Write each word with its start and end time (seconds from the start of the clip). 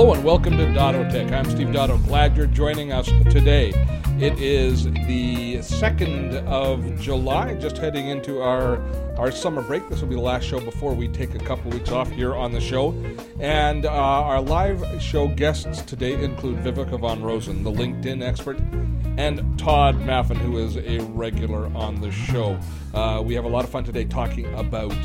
Hello 0.00 0.14
and 0.14 0.24
welcome 0.24 0.56
to 0.56 0.64
Dotto 0.64 1.10
Tech. 1.10 1.30
I'm 1.30 1.44
Steve 1.44 1.68
Dotto. 1.68 2.02
Glad 2.06 2.34
you're 2.34 2.46
joining 2.46 2.90
us 2.90 3.04
today. 3.30 3.68
It 4.18 4.40
is 4.40 4.84
the 4.84 5.56
2nd 5.56 6.42
of 6.46 6.98
July, 6.98 7.52
just 7.56 7.76
heading 7.76 8.08
into 8.08 8.40
our 8.40 8.80
our 9.18 9.30
summer 9.30 9.60
break. 9.60 9.86
This 9.90 10.00
will 10.00 10.08
be 10.08 10.14
the 10.14 10.22
last 10.22 10.44
show 10.44 10.58
before 10.58 10.94
we 10.94 11.06
take 11.06 11.34
a 11.34 11.38
couple 11.38 11.70
weeks 11.70 11.90
off 11.90 12.10
here 12.10 12.34
on 12.34 12.50
the 12.50 12.62
show. 12.62 12.94
And 13.40 13.84
uh, 13.84 13.90
our 13.90 14.40
live 14.40 15.02
show 15.02 15.28
guests 15.28 15.82
today 15.82 16.14
include 16.24 16.60
Viveka 16.60 16.98
von 16.98 17.22
Rosen, 17.22 17.62
the 17.62 17.70
LinkedIn 17.70 18.22
expert, 18.22 18.58
and 19.18 19.58
Todd 19.58 19.96
Maffin, 19.96 20.38
who 20.38 20.56
is 20.56 20.78
a 20.78 21.00
regular 21.10 21.66
on 21.76 22.00
the 22.00 22.10
show. 22.10 22.58
Uh, 22.94 23.20
we 23.22 23.34
have 23.34 23.44
a 23.44 23.48
lot 23.48 23.64
of 23.64 23.70
fun 23.70 23.84
today 23.84 24.06
talking 24.06 24.46
about 24.54 24.96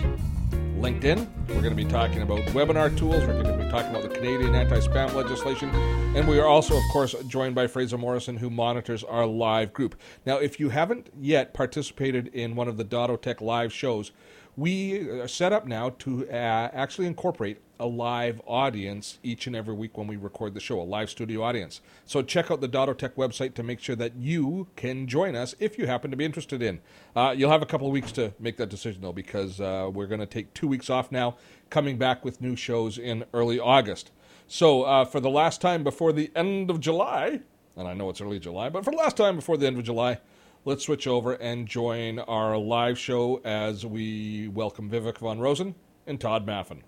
LinkedIn. 0.86 1.28
We're 1.48 1.64
going 1.64 1.76
to 1.76 1.84
be 1.84 1.84
talking 1.84 2.22
about 2.22 2.42
webinar 2.50 2.96
tools. 2.96 3.26
We're 3.26 3.42
going 3.42 3.58
to 3.58 3.64
be 3.64 3.72
talking 3.72 3.90
about 3.90 4.04
the 4.04 4.10
Canadian 4.10 4.54
anti 4.54 4.78
spam 4.82 5.16
legislation. 5.16 5.72
And 6.16 6.28
we 6.28 6.38
are 6.38 6.46
also, 6.46 6.78
of 6.78 6.84
course, 6.94 7.16
joined 7.28 7.56
by 7.56 7.66
Fraser 7.66 7.98
Morrison, 7.98 8.38
who 8.38 8.52
monitors 8.52 9.04
our 9.04 9.26
live 9.26 9.74
group. 9.74 10.00
Now, 10.28 10.38
if 10.38 10.60
you 10.60 10.70
haven't 10.70 11.10
yet 11.20 11.56
participated 11.56 12.28
in 12.28 12.56
one 12.56 12.68
of 12.68 12.78
the 12.78 12.86
Dotto 12.86 13.20
Tech 13.20 13.42
live 13.42 13.74
shows, 13.74 14.12
we 14.58 15.10
are 15.10 15.28
set 15.28 15.52
up 15.52 15.68
now 15.68 15.90
to 16.00 16.28
uh, 16.30 16.34
actually 16.74 17.08
incorporate 17.08 17.58
a 17.80 17.86
live 17.86 18.42
audience 18.46 19.20
each 19.22 19.48
and 19.48 19.56
every 19.56 19.74
week 19.74 19.98
when 19.98 20.08
we 20.08 20.16
record 20.16 20.54
the 20.54 20.60
show, 20.62 20.80
a 20.80 20.84
live 20.84 21.10
studio 21.10 21.44
audience. 21.44 21.82
So 22.06 22.22
check 22.22 22.50
out 22.50 22.62
the 22.62 22.70
Dottotech 22.70 23.16
website 23.16 23.54
to 23.56 23.64
make 23.64 23.82
sure 23.82 23.98
that 23.98 24.16
you 24.16 24.68
can 24.78 25.08
join 25.08 25.36
us 25.36 25.56
if 25.60 25.78
you 25.78 25.88
happen 25.88 26.10
to 26.12 26.18
be 26.18 26.24
interested 26.24 26.62
in. 26.62 26.80
Uh, 27.16 27.34
you'll 27.36 27.52
have 27.52 27.62
a 27.62 27.66
couple 27.66 27.88
of 27.88 27.94
weeks 27.94 28.14
to 28.14 28.34
make 28.40 28.56
that 28.58 28.70
decision 28.70 29.02
though, 29.02 29.12
because 29.12 29.60
uh, 29.60 29.90
we're 29.92 30.08
going 30.08 30.22
to 30.22 30.26
take 30.26 30.54
two 30.54 30.68
weeks 30.68 30.90
off 30.90 31.12
now, 31.12 31.36
coming 31.70 31.98
back 31.98 32.24
with 32.24 32.40
new 32.40 32.56
shows 32.56 32.98
in 32.98 33.26
early 33.34 33.60
August. 33.60 34.12
So 34.48 34.84
uh, 34.84 35.04
for 35.04 35.20
the 35.20 35.30
last 35.30 35.60
time 35.60 35.84
before 35.84 36.14
the 36.14 36.32
end 36.34 36.70
of 36.70 36.80
July, 36.80 37.42
and 37.76 37.88
I 37.90 37.94
know 37.94 38.10
it's 38.10 38.22
early 38.22 38.40
July, 38.40 38.70
but 38.70 38.86
for 38.86 38.92
the 38.92 38.98
last 38.98 39.18
time 39.18 39.36
before 39.36 39.58
the 39.58 39.68
end 39.68 39.78
of 39.78 39.84
July, 39.84 40.20
let's 40.66 40.84
switch 40.84 41.06
over 41.06 41.34
and 41.34 41.68
join 41.68 42.18
our 42.20 42.58
live 42.58 42.98
show 42.98 43.40
as 43.46 43.86
we 43.86 44.48
welcome 44.48 44.90
Vivek 44.90 45.20
von 45.20 45.40
Rosen 45.40 45.76
and 46.08 46.20
Todd 46.20 46.46
Maffin. 46.46 46.82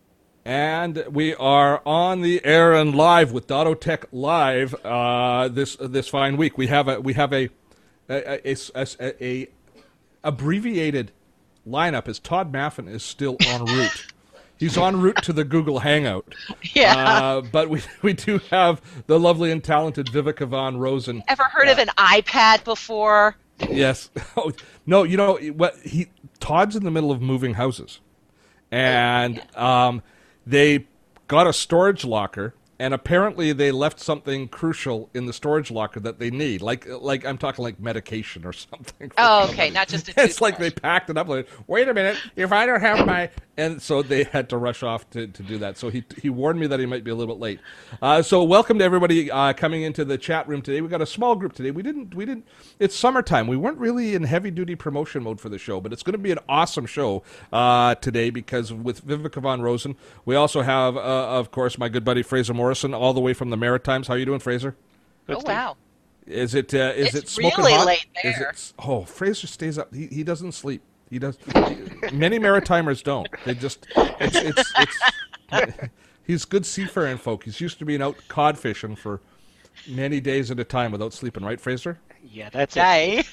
And 0.44 1.06
we 1.12 1.36
are 1.36 1.84
on 1.86 2.22
the 2.22 2.44
air 2.44 2.74
and 2.74 2.96
live 2.96 3.32
with 3.32 3.48
Dotto 3.48 3.80
Tech 3.80 4.06
Live 4.12 4.74
uh, 4.84 5.50
this 5.50 5.76
this 5.80 6.08
fine 6.08 6.38
week. 6.38 6.58
We 6.58 6.68
have 6.68 6.88
a 6.88 7.00
we 7.00 7.14
have 7.14 7.32
a 7.34 7.50
a, 8.10 8.50
a, 8.52 8.56
a, 8.76 9.24
a 9.24 9.48
abbreviated 10.24 11.12
lineup 11.68 12.08
as 12.08 12.18
Todd 12.18 12.52
Maffin 12.52 12.88
is 12.88 13.04
still 13.04 13.38
en 13.46 13.66
route. 13.66 14.08
He's 14.58 14.76
en 14.76 15.02
route 15.02 15.22
to 15.22 15.34
the 15.34 15.44
Google 15.44 15.80
Hangout. 15.80 16.34
Yeah. 16.74 16.96
Uh, 16.96 17.42
but 17.42 17.70
we 17.70 17.84
we 18.02 18.14
do 18.14 18.40
have 18.50 18.82
the 19.06 19.20
lovely 19.20 19.52
and 19.52 19.64
talented 19.64 20.08
Viveka 20.08 20.48
von 20.48 20.78
Rosen. 20.78 21.24
Ever 21.28 21.44
heard 21.44 21.68
uh, 21.68 21.74
of 21.74 21.78
an 21.78 21.90
iPad 21.98 22.64
before? 22.64 23.36
Yes. 23.70 24.10
Oh, 24.38 24.52
no, 24.86 25.04
you 25.04 25.18
know 25.18 25.38
what? 25.38 25.76
He 25.80 26.08
Todd's 26.40 26.76
in 26.76 26.84
the 26.84 26.92
middle 26.92 27.12
of 27.12 27.22
moving 27.22 27.56
houses, 27.56 28.00
and 28.72 29.42
um, 29.58 30.04
they 30.46 30.86
got 31.28 31.48
a 31.48 31.54
storage 31.54 32.06
locker 32.06 32.54
and 32.80 32.94
apparently 32.94 33.54
they 33.54 33.72
left 33.72 34.00
something 34.00 34.48
crucial 34.48 35.10
in 35.14 35.26
the 35.26 35.34
storage 35.34 35.72
locker 35.72 36.00
that 36.00 36.20
they 36.20 36.30
need. 36.30 36.62
Like 36.62 36.88
like 36.88 37.26
i'm 37.26 37.38
talking 37.38 37.64
like 37.64 37.80
medication 37.80 38.46
or 38.46 38.54
something. 38.54 39.12
Oh 39.18 39.44
okay 39.46 39.50
somebody. 39.50 39.72
not 39.72 39.88
just 39.88 40.10
it's 40.18 40.42
like 40.42 40.58
they 40.58 40.72
packed 40.72 41.10
it 41.10 41.18
up 41.18 41.28
like 41.28 41.48
wait 41.68 41.88
a 41.88 41.94
minute 41.94 42.18
if 42.36 42.52
i 42.52 42.66
don't 42.66 42.82
have 42.82 43.06
my 43.06 43.30
and 43.58 43.82
so 43.82 44.02
they 44.04 44.24
had 44.24 44.50
to 44.50 44.58
rush 44.58 44.84
off 44.84 45.10
to, 45.12 45.28
to 45.28 45.44
do 45.44 45.58
that. 45.60 45.78
So 45.78 45.90
he 45.90 46.04
he 46.22 46.30
warned 46.30 46.60
me 46.60 46.68
that 46.68 46.80
he 46.80 46.86
might 46.86 47.04
be 47.04 47.12
a 47.12 47.16
little 47.16 47.34
bit 47.34 47.42
late. 47.42 47.60
Uh, 48.02 48.22
so 48.22 48.44
welcome 48.44 48.78
to 48.80 48.86
everybody 48.86 49.32
uh, 49.32 49.54
coming 49.54 49.82
into 49.82 50.06
the 50.06 50.18
chat 50.18 50.48
room 50.48 50.62
today. 50.62 50.82
We 50.82 50.88
got 50.90 51.02
a 51.02 51.08
small 51.08 51.36
group 51.36 51.54
today. 51.54 51.72
We 51.72 51.82
didn't 51.82 52.14
we 52.14 52.26
didn't 52.26 52.48
it's 52.80 52.96
summertime. 52.96 53.48
We 53.48 53.58
weren't 53.58 53.80
really 53.80 54.14
in 54.14 54.24
heavy 54.24 54.52
duty 54.52 54.76
promotion 54.76 55.24
mode 55.24 55.40
for 55.42 55.50
the 55.50 55.58
show 55.58 55.82
but 55.82 55.94
it's 55.94 56.04
going 56.04 56.14
to 56.14 56.20
be 56.20 56.32
an 56.32 56.40
awesome 56.50 56.86
show 56.86 57.24
uh, 57.52 57.96
today 57.96 58.30
because 58.30 58.74
with 58.74 59.06
viveka 59.06 59.42
von 59.42 59.62
rosen 59.62 59.96
we 60.26 60.36
also 60.36 60.62
have 60.62 60.96
uh, 60.98 61.00
of 61.00 61.52
course 61.52 61.78
my 61.78 61.90
good 61.90 62.04
buddy 62.04 62.22
fraser 62.22 62.54
morrison 62.68 62.94
all 62.94 63.14
the 63.14 63.22
way 63.22 63.34
from 63.34 63.50
the 63.50 63.58
maritimes 63.58 64.08
how 64.08 64.14
are 64.14 64.18
you 64.18 64.26
doing 64.26 64.40
fraser 64.40 64.76
oh 65.30 65.42
wow 65.46 65.78
is 66.28 66.56
it 66.56 66.74
uh, 66.74 66.94
is 66.96 67.16
it's 67.16 67.16
it 67.16 67.30
smoking 67.30 67.60
really 67.60 67.74
hot? 67.74 67.88
late 67.88 68.06
there. 68.22 68.32
Is 68.34 68.42
it, 68.42 68.74
oh, 68.80 69.06
Fraser 69.06 69.48
stays 69.48 69.78
up. 69.78 69.94
He, 69.94 70.08
he 70.08 70.24
doesn't 70.24 70.52
sleep. 70.52 70.82
He 71.10 71.20
does. 71.20 71.38
He, 71.46 72.12
many 72.12 72.38
Maritimers 72.38 73.02
don't. 73.02 73.30
They 73.46 73.56
just 73.56 73.88
it's 73.96 74.36
it's, 74.36 74.74
it's 74.78 75.90
he's 76.26 76.44
good 76.44 76.66
seafaring 76.66 77.18
folk. 77.18 77.46
He's 77.46 77.62
used 77.62 77.80
to 77.80 77.86
being 77.86 78.02
out 78.02 78.18
cod 78.28 78.60
fishing 78.60 78.98
for 78.98 79.22
many 79.88 80.20
days 80.20 80.52
at 80.52 80.60
a 80.60 80.66
time 80.66 80.92
without 80.92 81.14
sleeping. 81.14 81.46
Right, 81.46 81.62
Fraser? 81.62 81.98
Yeah, 82.30 82.50
that's 82.50 82.76
it. 82.78 83.26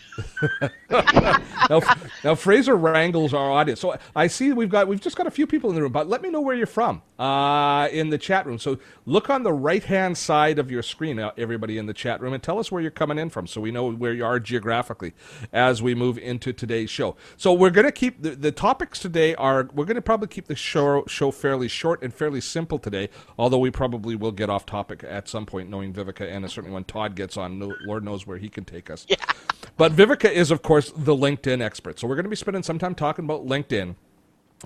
now, 1.69 1.81
now 2.23 2.35
Fraser 2.37 2.77
wrangles 2.77 3.35
our 3.35 3.51
audience. 3.51 3.81
So 3.81 3.99
I 4.15 4.29
see 4.29 4.53
we've 4.53 4.69
got 4.69 4.87
we've 4.87 5.01
just 5.01 5.17
got 5.17 5.27
a 5.27 5.33
few 5.33 5.49
people 5.49 5.69
in 5.71 5.75
the 5.75 5.83
room, 5.83 5.91
but 5.91 6.09
let 6.09 6.23
me 6.23 6.31
know 6.31 6.41
where 6.41 6.55
you're 6.55 6.69
from 6.69 7.03
uh, 7.19 7.89
in 7.93 8.11
the 8.11 8.19
chat 8.19 8.47
room. 8.47 8.59
So 8.59 8.79
look 9.07 9.31
on 9.31 9.43
the 9.43 9.53
right 9.53 9.85
hand 9.85 10.19
side 10.19 10.59
of 10.59 10.71
your 10.71 10.83
screen, 10.83 11.19
uh, 11.19 11.33
everybody 11.37 11.79
in 11.79 11.87
the 11.87 11.95
chat 11.95 12.21
room, 12.21 12.33
and 12.33 12.43
tell 12.43 12.59
us 12.59 12.73
where 12.73 12.83
you're 12.83 12.91
coming 12.91 13.19
in 13.19 13.31
from, 13.31 13.47
so 13.47 13.61
we 13.61 13.71
know 13.71 13.93
where 13.93 14.13
you 14.13 14.25
are 14.25 14.41
geographically 14.41 15.13
as 15.53 15.83
we 15.83 15.95
move 15.95 16.19
into 16.19 16.53
today's 16.53 16.91
show. 16.91 17.17
So 17.37 17.53
we're 17.53 17.71
going 17.71 17.87
to 17.87 17.93
keep 17.93 18.23
the, 18.23 18.31
the 18.31 18.53
topics 18.53 18.99
today 18.99 19.35
are 19.37 19.69
we're 19.75 19.85
going 19.85 19.97
to 19.97 20.03
probably 20.03 20.29
keep 20.29 20.47
the 20.47 20.57
show 20.57 21.05
show 21.07 21.31
fairly 21.31 21.69
short 21.69 22.03
and 22.03 22.13
fairly 22.13 22.41
simple 22.41 22.79
today, 22.79 23.09
although 23.39 23.59
we 23.59 23.71
probably 23.71 24.17
will 24.17 24.33
get 24.33 24.51
off 24.51 24.67
topic 24.67 25.05
at 25.07 25.29
some 25.29 25.47
point, 25.47 25.71
knowing 25.71 25.93
Viveka 25.93 26.31
and 26.31 26.49
certainly 26.51 26.75
when 26.75 26.85
Todd 26.85 27.15
gets 27.15 27.37
on, 27.37 27.59
no, 27.59 27.75
Lord 27.87 28.05
knows 28.05 28.27
where 28.27 28.39
he 28.39 28.49
can 28.49 28.65
take 28.65 28.91
us. 28.91 29.07
Yeah. 29.09 29.17
But 29.77 29.93
Viveka 29.93 30.31
is, 30.31 30.51
of 30.51 30.63
course, 30.63 30.93
the 30.97 31.17
LinkedIn 31.17 31.61
expert. 31.61 31.99
So 31.99 32.07
we're 32.07 32.15
going 32.15 32.25
to 32.25 32.31
be 32.31 32.37
spending 32.37 32.63
some 32.63 32.79
time 32.79 32.95
talking 32.95 33.25
about 33.25 33.47
LinkedIn. 33.47 33.97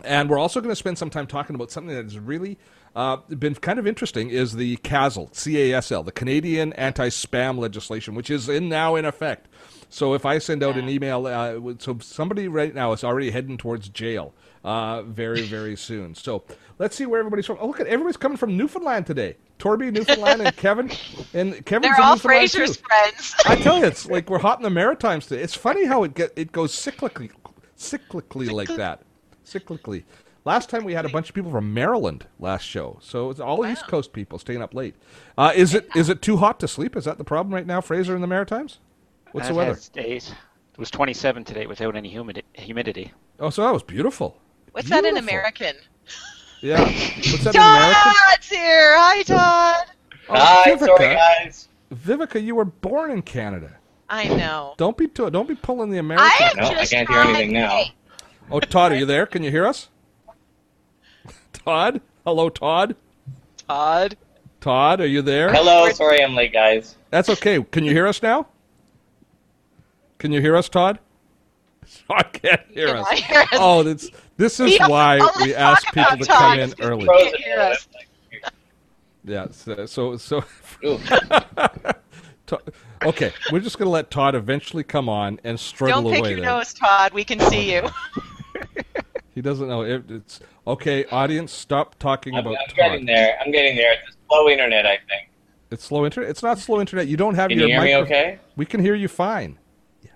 And 0.04 0.28
we're 0.30 0.38
also 0.38 0.60
going 0.60 0.72
to 0.72 0.76
spend 0.76 0.98
some 0.98 1.10
time 1.10 1.26
talking 1.26 1.54
about 1.54 1.70
something 1.70 1.94
that 1.94 2.04
has 2.04 2.18
really 2.18 2.58
uh, 2.96 3.16
been 3.16 3.54
kind 3.54 3.78
of 3.78 3.86
interesting 3.86 4.30
is 4.30 4.54
the 4.54 4.76
CASL, 4.78 5.34
C-A-S-L, 5.34 6.02
the 6.02 6.12
Canadian 6.12 6.72
anti-spam 6.74 7.58
legislation, 7.58 8.14
which 8.14 8.30
is 8.30 8.48
in 8.48 8.68
now 8.68 8.96
in 8.96 9.04
effect. 9.04 9.48
So 9.90 10.14
if 10.14 10.26
I 10.26 10.38
send 10.38 10.62
out 10.62 10.76
an 10.76 10.88
email, 10.88 11.26
uh, 11.26 11.74
so 11.78 11.98
somebody 12.00 12.46
right 12.48 12.74
now 12.74 12.92
is 12.92 13.02
already 13.04 13.30
heading 13.30 13.56
towards 13.56 13.88
jail 13.88 14.34
uh, 14.64 15.02
very, 15.02 15.42
very 15.42 15.76
soon. 15.88 16.14
So 16.14 16.44
let's 16.78 16.94
see 16.96 17.06
where 17.06 17.20
everybody's 17.20 17.46
from. 17.46 17.58
Oh, 17.60 17.68
look 17.68 17.80
at 17.80 17.86
everybody's 17.86 18.16
coming 18.16 18.36
from 18.36 18.56
Newfoundland 18.56 19.06
today. 19.06 19.36
Torbay, 19.58 19.92
Newfoundland, 19.92 20.42
and 20.42 20.56
Kevin, 20.56 20.90
and 21.34 21.54
Kevin's 21.66 21.96
They're 21.96 22.04
all 22.04 22.14
Newfoundland 22.14 22.20
Fraser's 22.20 22.76
too. 22.76 22.82
friends. 22.84 23.34
I 23.46 23.56
tell 23.56 23.78
you, 23.78 23.86
it's 23.86 24.06
like 24.06 24.30
we're 24.30 24.38
hot 24.38 24.58
in 24.58 24.62
the 24.62 24.70
Maritimes 24.70 25.26
today. 25.26 25.42
It's 25.42 25.54
funny 25.54 25.84
how 25.84 26.04
it 26.04 26.14
get 26.14 26.32
it 26.36 26.52
goes 26.52 26.72
cyclically, 26.72 27.30
cyclically 27.76 28.50
like 28.50 28.68
that, 28.76 29.02
cyclically. 29.52 30.04
Last 30.44 30.70
time 30.70 30.84
we 30.84 30.94
had 30.94 31.04
a 31.04 31.08
bunch 31.10 31.28
of 31.28 31.34
people 31.34 31.50
from 31.50 31.74
Maryland 31.74 32.26
last 32.38 32.62
show, 32.62 32.98
so 33.02 33.28
it's 33.30 33.40
all 33.40 33.58
Wow. 33.58 33.70
East 33.72 33.86
Coast 33.86 34.12
people 34.12 34.38
staying 34.38 34.62
up 34.62 34.72
late. 34.72 34.94
Uh, 35.36 35.52
is 35.54 35.74
it 35.74 35.88
is 35.94 36.08
it 36.08 36.22
too 36.22 36.36
hot 36.38 36.58
to 36.60 36.68
sleep? 36.68 36.96
Is 36.96 37.04
that 37.04 37.18
the 37.18 37.24
problem 37.24 37.52
right 37.54 37.66
now, 37.66 37.80
Fraser, 37.80 38.14
in 38.14 38.20
the 38.22 38.26
Maritimes? 38.26 38.78
What's 39.32 39.48
the 39.48 39.52
That 39.54 39.58
weather? 39.58 39.74
has 39.74 39.88
days. 39.90 40.30
It 40.72 40.78
was 40.78 40.90
27 40.90 41.44
today 41.44 41.66
without 41.66 41.96
any 41.96 42.14
humidi- 42.14 42.44
humidity. 42.54 43.12
Oh, 43.40 43.50
so 43.50 43.62
that 43.64 43.72
was 43.72 43.82
beautiful. 43.82 44.38
What's 44.72 44.88
that 44.90 45.04
in 45.04 45.16
American? 45.18 45.74
Yeah. 46.60 46.80
What's 46.84 47.44
that 47.44 47.54
in 47.54 47.60
American? 47.60 48.12
Todd's 48.30 48.48
here. 48.48 48.94
Hi, 48.96 49.22
Todd. 49.22 49.86
Oh, 50.30 50.34
Hi, 50.34 50.70
Viveka. 50.74 50.86
sorry 50.86 51.14
guys. 51.14 51.68
Viveka, 51.94 52.42
you 52.42 52.54
were 52.54 52.64
born 52.64 53.10
in 53.10 53.22
Canada. 53.22 53.72
I 54.08 54.28
know. 54.28 54.74
Don't 54.78 54.96
be 54.96 55.08
to- 55.08 55.30
don't 55.30 55.46
be 55.48 55.54
pulling 55.56 55.90
the 55.90 55.98
American. 55.98 56.30
I 56.40 56.50
am 56.50 56.56
No, 56.56 56.68
I 56.80 56.86
can't 56.86 57.08
hear 57.08 57.18
anything 57.20 57.52
now. 57.52 57.82
Trying- 58.48 58.56
Oh, 58.56 58.60
Todd, 58.60 58.92
are 58.92 58.96
you 58.96 59.06
there? 59.06 59.26
Can 59.26 59.42
you 59.42 59.50
hear 59.50 59.66
us? 59.66 59.88
Todd? 61.52 62.00
Hello, 62.24 62.48
Todd? 62.48 62.96
Todd. 63.68 64.16
Todd, 64.60 65.00
are 65.00 65.06
you 65.06 65.22
there? 65.22 65.52
Hello, 65.52 65.88
sorry 65.90 66.22
I'm 66.22 66.34
late, 66.34 66.52
guys. 66.52 66.96
That's 67.10 67.28
okay. 67.28 67.62
Can 67.62 67.84
you 67.84 67.92
hear 67.92 68.06
us 68.06 68.22
now? 68.22 68.46
Can 70.18 70.32
you 70.32 70.40
hear 70.40 70.56
us, 70.56 70.68
Todd? 70.68 70.98
I 72.10 72.22
can't 72.22 72.60
hear 72.70 72.88
us. 72.96 73.08
Hear 73.10 73.40
us? 73.40 73.48
Oh, 73.52 73.82
this 73.82 74.10
this 74.36 74.60
is 74.60 74.78
why 74.80 75.18
we 75.40 75.54
ask 75.54 75.86
people 75.94 76.18
to 76.18 76.24
come 76.26 76.58
in 76.58 76.74
early. 76.80 77.04
Frozen. 77.04 77.30
Frozen. 77.30 77.42
hear 77.42 77.60
us. 77.60 77.88
Yeah. 79.24 79.48
So 79.50 79.84
so, 79.84 80.16
so 80.16 80.42
okay, 83.04 83.32
we're 83.52 83.60
just 83.60 83.78
gonna 83.78 83.90
let 83.90 84.10
Todd 84.10 84.34
eventually 84.34 84.82
come 84.84 85.06
on 85.08 85.38
and 85.44 85.60
struggle 85.60 86.02
Don't 86.02 86.12
pick 86.12 86.20
away 86.20 86.30
your 86.30 86.40
there. 86.40 86.48
nose, 86.50 86.72
Todd. 86.72 87.12
We 87.12 87.24
can 87.24 87.38
see 87.40 87.74
you. 87.74 87.82
He 89.38 89.42
doesn't 89.42 89.68
know. 89.68 89.82
It, 89.82 90.02
it's 90.10 90.40
okay. 90.66 91.04
Audience, 91.12 91.52
stop 91.52 91.96
talking 92.00 92.34
I'm, 92.34 92.40
about 92.40 92.56
I'm 92.60 92.66
Todd. 92.70 92.76
getting 92.76 93.06
there. 93.06 93.38
I'm 93.40 93.52
getting 93.52 93.76
there. 93.76 93.92
It's 93.92 94.16
a 94.16 94.18
slow 94.26 94.48
internet, 94.48 94.84
I 94.84 94.96
think. 95.08 95.30
It's 95.70 95.84
slow 95.84 96.04
internet. 96.04 96.28
It's 96.28 96.42
not 96.42 96.58
slow 96.58 96.80
internet. 96.80 97.06
You 97.06 97.16
don't 97.16 97.36
have 97.36 97.50
Can 97.50 97.60
your 97.60 97.68
you 97.68 97.74
hear 97.74 97.84
me 97.84 97.94
okay? 97.98 98.40
We 98.56 98.66
can 98.66 98.80
hear 98.80 98.96
you 98.96 99.06
fine. 99.06 99.56
Yes, 100.02 100.12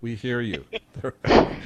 we 0.00 0.14
hear 0.14 0.40
you. 0.40 0.64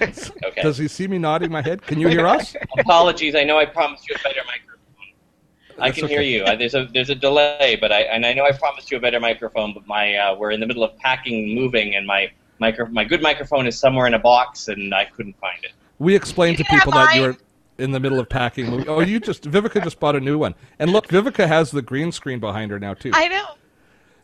Okay. 0.00 0.62
Does 0.62 0.78
he 0.78 0.88
see 0.88 1.06
me 1.06 1.18
nodding 1.18 1.50
my 1.50 1.60
head? 1.60 1.82
Can 1.82 1.98
you 2.00 2.08
hear 2.08 2.26
us? 2.26 2.56
Apologies. 2.78 3.34
I 3.34 3.44
know 3.44 3.58
I 3.58 3.66
promised 3.66 4.08
you 4.08 4.14
a 4.18 4.22
better 4.22 4.40
microphone. 4.46 5.78
I 5.78 5.88
That's 5.88 5.98
can 5.98 6.08
hear 6.08 6.22
you. 6.22 6.44
Uh, 6.44 6.56
There's 6.56 6.74
a 6.74 6.88
there's 6.94 7.10
a 7.10 7.14
delay, 7.14 7.76
but 7.78 7.92
I 7.92 8.02
and 8.02 8.24
I 8.24 8.32
know 8.32 8.46
I 8.46 8.52
promised 8.52 8.90
you 8.90 8.96
a 8.96 9.00
better 9.00 9.20
microphone, 9.20 9.74
but 9.74 9.86
my 9.86 10.14
uh, 10.14 10.34
we're 10.34 10.52
in 10.52 10.60
the 10.60 10.66
middle 10.66 10.82
of 10.82 10.96
packing, 10.98 11.54
moving, 11.54 11.94
and 11.94 12.06
my 12.06 12.30
micro 12.60 12.86
my 12.86 13.04
good 13.04 13.22
microphone 13.22 13.66
is 13.66 13.78
somewhere 13.78 14.06
in 14.06 14.14
a 14.14 14.18
box, 14.18 14.68
and 14.68 14.94
I 14.94 15.04
couldn't 15.04 15.38
find 15.38 15.62
it. 15.64 15.72
We 15.98 16.14
explained 16.14 16.56
to 16.58 16.62
You 16.62 16.66
can 16.66 16.78
people 16.78 16.92
that 16.92 17.14
you 17.14 17.22
were 17.22 17.36
in 17.78 17.92
the 17.92 18.00
middle 18.00 18.18
of 18.18 18.28
packing. 18.28 18.70
movie- 18.70 18.88
Oh, 18.88 19.00
you 19.00 19.20
just 19.20 19.42
Viveka 19.50 19.82
just 19.82 20.00
bought 20.00 20.16
a 20.16 20.20
new 20.20 20.38
one, 20.38 20.54
and 20.78 20.90
look, 20.92 21.08
Viveka 21.08 21.46
has 21.46 21.70
the 21.70 21.82
green 21.82 22.12
screen 22.12 22.40
behind 22.40 22.70
her 22.70 22.78
now 22.78 22.94
too. 22.94 23.10
I 23.14 23.28
know. 23.28 23.44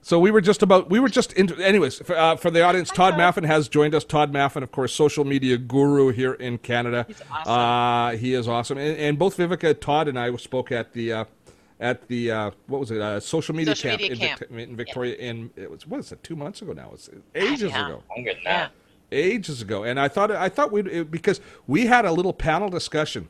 So 0.03 0.19
we 0.19 0.31
were 0.31 0.43
just 0.43 0.63
about 0.63 0.91
we 0.91 1.01
were 1.01 1.09
just 1.09 1.33
into 1.33 1.57
anyways 1.57 1.97
for, 2.01 2.15
uh, 2.17 2.37
for 2.37 2.51
the 2.51 2.63
audience. 2.63 2.91
Todd 2.91 3.15
Maffin 3.15 3.47
has 3.47 3.69
joined 3.71 3.95
us. 3.95 4.05
Todd 4.05 4.33
Maffin, 4.35 4.63
of 4.63 4.71
course, 4.71 4.93
social 4.93 5.25
media 5.25 5.57
guru 5.57 6.11
here 6.11 6.35
in 6.35 6.59
Canada. 6.59 7.07
He's 7.09 7.23
awesome. 7.31 7.53
Uh, 7.53 8.11
he 8.19 8.35
is 8.35 8.47
awesome, 8.47 8.77
and, 8.77 8.99
and 8.99 9.19
both 9.19 9.39
Viveka, 9.39 9.81
Todd, 9.81 10.09
and 10.09 10.19
I 10.19 10.35
spoke 10.37 10.71
at 10.71 10.93
the 10.93 11.11
uh, 11.13 11.25
at 11.81 12.07
the 12.09 12.31
uh, 12.31 12.51
what 12.67 12.81
was 12.81 12.91
it? 12.91 13.01
Uh, 13.01 13.19
social 13.21 13.55
media 13.55 13.75
Social 13.75 13.91
camp, 13.91 14.01
media 14.03 14.15
in, 14.15 14.19
camp. 14.21 14.39
Victor- 14.41 14.59
in 14.59 14.77
Victoria. 14.77 15.15
In 15.17 15.51
it 15.57 15.71
was 15.71 15.87
what 15.87 16.01
is 16.01 16.13
it? 16.13 16.23
Two 16.23 16.37
months 16.37 16.63
ago 16.63 16.73
now. 16.73 16.91
It's 16.95 17.11
ages 17.35 17.73
Yeah. 17.73 17.87
ago 17.87 18.03
Yeah. 18.45 18.69
ages 19.13 19.63
ago, 19.63 19.85
and 19.85 19.99
I 20.01 20.09
thought 20.09 20.31
I 20.31 20.49
thought 20.49 20.73
we 20.73 20.83
would 20.83 21.11
because 21.11 21.41
we 21.67 21.87
had 21.87 22.05
a 22.05 22.13
little 22.13 22.33
panel 22.33 22.69
discussion 22.69 23.29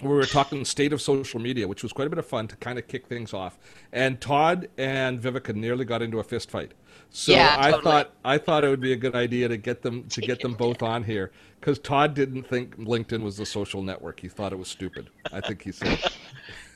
where 0.00 0.10
we 0.12 0.16
were 0.16 0.24
talking 0.24 0.64
state 0.64 0.92
of 0.94 1.00
social 1.02 1.38
media, 1.40 1.68
which 1.68 1.82
was 1.82 1.92
quite 1.92 2.06
a 2.06 2.10
bit 2.10 2.18
of 2.18 2.26
fun 2.26 2.48
to 2.48 2.56
kind 2.56 2.78
of 2.78 2.88
kick 2.88 3.06
things 3.06 3.34
off. 3.34 3.58
And 3.92 4.18
Todd 4.20 4.68
and 4.78 5.20
Viveka 5.20 5.54
nearly 5.54 5.84
got 5.84 6.00
into 6.00 6.18
a 6.18 6.24
fist 6.24 6.50
fight. 6.50 6.72
So 7.12 7.32
Yeah, 7.32 7.56
I 7.58 7.70
totally. 7.72 7.82
thought 7.82 8.10
I 8.24 8.38
thought 8.38 8.64
it 8.64 8.68
would 8.68 8.80
be 8.80 8.92
a 8.92 8.96
good 8.96 9.14
idea 9.14 9.48
to 9.48 9.56
get 9.56 9.82
them 9.82 10.04
to 10.08 10.20
get 10.20 10.40
them 10.40 10.54
both 10.54 10.82
on 10.82 11.02
here 11.02 11.32
because 11.58 11.78
Todd 11.78 12.14
didn't 12.14 12.44
think 12.44 12.76
LinkedIn 12.78 13.22
was 13.22 13.38
a 13.40 13.46
social 13.46 13.82
network. 13.82 14.20
He 14.20 14.28
thought 14.28 14.52
it 14.52 14.58
was 14.58 14.68
stupid. 14.68 15.10
I 15.32 15.40
think 15.40 15.62
he 15.62 15.72
said. 15.72 15.98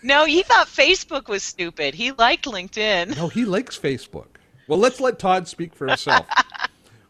No, 0.07 0.27
he 0.27 0.43
thought 0.43 0.67
Facebook 0.67 1.29
was 1.29 1.43
stupid. 1.43 1.95
He 1.95 2.13
liked 2.13 2.45
LinkedIn. 2.45 3.17
No, 3.17 3.29
he 3.29 3.47
likes 3.47 3.79
Facebook. 3.79 4.27
Well, 4.69 4.79
let's 4.79 5.01
let 5.01 5.19
Todd 5.19 5.49
speak 5.49 5.75
for 5.75 5.87
himself. 5.89 6.27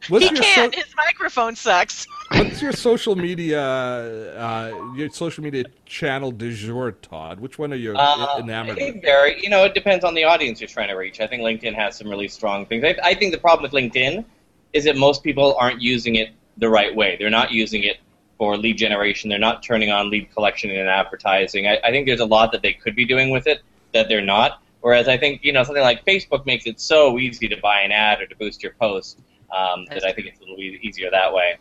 What's 0.08 0.28
He 0.28 0.34
your 0.34 0.42
can't. 0.42 0.74
so- 0.74 0.80
His 0.80 0.94
microphone 0.96 1.56
sucks. 1.56 2.06
What's 2.32 2.60
your 2.62 2.72
social 2.72 3.14
media, 3.16 3.60
uh, 3.62 4.92
your 4.96 5.08
social 5.10 5.44
media 5.44 5.64
channel 5.86 6.30
du 6.30 6.52
jour, 6.52 6.92
Todd? 6.92 7.38
Which 7.40 7.58
one 7.58 7.72
are 7.72 7.76
you 7.76 7.94
Uh, 7.96 8.38
enamored 8.40 8.76
with? 8.76 8.96
it 8.96 9.02
vary. 9.02 9.42
You 9.42 9.50
know, 9.50 9.64
it 9.64 9.74
depends 9.74 10.04
on 10.04 10.14
the 10.14 10.24
audience 10.24 10.60
you're 10.60 10.68
trying 10.68 10.88
to 10.88 10.94
reach. 10.94 11.20
I 11.20 11.26
think 11.26 11.42
LinkedIn 11.42 11.74
has 11.74 11.96
some 11.96 12.08
really 12.08 12.28
strong 12.28 12.66
things. 12.66 12.84
I, 12.84 12.96
I 13.02 13.14
think 13.14 13.32
the 13.32 13.38
problem 13.38 13.62
with 13.62 13.72
LinkedIn 13.72 14.24
is 14.72 14.84
that 14.84 14.96
most 14.96 15.22
people 15.22 15.54
aren't 15.58 15.80
using 15.80 16.16
it 16.16 16.30
the 16.56 16.68
right 16.68 16.94
way. 16.94 17.16
They're 17.18 17.30
not 17.30 17.52
using 17.52 17.84
it 17.84 17.98
for 18.38 18.56
lead 18.56 18.76
generation. 18.78 19.30
They're 19.30 19.38
not 19.38 19.62
turning 19.62 19.90
on 19.90 20.10
lead 20.10 20.32
collection 20.34 20.70
and 20.70 20.88
advertising. 20.88 21.66
I, 21.68 21.78
I 21.84 21.90
think 21.90 22.06
there's 22.06 22.20
a 22.20 22.26
lot 22.26 22.50
that 22.52 22.62
they 22.62 22.72
could 22.72 22.96
be 22.96 23.04
doing 23.04 23.30
with 23.30 23.46
it 23.46 23.62
that 23.92 24.08
they're 24.08 24.20
not. 24.24 24.60
Whereas 24.80 25.08
I 25.08 25.16
think 25.16 25.44
you 25.44 25.52
know 25.52 25.62
something 25.62 25.82
like 25.82 26.04
Facebook 26.04 26.44
makes 26.44 26.66
it 26.66 26.80
so 26.80 27.18
easy 27.18 27.48
to 27.48 27.56
buy 27.58 27.80
an 27.80 27.92
ad 27.92 28.20
or 28.20 28.26
to 28.26 28.36
boost 28.36 28.62
your 28.62 28.72
post 28.80 29.20
um, 29.50 29.84
that 29.86 30.04
I 30.04 30.12
think 30.12 30.28
it's 30.28 30.38
a 30.38 30.42
little 30.42 30.58
e- 30.58 30.80
easier 30.82 31.10
that 31.10 31.32
way. 31.32 31.58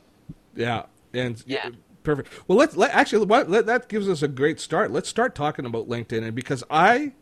Yeah, 0.56 0.84
and 1.14 1.42
yeah. 1.46 1.62
Yeah. 1.66 1.72
perfect. 2.04 2.30
Well, 2.48 2.58
let's 2.58 2.76
let, 2.76 2.92
actually 2.94 3.26
what, 3.26 3.50
let, 3.50 3.66
that 3.66 3.90
gives 3.90 4.08
us 4.08 4.22
a 4.22 4.28
great 4.28 4.60
start. 4.60 4.92
Let's 4.92 5.10
start 5.10 5.36
talking 5.36 5.66
about 5.66 5.88
LinkedIn, 5.88 6.24
and 6.24 6.36
because 6.36 6.64
I 6.70 7.14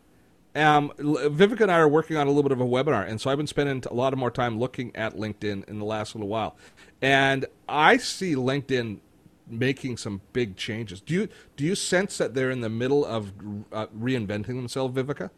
am 0.54 0.90
Vivek 0.98 1.60
and 1.60 1.70
I 1.70 1.78
are 1.78 1.88
working 1.88 2.16
on 2.16 2.26
a 2.26 2.30
little 2.30 2.42
bit 2.42 2.52
of 2.52 2.60
a 2.60 2.66
webinar, 2.66 3.08
and 3.08 3.20
so 3.20 3.30
I've 3.30 3.38
been 3.38 3.46
spending 3.46 3.82
a 3.90 3.94
lot 3.94 4.12
of 4.12 4.18
more 4.18 4.30
time 4.30 4.58
looking 4.58 4.94
at 4.94 5.16
LinkedIn 5.16 5.68
in 5.68 5.78
the 5.78 5.84
last 5.84 6.14
little 6.14 6.28
while, 6.28 6.56
and 7.00 7.46
I 7.68 7.96
see 7.96 8.34
LinkedIn 8.34 9.00
making 9.48 9.96
some 9.96 10.20
big 10.32 10.56
changes. 10.56 11.00
Do 11.00 11.14
you 11.14 11.28
do 11.56 11.64
you 11.64 11.74
sense 11.74 12.18
that 12.18 12.34
they're 12.34 12.50
in 12.50 12.60
the 12.60 12.68
middle 12.68 13.04
of 13.04 13.32
uh, 13.72 13.86
reinventing 13.88 14.46
themselves, 14.46 14.96
Viveka? 14.96 15.30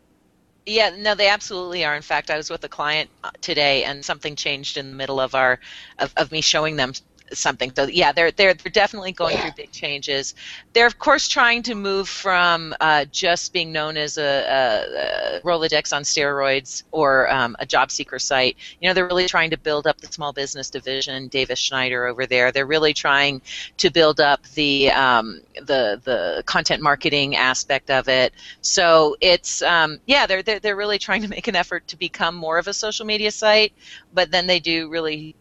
Yeah, 0.67 0.91
no, 0.97 1.15
they 1.15 1.29
absolutely 1.29 1.85
are. 1.85 1.95
In 1.95 2.03
fact, 2.03 2.31
I 2.31 2.37
was 2.39 2.49
with 2.49 2.65
a 2.65 2.69
client 2.71 3.11
uh, 3.23 3.31
today, 3.43 3.85
and 3.85 4.05
something 4.05 4.35
changed 4.35 4.79
in 4.79 4.91
the 4.91 4.97
middle 4.97 5.21
of 5.21 5.35
our 5.35 5.61
of, 5.99 6.13
of 6.17 6.33
me 6.33 6.41
showing 6.41 6.77
them 6.77 6.93
something. 7.33 7.73
So 7.75 7.85
yeah, 7.85 8.13
they're 8.13 8.31
they're 8.31 8.55
they're 8.55 8.73
definitely 8.73 9.13
going 9.13 9.37
through 9.39 9.53
big 9.57 9.73
changes. 9.73 10.35
They're 10.73 10.87
of 10.87 10.99
course 10.99 11.29
trying 11.29 11.63
to 11.65 11.75
move 11.75 12.09
from 12.09 12.75
uh, 12.81 13.07
just 13.07 13.53
being 13.53 13.73
known 13.73 13.97
as 13.97 14.19
a, 14.19 14.23
a, 14.23 15.39
a 15.39 15.41
Rolodex 15.41 15.95
on 15.95 16.03
steroids 16.03 16.83
or 16.91 17.31
um, 17.33 17.57
a 17.59 17.67
job 17.67 17.91
seeker 17.91 18.19
site. 18.19 18.57
You 18.81 18.89
know, 18.89 18.95
they're 18.95 19.07
really 19.07 19.27
trying 19.27 19.51
to 19.51 19.59
build 19.59 19.87
up 19.87 20.01
the 20.01 20.07
small 20.09 20.33
business 20.33 20.71
division. 20.71 21.29
Davis 21.29 21.59
Schneider 21.59 22.07
over 22.07 22.27
there. 22.27 22.53
They're 22.53 22.67
really 22.67 22.95
trying 22.95 23.43
to 23.79 23.91
build 23.91 24.21
up 24.21 24.43
the 24.55 24.91
um, 24.91 25.41
the 25.55 26.01
the 26.05 26.43
content 26.47 26.83
marketing 26.83 27.37
aspect 27.37 27.91
of 27.91 28.09
it. 28.09 28.33
So 28.61 29.17
it's 29.21 29.63
um, 29.63 29.99
yeah, 30.07 30.27
they're, 30.27 30.43
they're 30.43 30.61
they're 30.61 30.77
really 30.77 30.99
trying 30.99 31.23
to 31.23 31.29
make 31.29 31.49
an 31.49 31.57
effort 31.57 31.87
to 31.89 31.97
become 31.97 32.35
more 32.35 32.59
of 32.59 32.69
a 32.69 32.75
social 32.75 33.07
media 33.07 33.31
site, 33.31 33.73
but 34.13 34.31
then 34.31 34.47
they 34.47 34.61
do 34.61 34.89
really 34.89 35.35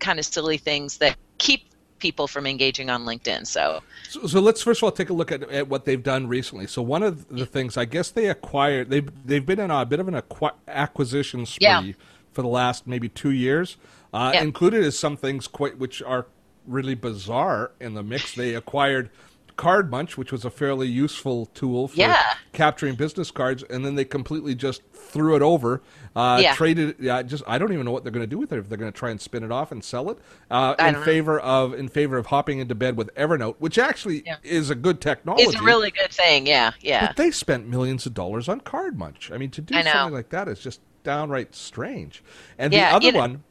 kind 0.00 0.18
of 0.18 0.24
silly 0.24 0.58
things 0.58 0.98
that 0.98 1.16
keep 1.44 1.62
people 1.98 2.26
from 2.26 2.46
engaging 2.46 2.90
on 2.90 3.04
LinkedIn. 3.04 3.46
So 3.46 3.82
So, 4.08 4.26
so 4.26 4.40
let's 4.40 4.62
first 4.62 4.80
of 4.80 4.84
all 4.84 4.92
take 4.92 5.10
a 5.10 5.12
look 5.12 5.30
at, 5.32 5.42
at 5.50 5.68
what 5.68 5.84
they've 5.84 6.02
done 6.02 6.26
recently. 6.26 6.66
So 6.66 6.82
one 6.82 7.02
of 7.02 7.28
the 7.28 7.46
things 7.46 7.76
I 7.76 7.84
guess 7.84 8.10
they 8.10 8.28
acquired 8.28 8.90
they've 8.90 9.08
they've 9.26 9.44
been 9.44 9.60
in 9.60 9.70
a 9.70 9.84
bit 9.86 10.00
of 10.00 10.08
an 10.08 10.14
acqui- 10.14 10.52
acquisition 10.68 11.46
spree 11.46 11.66
Yeah. 11.66 11.92
for 12.32 12.42
the 12.42 12.48
last 12.48 12.86
maybe 12.86 13.08
two 13.08 13.30
years. 13.30 13.76
Uh, 14.12 14.32
Yeah. 14.34 14.42
Included 14.42 14.82
is 14.84 14.98
some 14.98 15.16
things 15.16 15.46
quite 15.46 15.78
which 15.78 16.02
are 16.02 16.26
really 16.66 16.94
bizarre 16.94 17.72
in 17.80 17.94
the 17.94 18.02
mix. 18.02 18.34
They 18.34 18.54
acquired 18.54 19.10
Card 19.56 19.90
Munch, 19.90 20.18
which 20.18 20.32
was 20.32 20.44
a 20.44 20.50
fairly 20.50 20.88
useful 20.88 21.46
tool 21.46 21.88
for 21.88 21.96
Yeah. 21.96 22.20
capturing 22.52 22.96
business 22.96 23.30
cards, 23.30 23.62
and 23.70 23.84
then 23.84 23.94
they 23.94 24.04
completely 24.04 24.54
just 24.54 24.82
threw 24.92 25.36
it 25.36 25.42
over. 25.42 25.80
Uh, 26.16 26.40
Yeah. 26.42 26.54
Traded, 26.54 26.96
yeah, 26.98 27.22
just 27.22 27.44
I 27.46 27.58
don't 27.58 27.72
even 27.72 27.84
know 27.84 27.92
what 27.92 28.02
they're 28.02 28.12
going 28.12 28.24
to 28.24 28.30
do 28.30 28.38
with 28.38 28.52
it. 28.52 28.58
If 28.58 28.68
they're 28.68 28.78
going 28.78 28.90
to 28.92 28.98
try 28.98 29.10
and 29.10 29.20
spin 29.20 29.44
it 29.44 29.52
off 29.52 29.70
and 29.70 29.84
sell 29.84 30.10
it, 30.10 30.18
uh, 30.50 30.74
in 30.78 30.84
don't 30.84 30.92
know. 30.94 31.02
favor 31.04 31.38
of 31.40 31.72
in 31.74 31.88
favor 31.88 32.16
of 32.16 32.26
hopping 32.26 32.58
into 32.58 32.74
bed 32.74 32.96
with 32.96 33.14
Evernote, 33.14 33.56
which 33.58 33.78
actually 33.78 34.22
Yeah. 34.26 34.36
is 34.42 34.70
a 34.70 34.74
good 34.74 35.00
technology. 35.00 35.44
it's 35.44 35.54
a 35.60 35.62
really 35.62 35.90
good 35.90 36.10
thing. 36.10 36.46
Yeah, 36.46 36.72
yeah. 36.80 37.06
But 37.08 37.16
they 37.16 37.30
spent 37.30 37.68
millions 37.68 38.06
of 38.06 38.14
dollars 38.14 38.48
on 38.48 38.60
Card 38.60 38.98
Munch. 38.98 39.30
I 39.32 39.38
mean, 39.38 39.50
to 39.50 39.60
do 39.60 39.74
something 39.82 40.14
like 40.14 40.30
that 40.30 40.48
is 40.48 40.58
just 40.58 40.80
downright 41.04 41.54
strange. 41.54 42.22
And 42.58 42.72
the 42.72 42.80
other 42.80 43.12
one, 43.12 43.44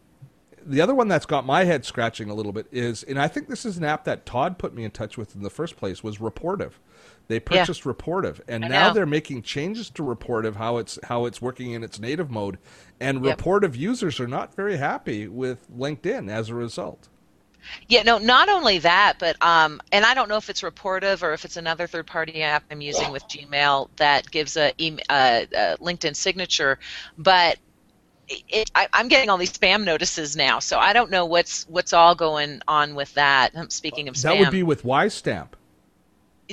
the 0.65 0.81
other 0.81 0.95
one 0.95 1.07
that's 1.07 1.25
got 1.25 1.45
my 1.45 1.63
head 1.63 1.85
scratching 1.85 2.29
a 2.29 2.33
little 2.33 2.51
bit 2.51 2.67
is, 2.71 3.03
and 3.03 3.19
I 3.19 3.27
think 3.27 3.47
this 3.47 3.65
is 3.65 3.77
an 3.77 3.83
app 3.83 4.03
that 4.05 4.25
Todd 4.25 4.57
put 4.57 4.73
me 4.73 4.83
in 4.83 4.91
touch 4.91 5.17
with 5.17 5.35
in 5.35 5.43
the 5.43 5.49
first 5.49 5.77
place, 5.77 6.03
was 6.03 6.17
Rapportive. 6.17 6.73
They 7.27 7.39
purchased 7.39 7.83
Rapportive, 7.83 8.41
and 8.47 8.65
I 8.65 8.67
now 8.67 8.87
know. 8.87 8.93
they're 8.93 9.05
making 9.05 9.43
changes 9.43 9.89
to 9.91 10.03
Rapportive, 10.03 10.55
how 10.55 10.77
it's 10.77 10.99
how 11.03 11.25
it's 11.25 11.41
working 11.41 11.71
in 11.71 11.83
its 11.83 11.99
native 11.99 12.29
mode, 12.29 12.57
and 12.99 13.23
Yep. 13.23 13.37
Rapportive 13.39 13.75
users 13.77 14.19
are 14.19 14.27
not 14.27 14.53
very 14.55 14.77
happy 14.77 15.27
with 15.27 15.71
LinkedIn 15.71 16.29
as 16.29 16.49
a 16.49 16.55
result. 16.55 17.07
Yeah, 17.87 18.03
no, 18.03 18.17
not 18.17 18.49
only 18.49 18.77
that, 18.79 19.19
but 19.19 19.41
um, 19.41 19.79
and 19.93 20.03
I 20.03 20.13
don't 20.13 20.27
know 20.27 20.35
if 20.35 20.49
it's 20.49 20.61
Rapportive 20.61 21.23
or 21.23 21.31
if 21.31 21.45
it's 21.45 21.55
another 21.55 21.87
third-party 21.87 22.41
app 22.41 22.63
I'm 22.69 22.81
using 22.81 23.09
with 23.09 23.25
Gmail 23.29 23.87
that 23.95 24.29
gives 24.29 24.57
a, 24.57 24.73
em- 24.81 24.99
uh 25.09 25.45
a 25.55 25.77
LinkedIn 25.77 26.15
signature, 26.17 26.77
but 27.17 27.57
it, 28.29 28.71
I, 28.75 28.87
I'm 28.93 29.07
getting 29.07 29.29
all 29.29 29.37
these 29.37 29.53
spam 29.53 29.83
notices 29.83 30.35
now, 30.35 30.59
so 30.59 30.79
I 30.79 30.93
don't 30.93 31.11
know 31.11 31.25
what's 31.25 31.65
what's 31.67 31.93
all 31.93 32.15
going 32.15 32.61
on 32.67 32.95
with 32.95 33.13
that. 33.15 33.51
Speaking 33.71 34.07
of 34.07 34.15
spam, 34.15 34.21
That 34.23 34.37
would 34.39 34.51
be 34.51 34.63
with 34.63 34.83
WiseStamp. 34.83 35.49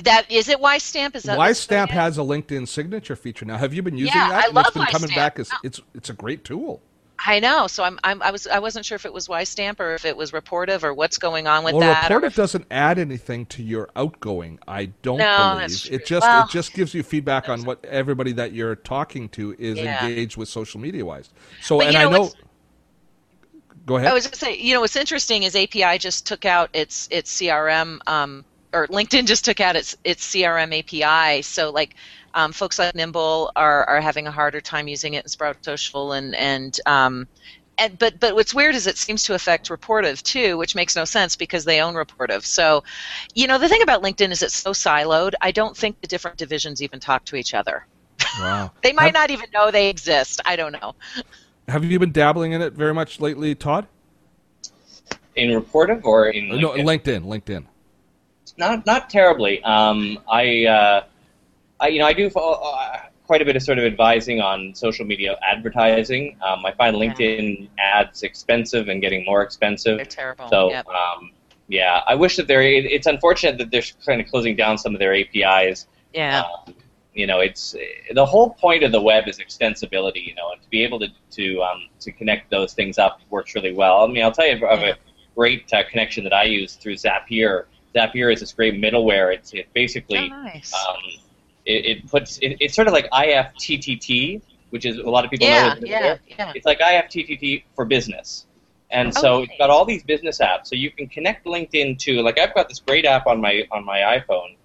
that 0.03 0.29
is 0.31 0.49
it. 0.49 0.59
WiseStamp 0.59 1.15
is 1.15 1.23
that 1.23 1.37
WiseStamp 1.39 1.89
has 1.89 2.17
a 2.17 2.21
LinkedIn 2.21 2.67
signature 2.67 3.15
feature 3.15 3.45
now. 3.45 3.57
Have 3.57 3.73
you 3.73 3.81
been 3.81 3.97
using 3.97 4.19
Yeah, 4.19 4.29
that? 4.29 4.43
I 4.45 4.47
And 4.47 4.55
love 4.55 4.65
it's 4.67 4.73
been 4.73 4.85
coming 4.87 5.09
back 5.15 5.39
as 5.39 5.49
it's 5.63 5.81
it's 5.93 6.09
a 6.09 6.13
great 6.13 6.43
tool. 6.43 6.81
I 7.23 7.39
know, 7.39 7.67
so 7.67 7.83
I'm, 7.83 7.99
I'm 8.03 8.21
I 8.21 8.31
was 8.31 8.47
I 8.47 8.59
wasn't 8.59 8.85
sure 8.85 8.95
if 8.95 9.05
it 9.05 9.13
was 9.13 9.27
WiseStamp 9.27 9.79
or 9.79 9.93
if 9.93 10.05
it 10.05 10.17
was 10.17 10.31
Rapportive 10.31 10.83
or 10.83 10.93
what's 10.93 11.17
going 11.19 11.45
on 11.45 11.63
with 11.63 11.75
well, 11.75 11.81
that. 11.93 12.11
or 12.11 12.19
Rapportive 12.19 12.33
doesn't 12.35 12.65
add 12.71 12.97
anything 12.97 13.45
to 13.47 13.61
your 13.63 13.89
outgoing. 13.95 14.57
I 14.67 14.85
don't 15.03 15.19
No, 15.19 15.55
believe 15.59 15.87
it. 15.91 16.05
Just 16.05 16.25
Well- 16.25 16.45
it 16.45 16.49
just 16.49 16.73
gives 16.73 16.93
you 16.93 17.03
feedback 17.03 17.47
on 17.47 17.63
what 17.63 17.83
everybody 17.85 18.31
that 18.33 18.53
you're 18.53 18.75
talking 18.75 19.29
to 19.29 19.55
is 19.59 19.77
Yeah. 19.77 20.05
engaged 20.07 20.35
with 20.37 20.49
social 20.49 20.79
media 20.79 21.05
wise. 21.05 21.29
So, 21.61 21.77
But 21.77 21.87
and 21.87 21.93
you 21.93 21.99
I 21.99 22.03
know 22.05 22.09
know. 22.11 22.31
Go 23.85 23.97
ahead. 23.97 24.09
I 24.09 24.13
was 24.13 24.25
going 24.25 24.33
to 24.33 24.37
say, 24.39 24.57
you 24.57 24.73
know, 24.73 24.81
what's 24.81 24.95
interesting 24.95 25.43
is 25.43 25.55
API 25.55 25.97
just 25.97 26.25
took 26.27 26.45
out 26.45 26.69
its 26.73 27.07
its 27.11 27.31
CRM, 27.31 27.99
um, 28.07 28.45
or 28.73 28.87
LinkedIn 28.87 29.25
just 29.25 29.45
took 29.45 29.59
out 29.59 29.75
its 29.75 29.95
its 30.03 30.25
CRM 30.27 30.77
API. 30.79 31.41
So 31.41 31.69
like, 31.71 31.95
um, 32.33 32.51
folks 32.51 32.79
like 32.79 32.95
Nimble 32.95 33.51
are 33.55 33.85
are 33.85 34.01
having 34.01 34.27
a 34.27 34.31
harder 34.31 34.61
time 34.61 34.87
using 34.87 35.13
it 35.13 35.25
in 35.25 35.29
Sprout 35.29 35.63
Social, 35.63 36.13
and 36.13 36.35
and 36.35 36.79
um, 36.85 37.27
and 37.77 37.97
but 37.97 38.19
but 38.19 38.35
what's 38.35 38.53
weird 38.53 38.75
is 38.75 38.87
it 38.87 38.97
seems 38.97 39.23
to 39.23 39.33
affect 39.33 39.69
Rapportive 39.69 40.21
too, 40.21 40.57
which 40.57 40.75
makes 40.75 40.95
no 40.95 41.05
sense 41.05 41.35
because 41.35 41.65
they 41.65 41.81
own 41.81 41.95
Rapportive. 41.95 42.45
So, 42.45 42.83
you 43.33 43.47
know, 43.47 43.57
the 43.57 43.67
thing 43.67 43.81
about 43.81 44.01
LinkedIn 44.03 44.31
is 44.31 44.41
it's 44.41 44.55
so 44.55 44.71
siloed. 44.71 45.33
I 45.41 45.51
don't 45.51 45.75
think 45.75 45.99
the 46.01 46.07
different 46.07 46.37
divisions 46.37 46.81
even 46.81 46.99
talk 46.99 47.25
to 47.25 47.35
each 47.35 47.53
other. 47.53 47.85
wow. 48.39 48.71
They 48.83 48.93
might 48.93 49.05
have, 49.05 49.13
not 49.13 49.31
even 49.31 49.47
know 49.53 49.71
they 49.71 49.89
exist. 49.89 50.41
I 50.45 50.55
don't 50.55 50.73
know. 50.73 50.95
Have 51.67 51.83
you 51.83 51.99
been 51.99 52.11
dabbling 52.11 52.53
in 52.53 52.61
it 52.61 52.73
very 52.73 52.93
much 52.93 53.19
lately, 53.19 53.55
Todd? 53.55 53.87
In 55.35 55.49
Rapportive 55.49 56.03
or 56.03 56.27
in 56.29 56.49
No, 56.49 56.71
LinkedIn? 56.71 57.23
LinkedIn. 57.25 57.65
Not 58.57 58.85
not 58.85 59.09
terribly. 59.09 59.63
Um, 59.63 60.19
I, 60.29 60.65
uh, 60.65 61.03
I 61.79 61.87
you 61.87 61.99
know 61.99 62.05
I 62.05 62.13
do 62.13 62.29
follow, 62.29 62.59
uh, 62.61 62.97
quite 63.25 63.41
a 63.41 63.45
bit 63.45 63.55
of 63.55 63.63
sort 63.63 63.79
of 63.79 63.85
advising 63.85 64.41
on 64.41 64.75
social 64.75 65.05
media 65.05 65.37
advertising. 65.41 66.37
Um, 66.45 66.65
I 66.65 66.73
find 66.73 66.95
LinkedIn 66.95 67.69
ads 67.79 68.23
expensive 68.23 68.89
and 68.89 69.01
getting 69.01 69.23
more 69.25 69.41
expensive. 69.41 69.97
They're 69.97 70.05
terrible. 70.05 70.49
So 70.49 70.69
Yep. 70.71 70.87
um, 70.89 71.31
yeah, 71.67 72.01
I 72.05 72.15
wish 72.15 72.35
that 72.35 72.47
they're. 72.47 72.61
it- 72.61 72.85
It's 72.91 73.07
unfortunate 73.07 73.57
that 73.59 73.71
they're 73.71 73.83
kind 74.05 74.19
of 74.19 74.27
closing 74.27 74.55
down 74.57 74.77
some 74.77 74.93
of 74.93 74.99
their 74.99 75.13
APIs. 75.15 75.87
yeah. 76.13 76.41
Um, 76.67 76.75
you 77.13 77.27
know, 77.27 77.39
it's 77.41 77.75
the 78.13 78.25
whole 78.25 78.51
point 78.51 78.83
of 78.83 78.93
the 78.93 79.01
web 79.01 79.27
is 79.27 79.37
extensibility. 79.39 80.25
You 80.25 80.33
know, 80.35 80.51
and 80.53 80.61
to 80.61 80.69
be 80.69 80.81
able 80.83 80.99
to 80.99 81.07
to 81.31 81.61
um, 81.61 81.87
to 82.01 82.11
connect 82.11 82.49
those 82.51 82.73
things 82.73 82.97
up 82.97 83.19
works 83.29 83.53
really 83.55 83.73
well. 83.73 84.03
I 84.03 84.07
mean, 84.07 84.23
I'll 84.23 84.31
tell 84.31 84.47
you 84.47 84.65
of 84.65 84.79
a 84.81 84.95
great 85.35 85.71
uh, 85.73 85.83
connection 85.89 86.23
that 86.25 86.33
I 86.33 86.43
use 86.43 86.75
through 86.75 86.95
Zapier. 86.95 87.65
Zapier 87.95 88.33
is 88.33 88.39
this 88.39 88.53
great 88.53 88.75
middleware. 88.75 89.33
It's 89.33 89.53
it 89.53 89.67
basically 89.73 90.17
oh, 90.19 90.27
nice. 90.43 90.73
um, 90.73 90.97
it, 91.65 91.85
it 91.85 92.07
puts 92.07 92.37
it, 92.39 92.57
it's 92.59 92.75
sort 92.75 92.87
of 92.87 92.93
like 92.93 93.09
IFTTT, 93.11 94.41
which 94.69 94.85
is 94.85 94.97
a 94.97 95.09
lot 95.09 95.25
of 95.25 95.31
people 95.31 95.47
know. 95.47 95.53
yeah, 95.53 95.73
as 95.77 95.83
yeah, 95.83 96.17
yeah. 96.27 96.53
It's 96.55 96.65
like 96.65 96.79
IFTTT 96.79 97.63
for 97.75 97.85
business. 97.85 98.45
And 98.89 99.13
so 99.13 99.35
Okay. 99.35 99.43
it's 99.43 99.57
got 99.57 99.69
all 99.69 99.85
these 99.85 100.03
business 100.03 100.39
apps. 100.39 100.67
So 100.67 100.75
you 100.75 100.91
can 100.91 101.07
connect 101.07 101.45
LinkedIn 101.45 101.97
to 101.99 102.21
like 102.21 102.39
I've 102.39 102.53
got 102.53 102.67
this 102.67 102.79
great 102.79 103.05
app 103.05 103.25
on 103.27 103.39
my 103.39 103.65
on 103.71 103.85
my 103.85 103.99
iPhone 103.99 104.55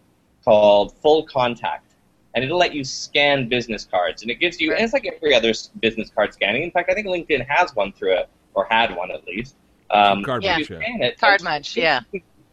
called 0.44 0.94
Full 1.02 1.24
Contact, 1.24 1.94
and 2.34 2.44
it'll 2.44 2.58
let 2.58 2.74
you 2.74 2.82
scan 2.84 3.48
business 3.48 3.84
cards, 3.84 4.22
and 4.22 4.30
it 4.30 4.36
gives 4.36 4.60
you. 4.60 4.72
And 4.72 4.82
it's 4.82 4.92
like 4.92 5.06
every 5.06 5.34
other 5.34 5.52
business 5.80 6.10
card 6.10 6.32
scanning. 6.34 6.62
In 6.62 6.70
fact, 6.70 6.90
I 6.90 6.94
think 6.94 7.06
LinkedIn 7.06 7.46
has 7.48 7.74
one 7.76 7.92
through 7.92 8.14
it, 8.14 8.28
or 8.54 8.66
had 8.70 8.96
one 8.96 9.10
at 9.10 9.24
least. 9.26 9.54
Um, 9.90 10.24
Card 10.24 10.42
Yeah. 10.42 10.58
you 10.58 10.66
yeah. 10.68 10.78
scan 10.80 11.02
it, 11.02 11.20
Card 11.20 11.42
munch, 11.44 11.76
yeah. 11.76 12.00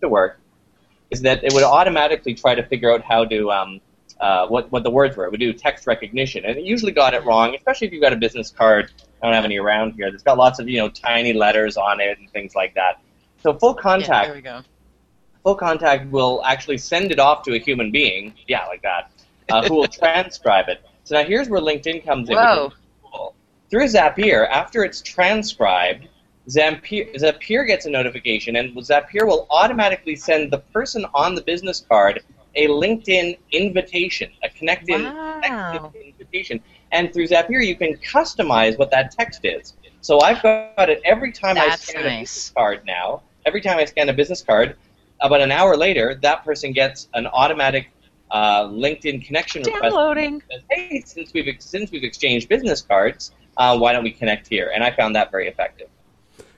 to 0.01 0.07
work 0.09 0.39
is 1.13 1.21
that 1.21 1.43
it 1.43 1.53
would 1.53 1.63
automatically 1.63 2.33
try 2.33 2.55
to 2.55 2.63
figure 2.63 2.91
out 2.93 3.01
how 3.03 3.23
to 3.25 3.51
um, 3.51 3.79
uh, 4.19 4.47
what 4.47 4.71
what 4.71 4.83
the 4.83 4.89
words 4.89 5.15
were. 5.15 5.25
It 5.25 5.31
would 5.31 5.39
do 5.39 5.53
text 5.53 5.87
recognition, 5.87 6.43
and 6.45 6.57
it 6.57 6.63
usually 6.65 6.91
got 6.91 7.13
it 7.13 7.23
wrong, 7.25 7.55
especially 7.55 7.87
if 7.87 7.93
you've 7.93 8.01
got 8.01 8.13
a 8.13 8.17
business 8.27 8.49
card. 8.51 8.91
I 9.21 9.27
don't 9.27 9.35
have 9.35 9.45
any 9.45 9.57
around 9.59 9.93
here. 9.93 10.11
That's 10.11 10.23
got 10.23 10.37
lots 10.37 10.59
of 10.59 10.67
you 10.67 10.79
know 10.79 10.89
tiny 10.89 11.33
letters 11.33 11.77
on 11.77 12.01
it 12.01 12.17
and 12.19 12.29
things 12.31 12.55
like 12.55 12.73
that. 12.75 12.99
So 13.43 13.53
full 13.53 13.75
Yeah, 13.75 13.81
contact, 13.81 14.27
there 14.27 14.35
we 14.35 14.41
go. 14.41 14.61
full 15.43 15.55
contact 15.55 16.11
will 16.11 16.41
actually 16.45 16.77
send 16.77 17.11
it 17.11 17.19
off 17.19 17.43
to 17.43 17.53
a 17.53 17.59
human 17.59 17.91
being, 17.91 18.33
yeah, 18.47 18.65
like 18.65 18.81
that, 18.81 19.11
uh, 19.49 19.63
who 19.67 19.75
will 19.75 19.87
transcribe 20.01 20.67
it. 20.69 20.81
So 21.03 21.15
now 21.15 21.25
here's 21.27 21.49
where 21.49 21.61
LinkedIn 21.61 22.05
comes 22.05 22.29
in. 22.29 22.35
Whoa. 22.35 22.71
cool. 23.03 23.35
Through 23.69 23.87
Zapier, 23.87 24.47
after 24.49 24.83
it's 24.83 25.01
transcribed, 25.01 26.07
Zapier, 26.49 27.13
Zapier 27.15 27.65
gets 27.65 27.85
a 27.85 27.89
notification, 27.89 28.57
and 28.57 28.75
Zapier 28.75 29.25
will 29.25 29.47
automatically 29.49 30.15
send 30.15 30.51
the 30.51 30.59
person 30.59 31.05
on 31.13 31.35
the 31.35 31.41
business 31.41 31.85
card 31.89 32.21
a 32.55 32.67
LinkedIn 32.67 33.37
invitation, 33.51 34.29
a 34.43 34.49
connected, 34.49 34.99
Wow. 35.01 35.41
connected 35.41 36.03
invitation. 36.05 36.61
And 36.91 37.13
through 37.13 37.27
Zapier, 37.27 37.65
you 37.65 37.75
can 37.75 37.95
customize 37.97 38.77
what 38.77 38.91
that 38.91 39.11
text 39.11 39.41
is. 39.43 39.73
So 40.01 40.19
I've 40.21 40.41
got 40.43 40.89
it 40.89 41.01
every 41.05 41.31
time 41.31 41.57
I 41.57 41.69
That's 41.69 41.87
scan 41.87 42.05
a 42.05 42.19
business 42.19 42.51
card 42.55 42.81
now. 42.85 43.23
Every 43.45 43.61
time 43.61 43.77
I 43.77 43.85
scan 43.85 44.09
a 44.09 44.13
business 44.13 44.41
card, 44.41 44.75
about 45.21 45.41
an 45.41 45.51
hour 45.51 45.77
later, 45.77 46.19
that 46.21 46.43
person 46.43 46.73
gets 46.73 47.07
an 47.13 47.25
automatic 47.27 47.87
uh, 48.31 48.65
LinkedIn 48.65 49.25
connection 49.25 49.63
request. 49.63 49.83
Downloading. 49.95 50.39
that 50.51 50.59
says, 50.59 50.63
Hey, 50.69 51.01
since 51.05 51.33
we've 51.33 51.55
since 51.59 51.91
we've 51.91 52.03
exchanged 52.03 52.49
business 52.49 52.81
cards, 52.81 53.31
uh, 53.57 53.77
why 53.77 53.93
don't 53.93 54.03
we 54.03 54.11
connect 54.11 54.47
here? 54.47 54.71
And 54.75 54.83
I 54.83 54.91
found 54.91 55.15
that 55.15 55.31
very 55.31 55.47
effective. 55.47 55.87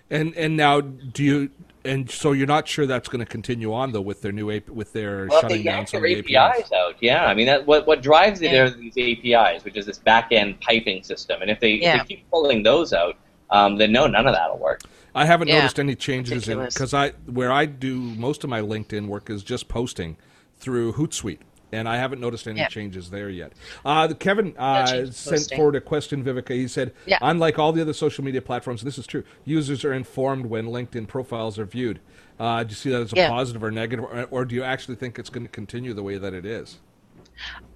And 0.09 0.35
and 0.35 0.55
now 0.55 0.81
do 0.81 1.23
you 1.23 1.49
and 1.83 2.09
so 2.09 2.31
you're 2.31 2.47
not 2.47 2.67
sure 2.67 2.85
that's 2.87 3.07
going 3.07 3.19
to 3.23 3.25
continue 3.31 3.73
on 3.73 3.91
though 3.91 4.01
with 4.01 4.21
their 4.21 4.31
new 4.31 4.51
AP, 4.51 4.69
with 4.69 4.93
their 4.93 5.27
Well, 5.27 5.41
they 5.41 5.49
shutting 5.49 5.63
down 5.63 5.75
yank 5.77 5.87
some 5.89 6.01
their 6.01 6.09
APIs. 6.11 6.31
APIs 6.35 6.71
out. 6.71 6.95
Yeah, 7.01 7.25
I 7.25 7.33
mean 7.33 7.47
that 7.47 7.65
what 7.65 7.87
what 7.87 8.01
drives 8.01 8.41
it 8.41 8.51
Yeah. 8.51 8.63
are 8.63 8.69
these 8.69 8.97
APIs, 8.97 9.63
which 9.63 9.77
is 9.77 9.85
this 9.85 9.97
back 9.97 10.31
end 10.31 10.59
piping 10.61 11.03
system. 11.03 11.41
And 11.41 11.49
if 11.49 11.59
they, 11.59 11.71
Yeah. 11.73 12.01
if 12.01 12.07
they 12.07 12.15
keep 12.15 12.29
pulling 12.29 12.63
those 12.63 12.93
out, 12.93 13.17
um, 13.49 13.77
then 13.77 13.91
no, 13.91 14.07
none 14.07 14.27
of 14.27 14.33
that'll 14.35 14.57
work. 14.59 14.81
I 15.13 15.25
haven't 15.25 15.47
Yeah. 15.47 15.59
noticed 15.59 15.79
any 15.79 15.95
changes 15.95 16.47
in 16.49 16.59
because 16.59 16.93
I 16.93 17.11
where 17.25 17.51
I 17.51 17.65
do 17.65 17.95
most 17.99 18.43
of 18.43 18.49
my 18.49 18.61
LinkedIn 18.61 19.07
work 19.07 19.29
is 19.29 19.43
just 19.43 19.67
posting 19.67 20.17
through 20.57 20.93
Hootsuite, 20.93 21.39
and 21.71 21.87
I 21.89 21.97
haven't 21.97 22.19
noticed 22.21 22.47
any 22.47 22.59
Yeah. 22.59 22.67
changes 22.67 23.09
there 23.09 23.29
yet. 23.29 23.53
Uh, 23.83 24.07
Kevin 24.19 24.55
uh, 24.57 24.85
change 24.87 25.13
sent 25.13 25.35
posting. 25.37 25.57
forward 25.57 25.75
a 25.75 25.81
question, 25.81 26.23
Viveka. 26.23 26.51
He 26.53 26.67
said, 26.67 26.93
Yeah. 27.05 27.17
"Unlike 27.21 27.59
all 27.59 27.71
the 27.71 27.81
other 27.81 27.93
social 27.93 28.23
media 28.23 28.41
platforms, 28.41 28.81
this 28.83 28.97
is 28.97 29.07
true. 29.07 29.23
Users 29.43 29.83
are 29.83 29.93
informed 29.93 30.45
when 30.45 30.67
LinkedIn 30.67 31.07
profiles 31.07 31.57
are 31.59 31.65
viewed. 31.65 31.99
Uh, 32.39 32.63
do 32.63 32.69
you 32.69 32.75
see 32.75 32.89
that 32.91 33.01
as 33.01 33.13
a 33.13 33.15
Yeah. 33.15 33.29
positive 33.29 33.63
or 33.63 33.71
negative, 33.71 34.05
or, 34.05 34.27
or 34.31 34.45
do 34.45 34.55
you 34.55 34.63
actually 34.63 34.95
think 34.95 35.17
it's 35.19 35.29
going 35.29 35.45
to 35.45 35.51
continue 35.51 35.93
the 35.93 36.03
way 36.03 36.17
that 36.17 36.33
it 36.33 36.45
is?" 36.45 36.77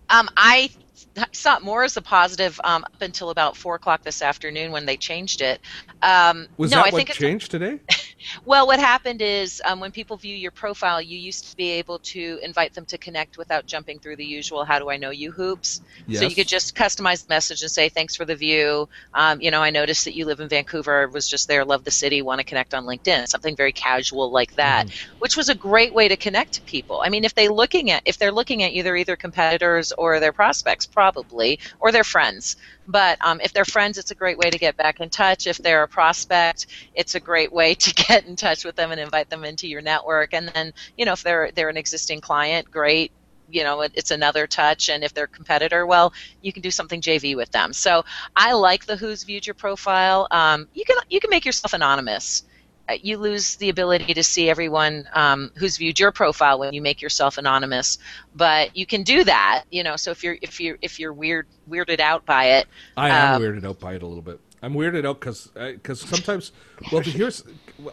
Um, 0.09 0.27
I 0.37 0.69
saw 1.31 1.57
it 1.57 1.63
more 1.63 1.83
as 1.83 1.95
a 1.97 2.01
positive 2.01 2.59
um, 2.63 2.83
up 2.83 3.01
until 3.01 3.29
about 3.29 3.55
four 3.55 3.75
o'clock 3.75 4.03
this 4.03 4.21
afternoon 4.21 4.71
when 4.71 4.85
they 4.85 4.97
changed 4.97 5.41
it. 5.41 5.61
Um, 6.01 6.47
Was 6.57 6.71
no, 6.71 6.77
that 6.77 6.81
I 6.87 6.89
what 6.89 6.95
think 6.97 7.09
it's 7.09 7.19
changed 7.19 7.51
today? 7.51 7.79
Well, 8.45 8.67
what 8.67 8.79
happened 8.79 9.21
is 9.21 9.61
um, 9.65 9.79
when 9.79 9.91
people 9.91 10.17
view 10.17 10.35
your 10.35 10.51
profile, 10.51 11.01
you 11.01 11.17
used 11.17 11.49
to 11.51 11.55
be 11.55 11.69
able 11.71 11.99
to 11.99 12.39
invite 12.43 12.73
them 12.73 12.85
to 12.87 12.97
connect 12.97 13.37
without 13.37 13.65
jumping 13.65 13.99
through 13.99 14.17
the 14.17 14.25
usual 14.25 14.65
"How 14.65 14.79
do 14.79 14.89
I 14.89 14.97
know 14.97 15.09
you?" 15.11 15.31
hoops. 15.31 15.81
So 16.11 16.25
you 16.25 16.35
could 16.35 16.47
just 16.47 16.75
customize 16.75 17.25
the 17.25 17.33
message 17.33 17.61
and 17.61 17.71
say, 17.71 17.89
"Thanks 17.89 18.15
for 18.15 18.25
the 18.25 18.35
view. 18.35 18.87
Um, 19.13 19.41
you 19.41 19.51
know, 19.51 19.61
I 19.61 19.69
noticed 19.69 20.05
that 20.05 20.15
you 20.15 20.25
live 20.25 20.39
in 20.39 20.49
Vancouver. 20.49 21.07
Was 21.09 21.27
just 21.27 21.47
there. 21.47 21.63
Love 21.65 21.83
the 21.83 21.91
city. 21.91 22.21
Want 22.21 22.39
to 22.39 22.45
connect 22.45 22.73
on 22.73 22.85
LinkedIn." 22.85 23.27
Something 23.27 23.55
very 23.55 23.71
casual 23.73 24.31
like 24.31 24.53
that, 24.55 24.87
Mm-hmm. 24.87 25.13
which 25.19 25.37
was 25.37 25.49
a 25.49 25.55
great 25.55 25.93
way 25.93 26.07
to 26.07 26.17
connect 26.17 26.53
to 26.55 26.63
people. 26.63 27.01
I 27.03 27.09
mean, 27.09 27.23
if 27.25 27.33
they 27.35 27.47
looking 27.47 27.91
at 27.91 28.03
if 28.05 28.17
they're 28.17 28.31
looking 28.31 28.63
at 28.63 28.73
you, 28.73 28.83
they're 28.83 28.95
either 28.97 29.15
competitors 29.15 29.91
or 29.97 30.19
their 30.19 30.33
prospects, 30.33 30.85
probably, 30.85 31.59
or 31.79 31.91
their 31.91 32.03
friends. 32.03 32.55
But 32.89 33.19
um, 33.21 33.39
if 33.41 33.53
they're 33.53 33.65
friends, 33.65 33.99
it's 33.99 34.11
a 34.11 34.15
great 34.15 34.37
way 34.39 34.49
to 34.49 34.57
get 34.57 34.75
back 34.75 34.99
in 34.99 35.09
touch. 35.11 35.45
If 35.47 35.57
they're 35.59 35.83
a 35.83 35.87
prospect, 35.87 36.65
it's 36.95 37.13
a 37.15 37.19
great 37.19 37.53
way 37.53 37.75
to 37.75 37.93
get 38.07 38.25
in 38.25 38.35
touch 38.35 38.65
with 38.65 38.75
them 38.75 38.91
and 38.91 38.99
invite 38.99 39.29
them 39.29 39.45
into 39.45 39.67
your 39.67 39.81
network. 39.81 40.33
And 40.33 40.49
then, 40.49 40.73
you 40.97 41.05
know, 41.05 41.13
if 41.13 41.23
they're 41.23 41.51
they're 41.53 41.69
an 41.69 41.77
existing 41.77 42.21
client, 42.21 42.69
great. 42.71 43.11
You 43.51 43.63
know, 43.63 43.81
it's 43.81 44.11
another 44.11 44.47
touch. 44.47 44.89
And 44.89 45.03
if 45.03 45.13
they're 45.13 45.25
a 45.25 45.27
competitor, 45.27 45.85
well, 45.85 46.13
you 46.41 46.51
can 46.53 46.61
do 46.63 46.71
something 46.71 47.01
JV 47.01 47.35
with 47.35 47.51
them. 47.51 47.73
So 47.73 48.03
I 48.35 48.53
like 48.53 48.85
the 48.85 48.95
who's 48.95 49.23
viewed 49.23 49.47
your 49.47 49.55
profile. 49.55 50.27
Um, 50.31 50.67
you 50.73 50.83
can 50.85 50.97
you 51.09 51.19
can 51.19 51.29
make 51.31 51.45
yourself 51.45 51.73
anonymous. 51.73 52.43
Uh, 52.89 52.93
You 53.01 53.17
lose 53.17 53.55
the 53.57 53.69
ability 53.69 54.13
to 54.13 54.23
see 54.23 54.49
everyone 54.49 55.07
um, 55.13 55.51
who's 55.55 55.77
viewed 55.77 55.99
your 55.99 56.11
profile 56.11 56.59
when 56.59 56.73
you 56.73 56.81
make 56.81 57.01
yourself 57.01 57.37
anonymous, 57.37 57.97
but 58.35 58.75
you 58.75 58.85
can 58.85 59.03
do 59.03 59.23
that. 59.23 59.63
You 59.69 59.83
know, 59.83 59.95
so 59.95 60.11
if 60.11 60.23
you're 60.23 60.37
if 60.41 60.59
you're 60.59 60.77
if 60.81 60.99
you're 60.99 61.13
weird 61.13 61.47
weirded 61.69 61.99
out 61.99 62.25
by 62.25 62.45
it, 62.45 62.67
I 62.97 63.09
am 63.09 63.35
Um, 63.35 63.41
weirded 63.41 63.65
out 63.65 63.79
by 63.79 63.93
it 63.95 64.01
a 64.03 64.07
little 64.07 64.21
bit. 64.23 64.39
I'm 64.61 64.73
weirded 64.73 65.05
out 65.07 65.19
because 65.21 65.47
because 65.55 66.01
sometimes, 66.01 66.51
well, 66.91 67.01
here's 67.01 67.43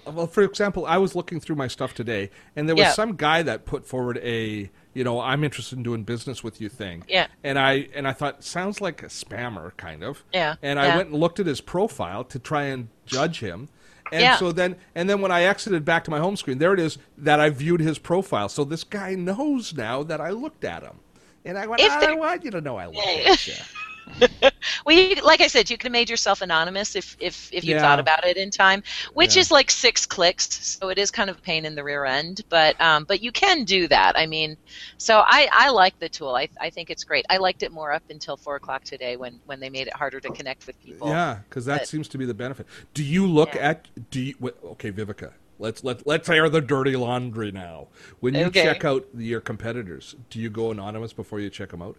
well, 0.04 0.26
for 0.26 0.42
example, 0.42 0.84
I 0.86 0.96
was 0.98 1.14
looking 1.14 1.38
through 1.40 1.56
my 1.56 1.68
stuff 1.68 1.94
today, 1.94 2.30
and 2.56 2.68
there 2.68 2.74
was 2.74 2.82
Yeah. 2.86 2.92
some 2.92 3.14
guy 3.16 3.42
that 3.42 3.66
put 3.66 3.86
forward 3.86 4.18
a 4.18 4.70
you 4.94 5.04
know 5.04 5.20
I'm 5.20 5.44
interested 5.44 5.76
in 5.76 5.82
doing 5.84 6.02
business 6.04 6.42
with 6.42 6.60
you 6.60 6.68
thing, 6.68 7.04
Yeah. 7.08 7.26
and 7.44 7.58
I 7.58 7.88
and 7.94 8.08
I 8.08 8.12
thought 8.12 8.42
sounds 8.42 8.80
like 8.80 9.02
a 9.02 9.06
spammer 9.06 9.76
kind 9.76 10.02
of, 10.02 10.24
Yeah, 10.32 10.56
and 10.62 10.80
I 10.80 10.86
yeah. 10.88 10.96
went 10.96 11.10
and 11.10 11.20
looked 11.20 11.38
at 11.38 11.46
his 11.46 11.60
profile 11.60 12.24
to 12.24 12.38
try 12.38 12.64
and 12.64 12.88
judge 13.04 13.40
him. 13.40 13.68
And 14.12 14.22
Yeah. 14.22 14.36
so 14.36 14.52
then, 14.52 14.76
and 14.94 15.10
then 15.10 15.20
when 15.20 15.32
I 15.32 15.42
exited 15.42 15.84
back 15.84 16.04
to 16.04 16.10
my 16.10 16.18
home 16.18 16.36
screen, 16.36 16.58
there 16.58 16.72
it 16.72 16.80
is 16.80 16.98
that 17.18 17.40
I 17.40 17.50
viewed 17.50 17.80
his 17.80 17.98
profile. 17.98 18.48
So 18.48 18.64
this 18.64 18.84
guy 18.84 19.14
knows 19.14 19.74
now 19.74 20.02
that 20.04 20.20
I 20.20 20.30
looked 20.30 20.64
at 20.64 20.82
him, 20.82 21.00
and 21.44 21.58
I 21.58 21.66
went, 21.66 21.82
If 21.82 21.90
ah, 21.92 22.06
I 22.06 22.14
want 22.14 22.44
you 22.44 22.50
to 22.52 22.60
know 22.60 22.76
I 22.76 22.86
looked 22.86 22.98
at 23.06 23.46
you. 23.46 23.54
well, 24.86 24.96
you, 24.96 25.16
like 25.24 25.40
I 25.40 25.46
said, 25.48 25.68
you 25.68 25.76
could 25.76 25.86
have 25.86 25.92
made 25.92 26.08
yourself 26.08 26.40
anonymous 26.42 26.94
if 26.96 27.16
if, 27.20 27.50
if 27.52 27.64
you 27.64 27.74
Yeah. 27.74 27.80
thought 27.80 27.98
about 28.00 28.24
it 28.26 28.36
in 28.36 28.50
time, 28.50 28.82
which 29.14 29.34
Yeah. 29.36 29.40
is 29.40 29.50
like 29.50 29.70
six 29.70 30.06
clicks, 30.06 30.48
so 30.78 30.88
it 30.88 30.98
is 30.98 31.10
kind 31.10 31.28
of 31.28 31.38
a 31.38 31.40
pain 31.40 31.64
in 31.64 31.74
the 31.74 31.82
rear 31.84 32.04
end. 32.04 32.42
But 32.48 32.80
um, 32.80 33.04
but 33.04 33.20
you 33.22 33.32
can 33.32 33.64
do 33.64 33.88
that. 33.88 34.16
I 34.16 34.26
mean, 34.26 34.56
so 34.98 35.18
I, 35.26 35.48
I 35.52 35.70
like 35.70 35.98
the 35.98 36.08
tool. 36.08 36.34
I, 36.34 36.48
I 36.60 36.70
think 36.70 36.90
it's 36.90 37.04
great. 37.04 37.26
I 37.28 37.36
liked 37.38 37.62
it 37.62 37.72
more 37.72 37.92
up 37.92 38.04
until 38.10 38.36
four 38.36 38.56
o'clock 38.56 38.84
today 38.84 39.16
when 39.16 39.40
when 39.46 39.60
they 39.60 39.70
made 39.70 39.86
it 39.86 39.94
harder 39.94 40.20
to 40.20 40.30
connect 40.30 40.66
with 40.66 40.80
people. 40.82 41.08
Yeah, 41.08 41.40
because 41.48 41.64
that 41.66 41.80
But- 41.80 41.88
seems 41.88 42.08
to 42.08 42.18
be 42.18 42.24
the 42.26 42.34
benefit. 42.34 42.66
Do 42.94 43.02
you 43.02 43.26
look 43.26 43.54
Yeah. 43.54 43.70
at 43.70 44.10
do 44.10 44.20
you? 44.20 44.34
Okay, 44.64 44.92
Viveka, 44.92 45.32
let's 45.58 45.82
let 45.84 46.06
let's 46.06 46.28
air 46.28 46.48
the 46.48 46.60
dirty 46.60 46.96
laundry 46.96 47.50
now. 47.52 47.88
When 48.20 48.34
you 48.34 48.46
Okay. 48.46 48.62
check 48.62 48.84
out 48.84 49.06
your 49.16 49.40
competitors, 49.40 50.14
do 50.30 50.38
you 50.38 50.48
go 50.48 50.70
anonymous 50.70 51.12
before 51.12 51.40
you 51.40 51.50
check 51.50 51.70
them 51.70 51.82
out? 51.82 51.96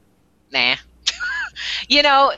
Nah. 0.52 0.76
You 1.88 2.02
know, 2.04 2.34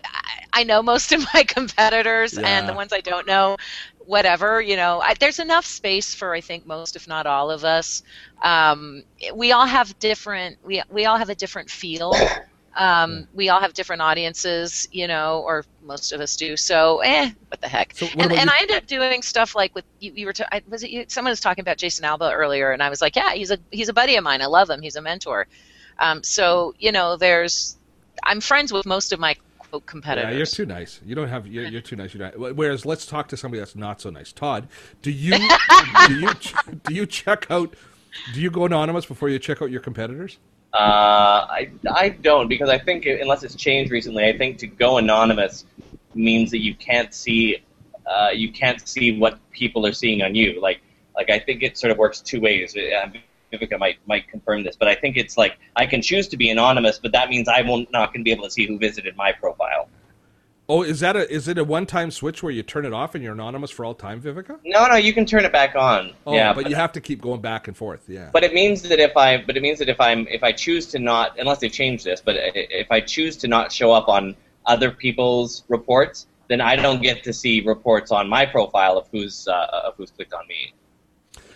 I, 0.53 0.63
know 0.63 0.81
most 0.81 1.11
of 1.13 1.25
my 1.33 1.43
competitors, 1.43 2.33
Yeah. 2.37 2.47
and 2.47 2.67
the 2.69 2.73
ones 2.73 2.93
I 2.93 3.01
don't 3.01 3.27
know, 3.27 3.57
whatever. 4.05 4.61
You 4.61 4.75
know, 4.75 5.01
I, 5.01 5.13
there's 5.19 5.39
enough 5.39 5.65
space 5.65 6.13
for 6.15 6.33
I 6.33 6.41
think 6.41 6.65
most, 6.65 6.95
if 6.95 7.07
not 7.07 7.25
all 7.25 7.51
of 7.51 7.63
us. 7.63 8.03
Um, 8.41 9.03
we 9.33 9.51
all 9.51 9.65
have 9.65 9.97
different. 9.99 10.57
We 10.63 10.81
we 10.89 11.05
all 11.05 11.17
have 11.17 11.29
a 11.29 11.35
different 11.35 11.69
feel. 11.69 12.13
Um, 12.75 13.27
we 13.33 13.49
all 13.49 13.59
have 13.59 13.73
different 13.73 14.01
audiences, 14.01 14.87
you 14.91 15.07
know, 15.07 15.41
or 15.45 15.65
most 15.83 16.13
of 16.13 16.21
us 16.21 16.37
do. 16.37 16.55
So, 16.55 16.99
eh, 16.99 17.31
what 17.49 17.59
the 17.59 17.67
heck? 17.67 17.93
So 17.95 18.05
what 18.05 18.31
and 18.31 18.31
and 18.31 18.49
I 18.49 18.59
end 18.61 18.71
up 18.71 18.85
doing 18.85 19.21
stuff 19.21 19.55
like 19.55 19.75
with 19.75 19.83
you. 19.99 20.13
you 20.15 20.25
were 20.27 20.33
ta- 20.33 20.47
I, 20.51 20.61
was 20.69 20.83
it 20.83 20.91
you? 20.91 21.03
Someone 21.09 21.31
was 21.31 21.41
talking 21.41 21.63
about 21.63 21.77
Jason 21.77 22.05
Alba 22.05 22.31
earlier, 22.31 22.71
and 22.71 22.81
I 22.81 22.89
was 22.89 23.01
like, 23.01 23.17
yeah, 23.17 23.33
he's 23.33 23.51
a 23.51 23.57
he's 23.71 23.89
a 23.89 23.93
buddy 23.93 24.15
of 24.15 24.23
mine. 24.23 24.41
I 24.41 24.45
love 24.45 24.69
him. 24.69 24.81
He's 24.81 24.95
a 24.95 25.01
mentor. 25.01 25.47
Um, 25.97 26.23
so 26.23 26.73
you 26.79 26.91
know, 26.93 27.17
there's 27.17 27.75
I'm 28.25 28.41
friends 28.41 28.71
with 28.71 28.85
most 28.85 29.11
of 29.11 29.19
my 29.19 29.35
quote 29.57 29.85
competitors. 29.85 30.31
Yeah, 30.31 30.37
you're 30.37 30.45
too 30.45 30.65
nice. 30.65 30.99
You 31.05 31.15
don't 31.15 31.27
have. 31.27 31.47
You're, 31.47 31.65
you're 31.65 31.81
too 31.81 31.95
nice. 31.95 32.13
You're 32.13 32.31
not. 32.31 32.55
Whereas, 32.55 32.85
let's 32.85 33.05
talk 33.05 33.27
to 33.29 33.37
somebody 33.37 33.59
that's 33.59 33.75
not 33.75 34.01
so 34.01 34.09
nice. 34.09 34.31
Todd, 34.31 34.67
do 35.01 35.11
you 35.11 35.37
do 36.07 36.19
you 36.19 36.29
do 36.83 36.93
you 36.93 37.05
check 37.05 37.47
out? 37.49 37.75
Do 38.33 38.41
you 38.41 38.49
go 38.49 38.65
anonymous 38.65 39.05
before 39.05 39.29
you 39.29 39.39
check 39.39 39.61
out 39.61 39.69
your 39.71 39.81
competitors? 39.81 40.37
Uh, 40.73 40.77
I 41.49 41.71
I 41.91 42.09
don't 42.09 42.47
because 42.47 42.69
I 42.69 42.77
think 42.77 43.05
unless 43.05 43.43
it's 43.43 43.55
changed 43.55 43.91
recently, 43.91 44.25
I 44.25 44.37
think 44.37 44.57
to 44.59 44.67
go 44.67 44.97
anonymous 44.97 45.65
means 46.13 46.51
that 46.51 46.59
you 46.59 46.75
can't 46.75 47.13
see 47.13 47.63
uh, 48.05 48.29
you 48.33 48.51
can't 48.51 48.87
see 48.87 49.17
what 49.17 49.39
people 49.51 49.85
are 49.85 49.93
seeing 49.93 50.21
on 50.21 50.35
you. 50.35 50.59
Like 50.61 50.81
like 51.15 51.29
I 51.29 51.39
think 51.39 51.63
it 51.63 51.77
sort 51.77 51.91
of 51.91 51.97
works 51.97 52.21
two 52.21 52.39
ways. 52.39 52.75
Uh, 52.75 53.07
Viveka 53.51 53.79
might 53.79 53.97
might 54.07 54.27
confirm 54.27 54.63
this, 54.63 54.75
but 54.75 54.87
I 54.87 54.95
think 54.95 55.17
it's 55.17 55.37
like 55.37 55.57
I 55.75 55.85
can 55.85 56.01
choose 56.01 56.27
to 56.29 56.37
be 56.37 56.49
anonymous, 56.49 56.99
but 56.99 57.11
that 57.13 57.29
means 57.29 57.47
I 57.47 57.61
will 57.61 57.85
not 57.91 58.13
going 58.13 58.21
to 58.21 58.23
be 58.23 58.31
able 58.31 58.45
to 58.45 58.51
see 58.51 58.67
who 58.67 58.77
visited 58.77 59.15
my 59.15 59.31
profile. 59.31 59.89
Oh, 60.71 60.83
is 60.83 60.99
that 60.99 61.15
a 61.15 61.27
is 61.33 61.47
it 61.47 61.57
a 61.57 61.63
one 61.63 61.87
time 61.87 62.11
switch 62.11 62.43
where 62.43 62.51
you 62.51 62.61
turn 62.61 62.85
it 62.85 62.93
off 62.93 63.15
and 63.15 63.23
you're 63.23 63.33
anonymous 63.33 63.71
for 63.71 63.83
all 63.83 63.95
time, 63.95 64.21
Viveka? 64.21 64.59
No, 64.63 64.87
no, 64.87 64.95
you 64.95 65.13
can 65.13 65.25
turn 65.25 65.43
it 65.43 65.51
back 65.51 65.75
on. 65.75 66.13
Oh, 66.27 66.33
yeah, 66.35 66.53
but, 66.53 66.63
but 66.63 66.69
you 66.69 66.75
have 66.75 66.91
to 66.91 67.01
keep 67.01 67.21
going 67.21 67.41
back 67.41 67.67
and 67.67 67.75
forth. 67.75 68.07
Yeah. 68.07 68.29
But 68.31 68.43
it 68.43 68.53
means 68.53 68.83
that 68.83 68.99
if 68.99 69.17
I 69.17 69.37
but 69.37 69.57
it 69.57 69.63
means 69.63 69.79
that 69.79 69.89
if 69.89 69.99
I'm 69.99 70.27
if 70.27 70.43
I 70.43 70.51
choose 70.51 70.85
to 70.87 70.99
not 70.99 71.39
unless 71.39 71.57
they've 71.57 71.71
changed 71.71 72.05
this, 72.05 72.21
but 72.21 72.35
if 72.37 72.91
I 72.91 73.01
choose 73.01 73.35
to 73.37 73.47
not 73.47 73.71
show 73.71 73.91
up 73.91 74.07
on 74.07 74.35
other 74.67 74.91
people's 74.91 75.63
reports, 75.69 76.27
then 76.49 76.61
I 76.61 76.75
don't 76.75 77.01
get 77.01 77.23
to 77.23 77.33
see 77.33 77.61
reports 77.61 78.11
on 78.11 78.29
my 78.29 78.45
profile 78.45 78.95
of 78.95 79.07
who's 79.11 79.47
uh, 79.47 79.85
of 79.85 79.95
who's 79.97 80.11
clicked 80.11 80.33
on 80.33 80.47
me. 80.47 80.75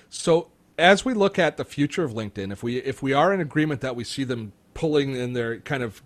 So 0.09 0.49
as 0.77 1.05
we 1.05 1.13
look 1.13 1.37
at 1.37 1.57
the 1.57 1.65
future 1.65 2.03
of 2.03 2.13
LinkedIn, 2.13 2.51
if 2.51 2.63
we 2.63 2.77
if 2.77 3.01
we 3.01 3.13
are 3.13 3.33
in 3.33 3.39
agreement 3.39 3.81
that 3.81 3.95
we 3.95 4.03
see 4.03 4.23
them 4.23 4.53
pulling 4.73 5.15
in 5.15 5.33
their 5.33 5.59
kind 5.59 5.83
of 5.83 6.01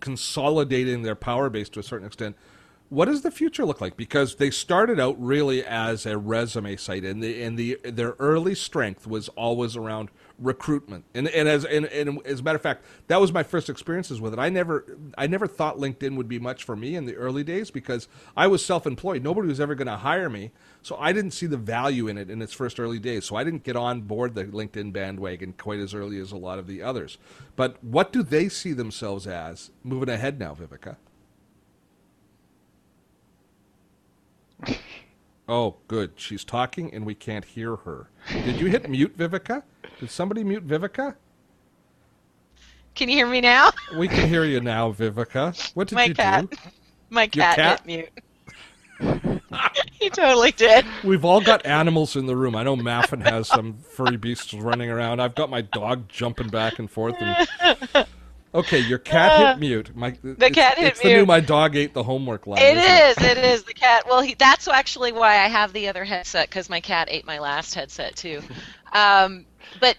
consolidating 0.00 1.02
their 1.02 1.14
power 1.14 1.48
base 1.48 1.68
to 1.68 1.80
a 1.80 1.82
certain 1.82 2.06
extent, 2.06 2.36
what 2.88 3.04
does 3.04 3.22
the 3.22 3.30
future 3.30 3.64
look 3.64 3.80
like? 3.80 3.96
Because 3.96 4.36
they 4.36 4.50
started 4.50 4.98
out 4.98 5.20
really 5.22 5.64
as 5.64 6.06
a 6.06 6.18
resume 6.18 6.76
site, 6.76 7.04
and 7.04 7.22
the 7.22 7.42
and 7.42 7.56
the 7.56 7.78
their 7.84 8.16
early 8.18 8.54
strength 8.54 9.06
was 9.06 9.28
always 9.30 9.76
around 9.76 10.10
recruitment. 10.40 11.04
And 11.14 11.28
and 11.28 11.48
as 11.48 11.64
and, 11.64 11.86
and, 11.86 12.26
as 12.26 12.40
a 12.40 12.42
matter 12.42 12.56
of 12.56 12.62
fact, 12.62 12.84
that 13.06 13.20
was 13.20 13.32
my 13.32 13.42
first 13.42 13.68
experiences 13.68 14.20
with 14.20 14.32
it. 14.32 14.38
I 14.38 14.48
never 14.48 14.96
I 15.16 15.26
never 15.26 15.46
thought 15.46 15.76
LinkedIn 15.76 16.16
would 16.16 16.28
be 16.28 16.38
much 16.38 16.64
for 16.64 16.74
me 16.74 16.96
in 16.96 17.04
the 17.04 17.14
early 17.14 17.44
days 17.44 17.70
because 17.70 18.08
I 18.36 18.46
was 18.46 18.64
self-employed. 18.64 19.22
Nobody 19.22 19.48
was 19.48 19.60
ever 19.60 19.74
going 19.74 19.86
to 19.86 19.98
hire 19.98 20.30
me, 20.30 20.50
so 20.82 20.96
I 20.98 21.12
didn't 21.12 21.32
see 21.32 21.46
the 21.46 21.56
value 21.56 22.08
in 22.08 22.18
it 22.18 22.30
in 22.30 22.42
its 22.42 22.52
first 22.52 22.80
early 22.80 22.98
days. 22.98 23.26
So 23.26 23.36
I 23.36 23.44
didn't 23.44 23.64
get 23.64 23.76
on 23.76 24.02
board 24.02 24.34
the 24.34 24.44
LinkedIn 24.44 24.92
bandwagon 24.92 25.54
quite 25.56 25.78
as 25.78 25.94
early 25.94 26.18
as 26.18 26.32
a 26.32 26.36
lot 26.36 26.58
of 26.58 26.66
the 26.66 26.82
others. 26.82 27.18
But 27.54 27.82
what 27.84 28.12
do 28.12 28.22
they 28.22 28.48
see 28.48 28.72
themselves 28.72 29.26
as 29.26 29.70
moving 29.84 30.08
ahead 30.08 30.38
now, 30.38 30.56
Viveka? 30.56 30.96
Oh, 35.50 35.74
good. 35.88 36.12
She's 36.14 36.44
talking 36.44 36.94
and 36.94 37.04
we 37.04 37.16
can't 37.16 37.44
hear 37.44 37.74
her. 37.74 38.08
Did 38.28 38.60
you 38.60 38.68
hit 38.68 38.88
mute, 38.88 39.18
Viveka? 39.18 39.64
Did 39.98 40.08
somebody 40.08 40.44
mute 40.44 40.64
Viveka? 40.64 41.16
Can 42.94 43.08
you 43.08 43.16
hear 43.16 43.26
me 43.26 43.40
now? 43.40 43.70
We 43.98 44.06
can 44.06 44.28
hear 44.28 44.44
you 44.44 44.60
now, 44.60 44.92
Viveka. 44.92 45.74
What 45.74 45.88
did 45.88 45.96
my 45.96 46.04
you 46.04 46.14
cat. 46.14 46.48
do? 46.48 46.56
My 47.10 47.26
cat, 47.26 47.56
cat? 47.56 47.82
hit 47.84 48.08
mute. 49.00 49.40
he 49.98 50.08
totally 50.08 50.52
did. 50.52 50.86
We've 51.02 51.24
all 51.24 51.40
got 51.40 51.66
animals 51.66 52.14
in 52.14 52.26
the 52.26 52.36
room. 52.36 52.54
I 52.54 52.62
know 52.62 52.76
Maffin 52.76 53.28
has 53.28 53.48
some 53.48 53.78
furry 53.78 54.16
beasts 54.16 54.54
running 54.54 54.88
around. 54.88 55.18
I've 55.18 55.34
got 55.34 55.50
my 55.50 55.62
dog 55.62 56.08
jumping 56.08 56.48
back 56.48 56.78
and 56.78 56.88
forth. 56.88 57.16
And... 57.18 58.06
Okay, 58.54 58.78
your 58.80 58.98
cat 58.98 59.32
uh, 59.32 59.52
hit 59.52 59.60
mute. 59.60 59.96
My, 59.96 60.16
the 60.22 60.50
cat 60.50 60.78
hit 60.78 60.88
it's 60.88 61.04
mute. 61.04 61.10
the 61.10 61.16
new 61.18 61.26
my 61.26 61.40
dog 61.40 61.76
ate 61.76 61.94
the 61.94 62.02
homework 62.02 62.46
line. 62.46 62.60
It 62.60 62.76
is. 62.76 63.24
It? 63.24 63.38
it 63.38 63.44
is 63.44 63.62
the 63.64 63.74
cat. 63.74 64.04
Well, 64.08 64.20
he, 64.22 64.34
that's 64.34 64.66
actually 64.68 65.12
why 65.12 65.38
I 65.38 65.48
have 65.48 65.72
the 65.72 65.88
other 65.88 66.04
headset 66.04 66.48
because 66.48 66.68
my 66.68 66.80
cat 66.80 67.08
ate 67.10 67.26
my 67.26 67.38
last 67.38 67.74
headset 67.74 68.16
too. 68.16 68.42
Um, 68.92 69.46
but 69.80 69.96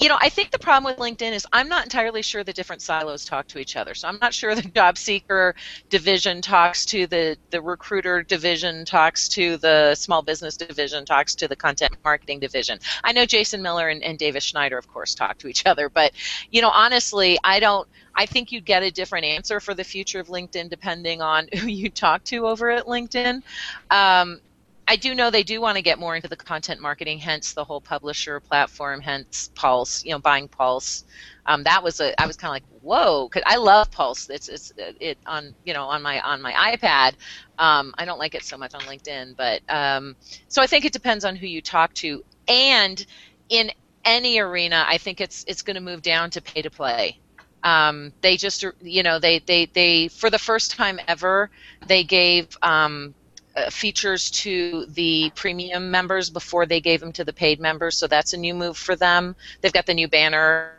you 0.00 0.08
know, 0.08 0.18
I 0.20 0.28
think 0.28 0.50
the 0.50 0.58
problem 0.58 0.84
with 0.84 0.98
LinkedIn 0.98 1.32
is 1.32 1.46
I'm 1.52 1.68
not 1.68 1.84
entirely 1.84 2.22
sure 2.22 2.44
the 2.44 2.52
different 2.52 2.82
silos 2.82 3.24
talk 3.24 3.46
to 3.48 3.58
each 3.58 3.76
other. 3.76 3.94
So 3.94 4.08
I'm 4.08 4.18
not 4.20 4.34
sure 4.34 4.54
the 4.54 4.62
job 4.62 4.98
seeker 4.98 5.54
division 5.90 6.42
talks 6.42 6.84
to 6.86 7.06
the 7.06 7.36
the 7.50 7.60
recruiter 7.60 8.22
division, 8.22 8.84
talks 8.84 9.28
to 9.30 9.56
the 9.58 9.94
small 9.94 10.22
business 10.22 10.56
division, 10.56 11.04
talks 11.04 11.34
to 11.36 11.48
the 11.48 11.56
content 11.56 11.92
marketing 12.04 12.40
division. 12.40 12.78
I 13.02 13.12
know 13.12 13.26
Jason 13.26 13.62
Miller 13.62 13.88
and, 13.88 14.02
and 14.02 14.18
Davis 14.18 14.44
Schneider, 14.44 14.78
of 14.78 14.88
course, 14.88 15.14
talk 15.14 15.38
to 15.38 15.48
each 15.48 15.66
other, 15.66 15.88
but 15.88 16.12
you 16.50 16.62
know, 16.62 16.70
honestly, 16.70 17.38
I 17.44 17.60
don't. 17.60 17.88
I 18.16 18.26
think 18.26 18.52
you'd 18.52 18.64
get 18.64 18.82
a 18.82 18.90
different 18.90 19.24
answer 19.24 19.58
for 19.58 19.74
the 19.74 19.84
future 19.84 20.20
of 20.20 20.28
LinkedIn 20.28 20.70
depending 20.70 21.20
on 21.20 21.48
who 21.58 21.66
you 21.66 21.90
talk 21.90 22.24
to 22.24 22.46
over 22.46 22.70
at 22.70 22.86
LinkedIn. 22.86 23.42
Um, 23.90 24.40
I 24.86 24.96
do 24.96 25.14
know 25.14 25.30
they 25.30 25.42
do 25.42 25.60
want 25.60 25.76
to 25.76 25.82
get 25.82 25.98
more 25.98 26.14
into 26.14 26.28
the 26.28 26.36
content 26.36 26.80
marketing, 26.80 27.18
hence 27.18 27.54
the 27.54 27.64
whole 27.64 27.80
publisher 27.80 28.40
platform, 28.40 29.00
hence 29.00 29.50
Pulse. 29.54 30.04
You 30.04 30.12
know, 30.12 30.18
buying 30.18 30.48
Pulse. 30.48 31.04
Um, 31.46 31.62
that 31.64 31.82
was 31.82 32.00
a. 32.00 32.20
I 32.20 32.26
was 32.26 32.36
kind 32.36 32.50
of 32.50 32.52
like, 32.52 32.80
whoa, 32.82 33.28
because 33.28 33.42
I 33.46 33.56
love 33.56 33.90
Pulse. 33.90 34.28
It's 34.28 34.48
it's 34.48 34.72
it 34.76 35.18
on 35.26 35.54
you 35.64 35.72
know 35.72 35.84
on 35.84 36.02
my 36.02 36.20
on 36.20 36.42
my 36.42 36.52
iPad. 36.52 37.14
Um, 37.58 37.94
I 37.96 38.04
don't 38.04 38.18
like 38.18 38.34
it 38.34 38.44
so 38.44 38.58
much 38.58 38.74
on 38.74 38.82
LinkedIn, 38.82 39.36
but 39.36 39.62
um, 39.68 40.16
so 40.48 40.60
I 40.60 40.66
think 40.66 40.84
it 40.84 40.92
depends 40.92 41.24
on 41.24 41.36
who 41.36 41.46
you 41.46 41.62
talk 41.62 41.94
to, 41.94 42.22
and 42.48 43.04
in 43.48 43.70
any 44.04 44.38
arena, 44.38 44.84
I 44.86 44.98
think 44.98 45.20
it's 45.20 45.44
it's 45.48 45.62
going 45.62 45.76
to 45.76 45.80
move 45.80 46.02
down 46.02 46.30
to 46.30 46.42
pay 46.42 46.60
to 46.62 46.70
play. 46.70 47.18
Um, 47.62 48.12
they 48.20 48.36
just 48.36 48.64
you 48.82 49.02
know 49.02 49.18
they 49.18 49.38
they 49.46 49.66
they 49.66 50.08
for 50.08 50.28
the 50.28 50.38
first 50.38 50.72
time 50.72 51.00
ever 51.08 51.50
they 51.86 52.04
gave 52.04 52.48
um, 52.62 53.14
uh, 53.56 53.70
features 53.70 54.30
to 54.30 54.86
the 54.86 55.30
premium 55.34 55.90
members 55.90 56.30
before 56.30 56.66
they 56.66 56.80
gave 56.80 57.00
them 57.00 57.12
to 57.12 57.24
the 57.24 57.32
paid 57.32 57.60
members. 57.60 57.96
So 57.96 58.06
that's 58.06 58.32
a 58.32 58.36
new 58.36 58.54
move 58.54 58.76
for 58.76 58.96
them. 58.96 59.36
They've 59.60 59.72
got 59.72 59.86
the 59.86 59.94
new 59.94 60.08
banner 60.08 60.72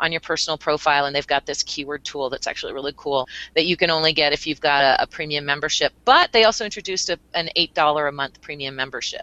on 0.00 0.12
your 0.12 0.20
personal 0.20 0.56
profile, 0.56 1.06
and 1.06 1.14
they've 1.14 1.26
got 1.26 1.44
this 1.46 1.62
keyword 1.62 2.04
tool 2.04 2.30
that's 2.30 2.46
actually 2.46 2.72
really 2.72 2.94
cool 2.96 3.28
that 3.54 3.66
you 3.66 3.76
can 3.76 3.90
only 3.90 4.12
get 4.12 4.32
if 4.32 4.46
you've 4.46 4.60
got 4.60 4.82
a, 4.82 5.02
a 5.02 5.06
premium 5.06 5.44
membership. 5.44 5.92
But 6.04 6.32
they 6.32 6.44
also 6.44 6.64
introduced 6.64 7.10
a, 7.10 7.18
an 7.34 7.48
eight 7.56 7.74
dollar 7.74 8.06
a 8.06 8.12
month 8.12 8.40
premium 8.40 8.76
membership. 8.76 9.22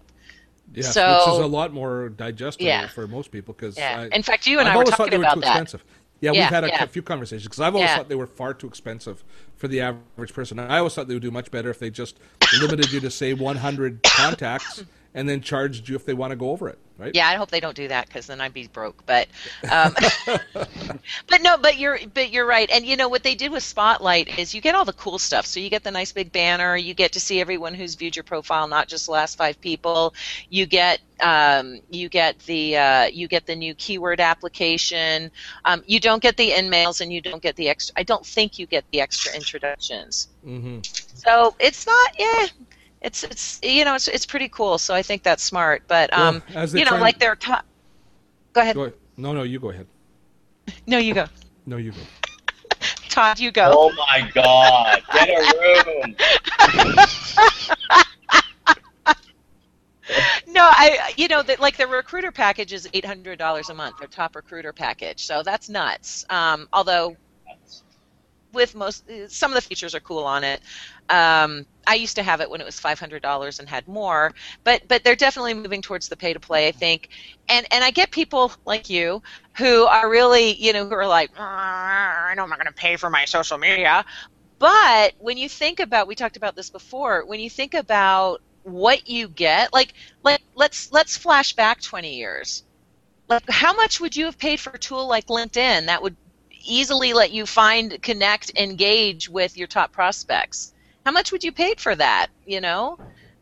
Yes, 0.74 0.94
so, 0.94 1.24
which 1.26 1.36
is 1.36 1.40
a 1.40 1.48
lot 1.48 1.74
more 1.74 2.10
digestible 2.10 2.66
yeah. 2.66 2.88
for 2.88 3.08
most 3.08 3.32
people 3.32 3.54
because 3.54 3.78
yeah. 3.78 4.08
in 4.12 4.24
fact 4.24 4.48
you 4.48 4.60
and 4.60 4.68
I've 4.68 4.74
I 4.74 4.78
were 4.78 4.84
always 4.84 4.96
talking 4.96 5.06
thought 5.06 5.12
they 5.12 5.18
were 5.18 5.24
about 5.24 5.34
too 5.36 5.42
that. 5.42 5.62
Expensive. 5.62 5.84
Yeah, 6.22 6.32
yeah, 6.32 6.42
we've 6.42 6.50
had 6.50 6.64
a 6.64 6.68
yeah. 6.68 6.86
few 6.86 7.02
conversations 7.02 7.44
because 7.44 7.60
I've 7.60 7.76
always 7.76 7.90
Yeah. 7.90 7.98
thought 7.98 8.10
they 8.10 8.16
were 8.16 8.28
far 8.28 8.54
too 8.54 8.68
expensive 8.68 9.24
for 9.66 9.70
the 9.70 9.82
average 9.82 10.32
person. 10.32 10.60
I 10.60 10.78
always 10.78 10.94
thought 10.94 11.08
they 11.08 11.16
would 11.16 11.24
do 11.24 11.32
much 11.32 11.50
better 11.50 11.72
if 11.72 11.80
they 11.80 11.90
just 11.90 12.20
limited 12.62 12.92
you 12.92 13.00
to 13.00 13.10
say 13.10 13.34
100 13.34 14.04
contacts 14.04 14.84
and 15.16 15.30
then 15.30 15.40
charged 15.40 15.88
you 15.88 15.96
if 15.96 16.06
they 16.06 16.14
want 16.14 16.32
to 16.32 16.36
go 16.36 16.52
over 16.52 16.68
it, 16.68 16.78
right? 16.98 17.16
Yeah, 17.16 17.30
I 17.30 17.36
hope 17.36 17.50
they 17.50 17.62
don't 17.62 17.76
do 17.76 17.88
that 17.88 18.08
because 18.08 18.28
then 18.28 18.42
I'd 18.42 18.54
be 18.54 18.68
broke. 18.68 19.06
But, 19.06 19.30
um, 19.72 19.96
but 21.28 21.42
no, 21.42 21.58
but 21.58 21.78
you're 21.78 21.98
but 22.14 22.32
you're 22.32 22.46
right. 22.46 22.70
And 22.70 22.86
you 22.86 22.98
know 22.98 23.08
what 23.08 23.24
they 23.24 23.34
did 23.34 23.50
with 23.50 23.64
Spotlight 23.64 24.38
is 24.38 24.54
you 24.54 24.60
get 24.60 24.76
all 24.76 24.84
the 24.84 24.94
cool 24.94 25.18
stuff. 25.18 25.46
So 25.46 25.62
you 25.62 25.70
get 25.70 25.86
the 25.86 25.92
nice 25.92 26.12
big 26.12 26.34
banner. 26.34 26.76
You 26.76 26.94
get 26.94 27.14
to 27.14 27.22
see 27.22 27.40
everyone 27.40 27.74
who's 27.74 27.96
viewed 27.96 28.18
your 28.18 28.24
profile, 28.24 28.68
not 28.68 28.90
just 28.90 29.06
the 29.06 29.14
last 29.14 29.38
five 29.38 29.60
people. 29.62 30.14
You 30.50 30.66
get 30.66 31.00
um, 31.22 31.80
you 31.90 32.10
get 32.10 32.38
the 32.40 32.76
uh, 32.76 33.06
you 33.06 33.30
get 33.30 33.46
the 33.46 33.56
new 33.56 33.74
keyword 33.74 34.20
application. 34.20 35.32
Um, 35.64 35.82
you 35.88 36.02
don't 36.02 36.22
get 36.22 36.36
the 36.36 36.52
in-mails 36.52 37.00
and 37.00 37.12
you 37.12 37.22
don't 37.22 37.42
get 37.42 37.56
the 37.56 37.70
extra. 37.70 37.94
I 37.98 38.04
don't 38.04 38.26
think 38.26 38.60
you 38.60 38.66
get 38.66 38.84
the 38.92 39.00
extra 39.00 39.34
introductions. 39.34 40.28
Mm-hmm. 40.46 40.80
So 40.84 41.56
it's 41.58 41.88
not. 41.88 42.20
Yeah, 42.20 42.48
it's 43.06 43.24
it's 43.24 43.60
you 43.64 43.86
know 43.86 43.96
it's 43.96 44.08
it's 44.08 44.26
pretty 44.26 44.50
cool. 44.50 44.78
So 44.78 44.94
I 44.94 45.02
think 45.04 45.24
that's 45.24 45.44
smart. 45.44 45.84
But 45.88 46.12
um, 46.12 46.42
Well, 46.54 46.68
you 46.68 46.84
know, 46.84 46.92
try 46.92 47.00
like 47.00 47.16
and- 47.16 47.22
they're. 47.22 47.36
Ta- 47.36 47.64
go 48.54 48.62
ahead. 48.62 48.76
Go 48.76 48.82
ahead. 48.84 48.94
No, 49.18 49.32
no, 49.34 49.44
you 49.44 49.60
go 49.60 49.70
ahead. 49.70 49.88
No, 50.88 50.98
you 50.98 51.14
go. 51.14 51.28
No, 51.68 51.78
you 51.78 51.92
go. 51.92 51.98
Todd, 53.10 53.40
you 53.40 53.52
go. 53.52 53.72
Oh 53.74 53.92
my 53.94 54.30
God! 54.34 55.04
Get 55.14 55.30
a 55.30 56.04
room. 56.04 56.16
No, 60.48 60.62
I 60.72 61.14
you 61.18 61.28
know 61.28 61.42
that 61.42 61.60
like 61.60 61.78
the 61.78 61.88
recruiter 61.88 62.32
package 62.32 62.72
is 62.74 62.88
eight 62.94 63.04
hundred 63.06 63.40
dollars 63.40 63.70
a 63.70 63.74
month. 63.74 63.98
Their 63.98 64.08
top 64.08 64.36
recruiter 64.36 64.72
package, 64.72 65.26
so 65.26 65.42
that's 65.42 65.68
nuts. 65.68 66.26
Um, 66.30 66.70
although 66.72 67.18
with 68.56 68.76
most 68.76 69.10
some 69.30 69.52
of 69.52 69.56
the 69.56 69.62
features 69.62 69.96
are 69.96 70.02
cool 70.02 70.26
on 70.26 70.44
it. 70.46 70.62
Um, 71.10 71.66
I 71.88 71.96
used 71.96 72.16
to 72.18 72.24
have 72.24 72.42
it 72.42 72.50
when 72.50 72.62
it 72.62 72.66
was 72.66 72.80
five 72.80 73.00
hundred 73.00 73.22
dollars 73.22 73.60
and 73.60 73.70
had 73.70 73.88
more, 73.88 74.34
but 74.64 74.88
but 74.88 75.04
they're 75.04 75.16
definitely 75.16 75.54
moving 75.56 75.82
towards 75.84 76.10
the 76.10 76.18
pay 76.18 76.34
to 76.34 76.40
play. 76.40 76.68
I 76.68 76.72
think, 76.72 77.10
and 77.50 77.68
and 77.72 77.84
I 77.84 77.92
get 77.92 78.12
people 78.12 78.54
like 78.66 78.90
you 78.90 79.22
who 79.58 79.86
are 79.86 80.10
really 80.10 80.56
you 80.56 80.74
know 80.74 80.88
who 80.88 80.96
are 80.96 81.08
like 81.08 81.32
"Ah, 81.38 82.26
I 82.28 82.36
know 82.36 82.44
I'm 82.44 82.50
not 82.50 82.60
going 82.60 82.68
to 82.68 82.74
pay 82.74 82.98
for 82.98 83.10
my 83.12 83.26
social 83.26 83.58
media, 83.60 84.06
but 84.60 85.14
when 85.20 85.38
you 85.38 85.50
think 85.50 85.80
about 85.80 86.08
we 86.08 86.16
talked 86.16 86.38
about 86.38 86.56
this 86.56 86.70
before 86.70 87.26
when 87.26 87.40
you 87.40 87.50
think 87.50 87.74
about 87.74 88.42
what 88.64 89.08
you 89.08 89.30
get 89.30 89.74
like 89.74 89.94
like 90.24 90.42
let's 90.56 90.92
let's 90.92 91.18
flash 91.18 91.54
back 91.54 91.82
20 91.82 92.16
years 92.16 92.64
like 93.30 93.44
how 93.50 93.74
much 93.76 94.00
would 94.00 94.16
you 94.16 94.26
have 94.26 94.38
paid 94.38 94.60
for 94.60 94.72
a 94.72 94.80
tool 94.80 95.08
like 95.08 95.28
linkedin 95.28 95.88
that 95.88 96.02
would 96.04 96.18
easily 96.66 97.14
let 97.14 97.32
you 97.32 97.46
find, 97.46 98.02
connect, 98.02 98.58
engage 98.58 99.30
with 99.30 99.58
your 99.58 99.68
top 99.68 99.92
prospects. 99.92 100.74
How 101.06 101.12
much 101.12 101.32
would 101.32 101.44
you 101.44 101.52
pay 101.52 101.76
for 101.78 101.96
that? 101.96 102.28
You 102.46 102.62
know. 102.62 102.98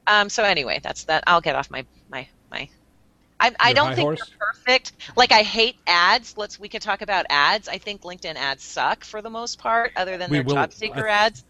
Um, 0.08 0.30
so 0.30 0.44
anyway, 0.44 0.80
that's 0.84 1.06
that. 1.06 1.24
I'll 1.28 1.42
get 1.42 1.56
off 1.56 1.72
my 1.72 1.86
my 2.10 2.28
my. 2.52 2.70
I, 3.40 3.52
I 3.60 3.74
don't 3.74 3.96
think 3.96 4.06
horse? 4.06 4.20
they're 4.20 4.38
perfect. 4.54 4.92
Like 5.16 5.32
I 5.32 5.42
hate 5.44 5.78
ads. 5.88 6.38
Let's 6.38 6.60
we 6.60 6.68
can 6.70 6.82
talk 6.82 7.02
about 7.02 7.26
ads. 7.30 7.68
I 7.68 7.78
think 7.78 8.02
LinkedIn 8.02 8.36
ads 8.36 8.64
suck 8.64 9.04
for 9.04 9.22
the 9.22 9.30
most 9.30 9.60
part, 9.60 9.92
other 9.96 10.18
than 10.18 10.30
We 10.30 10.38
their 10.38 10.44
will- 10.46 10.54
job 10.56 10.74
seeker 10.74 11.08
I- 11.08 11.26
ads. 11.26 11.44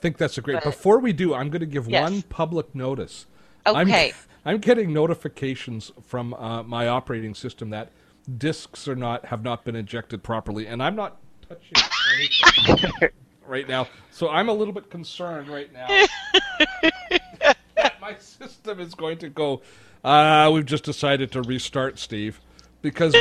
think 0.00 0.16
that's 0.18 0.38
a 0.38 0.40
great. 0.40 0.54
But- 0.54 0.64
Before 0.64 0.98
we 0.98 1.12
do, 1.12 1.34
I'm 1.34 1.50
going 1.50 1.60
to 1.60 1.66
give 1.66 1.88
Yes. 1.88 2.02
one 2.10 2.22
public 2.22 2.74
notice. 2.74 3.26
Okay. 3.66 4.12
I'm, 4.44 4.54
I'm 4.54 4.58
getting 4.58 4.92
notifications 4.92 5.92
from 6.02 6.34
uh, 6.34 6.62
my 6.62 6.88
operating 6.88 7.34
system 7.34 7.70
that 7.70 7.90
disks 8.38 8.88
are 8.88 8.96
not 8.96 9.26
have 9.26 9.42
not 9.42 9.64
been 9.64 9.76
injected 9.76 10.22
properly, 10.22 10.66
and 10.66 10.82
I'm 10.82 10.96
not 10.96 11.16
touching 11.50 11.82
anything 12.14 13.10
right 13.46 13.68
now. 13.68 13.88
So 14.10 14.28
I'm 14.28 14.48
a 14.48 14.52
little 14.52 14.72
bit 14.72 14.90
concerned 14.90 15.48
right 15.48 15.72
now 15.72 15.86
that 17.76 18.00
my 18.00 18.16
system 18.16 18.80
is 18.80 18.94
going 18.94 19.18
to 19.18 19.28
go. 19.28 19.62
Uh, 20.04 20.50
we've 20.52 20.64
just 20.66 20.84
decided 20.84 21.32
to 21.32 21.42
restart, 21.42 21.98
Steve, 21.98 22.40
because 22.82 23.14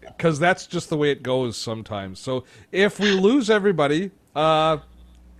because 0.00 0.38
that's 0.38 0.66
just 0.66 0.90
the 0.90 0.96
way 0.96 1.10
it 1.10 1.22
goes 1.22 1.56
sometimes. 1.56 2.20
So 2.20 2.44
if 2.70 3.00
we 3.00 3.10
lose 3.12 3.50
everybody, 3.50 4.10
uh, 4.36 4.78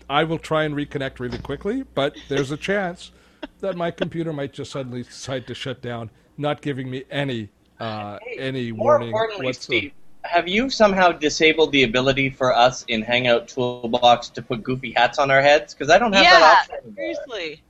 I 0.09 0.25
will 0.25 0.39
try 0.39 0.65
and 0.65 0.75
reconnect 0.75 1.21
really 1.21 1.39
quickly, 1.39 1.85
but 1.95 2.17
there's 2.29 2.51
a 2.51 2.57
chance 2.57 3.13
that 3.61 3.77
my 3.77 3.91
computer 3.91 4.33
might 4.33 4.53
just 4.53 4.73
suddenly 4.73 5.03
decide 5.03 5.47
to 5.47 5.55
shut 5.55 5.81
down, 5.83 6.11
not 6.37 6.61
giving 6.63 6.91
me 6.91 7.05
any 7.11 7.51
uh, 7.79 8.19
any 8.39 8.73
More 8.73 8.87
warning. 8.87 9.09
importantly, 9.09 9.47
whatsoever. 9.47 9.81
Steve, 9.81 9.93
have 10.25 10.49
you 10.49 10.71
somehow 10.71 11.13
disabled 11.13 11.71
the 11.73 11.83
ability 11.83 12.31
for 12.31 12.55
us 12.55 12.85
in 12.89 13.03
Hangout 13.03 13.49
Toolbox 13.49 14.31
to 14.31 14.43
put 14.43 14.63
goofy 14.63 14.93
hats 14.93 15.19
on 15.19 15.31
our 15.31 15.43
heads? 15.43 15.75
Because 15.75 15.91
I 15.91 15.99
don't 15.99 16.13
have 16.13 16.23
yeah, 16.23 16.41
that 16.41 16.59
option. 16.59 16.77
Yeah, 16.87 16.95
seriously. 16.95 17.63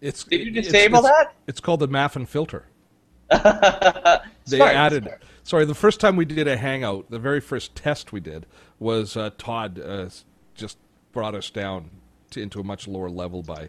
It's, 0.00 0.24
Did 0.24 0.46
you 0.46 0.50
disable 0.50 0.98
it's, 0.98 1.08
that? 1.08 1.34
It's 1.46 1.60
called 1.60 1.80
the 1.80 1.88
Maffin 1.88 2.26
filter. 2.26 2.66
that? 3.28 4.24
They 4.46 4.62
added. 4.62 5.10
Sorry, 5.42 5.66
the 5.66 5.74
first 5.74 6.00
time 6.00 6.16
we 6.16 6.24
did 6.24 6.48
a 6.48 6.56
hangout, 6.56 7.10
the 7.10 7.18
very 7.18 7.40
first 7.40 7.74
test 7.74 8.12
we 8.12 8.20
did 8.20 8.46
was 8.78 9.14
uh, 9.14 9.30
Todd 9.36 9.78
uh, 9.78 10.08
just 10.54 10.78
brought 11.12 11.34
us 11.34 11.50
down 11.50 11.90
to, 12.30 12.40
into 12.40 12.60
a 12.60 12.64
much 12.64 12.88
lower 12.88 13.10
level 13.10 13.42
by 13.42 13.68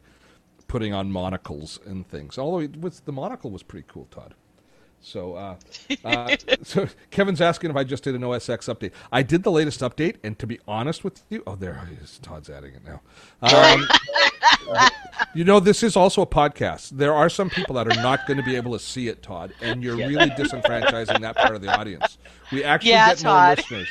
putting 0.68 0.94
on 0.94 1.12
monocles 1.12 1.80
and 1.86 2.08
things. 2.08 2.38
Although 2.38 2.60
it 2.60 2.80
was, 2.80 3.02
the 3.02 3.12
monocle 3.12 3.52
was 3.52 3.64
pretty 3.64 3.86
cool, 3.90 4.08
Todd. 4.10 4.36
So, 5.02 5.36
uh, 5.36 5.56
uh, 6.04 6.36
so 6.64 6.88
Kevin's 7.10 7.42
asking 7.42 7.70
if 7.70 7.76
I 7.76 7.84
just 7.84 8.04
did 8.04 8.16
an 8.16 8.22
OSX 8.22 8.74
update. 8.74 8.92
I 9.12 9.24
did 9.24 9.44
the 9.44 9.52
latest 9.52 9.80
update, 9.82 10.18
and 10.24 10.38
to 10.40 10.48
be 10.48 10.60
honest 10.68 11.04
with 11.04 11.24
you, 11.30 11.44
oh, 11.48 11.56
there 11.56 11.88
is. 12.02 12.20
Todd's 12.20 12.50
adding 12.50 12.74
it 12.74 12.82
now. 12.86 13.02
Um, 13.42 13.88
you 15.34 15.44
know, 15.44 15.60
this 15.60 15.84
is 15.84 15.96
also 15.96 16.22
a 16.22 16.28
podcast. 16.28 16.90
There 16.92 17.14
are 17.14 17.30
some 17.30 17.50
people 17.50 17.76
that 17.76 17.88
are 17.88 18.02
not 18.02 18.28
going 18.28 18.38
to 18.38 18.44
be 18.44 18.56
able 18.56 18.74
to 18.74 18.80
see 18.80 19.08
it, 19.08 19.24
Todd, 19.24 19.54
and 19.62 19.84
you're 19.84 19.96
really 19.96 20.30
disenfranchising 20.32 21.22
that 21.22 21.36
part 21.36 21.56
of 21.56 21.62
the 21.62 21.70
audience. 21.76 22.18
We 22.52 22.64
actually 22.64 22.92
Yeah, 22.92 23.14
get 23.14 23.24
more 23.24 23.56
listeners. 23.56 23.88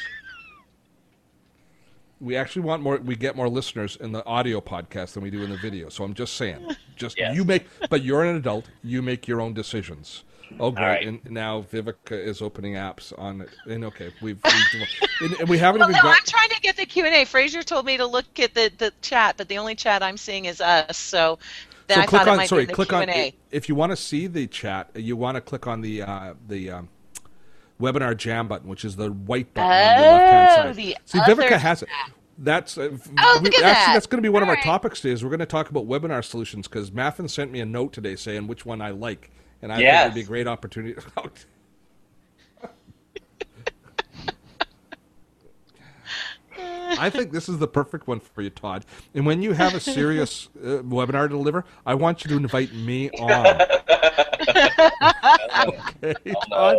We 2.20 2.36
actually 2.36 2.62
want 2.62 2.82
more. 2.82 2.96
We 2.98 3.14
get 3.14 3.36
more 3.36 3.48
listeners 3.48 3.96
in 3.96 4.10
the 4.10 4.26
audio 4.26 4.60
podcast 4.60 5.12
than 5.12 5.22
we 5.22 5.30
do 5.30 5.42
in 5.44 5.50
the 5.50 5.56
video. 5.56 5.88
So 5.88 6.02
I'm 6.02 6.14
just 6.14 6.34
saying, 6.34 6.74
just 6.96 7.16
Yes. 7.16 7.36
you 7.36 7.44
make. 7.44 7.66
But 7.88 8.02
you're 8.02 8.24
an 8.24 8.34
adult. 8.34 8.68
You 8.82 9.02
make 9.02 9.28
your 9.28 9.40
own 9.40 9.54
decisions. 9.54 10.24
Oh, 10.60 10.70
great! 10.70 10.84
right. 10.86 11.06
And 11.06 11.30
now 11.30 11.62
Viveka 11.62 12.12
is 12.12 12.42
opening 12.42 12.74
apps 12.74 13.12
on 13.18 13.42
it. 13.42 13.50
And 13.68 13.84
okay, 13.84 14.12
we've, 14.20 14.40
we've 14.44 14.88
and, 15.20 15.32
and 15.40 15.48
we 15.48 15.58
haven't 15.58 15.80
Well, 15.80 15.90
even 15.90 15.98
no, 15.98 16.02
got. 16.02 16.16
I'm 16.16 16.24
trying 16.26 16.48
to 16.50 16.60
get 16.60 16.76
the 16.76 16.86
Q 16.86 17.04
and 17.04 17.14
A. 17.14 17.24
Fraser 17.24 17.62
told 17.62 17.86
me 17.86 17.96
to 17.96 18.06
look 18.06 18.38
at 18.40 18.54
the, 18.54 18.70
the 18.78 18.92
chat, 19.02 19.36
but 19.36 19.48
the 19.48 19.58
only 19.58 19.74
chat 19.74 20.02
I'm 20.02 20.16
seeing 20.16 20.46
is 20.46 20.60
us. 20.60 20.96
So 20.96 21.38
then 21.86 21.96
so 21.96 22.02
I 22.02 22.06
click 22.06 22.22
thought 22.22 22.28
it 22.28 22.36
might 22.36 22.48
sorry 22.48 22.62
be 22.62 22.66
the 22.66 22.72
click 22.74 22.88
Q&A. 22.88 23.34
if 23.50 23.68
you 23.68 23.74
want 23.74 23.92
to 23.92 23.96
see 23.96 24.26
the 24.26 24.46
chat 24.46 24.90
you 24.94 25.16
want 25.16 25.36
to 25.36 25.40
click 25.40 25.66
on 25.66 25.80
the 25.80 26.02
uh, 26.02 26.34
the 26.46 26.70
um, 26.70 26.88
webinar 27.80 28.16
jam 28.16 28.48
button 28.48 28.68
which 28.68 28.84
is 28.84 28.96
the 28.96 29.10
white 29.10 29.52
button 29.54 29.70
on 29.70 29.96
the 29.96 30.02
left 30.12 30.30
hand 30.30 30.48
Oh, 30.50 30.54
side 30.54 30.76
the 30.76 30.96
see 31.06 31.18
other 31.18 31.34
Viveka 31.34 31.58
has 31.58 31.82
it 31.82 31.88
that's 32.36 32.76
uh, 32.76 32.90
Oh, 33.18 33.38
we- 33.42 33.46
look 33.46 33.54
at 33.54 33.62
actually 33.62 33.62
that. 33.62 33.90
that's 33.94 34.06
going 34.06 34.18
to 34.18 34.26
be 34.26 34.28
one 34.28 34.42
of 34.42 34.48
our 34.48 34.54
right. 34.56 34.64
topics 34.64 35.00
today 35.00 35.12
is 35.12 35.24
we're 35.24 35.30
going 35.30 35.40
to 35.40 35.46
talk 35.46 35.70
about 35.70 35.88
webinar 35.88 36.24
solutions 36.24 36.68
because 36.68 36.90
Maffin 36.90 37.28
sent 37.30 37.50
me 37.52 37.60
a 37.60 37.66
note 37.66 37.92
today 37.92 38.16
saying 38.16 38.46
which 38.48 38.66
one 38.66 38.80
I 38.82 38.90
like 38.90 39.30
and 39.62 39.72
I 39.72 39.80
Yes. 39.80 40.04
think 40.04 40.12
it'd 40.12 40.14
be 40.14 40.20
a 40.20 40.24
great 40.24 40.46
opportunity 40.46 41.00
I 46.98 47.10
think 47.10 47.32
this 47.32 47.48
is 47.48 47.58
the 47.58 47.68
perfect 47.68 48.08
one 48.08 48.18
for 48.20 48.42
you, 48.42 48.50
Todd. 48.50 48.84
And 49.14 49.24
when 49.24 49.42
you 49.42 49.52
have 49.52 49.74
a 49.74 49.80
serious 49.80 50.48
uh, 50.58 50.82
webinar 50.82 51.24
to 51.24 51.28
deliver, 51.28 51.64
I 51.86 51.94
want 51.94 52.24
you 52.24 52.30
to 52.30 52.36
invite 52.36 52.72
me 52.74 53.10
on. 53.10 53.60
okay, 55.66 56.14
Todd. 56.50 56.76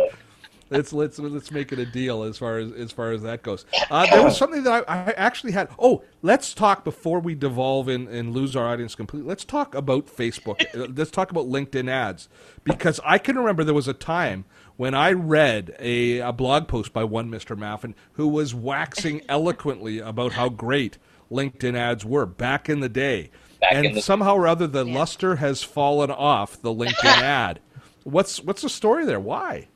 Let's 0.70 0.92
let's 0.92 1.18
let's 1.18 1.50
make 1.50 1.72
it 1.72 1.80
a 1.80 1.84
deal 1.84 2.22
as 2.22 2.38
far 2.38 2.58
as 2.58 2.70
as 2.72 2.92
far 2.92 3.10
as 3.10 3.22
that 3.22 3.42
goes. 3.42 3.66
Uh, 3.90 4.06
there 4.06 4.22
was 4.22 4.36
something 4.36 4.62
that 4.62 4.84
I, 4.88 4.94
I 5.08 5.10
actually 5.16 5.50
had. 5.52 5.68
Oh, 5.80 6.04
let's 6.22 6.54
talk 6.54 6.84
before 6.84 7.18
we 7.18 7.34
devolve 7.34 7.88
and, 7.88 8.06
and 8.08 8.32
lose 8.32 8.54
our 8.54 8.68
audience 8.68 8.94
completely. 8.94 9.28
Let's 9.28 9.44
talk 9.44 9.74
about 9.74 10.06
Facebook. 10.06 10.62
Uh, 10.72 10.86
let's 10.94 11.10
talk 11.10 11.32
about 11.32 11.46
LinkedIn 11.46 11.90
ads 11.90 12.28
because 12.62 13.00
I 13.04 13.18
can 13.18 13.36
remember 13.36 13.64
there 13.64 13.74
was 13.74 13.88
a 13.88 13.92
time 13.92 14.44
when 14.76 14.94
I 14.94 15.10
read 15.10 15.74
a, 15.80 16.18
a 16.20 16.32
blog 16.32 16.68
post 16.68 16.92
by 16.92 17.02
one 17.02 17.28
Mr. 17.30 17.58
Maffin 17.58 17.94
who 18.12 18.28
was 18.28 18.54
waxing 18.54 19.22
eloquently 19.28 19.98
about 19.98 20.32
how 20.34 20.48
great 20.48 20.98
LinkedIn 21.32 21.74
ads 21.74 22.04
were 22.04 22.26
back 22.26 22.68
in 22.68 22.78
the 22.78 22.88
day, 22.88 23.30
Back 23.60 23.72
and 23.72 23.96
the- 23.96 24.02
somehow 24.02 24.36
or 24.36 24.46
other 24.46 24.68
the 24.68 24.84
luster 24.84 25.36
has 25.36 25.64
fallen 25.64 26.12
off 26.12 26.62
the 26.62 26.72
LinkedIn 26.72 27.04
ad. 27.04 27.58
What's 28.04 28.40
what's 28.40 28.62
the 28.62 28.68
story 28.70 29.04
there? 29.04 29.18
Why? 29.20 29.66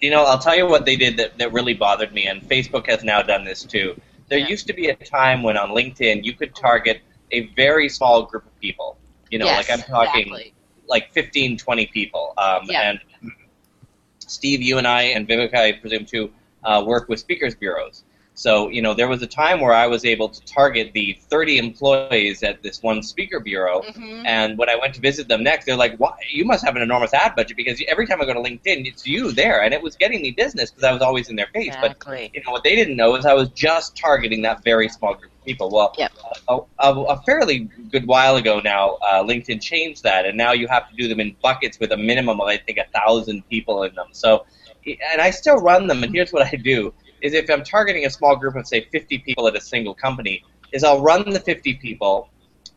You 0.00 0.10
know, 0.10 0.24
I'll 0.24 0.38
tell 0.38 0.56
you 0.56 0.66
what 0.66 0.84
they 0.84 0.96
did 0.96 1.16
that, 1.16 1.38
that 1.38 1.52
really 1.52 1.74
bothered 1.74 2.12
me, 2.12 2.26
and 2.26 2.42
Facebook 2.42 2.86
has 2.88 3.02
now 3.02 3.22
done 3.22 3.44
this 3.44 3.64
too. 3.64 3.98
There 4.28 4.38
Yeah. 4.38 4.48
used 4.48 4.66
to 4.66 4.72
be 4.72 4.88
a 4.88 4.94
time 4.94 5.42
when 5.42 5.56
on 5.56 5.70
LinkedIn 5.70 6.24
you 6.24 6.32
could 6.32 6.54
target 6.54 7.00
a 7.30 7.46
very 7.54 7.88
small 7.88 8.24
group 8.24 8.44
of 8.46 8.60
people. 8.60 8.98
You 9.30 9.38
know, 9.38 9.46
yes, 9.46 9.68
like 9.68 9.78
I'm 9.78 9.84
talking 9.84 10.28
exactly. 10.32 10.54
like 10.86 11.12
15, 11.12 11.56
20 11.56 11.86
people. 11.86 12.34
Um, 12.38 12.62
Yeah. 12.64 12.90
And 12.90 13.00
Steve, 14.18 14.60
you 14.60 14.78
and 14.78 14.86
I, 14.86 15.02
and 15.02 15.28
Viveka, 15.28 15.54
I 15.54 15.72
presume 15.72 16.04
too, 16.04 16.32
uh, 16.64 16.82
work 16.86 17.08
with 17.08 17.20
speakers 17.20 17.54
bureaus. 17.54 18.04
So, 18.38 18.68
you 18.68 18.82
know, 18.82 18.92
there 18.92 19.08
was 19.08 19.22
a 19.22 19.26
time 19.26 19.60
where 19.62 19.72
I 19.72 19.86
was 19.86 20.04
able 20.04 20.28
to 20.28 20.44
target 20.44 20.92
the 20.92 21.16
30 21.30 21.56
employees 21.56 22.42
at 22.42 22.62
this 22.62 22.82
one 22.82 23.02
speaker 23.02 23.40
bureau. 23.40 23.80
Mhm. 23.80 24.24
And 24.26 24.58
when 24.58 24.68
I 24.68 24.76
went 24.76 24.92
to 24.96 25.00
visit 25.00 25.26
them 25.26 25.42
next, 25.42 25.64
they're 25.64 25.74
like, 25.74 25.96
"Why? 25.96 26.12
You 26.30 26.44
must 26.44 26.62
have 26.62 26.76
an 26.76 26.82
enormous 26.82 27.14
ad 27.14 27.34
budget 27.34 27.56
because 27.56 27.82
every 27.88 28.06
time 28.06 28.20
I 28.20 28.26
go 28.26 28.34
to 28.34 28.40
LinkedIn, 28.40 28.86
it's 28.86 29.06
you 29.06 29.32
there." 29.32 29.62
And 29.62 29.72
it 29.72 29.80
was 29.80 29.96
getting 29.96 30.20
me 30.20 30.32
business 30.32 30.70
because 30.70 30.84
I 30.84 30.92
was 30.92 31.00
always 31.00 31.30
in 31.30 31.36
their 31.36 31.46
face. 31.54 31.72
But 31.80 31.96
you 32.34 32.42
know 32.46 32.52
what 32.52 32.62
they 32.62 32.74
didn't 32.76 32.96
know 32.96 33.16
is 33.16 33.24
I 33.24 33.32
was 33.32 33.48
just 33.50 33.96
targeting 33.96 34.42
that 34.42 34.62
very 34.62 34.90
small 34.90 35.14
group 35.14 35.32
of 35.32 35.44
people. 35.46 35.70
Well, 35.70 35.94
Yep. 35.96 36.12
a, 36.48 36.58
a, 36.80 36.92
a 37.14 37.22
fairly 37.22 37.70
good 37.90 38.06
while 38.06 38.36
ago 38.36 38.60
now, 38.60 38.98
uh, 39.08 39.22
LinkedIn 39.22 39.62
changed 39.62 40.02
that, 40.02 40.26
and 40.26 40.36
now 40.36 40.52
you 40.52 40.68
have 40.68 40.86
to 40.90 40.94
do 40.94 41.08
them 41.08 41.20
in 41.20 41.34
buckets 41.42 41.80
with 41.80 41.90
a 41.90 41.96
minimum 41.96 42.38
of 42.42 42.48
I 42.48 42.58
think 42.58 42.76
a 42.76 42.84
thousand 42.92 43.48
people 43.48 43.82
in 43.84 43.94
them. 43.94 44.08
So, 44.12 44.44
and 45.12 45.22
I 45.22 45.30
still 45.30 45.56
run 45.56 45.86
them. 45.86 46.02
And 46.02 46.12
here's 46.14 46.32
what 46.32 46.46
I 46.52 46.56
do: 46.56 46.92
is 47.22 47.34
if 47.34 47.48
I'm 47.50 47.64
targeting 47.64 48.04
a 48.06 48.10
small 48.10 48.36
group 48.36 48.56
of 48.56 48.66
say 48.66 48.82
50 48.92 49.18
people 49.18 49.48
at 49.48 49.56
a 49.56 49.60
single 49.60 49.94
company, 49.94 50.44
is 50.72 50.84
I'll 50.84 51.00
run 51.00 51.28
the 51.30 51.40
50 51.40 51.74
people. 51.74 52.28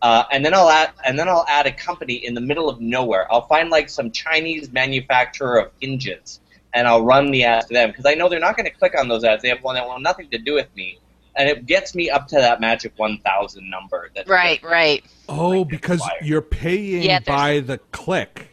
Uh, 0.01 0.23
and 0.31 0.45
then 0.45 0.53
I'll 0.53 0.69
add, 0.69 0.91
and 1.05 1.19
then 1.19 1.27
I'll 1.27 1.45
add 1.49 1.65
a 1.65 1.73
company 1.73 2.13
in 2.13 2.33
the 2.33 2.39
middle 2.41 2.69
of 2.69 2.79
nowhere. 2.79 3.29
I'll 3.31 3.47
find 3.47 3.69
like 3.69 3.89
some 3.89 4.11
Chinese 4.11 4.71
manufacturer 4.71 5.57
of 5.59 5.71
hinges, 5.81 6.39
and 6.73 6.87
I'll 6.87 7.03
run 7.03 7.31
the 7.31 7.43
ads 7.43 7.67
to 7.67 7.73
them 7.73 7.89
because 7.89 8.05
I 8.05 8.13
know 8.13 8.29
they're 8.29 8.39
not 8.39 8.55
going 8.55 8.65
to 8.65 8.71
click 8.71 8.97
on 8.97 9.09
those 9.09 9.25
ads. 9.25 9.41
They 9.43 9.49
have 9.49 9.61
one 9.61 9.75
that 9.75 9.85
want 9.85 10.01
nothing 10.01 10.29
to 10.29 10.37
do 10.37 10.53
with 10.53 10.73
me, 10.73 10.99
and 11.35 11.49
it 11.49 11.65
gets 11.65 11.95
me 11.95 12.09
up 12.09 12.29
to 12.29 12.35
that 12.35 12.61
magic 12.61 12.93
1,000 12.95 13.69
number. 13.69 14.09
That 14.15 14.29
Right, 14.29 14.63
right. 14.63 15.03
Oh, 15.27 15.65
because 15.65 15.99
flyer. 15.99 16.17
you're 16.21 16.41
paying 16.41 17.03
Yeah, 17.03 17.19
by 17.19 17.59
the 17.59 17.79
click. 17.91 18.47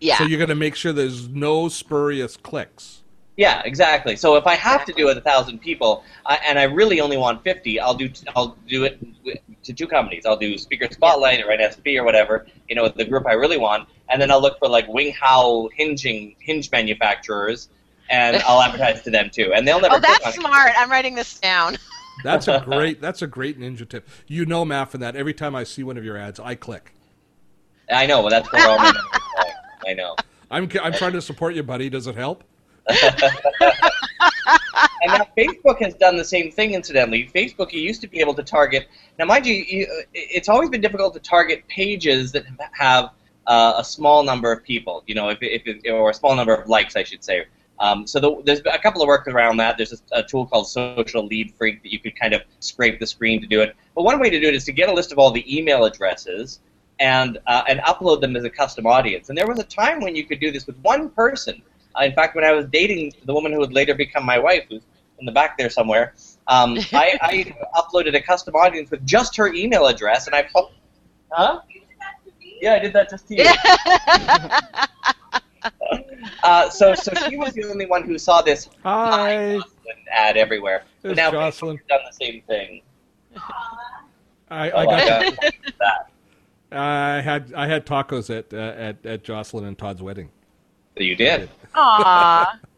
Yeah. 0.00 0.16
So 0.16 0.24
you're 0.24 0.38
going 0.38 0.48
to 0.48 0.54
make 0.54 0.76
sure 0.76 0.94
there's 0.94 1.28
no 1.28 1.68
spurious 1.68 2.38
clicks. 2.38 3.02
Yeah, 3.36 3.60
exactly. 3.66 4.16
So 4.16 4.36
if 4.36 4.46
I 4.46 4.54
have 4.54 4.86
to 4.86 4.92
do 4.94 5.02
it 5.02 5.14
with 5.14 5.18
a 5.18 5.20
thousand 5.20 5.58
people, 5.60 6.04
I, 6.24 6.38
and 6.48 6.58
I 6.58 6.62
really 6.64 7.00
only 7.02 7.18
want 7.18 7.44
fifty, 7.44 7.78
I'll 7.78 7.94
do 7.94 8.08
I'll 8.34 8.56
do 8.66 8.84
it 8.84 8.98
to 9.64 9.72
two 9.74 9.86
companies. 9.86 10.24
I'll 10.24 10.38
do 10.38 10.56
Speaker 10.56 10.88
Spotlight 10.90 11.40
or 11.44 11.48
NSP 11.48 11.98
or 12.00 12.04
whatever, 12.04 12.46
you 12.68 12.74
know, 12.74 12.88
the 12.88 13.04
group 13.04 13.26
I 13.26 13.32
really 13.34 13.58
want, 13.58 13.88
and 14.08 14.20
then 14.22 14.30
I'll 14.30 14.40
look 14.40 14.58
for 14.58 14.68
like 14.68 14.88
Wing 14.88 15.12
Hao 15.20 15.68
hinging 15.76 16.34
hinge 16.38 16.70
manufacturers, 16.72 17.68
and 18.08 18.36
I'll 18.46 18.62
advertise 18.62 19.02
to 19.02 19.10
them 19.10 19.28
too. 19.30 19.52
And 19.54 19.68
they'll 19.68 19.80
never. 19.80 19.96
Oh, 19.96 20.00
click 20.00 20.10
on 20.10 20.18
that's 20.24 20.36
it. 20.38 20.40
smart. 20.40 20.72
I'm 20.78 20.90
writing 20.90 21.14
this 21.14 21.38
down. 21.38 21.76
That's 22.24 22.48
a 22.48 22.60
great. 22.64 23.02
that's 23.02 23.20
a 23.20 23.26
great 23.26 23.60
ninja 23.60 23.86
tip. 23.86 24.08
You 24.26 24.46
know, 24.46 24.64
Maffin, 24.64 25.00
that 25.00 25.14
every 25.16 25.34
time 25.34 25.54
I 25.54 25.64
see 25.64 25.82
one 25.82 25.98
of 25.98 26.04
your 26.04 26.16
ads, 26.16 26.40
I 26.40 26.54
click. 26.54 26.94
I 27.92 28.06
know. 28.06 28.20
Well, 28.22 28.30
that's 28.30 28.50
where 28.50 28.66
all 28.66 28.78
my. 28.78 28.94
I 29.86 29.92
know. 29.92 30.16
I'm 30.50 30.66
I'm 30.82 30.94
trying 30.94 31.12
to 31.12 31.20
support 31.20 31.54
you, 31.54 31.62
buddy. 31.62 31.90
Does 31.90 32.06
it 32.06 32.14
help? 32.16 32.42
and 32.88 33.00
now 35.08 35.26
Facebook 35.36 35.80
has 35.80 35.94
done 35.94 36.16
the 36.16 36.24
same 36.24 36.50
thing. 36.50 36.74
Incidentally, 36.74 37.30
Facebook 37.34 37.72
you 37.72 37.80
used 37.80 38.00
to 38.02 38.06
be 38.06 38.20
able 38.20 38.34
to 38.34 38.42
target. 38.42 38.88
Now, 39.18 39.24
mind 39.24 39.46
you, 39.46 39.54
you 39.54 40.04
it's 40.14 40.48
always 40.48 40.70
been 40.70 40.80
difficult 40.80 41.14
to 41.14 41.20
target 41.20 41.66
pages 41.68 42.32
that 42.32 42.44
have 42.72 43.10
uh, 43.46 43.74
a 43.76 43.84
small 43.84 44.22
number 44.22 44.52
of 44.52 44.62
people. 44.62 45.02
You 45.06 45.14
know, 45.14 45.30
if, 45.30 45.38
if 45.40 45.62
it, 45.66 45.90
or 45.90 46.10
a 46.10 46.14
small 46.14 46.36
number 46.36 46.54
of 46.54 46.68
likes, 46.68 46.96
I 46.96 47.02
should 47.02 47.24
say. 47.24 47.46
Um, 47.78 48.06
so 48.06 48.20
the, 48.20 48.42
there's 48.44 48.60
a 48.60 48.78
couple 48.78 49.02
of 49.02 49.08
work 49.08 49.28
around 49.28 49.58
that. 49.58 49.76
There's 49.76 49.92
a, 49.92 50.20
a, 50.20 50.22
tool 50.22 50.46
called 50.46 50.66
Social 50.68 51.26
Lead 51.26 51.52
Freak 51.58 51.82
that 51.82 51.92
you 51.92 51.98
could 51.98 52.18
kind 52.18 52.32
of 52.32 52.42
scrape 52.60 52.98
the 53.00 53.06
screen 53.06 53.40
to 53.42 53.46
do 53.46 53.60
it. 53.60 53.76
But 53.94 54.02
one 54.02 54.18
way 54.18 54.30
to 54.30 54.40
do 54.40 54.48
it 54.48 54.54
is 54.54 54.64
to 54.64 54.72
get 54.72 54.88
a 54.88 54.92
list 54.92 55.12
of 55.12 55.18
all 55.18 55.30
the 55.30 55.44
email 55.58 55.84
addresses 55.84 56.60
and 56.98 57.38
uh, 57.46 57.64
and 57.68 57.80
upload 57.80 58.22
them 58.22 58.34
as 58.36 58.44
a 58.44 58.50
custom 58.50 58.86
audience. 58.86 59.28
And 59.28 59.36
there 59.36 59.46
was 59.46 59.58
a 59.58 59.64
time 59.64 60.00
when 60.00 60.16
you 60.16 60.24
could 60.24 60.40
do 60.40 60.50
this 60.50 60.66
with 60.66 60.78
one 60.78 61.10
person. 61.10 61.62
Uh, 61.98 62.04
in 62.04 62.12
fact, 62.12 62.34
when 62.34 62.44
I 62.44 62.52
was 62.52 62.66
dating 62.66 63.12
the 63.24 63.34
woman 63.34 63.52
who 63.52 63.58
would 63.58 63.72
later 63.72 63.94
become 63.94 64.24
my 64.24 64.38
wife, 64.38 64.64
who's 64.68 64.82
in 65.18 65.26
the 65.26 65.32
back 65.32 65.56
there 65.56 65.70
somewhere, 65.70 66.14
um, 66.48 66.76
I, 66.92 67.18
I, 67.20 67.54
uploaded 67.76 68.14
a 68.14 68.20
custom 68.20 68.54
audience 68.54 68.90
with 68.90 69.04
just 69.06 69.36
her 69.36 69.52
email 69.52 69.86
address, 69.86 70.26
and 70.26 70.34
I, 70.34 70.48
huh? 71.30 71.60
Yeah, 72.60 72.74
I 72.74 72.78
did 72.78 72.92
that 72.92 73.10
just 73.10 73.28
to 73.28 73.36
you. 73.36 73.44
uh, 76.42 76.70
so, 76.70 76.94
so 76.94 77.12
she 77.28 77.36
was 77.36 77.52
the 77.52 77.64
only 77.64 77.86
one 77.86 78.04
who 78.04 78.18
saw 78.18 78.42
this 78.42 78.68
Hi. 78.82 79.58
ad 80.10 80.36
everywhere. 80.36 80.84
There's 81.02 81.16
now 81.16 81.30
Jocelyn. 81.30 81.78
done 81.88 82.00
the 82.06 82.12
same 82.12 82.42
thing. 82.42 82.82
I, 84.48 84.70
Oh, 84.70 84.84
got 84.84 85.06
got 85.08 85.34
that. 85.78 86.10
I 86.72 87.20
had 87.20 87.52
I 87.54 87.66
had 87.66 87.86
tacos 87.86 88.36
at 88.36 88.52
uh, 88.52 88.56
at 88.56 89.06
at 89.06 89.24
Jocelyn 89.24 89.64
and 89.64 89.78
Todd's 89.78 90.02
wedding. 90.02 90.30
You 90.96 91.14
did. 91.14 91.48
Aw. 91.76 92.58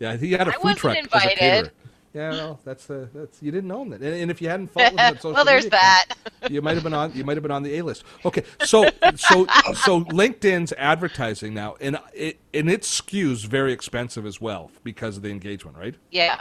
Yeah, 0.00 0.16
he 0.16 0.32
had 0.32 0.48
a 0.48 0.52
I 0.52 0.54
food 0.54 0.62
wasn't 0.64 0.78
truck 0.78 0.96
as 0.96 1.02
a 1.02 1.02
invited. 1.04 1.38
caterer. 1.38 1.70
Yeah, 2.14 2.30
well, 2.30 2.60
that's 2.64 2.88
uh, 2.90 3.06
that's 3.14 3.42
you 3.42 3.50
didn't 3.52 3.68
know 3.68 3.82
him 3.82 3.90
that, 3.90 4.00
and, 4.00 4.14
and 4.14 4.30
if 4.30 4.40
you 4.42 4.48
hadn't 4.48 4.68
followed 4.68 4.92
him 4.92 4.98
on 4.98 5.14
social 5.16 5.32
well, 5.34 5.44
there's 5.44 5.64
media, 5.64 5.78
that. 5.78 6.06
you 6.50 6.60
might 6.62 6.74
have 6.74 6.82
been 6.82 6.94
on 6.94 7.12
you 7.14 7.22
might 7.22 7.36
have 7.36 7.42
been 7.42 7.52
on 7.52 7.62
the 7.62 7.76
A 7.76 7.82
list. 7.82 8.02
Okay, 8.24 8.42
so 8.64 8.84
so 9.16 9.46
so 9.74 10.04
LinkedIn's 10.04 10.72
advertising 10.78 11.52
now, 11.52 11.76
and 11.82 11.98
it 12.14 12.40
and 12.54 12.70
it 12.70 12.80
skews 12.82 13.44
very 13.44 13.72
expensive 13.74 14.24
as 14.24 14.40
well 14.40 14.70
because 14.82 15.18
of 15.18 15.22
the 15.22 15.30
engagement, 15.30 15.76
right? 15.76 15.94
Yeah. 16.10 16.40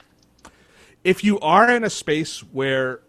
If 1.03 1.23
you 1.23 1.37
are 1.41 1.69
in 1.69 1.83
a 1.83 1.89
space 1.89 2.39
where, 2.39 3.01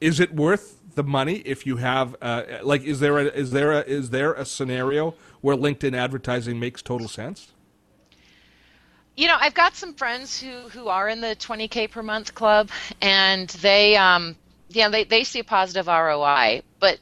is 0.00 0.18
it 0.18 0.34
worth 0.34 0.80
the 0.94 1.04
money 1.04 1.36
if 1.44 1.66
you 1.66 1.76
have 1.76 2.16
uh, 2.22 2.42
like 2.62 2.82
is 2.84 3.00
there 3.00 3.18
a 3.18 3.24
is 3.26 3.50
there 3.52 3.70
a 3.72 3.80
is 3.82 4.10
there 4.10 4.32
a 4.32 4.46
scenario 4.46 5.14
where 5.42 5.54
LinkedIn 5.56 5.94
advertising 5.94 6.58
makes 6.58 6.80
total 6.82 7.06
sense? 7.06 7.52
You 9.16 9.28
know, 9.28 9.36
I've 9.40 9.54
got 9.54 9.74
some 9.74 9.94
friends 9.94 10.38
who 10.40 10.68
who 10.68 10.88
are 10.88 11.08
in 11.08 11.20
the 11.22 11.34
20k 11.36 11.90
per 11.90 12.02
month 12.02 12.34
club, 12.34 12.70
and 13.00 13.48
they 13.48 13.96
um 13.96 14.36
yeah 14.68 14.88
they 14.90 15.04
they 15.04 15.24
see 15.24 15.38
a 15.40 15.44
positive 15.44 15.86
ROI, 15.86 16.62
but 16.80 16.98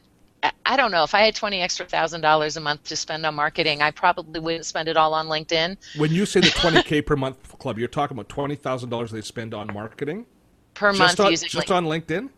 I- 0.64 0.76
don't 0.76 0.90
know. 0.92 1.02
If 1.04 1.14
I 1.14 1.22
had 1.22 1.34
20 1.34 1.60
extra 1.60 1.86
thousand 1.86 2.20
dollars 2.20 2.56
a 2.56 2.60
month 2.60 2.84
to 2.84 2.96
spend 2.96 3.24
on 3.26 3.34
marketing, 3.34 3.82
I 3.82 3.90
probably 3.90 4.40
wouldn't 4.40 4.66
spend 4.66 4.88
it 4.88 4.96
all 4.96 5.14
on 5.14 5.26
LinkedIn. 5.26 5.76
When 5.96 6.12
you 6.12 6.24
say 6.26 6.40
the 6.40 6.46
20k 6.62 7.04
per 7.04 7.16
month 7.16 7.58
club, 7.58 7.78
you're 7.78 7.88
talking 7.88 8.14
about 8.16 8.28
twenty 8.28 8.54
thousand 8.54 8.90
dollars 8.90 9.10
they 9.10 9.20
spend 9.20 9.52
on 9.52 9.72
marketing? 9.72 10.26
Per 10.74 10.90
just 10.92 10.98
month 11.00 11.20
on, 11.20 11.30
using 11.32 11.48
just 11.48 11.68
Link- 11.68 11.84
on 11.84 11.86
LinkedIn. 11.86 12.28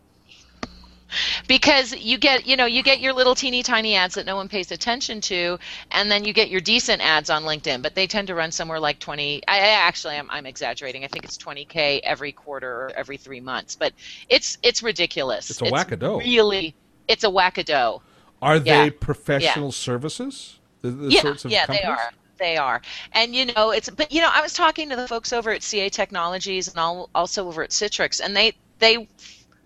Because 1.47 1.95
you 1.95 2.17
get 2.17 2.45
you 2.45 2.55
know 2.55 2.65
you 2.65 2.83
get 2.83 2.99
your 2.99 3.13
little 3.13 3.35
teeny 3.35 3.63
tiny 3.63 3.95
ads 3.95 4.15
that 4.15 4.25
no 4.25 4.35
one 4.35 4.47
pays 4.47 4.71
attention 4.71 5.21
to 5.21 5.57
and 5.91 6.11
then 6.11 6.23
you 6.25 6.33
get 6.33 6.49
your 6.49 6.61
decent 6.61 7.01
ads 7.01 7.29
on 7.29 7.43
linkedin 7.43 7.81
but 7.81 7.95
they 7.95 8.07
tend 8.07 8.27
to 8.27 8.35
run 8.35 8.51
somewhere 8.51 8.79
like 8.79 8.99
20 8.99 9.41
i, 9.47 9.55
I 9.55 9.59
actually 9.59 10.15
I'm, 10.15 10.29
I'm 10.29 10.45
exaggerating. 10.45 11.03
I 11.03 11.07
think 11.07 11.23
it's 11.25 11.37
20k 11.37 12.01
every 12.03 12.31
quarter 12.31 12.69
or 12.69 12.91
every 12.95 13.17
three 13.17 13.39
months 13.39 13.75
but 13.75 13.93
it's 14.29 14.57
it's 14.63 14.83
ridiculous. 14.83 15.49
It's 15.49 15.61
a 15.61 15.65
whack-a-doe. 15.65 16.19
Really 16.19 16.75
it's 17.07 17.23
a 17.23 17.29
whack-a-doe. 17.29 18.01
Are 18.41 18.57
Yeah. 18.57 18.83
they 18.83 18.91
professional 18.91 19.71
services? 19.71 20.59
The, 20.81 20.91
the 20.91 21.09
yeah 21.09 21.21
sorts 21.21 21.45
of 21.45 21.51
yeah 21.51 21.65
they 21.65 21.83
are. 21.83 22.11
They 22.37 22.55
are. 22.57 22.81
And 23.13 23.35
you 23.35 23.45
know 23.45 23.71
it's 23.71 23.89
but 23.89 24.11
you 24.11 24.21
know 24.21 24.29
i 24.31 24.41
was 24.41 24.53
talking 24.53 24.89
to 24.89 24.95
the 24.95 25.07
folks 25.07 25.33
over 25.33 25.51
at 25.51 25.63
ca 25.63 25.89
technologies 25.89 26.67
and 26.67 26.77
al- 26.77 27.09
also 27.15 27.47
over 27.47 27.63
at 27.63 27.71
citrix 27.71 28.21
and 28.23 28.35
they 28.35 28.53
they 28.79 29.07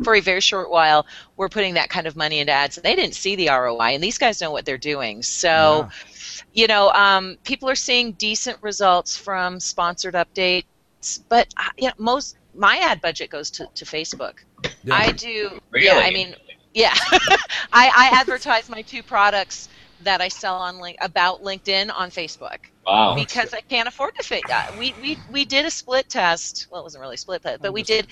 for 0.04 0.16
a 0.16 0.20
very 0.20 0.42
short 0.42 0.70
while 0.70 1.06
were 1.38 1.50
putting 1.50 1.74
that 1.76 1.90
kind 1.90 2.08
of 2.08 2.16
money 2.16 2.40
into 2.40 2.52
ads 2.52 2.78
and 2.78 2.84
they 2.84 2.96
didn't 2.96 3.16
see 3.16 3.36
the 3.36 3.48
roi 3.50 3.94
and 3.94 4.04
these 4.04 4.18
guys 4.18 4.42
know 4.42 4.52
what 4.52 4.66
they're 4.66 4.78
doing 4.78 5.22
so 5.24 5.88
you 6.54 6.68
know 6.68 6.90
um, 6.92 7.38
people 7.44 7.70
are 7.70 7.76
seeing 7.76 8.14
decent 8.14 8.58
results 8.62 9.16
from 9.18 9.60
sponsored 9.60 10.14
updates 10.16 10.66
but 11.30 11.54
uh, 11.58 11.64
you 11.78 11.88
know, 11.88 11.94
most 11.98 12.38
my 12.56 12.78
ad 12.78 13.00
budget 13.02 13.30
goes 13.30 13.50
to, 13.52 13.68
to 13.76 13.86
facebook 13.86 14.40
Yeah. 14.84 14.96
i 14.96 15.12
do 15.12 15.60
Really? 15.72 15.86
yeah 15.86 16.00
i 16.04 16.12
mean 16.12 16.36
yeah 16.74 16.94
I, 17.72 17.92
I 17.96 18.10
advertise 18.14 18.70
my 18.70 18.82
two 18.82 19.04
products 19.04 19.70
that 20.02 20.20
i 20.22 20.28
sell 20.28 20.56
on 20.56 20.80
link 20.80 20.98
about 21.02 21.44
linkedin 21.44 21.92
on 21.96 22.10
facebook 22.10 22.58
Wow. 22.86 23.14
because 23.16 23.54
I 23.54 23.62
can't 23.62 23.88
afford 23.88 24.16
to 24.16 24.24
fit. 24.24 24.42
Uh, 24.52 24.72
we 24.76 24.96
we 25.00 25.16
we 25.30 25.46
did 25.46 25.66
a 25.66 25.70
split 25.70 26.10
test. 26.10 26.66
Well, 26.72 26.82
it 26.82 26.84
wasn't 26.84 27.02
really 27.02 27.14
a 27.14 27.18
split 27.18 27.44
test, 27.44 27.62
but 27.62 27.74
we 27.74 27.84
did 27.84 28.08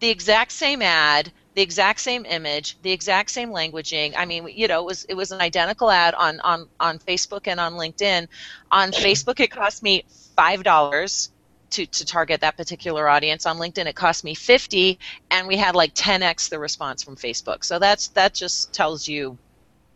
the 0.00 0.08
exact 0.10 0.52
same 0.52 0.82
ad, 0.82 1.32
the 1.54 1.62
exact 1.62 2.00
same 2.00 2.24
image, 2.26 2.76
the 2.82 2.92
exact 2.92 3.30
same 3.30 3.50
languaging. 3.50 4.14
I 4.16 4.24
mean, 4.26 4.48
you 4.48 4.68
know, 4.68 4.80
it 4.80 4.86
was 4.86 5.04
it 5.04 5.14
was 5.14 5.32
an 5.32 5.40
identical 5.40 5.90
ad 5.90 6.14
on 6.14 6.40
on 6.40 6.68
on 6.80 6.98
Facebook 6.98 7.46
and 7.46 7.58
on 7.60 7.74
LinkedIn. 7.74 8.28
On 8.70 8.90
Facebook, 8.92 9.40
it 9.40 9.50
cost 9.50 9.82
me 9.82 10.04
five 10.36 10.62
dollars. 10.62 11.30
To, 11.70 11.84
to 11.84 12.04
target 12.04 12.40
that 12.42 12.56
particular 12.56 13.08
audience 13.08 13.44
on 13.44 13.58
LinkedIn, 13.58 13.86
it 13.86 13.96
cost 13.96 14.22
me 14.22 14.34
fifty, 14.36 15.00
and 15.32 15.48
we 15.48 15.56
had 15.56 15.74
like 15.74 15.90
ten 15.94 16.22
x 16.22 16.48
the 16.48 16.60
response 16.60 17.02
from 17.02 17.16
Facebook. 17.16 17.64
So 17.64 17.80
that's 17.80 18.06
that 18.08 18.34
just 18.34 18.72
tells 18.72 19.08
you 19.08 19.36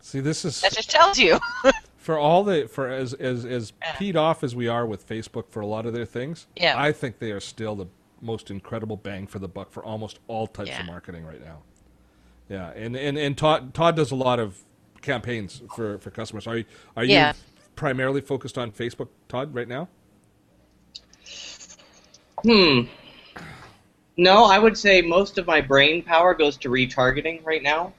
See, 0.01 0.19
this 0.19 0.43
is 0.43 0.59
that 0.61 0.73
just 0.73 0.91
tells 0.91 1.17
you. 1.17 1.39
for 1.97 2.17
all 2.19 2.43
the 2.43 2.67
for 2.67 2.89
as 2.89 3.13
as 3.13 3.45
as 3.45 3.71
Yeah. 3.81 3.93
peed 3.93 4.15
off 4.17 4.43
as 4.43 4.53
we 4.53 4.67
are 4.67 4.85
with 4.85 5.07
Facebook 5.07 5.47
for 5.49 5.61
a 5.61 5.65
lot 5.65 5.85
of 5.85 5.93
their 5.93 6.05
things. 6.05 6.45
Yeah. 6.57 6.75
I 6.77 6.91
think 6.91 7.19
they 7.19 7.31
are 7.31 7.39
still 7.39 7.75
the 7.75 7.87
most 8.21 8.51
incredible 8.51 8.97
bang 8.97 9.27
for 9.27 9.39
the 9.39 9.47
buck 9.47 9.71
for 9.71 9.83
almost 9.83 10.19
all 10.27 10.47
types 10.47 10.69
Yeah. 10.69 10.81
of 10.81 10.85
marketing 10.87 11.25
right 11.25 11.43
now. 11.43 11.59
Yeah, 12.49 12.69
and 12.71 12.95
and 12.95 13.17
and 13.17 13.37
Todd 13.37 13.73
Todd 13.73 13.95
does 13.95 14.11
a 14.11 14.15
lot 14.15 14.39
of 14.39 14.63
campaigns 15.01 15.61
for 15.75 15.97
for 15.99 16.11
customers. 16.11 16.47
Are 16.47 16.57
you 16.57 16.65
are 16.95 17.03
you 17.03 17.13
Yeah. 17.13 17.33
primarily 17.75 18.21
focused 18.21 18.57
on 18.57 18.71
Facebook, 18.71 19.07
Todd, 19.27 19.53
right 19.55 19.67
now? 19.67 19.87
Hmm. 22.43 22.81
No, 24.17 24.45
I 24.45 24.59
would 24.59 24.77
say 24.77 25.01
most 25.01 25.37
of 25.37 25.47
my 25.47 25.61
brain 25.61 26.03
power 26.03 26.33
goes 26.33 26.57
to 26.57 26.69
retargeting 26.69 27.43
right 27.45 27.63
now. 27.63 27.93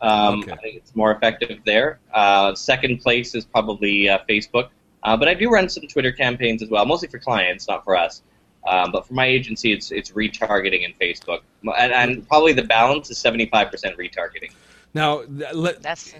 Um, 0.00 0.40
Okay. 0.40 0.52
I 0.52 0.56
think 0.56 0.76
it's 0.76 0.96
more 0.96 1.12
effective 1.12 1.60
there. 1.64 2.00
Uh, 2.12 2.54
second 2.54 2.98
place 3.00 3.34
is 3.34 3.44
probably 3.44 4.08
uh, 4.08 4.18
Facebook, 4.28 4.70
uh, 5.04 5.16
but 5.16 5.28
I 5.28 5.34
do 5.34 5.50
run 5.50 5.68
some 5.68 5.86
Twitter 5.86 6.10
campaigns 6.10 6.62
as 6.62 6.70
well, 6.70 6.84
mostly 6.86 7.08
for 7.08 7.18
clients, 7.18 7.68
not 7.68 7.84
for 7.84 7.96
us. 7.96 8.22
Um, 8.66 8.92
but 8.92 9.06
for 9.06 9.14
my 9.14 9.26
agency, 9.26 9.72
it's 9.72 9.90
it's 9.90 10.12
retargeting 10.12 10.84
in 10.84 10.92
Facebook, 11.00 11.40
and, 11.62 11.92
and 11.92 12.28
probably 12.28 12.52
the 12.52 12.62
balance 12.62 13.10
is 13.10 13.18
seventy 13.18 13.46
five 13.46 13.70
percent 13.70 13.96
retargeting. 13.96 14.52
Now, 14.94 15.22
let, 15.52 15.82
That's 15.82 16.14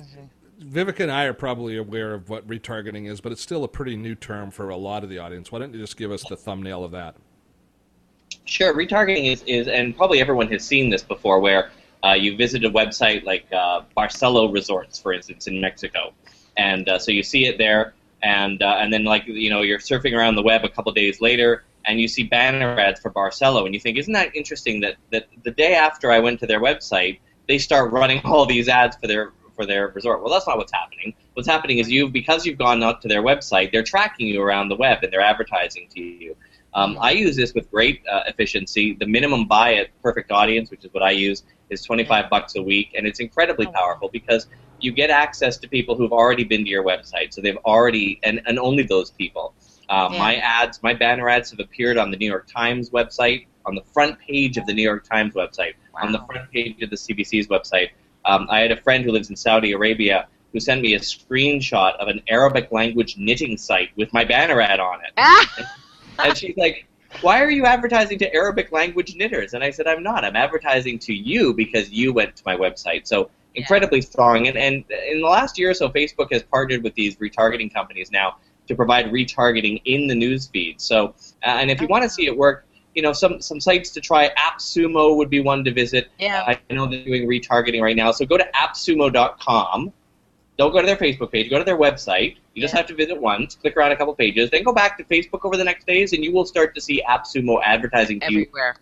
Vivek 0.60 1.00
and 1.00 1.10
I 1.10 1.24
are 1.24 1.34
probably 1.34 1.76
aware 1.76 2.14
of 2.14 2.28
what 2.28 2.46
retargeting 2.46 3.10
is, 3.10 3.20
but 3.20 3.32
it's 3.32 3.42
still 3.42 3.64
a 3.64 3.68
pretty 3.68 3.96
new 3.96 4.14
term 4.14 4.50
for 4.50 4.70
a 4.70 4.76
lot 4.76 5.04
of 5.04 5.10
the 5.10 5.18
audience. 5.18 5.52
Why 5.52 5.58
don't 5.58 5.72
you 5.72 5.80
just 5.80 5.96
give 5.96 6.10
us 6.10 6.24
the 6.28 6.36
thumbnail 6.36 6.84
of 6.84 6.92
that? 6.92 7.16
Sure, 8.44 8.74
retargeting 8.74 9.32
is, 9.32 9.42
is 9.46 9.68
and 9.68 9.96
probably 9.96 10.20
everyone 10.20 10.48
has 10.48 10.64
seen 10.64 10.90
this 10.90 11.02
before, 11.02 11.40
where 11.40 11.70
uh, 12.04 12.12
you 12.12 12.36
visit 12.36 12.64
a 12.64 12.70
website 12.70 13.24
like 13.24 13.46
uh, 13.52 13.82
Barcelo 13.96 14.52
Resorts, 14.52 14.98
for 14.98 15.12
instance, 15.12 15.46
in 15.46 15.60
Mexico, 15.60 16.12
and 16.56 16.88
uh, 16.88 16.98
so 16.98 17.12
you 17.12 17.22
see 17.22 17.46
it 17.46 17.58
there, 17.58 17.94
and 18.22 18.62
uh, 18.62 18.78
and 18.80 18.92
then 18.92 19.04
like 19.04 19.26
you 19.26 19.50
know 19.50 19.62
you're 19.62 19.78
surfing 19.78 20.16
around 20.16 20.34
the 20.34 20.42
web 20.42 20.64
a 20.64 20.68
couple 20.68 20.92
days 20.92 21.20
later, 21.20 21.64
and 21.84 22.00
you 22.00 22.08
see 22.08 22.22
banner 22.24 22.78
ads 22.78 23.00
for 23.00 23.10
Barcelo, 23.10 23.64
and 23.64 23.74
you 23.74 23.80
think, 23.80 23.98
isn't 23.98 24.12
that 24.12 24.34
interesting 24.34 24.80
that 24.80 24.96
that 25.10 25.28
the 25.44 25.50
day 25.50 25.74
after 25.74 26.10
I 26.10 26.18
went 26.18 26.40
to 26.40 26.46
their 26.46 26.60
website, 26.60 27.20
they 27.48 27.58
start 27.58 27.92
running 27.92 28.20
all 28.24 28.46
these 28.46 28.68
ads 28.68 28.96
for 28.96 29.06
their 29.06 29.32
for 29.54 29.66
their 29.66 29.88
resort. 29.88 30.22
Well, 30.22 30.32
that's 30.32 30.46
not 30.46 30.56
what's 30.56 30.72
happening. 30.72 31.14
What's 31.34 31.48
happening 31.48 31.78
is 31.78 31.90
you 31.90 32.08
because 32.08 32.46
you've 32.46 32.58
gone 32.58 32.82
up 32.82 33.00
to 33.02 33.08
their 33.08 33.22
website, 33.22 33.72
they're 33.72 33.82
tracking 33.82 34.28
you 34.28 34.42
around 34.42 34.68
the 34.68 34.76
web 34.76 35.02
and 35.02 35.12
they're 35.12 35.20
advertising 35.20 35.88
to 35.94 36.00
you. 36.00 36.36
Um, 36.74 36.96
I 37.00 37.10
use 37.10 37.36
this 37.36 37.52
with 37.52 37.70
great 37.70 38.02
uh, 38.10 38.22
efficiency. 38.26 38.96
The 38.98 39.06
minimum 39.06 39.46
buy 39.46 39.74
at 39.74 39.88
Perfect 40.02 40.32
Audience, 40.32 40.70
which 40.70 40.84
is 40.84 40.94
what 40.94 41.02
I 41.02 41.10
use, 41.10 41.42
is 41.68 41.82
25 41.82 42.30
bucks 42.30 42.56
a 42.56 42.62
week, 42.62 42.92
and 42.96 43.06
it's 43.06 43.20
incredibly 43.20 43.66
Oh, 43.66 43.72
powerful 43.72 44.08
because 44.10 44.46
you 44.80 44.90
get 44.90 45.10
access 45.10 45.58
to 45.58 45.68
people 45.68 45.94
who've 45.94 46.12
already 46.12 46.44
been 46.44 46.64
to 46.64 46.70
your 46.70 46.82
website. 46.82 47.34
So 47.34 47.40
they've 47.40 47.58
already, 47.58 48.18
and, 48.22 48.40
and 48.46 48.58
only 48.58 48.84
those 48.84 49.10
people. 49.10 49.54
Um, 49.92 50.14
Yeah. 50.14 50.18
My 50.18 50.36
ads, 50.36 50.82
my 50.82 50.94
banner 50.94 51.28
ads 51.28 51.50
have 51.50 51.60
appeared 51.60 51.98
on 51.98 52.10
the 52.10 52.16
New 52.16 52.26
York 52.26 52.48
Times 52.48 52.90
website, 52.90 53.46
on 53.66 53.74
the 53.74 53.82
front 53.82 54.18
page 54.18 54.56
of 54.56 54.64
the 54.64 54.72
New 54.72 54.82
York 54.82 55.04
Times 55.06 55.34
website, 55.34 55.74
on 55.94 56.12
the 56.12 56.20
front 56.20 56.50
page 56.50 56.82
of 56.82 56.88
the 56.88 56.96
CBC's 56.96 57.48
website. 57.48 57.90
Um, 58.24 58.46
I 58.50 58.60
had 58.60 58.72
a 58.72 58.80
friend 58.80 59.04
who 59.04 59.12
lives 59.12 59.28
in 59.28 59.36
Saudi 59.36 59.72
Arabia 59.72 60.28
who 60.52 60.60
sent 60.60 60.80
me 60.80 60.94
a 60.94 60.98
screenshot 60.98 61.94
of 61.96 62.08
an 62.08 62.22
Arabic 62.28 62.72
language 62.72 63.16
knitting 63.18 63.56
site 63.58 63.90
with 63.96 64.12
my 64.12 64.24
banner 64.24 64.60
ad 64.60 64.80
on 64.80 65.00
it 65.04 65.12
Ah! 65.16 65.68
and 66.18 66.36
she's 66.36 66.56
like, 66.56 66.86
why 67.20 67.42
are 67.42 67.50
you 67.50 67.66
advertising 67.66 68.18
to 68.18 68.34
Arabic 68.34 68.72
language 68.72 69.14
knitters? 69.14 69.52
And 69.52 69.62
I 69.62 69.70
said, 69.70 69.86
I'm 69.86 70.02
not. 70.02 70.24
I'm 70.24 70.36
advertising 70.36 70.98
to 71.00 71.14
you 71.14 71.52
because 71.52 71.90
you 71.90 72.12
went 72.14 72.36
to 72.36 72.42
my 72.46 72.56
website. 72.56 73.06
So 73.06 73.30
incredibly 73.54 73.98
yeah. 73.98 74.06
strong. 74.06 74.46
And, 74.48 74.56
and 74.56 74.84
in 75.10 75.20
the 75.20 75.28
last 75.28 75.58
year 75.58 75.70
or 75.70 75.74
so, 75.74 75.90
Facebook 75.90 76.32
has 76.32 76.42
partnered 76.42 76.82
with 76.82 76.94
these 76.94 77.16
retargeting 77.16 77.72
companies 77.72 78.10
now 78.10 78.36
to 78.72 78.76
provide 78.76 79.06
retargeting 79.06 79.80
in 79.84 80.06
the 80.06 80.14
news 80.14 80.48
feed. 80.48 80.80
So, 80.80 81.14
uh, 81.44 81.60
and 81.60 81.70
if 81.70 81.80
you 81.80 81.86
want 81.86 82.02
to 82.02 82.10
see 82.10 82.26
it 82.26 82.36
work, 82.36 82.66
you 82.94 83.02
know, 83.02 83.12
some, 83.12 83.40
some 83.40 83.60
sites 83.60 83.90
to 83.90 84.00
try. 84.00 84.30
AppSumo 84.34 85.16
would 85.16 85.30
be 85.30 85.40
one 85.40 85.64
to 85.64 85.72
visit. 85.72 86.10
Yeah. 86.18 86.44
I 86.46 86.58
know 86.72 86.86
they're 86.86 87.04
doing 87.04 87.26
retargeting 87.26 87.80
right 87.80 87.96
now. 87.96 88.10
So 88.10 88.26
go 88.26 88.36
to 88.36 88.46
appsumo.com. 88.54 89.92
Don't 90.58 90.72
go 90.72 90.80
to 90.80 90.86
their 90.86 90.96
Facebook 90.96 91.32
page. 91.32 91.48
Go 91.48 91.58
to 91.58 91.64
their 91.64 91.78
website. 91.78 92.36
You 92.54 92.60
just 92.60 92.74
yeah. 92.74 92.80
have 92.80 92.86
to 92.88 92.94
visit 92.94 93.18
once, 93.20 93.54
click 93.54 93.76
around 93.76 93.92
a 93.92 93.96
couple 93.96 94.14
pages, 94.14 94.50
then 94.50 94.62
go 94.62 94.74
back 94.74 94.98
to 94.98 95.04
Facebook 95.04 95.40
over 95.44 95.56
the 95.56 95.64
next 95.64 95.86
days, 95.86 96.12
and 96.12 96.22
you 96.22 96.32
will 96.32 96.44
start 96.44 96.74
to 96.74 96.80
see 96.80 97.02
AppSumo 97.08 97.60
advertising 97.64 98.22
Everywhere. 98.22 98.76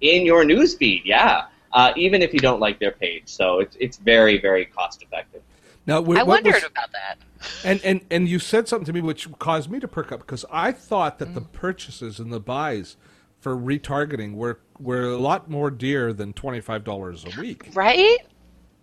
in 0.00 0.26
your 0.26 0.44
news 0.44 0.74
feed. 0.74 1.02
Yeah, 1.04 1.44
uh, 1.72 1.92
even 1.94 2.20
if 2.20 2.34
you 2.34 2.40
don't 2.40 2.58
like 2.58 2.80
their 2.80 2.90
page. 2.90 3.24
So 3.26 3.60
it's 3.60 3.76
it's 3.78 3.96
very 3.96 4.40
very 4.40 4.64
cost 4.64 5.02
effective. 5.02 5.42
Now, 5.86 6.00
w- 6.00 6.18
I 6.18 6.22
wondered 6.22 6.54
was, 6.54 6.64
about 6.64 6.92
that. 6.92 7.18
And, 7.64 7.80
and 7.82 8.00
and 8.10 8.28
you 8.28 8.38
said 8.38 8.68
something 8.68 8.86
to 8.86 8.92
me 8.92 9.00
which 9.00 9.28
caused 9.38 9.70
me 9.70 9.80
to 9.80 9.88
perk 9.88 10.12
up 10.12 10.20
because 10.20 10.44
I 10.50 10.70
thought 10.72 11.18
that 11.18 11.30
mm. 11.30 11.34
the 11.34 11.40
purchases 11.40 12.20
and 12.20 12.32
the 12.32 12.40
buys 12.40 12.96
for 13.40 13.56
retargeting 13.56 14.34
were 14.34 14.60
were 14.78 15.02
a 15.02 15.18
lot 15.18 15.50
more 15.50 15.70
dear 15.70 16.12
than 16.12 16.32
twenty 16.32 16.60
five 16.60 16.84
dollars 16.84 17.24
a 17.24 17.40
week. 17.40 17.70
Right? 17.74 18.18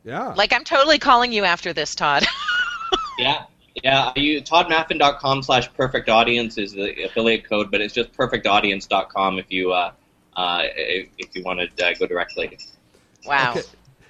Yeah. 0.04 0.34
Like 0.36 0.52
I'm 0.52 0.66
totally 0.66 1.00
calling 1.00 1.32
you 1.32 1.46
after 1.46 1.72
this, 1.72 1.96
Todd. 1.96 2.26
yeah. 3.18 3.46
Yeah, 3.84 4.12
you, 4.16 4.42
toddmaffin.com 4.42 5.44
slash 5.44 5.72
perfect 5.74 6.10
audience 6.10 6.58
is 6.58 6.74
the 6.74 7.04
affiliate 7.04 7.48
code, 7.48 7.72
but 7.72 7.80
it's 7.80 7.94
just 7.94 8.12
perfectaudience.com 8.12 9.40
if 9.40 9.46
you 9.50 9.72
uh, 9.72 9.92
uh, 10.36 10.62
if, 10.76 11.10
if 11.18 11.36
you 11.36 11.44
want 11.44 11.60
to 11.60 11.86
uh, 11.88 11.94
go 11.98 12.08
directly. 12.08 12.58
Wow. 13.26 13.52
Okay. 13.52 13.62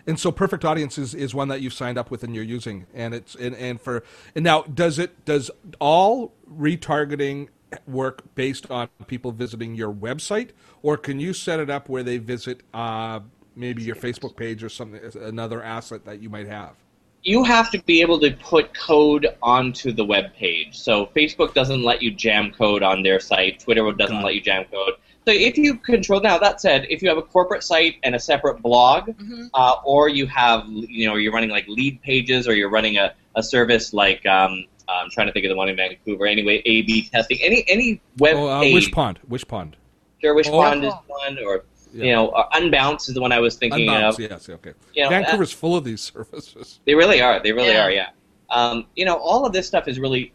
And 0.09 0.19
so 0.19 0.31
perfect 0.31 0.65
audience 0.65 0.97
is, 0.97 1.13
is 1.13 1.35
one 1.35 1.49
that 1.49 1.61
you've 1.61 1.73
signed 1.73 1.97
up 1.99 2.09
with 2.09 2.23
and 2.23 2.33
you're 2.33 2.43
using 2.43 2.87
and 2.95 3.13
it's 3.13 3.35
and, 3.35 3.55
and 3.55 3.79
for 3.79 4.03
and 4.33 4.43
now 4.43 4.63
does 4.63 4.97
it 4.97 5.23
does 5.23 5.51
all 5.79 6.33
retargeting 6.51 7.49
work 7.87 8.23
based 8.35 8.69
on 8.71 8.89
people 9.07 9.31
visiting 9.31 9.75
your 9.75 9.93
website, 9.93 10.49
or 10.81 10.97
can 10.97 11.19
you 11.19 11.33
set 11.33 11.59
it 11.59 11.69
up 11.69 11.89
where 11.89 12.03
they 12.03 12.17
visit 12.17 12.61
uh, 12.73 13.19
maybe 13.55 13.83
your 13.83 13.95
Facebook 13.95 14.35
page 14.35 14.63
or 14.63 14.69
something, 14.69 14.99
another 15.21 15.61
asset 15.61 16.05
that 16.05 16.21
you 16.21 16.29
might 16.29 16.47
have? 16.47 16.75
You 17.21 17.43
have 17.43 17.69
to 17.71 17.81
be 17.83 18.01
able 18.01 18.19
to 18.21 18.31
put 18.31 18.73
code 18.73 19.27
onto 19.43 19.91
the 19.91 20.05
web 20.05 20.33
page. 20.33 20.79
So 20.79 21.07
Facebook 21.15 21.53
doesn't 21.53 21.83
let 21.83 22.01
you 22.01 22.11
jam 22.11 22.51
code 22.51 22.81
on 22.81 23.03
their 23.03 23.19
site. 23.19 23.59
Twitter 23.59 23.91
doesn't 23.91 24.21
let 24.23 24.35
you 24.35 24.41
jam 24.41 24.65
code. 24.71 24.93
So 25.25 25.33
if 25.33 25.57
you 25.57 25.75
control 25.75 26.21
now, 26.21 26.37
that 26.39 26.61
said, 26.61 26.87
if 26.89 27.01
you 27.01 27.09
have 27.09 27.17
a 27.17 27.21
corporate 27.21 27.63
site 27.63 27.97
and 28.03 28.15
a 28.15 28.19
separate 28.19 28.61
blog, 28.61 29.09
mm-hmm. 29.09 29.47
uh, 29.53 29.75
or 29.85 30.09
you 30.09 30.25
have 30.27 30.65
you 30.67 31.07
know 31.07 31.15
you're 31.15 31.33
running 31.33 31.49
like 31.49 31.67
lead 31.67 32.01
pages, 32.01 32.47
or 32.47 32.55
you're 32.55 32.69
running 32.69 32.97
a, 32.97 33.13
a 33.35 33.43
service 33.43 33.93
like 33.93 34.25
um, 34.25 34.65
I'm 34.89 35.09
trying 35.09 35.27
to 35.27 35.33
think 35.33 35.45
of 35.45 35.49
the 35.49 35.55
one 35.55 35.69
in 35.69 35.75
Vancouver. 35.75 36.25
Anyway, 36.25 36.61
A/B 36.65 37.09
testing. 37.09 37.37
Any 37.41 37.63
any 37.67 38.01
web 38.17 38.35
oh, 38.37 38.47
uh, 38.47 38.61
page. 38.61 38.91
Wishpond. 38.91 39.17
Wishpond. 39.29 39.73
Sure, 40.21 40.35
Wishpond 40.35 40.83
oh. 40.83 40.87
is 40.87 40.93
one, 41.07 41.39
or 41.45 41.63
yeah. 41.93 42.05
you 42.05 42.11
know, 42.11 42.29
uh, 42.29 42.49
Unbounce 42.57 43.07
is 43.07 43.15
the 43.15 43.21
one 43.21 43.31
I 43.31 43.39
was 43.39 43.55
thinking 43.55 43.87
Unbounce, 43.87 44.13
of. 44.13 44.19
Yes, 44.19 44.49
okay. 44.49 44.73
You 44.93 45.03
know, 45.03 45.09
Vancouver's 45.09 45.53
uh, 45.53 45.57
full 45.57 45.75
of 45.75 45.83
these 45.83 46.01
services. 46.13 46.79
They 46.85 46.95
really 46.95 47.21
are. 47.21 47.41
They 47.41 47.51
really 47.51 47.73
yeah. 47.73 47.85
are. 47.85 47.91
Yeah. 47.91 48.09
Um, 48.51 48.87
you 48.95 49.05
know, 49.05 49.15
all 49.15 49.45
of 49.45 49.53
this 49.53 49.67
stuff 49.67 49.87
is 49.87 49.99
really 49.99 50.33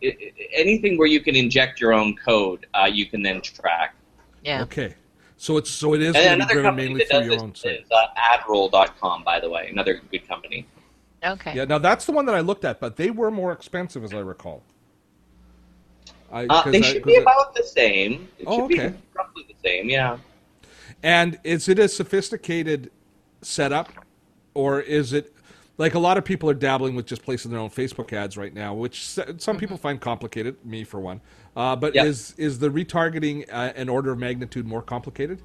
anything 0.52 0.96
where 0.98 1.08
you 1.08 1.20
can 1.20 1.34
inject 1.34 1.80
your 1.80 1.92
own 1.92 2.14
code. 2.16 2.66
Uh, 2.72 2.88
you 2.90 3.06
can 3.06 3.22
then 3.22 3.40
track. 3.40 3.96
Yeah. 4.44 4.62
Okay. 4.62 4.94
So 5.36 5.56
it's 5.56 5.70
so 5.70 5.94
it 5.94 6.02
is 6.02 6.14
and 6.14 6.42
another 6.42 6.62
company 6.62 6.88
mainly 6.88 7.04
that 7.04 7.10
does 7.10 7.26
your 7.26 7.42
own 7.42 7.54
site. 7.54 7.80
Is, 7.80 7.90
uh, 7.90 8.06
adroll.com, 8.16 9.24
by 9.24 9.40
the 9.40 9.50
way, 9.50 9.68
another 9.70 10.00
good 10.10 10.28
company. 10.28 10.66
Okay. 11.24 11.54
Yeah, 11.54 11.64
now 11.64 11.78
that's 11.78 12.04
the 12.04 12.12
one 12.12 12.26
that 12.26 12.34
I 12.34 12.40
looked 12.40 12.64
at, 12.64 12.80
but 12.80 12.96
they 12.96 13.10
were 13.10 13.30
more 13.30 13.52
expensive, 13.52 14.04
as 14.04 14.12
I 14.12 14.18
recall. 14.18 14.62
I, 16.30 16.46
uh, 16.46 16.70
they 16.70 16.82
should 16.82 17.04
be 17.04 17.16
about 17.16 17.54
the 17.54 17.62
same. 17.62 18.28
It 18.38 18.44
oh, 18.46 18.68
should 18.68 18.78
okay. 18.78 18.88
be 18.88 18.96
roughly 19.14 19.46
the 19.48 19.68
same, 19.68 19.88
yeah. 19.88 20.18
And 21.02 21.38
is 21.44 21.68
it 21.68 21.78
a 21.78 21.88
sophisticated 21.88 22.90
setup, 23.40 23.90
or 24.52 24.80
is 24.80 25.12
it 25.12 25.32
like 25.76 25.94
a 25.94 25.98
lot 25.98 26.16
of 26.16 26.24
people 26.24 26.48
are 26.48 26.54
dabbling 26.54 26.94
with 26.94 27.06
just 27.06 27.22
placing 27.22 27.50
their 27.50 27.60
own 27.60 27.70
Facebook 27.70 28.12
ads 28.12 28.36
right 28.36 28.54
now, 28.54 28.74
which 28.74 29.06
some 29.06 29.24
mm-hmm. 29.26 29.56
people 29.56 29.76
find 29.76 30.00
complicated, 30.00 30.56
me 30.64 30.84
for 30.84 31.00
one. 31.00 31.20
Uh, 31.56 31.74
but 31.74 31.94
yep. 31.94 32.06
is 32.06 32.34
is 32.36 32.58
the 32.58 32.68
retargeting 32.68 33.46
uh, 33.50 33.72
an 33.76 33.88
order 33.88 34.12
of 34.12 34.18
magnitude 34.18 34.66
more 34.66 34.82
complicated? 34.82 35.40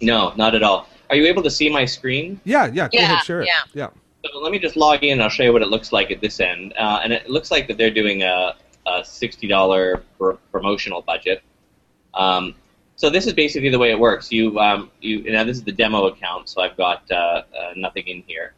No, 0.00 0.32
not 0.36 0.54
at 0.54 0.62
all. 0.62 0.86
Are 1.10 1.16
you 1.16 1.26
able 1.26 1.42
to 1.42 1.50
see 1.50 1.68
my 1.68 1.84
screen? 1.84 2.40
Yeah, 2.44 2.66
yeah. 2.66 2.88
Go 2.88 2.90
yeah, 2.92 3.02
ahead, 3.02 3.24
share 3.24 3.42
it. 3.42 3.48
Yeah. 3.48 3.62
yeah. 3.74 3.88
So 4.24 4.38
let 4.38 4.52
me 4.52 4.58
just 4.58 4.76
log 4.76 5.02
in. 5.02 5.20
I'll 5.20 5.28
show 5.28 5.42
you 5.42 5.52
what 5.52 5.62
it 5.62 5.68
looks 5.68 5.92
like 5.92 6.10
at 6.10 6.20
this 6.20 6.40
end. 6.40 6.74
Uh, 6.78 7.00
and 7.02 7.12
it 7.12 7.28
looks 7.28 7.50
like 7.50 7.66
that 7.68 7.78
they're 7.78 7.90
doing 7.90 8.22
a, 8.22 8.54
a 8.86 9.00
$60 9.00 10.02
pr- 10.18 10.32
promotional 10.52 11.02
budget. 11.02 11.42
Um, 12.14 12.54
so 12.96 13.08
this 13.08 13.26
is 13.26 13.32
basically 13.32 13.70
the 13.70 13.78
way 13.78 13.90
it 13.90 13.98
works. 13.98 14.30
You, 14.30 14.58
um, 14.58 14.90
you 15.00 15.30
now 15.32 15.44
this 15.44 15.56
is 15.56 15.64
the 15.64 15.72
demo 15.72 16.06
account, 16.06 16.50
so 16.50 16.60
I've 16.60 16.76
got 16.76 17.10
uh, 17.10 17.14
uh, 17.14 17.42
nothing 17.76 18.06
in 18.06 18.22
here. 18.26 18.52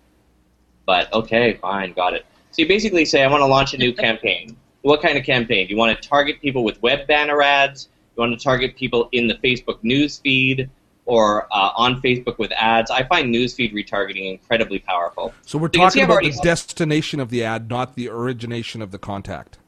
But 0.86 1.12
okay, 1.12 1.54
fine, 1.54 1.92
got 1.92 2.14
it. 2.14 2.26
So 2.50 2.62
you 2.62 2.68
basically 2.68 3.04
say, 3.04 3.22
I 3.22 3.28
want 3.28 3.40
to 3.42 3.46
launch 3.46 3.74
a 3.74 3.78
new 3.78 3.92
campaign. 4.06 4.56
What 4.82 5.00
kind 5.00 5.16
of 5.16 5.24
campaign? 5.24 5.66
Do 5.66 5.72
you 5.72 5.78
want 5.78 6.00
to 6.00 6.08
target 6.08 6.40
people 6.40 6.64
with 6.64 6.82
web 6.82 7.06
banner 7.06 7.40
ads? 7.40 7.84
Do 7.84 7.90
you 8.16 8.28
want 8.28 8.38
to 8.38 8.42
target 8.42 8.76
people 8.76 9.08
in 9.12 9.26
the 9.26 9.34
Facebook 9.34 9.78
news 9.82 10.18
feed? 10.18 10.68
or 11.04 11.46
uh, 11.50 11.72
on 11.76 12.00
Facebook 12.00 12.38
with 12.38 12.52
ads. 12.52 12.90
I 12.90 13.02
find 13.02 13.34
newsfeed 13.34 13.72
retargeting 13.72 14.30
incredibly 14.30 14.78
powerful. 14.78 15.34
So 15.42 15.58
we're 15.58 15.68
so 15.68 15.80
talking 15.80 16.04
about 16.04 16.22
the 16.22 16.38
destination 16.42 17.20
of 17.20 17.30
the 17.30 17.44
ad, 17.44 17.68
not 17.68 17.96
the 17.96 18.08
origination 18.08 18.82
of 18.82 18.90
the 18.90 18.98
contact. 18.98 19.58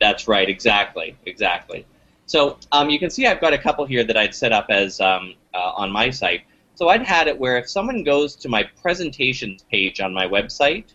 That's 0.00 0.26
right, 0.26 0.48
exactly, 0.48 1.16
exactly. 1.26 1.86
So 2.26 2.58
um, 2.72 2.90
you 2.90 2.98
can 2.98 3.10
see 3.10 3.26
I've 3.26 3.40
got 3.40 3.52
a 3.52 3.58
couple 3.58 3.84
here 3.84 4.04
that 4.04 4.16
I'd 4.16 4.34
set 4.34 4.52
up 4.52 4.66
as 4.70 5.00
um, 5.00 5.34
uh, 5.52 5.72
on 5.74 5.90
my 5.90 6.10
site. 6.10 6.42
So 6.80 6.88
I'd 6.88 7.02
had 7.02 7.28
it 7.28 7.38
where 7.38 7.58
if 7.58 7.68
someone 7.68 8.04
goes 8.04 8.34
to 8.36 8.48
my 8.48 8.62
presentations 8.80 9.66
page 9.70 10.00
on 10.00 10.14
my 10.14 10.26
website, 10.26 10.86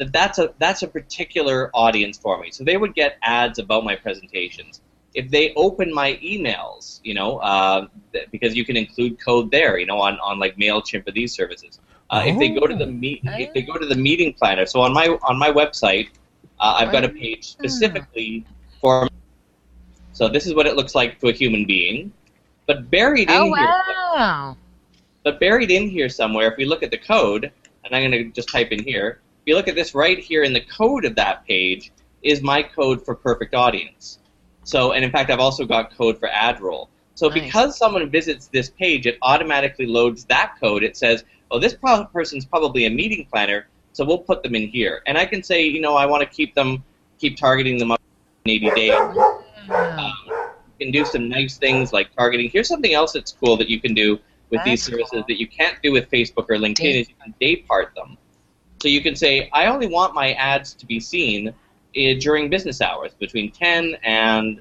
that 0.00 0.12
that's 0.12 0.40
a 0.40 0.52
that's 0.58 0.82
a 0.82 0.88
particular 0.88 1.70
audience 1.72 2.18
for 2.18 2.40
me. 2.40 2.50
So 2.50 2.64
they 2.64 2.76
would 2.76 2.96
get 2.96 3.16
ads 3.22 3.60
about 3.60 3.84
my 3.84 3.94
presentations 3.94 4.80
if 5.14 5.30
they 5.30 5.52
open 5.54 5.94
my 5.94 6.14
emails, 6.14 6.98
you 7.04 7.14
know, 7.14 7.38
uh, 7.38 7.86
because 8.32 8.56
you 8.56 8.64
can 8.64 8.76
include 8.76 9.24
code 9.24 9.52
there, 9.52 9.78
you 9.78 9.86
know, 9.86 10.00
on, 10.00 10.18
on 10.18 10.40
like 10.40 10.56
Mailchimp 10.56 11.06
or 11.06 11.12
these 11.12 11.32
services. 11.32 11.78
Uh, 12.10 12.22
oh. 12.24 12.28
If 12.30 12.38
they 12.40 12.48
go 12.48 12.66
to 12.66 12.74
the 12.74 12.88
meet, 12.88 13.20
if 13.22 13.54
they 13.54 13.62
go 13.62 13.74
to 13.74 13.86
the 13.86 13.94
meeting 13.94 14.34
planner. 14.34 14.66
So 14.66 14.80
on 14.80 14.92
my 14.92 15.16
on 15.22 15.38
my 15.38 15.52
website, 15.52 16.08
uh, 16.58 16.78
I've 16.78 16.90
got 16.90 17.04
a 17.04 17.08
page 17.08 17.46
specifically 17.46 18.44
for. 18.80 19.08
So 20.12 20.28
this 20.28 20.44
is 20.48 20.56
what 20.56 20.66
it 20.66 20.74
looks 20.74 20.96
like 20.96 21.20
to 21.20 21.28
a 21.28 21.32
human 21.32 21.66
being, 21.66 22.12
but 22.66 22.90
buried 22.90 23.30
in 23.30 23.36
oh, 23.36 23.54
here. 23.54 24.56
But 25.24 25.40
buried 25.40 25.70
in 25.70 25.88
here 25.88 26.08
somewhere, 26.08 26.52
if 26.52 26.58
we 26.58 26.66
look 26.66 26.82
at 26.82 26.90
the 26.90 26.98
code, 26.98 27.50
and 27.84 27.94
I'm 27.94 28.10
going 28.10 28.12
to 28.12 28.30
just 28.30 28.50
type 28.50 28.70
in 28.70 28.82
here. 28.84 29.20
If 29.42 29.48
you 29.48 29.56
look 29.56 29.68
at 29.68 29.74
this 29.74 29.94
right 29.94 30.18
here 30.18 30.42
in 30.42 30.52
the 30.52 30.60
code 30.60 31.04
of 31.04 31.16
that 31.16 31.46
page, 31.46 31.92
is 32.22 32.42
my 32.42 32.62
code 32.62 33.04
for 33.04 33.14
perfect 33.14 33.54
audience. 33.54 34.18
So, 34.64 34.92
and 34.92 35.04
in 35.04 35.10
fact, 35.10 35.30
I've 35.30 35.40
also 35.40 35.66
got 35.66 35.96
code 35.96 36.18
for 36.18 36.28
AdRoll. 36.28 36.88
So 37.14 37.28
nice. 37.28 37.42
because 37.42 37.76
someone 37.76 38.10
visits 38.10 38.48
this 38.48 38.70
page, 38.70 39.06
it 39.06 39.18
automatically 39.22 39.86
loads 39.86 40.24
that 40.26 40.54
code. 40.60 40.82
It 40.82 40.96
says, 40.96 41.24
oh, 41.50 41.58
this 41.58 41.74
pro- 41.74 42.06
person's 42.06 42.44
probably 42.44 42.86
a 42.86 42.90
meeting 42.90 43.26
planner, 43.30 43.66
so 43.92 44.04
we'll 44.04 44.18
put 44.18 44.42
them 44.42 44.54
in 44.54 44.68
here. 44.68 45.02
And 45.06 45.16
I 45.16 45.26
can 45.26 45.42
say, 45.42 45.64
you 45.64 45.80
know, 45.80 45.96
I 45.96 46.06
want 46.06 46.22
to 46.22 46.28
keep 46.28 46.54
them, 46.54 46.82
keep 47.18 47.36
targeting 47.36 47.78
them 47.78 47.92
up 47.92 48.00
in 48.46 48.52
80 48.52 48.70
days. 48.70 48.92
Um, 49.70 50.12
you 50.28 50.86
can 50.86 50.90
do 50.90 51.04
some 51.04 51.28
nice 51.28 51.56
things 51.56 51.92
like 51.92 52.14
targeting. 52.16 52.50
Here's 52.50 52.68
something 52.68 52.94
else 52.94 53.12
that's 53.12 53.32
cool 53.32 53.56
that 53.58 53.68
you 53.68 53.80
can 53.80 53.94
do 53.94 54.18
with 54.54 54.64
that's 54.64 54.70
these 54.70 54.82
services 54.82 55.10
cool. 55.10 55.24
that 55.28 55.38
you 55.38 55.46
can't 55.46 55.76
do 55.82 55.92
with 55.92 56.10
Facebook 56.10 56.46
or 56.48 56.56
LinkedIn 56.56 57.00
is 57.00 57.08
you 57.08 57.14
can 57.22 57.34
day 57.40 57.56
part 57.56 57.94
them. 57.94 58.16
So 58.82 58.88
you 58.88 59.00
can 59.00 59.16
say, 59.16 59.48
I 59.52 59.66
only 59.66 59.86
want 59.86 60.14
my 60.14 60.32
ads 60.34 60.74
to 60.74 60.86
be 60.86 61.00
seen 61.00 61.54
during 61.94 62.50
business 62.50 62.80
hours 62.80 63.14
between 63.14 63.50
10 63.50 63.96
and 64.02 64.60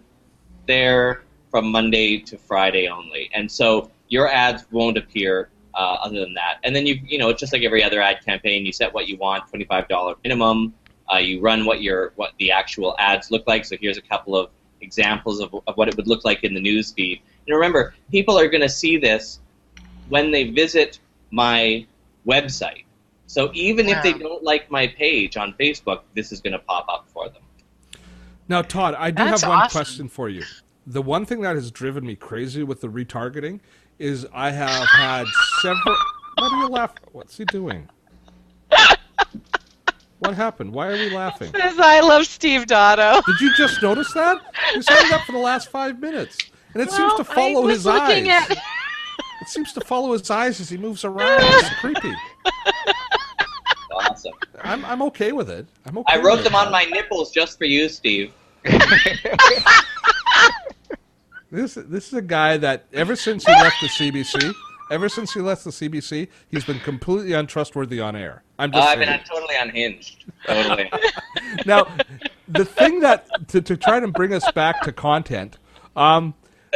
there 0.67 1.23
from 1.51 1.71
Monday 1.71 2.19
to 2.19 2.37
Friday 2.37 2.87
only. 2.87 3.29
And 3.33 3.51
so 3.51 3.91
your 4.07 4.29
ads 4.29 4.65
won't 4.71 4.97
appear 4.97 5.49
uh, 5.73 5.97
other 6.03 6.19
than 6.19 6.33
that. 6.35 6.59
And 6.63 6.75
then 6.75 6.85
you 6.85 6.99
you 7.05 7.17
know 7.17 7.29
it's 7.29 7.39
just 7.39 7.53
like 7.53 7.63
every 7.63 7.83
other 7.83 8.01
ad 8.01 8.23
campaign. 8.23 8.65
You 8.65 8.71
set 8.71 8.93
what 8.93 9.07
you 9.07 9.17
want, 9.17 9.47
twenty 9.49 9.65
five 9.65 9.87
dollar 9.87 10.15
minimum. 10.23 10.73
Uh, 11.11 11.17
you 11.17 11.41
run 11.41 11.65
what 11.65 11.81
your 11.81 12.13
what 12.15 12.33
the 12.39 12.51
actual 12.51 12.95
ads 12.99 13.31
look 13.31 13.45
like. 13.47 13.65
So 13.65 13.75
here's 13.79 13.97
a 13.97 14.01
couple 14.01 14.35
of 14.35 14.49
examples 14.81 15.39
of, 15.39 15.53
of 15.67 15.75
what 15.75 15.87
it 15.87 15.95
would 15.97 16.07
look 16.07 16.25
like 16.25 16.43
in 16.43 16.53
the 16.53 16.61
news 16.61 16.91
feed. 16.91 17.21
And 17.47 17.55
remember, 17.55 17.93
people 18.11 18.37
are 18.37 18.47
going 18.47 18.61
to 18.61 18.69
see 18.69 18.97
this 18.97 19.39
when 20.09 20.31
they 20.31 20.51
visit 20.51 20.99
my 21.31 21.85
website. 22.27 22.85
So 23.27 23.51
even 23.53 23.87
wow. 23.87 23.93
if 23.93 24.03
they 24.03 24.13
don't 24.13 24.43
like 24.43 24.69
my 24.69 24.87
page 24.87 25.37
on 25.37 25.53
Facebook, 25.59 26.01
this 26.13 26.31
is 26.31 26.39
going 26.41 26.53
to 26.53 26.59
pop 26.59 26.85
up 26.89 27.07
for 27.13 27.29
them. 27.29 27.41
Now, 28.47 28.61
Todd, 28.61 28.95
I 28.95 29.09
do 29.11 29.23
That's 29.23 29.41
have 29.41 29.49
one 29.49 29.59
awesome. 29.59 29.77
question 29.79 30.09
for 30.09 30.29
you. 30.29 30.43
the 30.85 31.01
one 31.01 31.25
thing 31.25 31.41
that 31.41 31.55
has 31.55 31.71
driven 31.71 32.05
me 32.05 32.15
crazy 32.15 32.63
with 32.63 32.81
the 32.81 32.87
retargeting 32.89 33.59
is 33.99 34.27
I 34.33 34.51
have 34.51 34.87
had 34.89 35.25
several. 35.61 35.97
What 36.37 36.51
are 36.51 36.59
you 36.59 36.67
laughing? 36.67 37.03
What's 37.11 37.37
he 37.37 37.45
doing? 37.45 37.89
What 40.19 40.35
happened? 40.35 40.71
Why 40.71 40.87
are 40.87 40.93
we 40.93 41.09
laughing? 41.09 41.51
Because 41.51 41.77
I 41.79 41.99
love 41.99 42.25
Steve 42.25 42.65
Dotto. 42.65 43.21
Did 43.25 43.41
you 43.41 43.53
just 43.55 43.81
notice 43.81 44.11
that? 44.13 44.41
He's 44.73 44.87
had 44.87 45.05
it 45.05 45.11
up 45.11 45.21
for 45.25 45.33
the 45.33 45.37
last 45.37 45.69
five 45.69 45.99
minutes, 45.99 46.37
and 46.73 46.81
it 46.81 46.91
seems 46.91 47.13
to 47.15 47.25
follow 47.25 47.61
I 47.63 47.65
was 47.65 47.75
his 47.75 47.87
eyes. 47.87 48.09
looking 48.09 48.29
At... 48.29 48.57
It 49.43 49.49
seems 49.49 49.73
to 49.73 49.81
follow 49.81 50.13
his 50.13 50.31
eyes 50.31 50.61
as 50.61 50.69
he 50.69 50.77
moves 50.77 51.03
around. 51.03 51.41
It's 51.43 51.69
creepy. 51.81 52.13
Awesome. 53.93 54.31
I'm 54.61 54.85
I'm 54.85 55.01
okay 55.03 55.33
with 55.33 55.49
it. 55.49 55.67
I'm 55.85 55.97
okay. 55.97 56.13
I 56.13 56.17
with 56.17 56.25
wrote 56.25 56.39
it. 56.39 56.43
them 56.45 56.55
on 56.55 56.71
my 56.71 56.85
nipples 56.85 57.29
just 57.29 57.57
for 57.57 57.65
you, 57.65 57.89
Steve. 57.89 58.31
This 61.51 61.75
this 61.75 62.07
is 62.07 62.13
a 62.13 62.21
guy 62.21 62.57
that 62.57 62.85
ever 62.93 63.15
since 63.15 63.45
he 63.45 63.51
left 63.51 63.75
the 63.79 63.87
CBC, 63.87 64.51
ever 64.89 65.07
since 65.07 65.33
he 65.33 65.39
left 65.39 65.63
the 65.63 65.69
CBC, 65.69 66.27
he's 66.49 66.63
been 66.65 66.79
completely 66.79 67.33
untrustworthy 67.33 67.99
on 68.01 68.15
air. 68.15 68.41
I'm 68.57 68.71
Uh, 68.71 68.77
just 68.77 68.87
I 68.89 68.95
mean, 68.95 69.07
saying. 69.07 69.19
I'm 69.19 69.25
totally 69.25 69.55
unhinged. 69.55 70.25
Totally. 70.47 70.91
now, 71.67 71.85
the 72.47 72.65
thing 72.65 73.01
that 73.01 73.27
to, 73.49 73.61
to 73.61 73.77
try 73.77 73.99
to 73.99 74.07
bring 74.07 74.33
us 74.33 74.49
back 74.53 74.81
to 74.81 74.91
content, 74.91 75.59
um, 75.95 76.33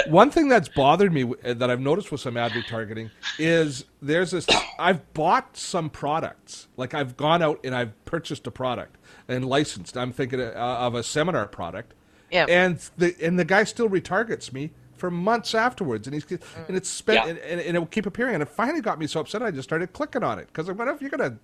one 0.08 0.30
thing 0.30 0.48
that's 0.48 0.70
bothered 0.70 1.12
me 1.12 1.24
uh, 1.24 1.54
that 1.54 1.70
I've 1.70 1.80
noticed 1.80 2.12
with 2.12 2.22
some 2.22 2.38
ad 2.38 2.52
retargeting 2.52 3.10
is 3.40 3.86
there's 4.02 4.32
this. 4.32 4.46
I've 4.80 5.14
bought 5.14 5.58
some 5.58 5.90
products, 5.90 6.68
like 6.78 6.94
I've 6.94 7.18
gone 7.18 7.42
out 7.42 7.60
and 7.64 7.76
I've 7.76 8.06
purchased 8.06 8.46
a 8.48 8.52
product 8.52 8.98
and 9.28 9.46
licensed. 9.46 9.98
I'm 9.98 10.12
thinking 10.12 10.40
uh, 10.40 10.52
of 10.56 10.96
a 10.96 11.04
seminar 11.04 11.48
product, 11.48 11.94
Yeah. 12.32 12.46
and 12.48 12.78
the 12.98 13.16
and 13.22 13.40
the 13.40 13.46
guy 13.46 13.64
still 13.64 13.90
retargets 13.90 14.54
me 14.54 14.72
for 14.98 15.12
months 15.12 15.54
afterwards, 15.54 16.08
and 16.08 16.14
he's 16.14 16.26
and 16.68 16.78
it's 16.78 16.90
spent 16.90 17.26
Yeah. 17.26 17.32
and, 17.32 17.62
and, 17.62 17.76
it 17.76 17.80
will 17.80 17.88
keep 17.88 18.06
appearing, 18.06 18.36
and 18.36 18.44
it 18.44 18.50
finally 18.50 18.82
got 18.82 19.00
me 19.00 19.08
so 19.08 19.20
upset 19.20 19.42
I 19.44 19.52
just 19.52 19.68
started 19.68 19.94
clicking 19.94 20.24
on 20.24 20.40
it 20.40 20.48
because 20.48 20.70
I 20.70 20.74
what 20.74 20.88
if 20.88 21.02
you're 21.02 21.10
gonna 21.12 21.38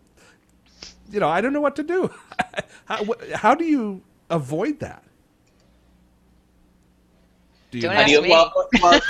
you 1.11 1.19
know, 1.19 1.29
I 1.29 1.41
don't 1.41 1.53
know 1.53 1.61
what 1.61 1.75
to 1.77 1.83
do. 1.83 2.09
how, 2.85 3.05
how 3.35 3.55
do 3.55 3.65
you 3.65 4.01
avoid 4.29 4.79
that? 4.79 5.03
Do 7.73 7.79
you 7.79 7.81
Don't 7.89 7.93
ask 7.97 8.05
do 8.07 8.11
you- 8.13 8.21
me. 8.21 8.29
well, 8.29 8.53
well, 8.81 9.01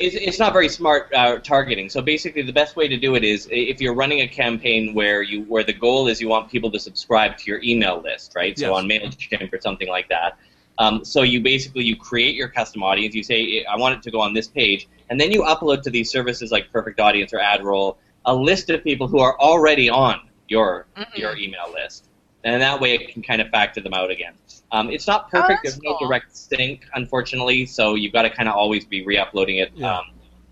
it's, 0.00 0.16
it's 0.16 0.38
not 0.40 0.52
very 0.52 0.68
smart 0.68 1.12
uh, 1.14 1.38
targeting. 1.38 1.88
So 1.88 2.02
basically, 2.02 2.42
the 2.42 2.52
best 2.52 2.74
way 2.74 2.88
to 2.88 2.96
do 2.96 3.14
it 3.14 3.22
is 3.22 3.46
if 3.52 3.80
you're 3.80 3.94
running 3.94 4.20
a 4.22 4.26
campaign 4.28 4.92
where 4.94 5.22
you 5.22 5.42
where 5.44 5.62
the 5.62 5.72
goal 5.72 6.08
is 6.08 6.20
you 6.20 6.28
want 6.28 6.50
people 6.50 6.70
to 6.72 6.78
subscribe 6.80 7.36
to 7.38 7.44
your 7.50 7.60
email 7.62 8.00
list, 8.02 8.32
right? 8.34 8.58
So 8.58 8.66
Yes. 8.70 8.76
on 8.76 8.88
Mailchimp 8.88 9.52
or 9.52 9.60
something 9.60 9.88
like 9.88 10.08
that. 10.08 10.36
Um, 10.78 11.04
so 11.04 11.22
you 11.22 11.40
basically 11.40 11.84
you 11.84 11.94
create 11.94 12.34
your 12.34 12.48
custom 12.48 12.82
audience. 12.82 13.14
You 13.14 13.22
say 13.22 13.64
I 13.64 13.76
want 13.76 13.96
it 13.96 14.02
to 14.02 14.10
go 14.10 14.20
on 14.20 14.34
this 14.34 14.48
page, 14.48 14.88
and 15.08 15.20
then 15.20 15.30
you 15.30 15.42
upload 15.42 15.82
to 15.82 15.90
these 15.90 16.10
services 16.10 16.50
like 16.50 16.72
Perfect 16.72 16.98
Audience 16.98 17.32
or 17.32 17.38
AdRoll 17.38 17.96
a 18.26 18.34
list 18.34 18.70
of 18.70 18.82
people 18.82 19.06
who 19.06 19.20
are 19.20 19.38
already 19.38 19.88
on 19.88 20.18
your 20.48 20.86
Mhm. 20.96 21.16
your 21.16 21.36
email 21.36 21.70
list, 21.72 22.08
and 22.44 22.60
that 22.62 22.80
way 22.80 22.94
it 22.94 23.08
can 23.12 23.22
kind 23.22 23.40
of 23.40 23.48
factor 23.48 23.80
them 23.80 23.94
out 23.94 24.10
again. 24.10 24.34
Um, 24.70 24.90
it's 24.90 25.06
not 25.06 25.30
perfect. 25.30 25.50
Oh, 25.50 25.56
that's 25.64 25.76
There's 25.78 25.82
no 25.82 25.98
direct 25.98 26.36
sync, 26.36 26.84
unfortunately, 26.94 27.66
so 27.66 27.94
you've 27.94 28.12
got 28.12 28.22
to 28.22 28.30
kind 28.30 28.48
of 28.48 28.54
always 28.54 28.84
be 28.84 29.04
re-uploading 29.04 29.58
it. 29.58 29.72
Yeah. 29.74 29.98
Um, 29.98 30.04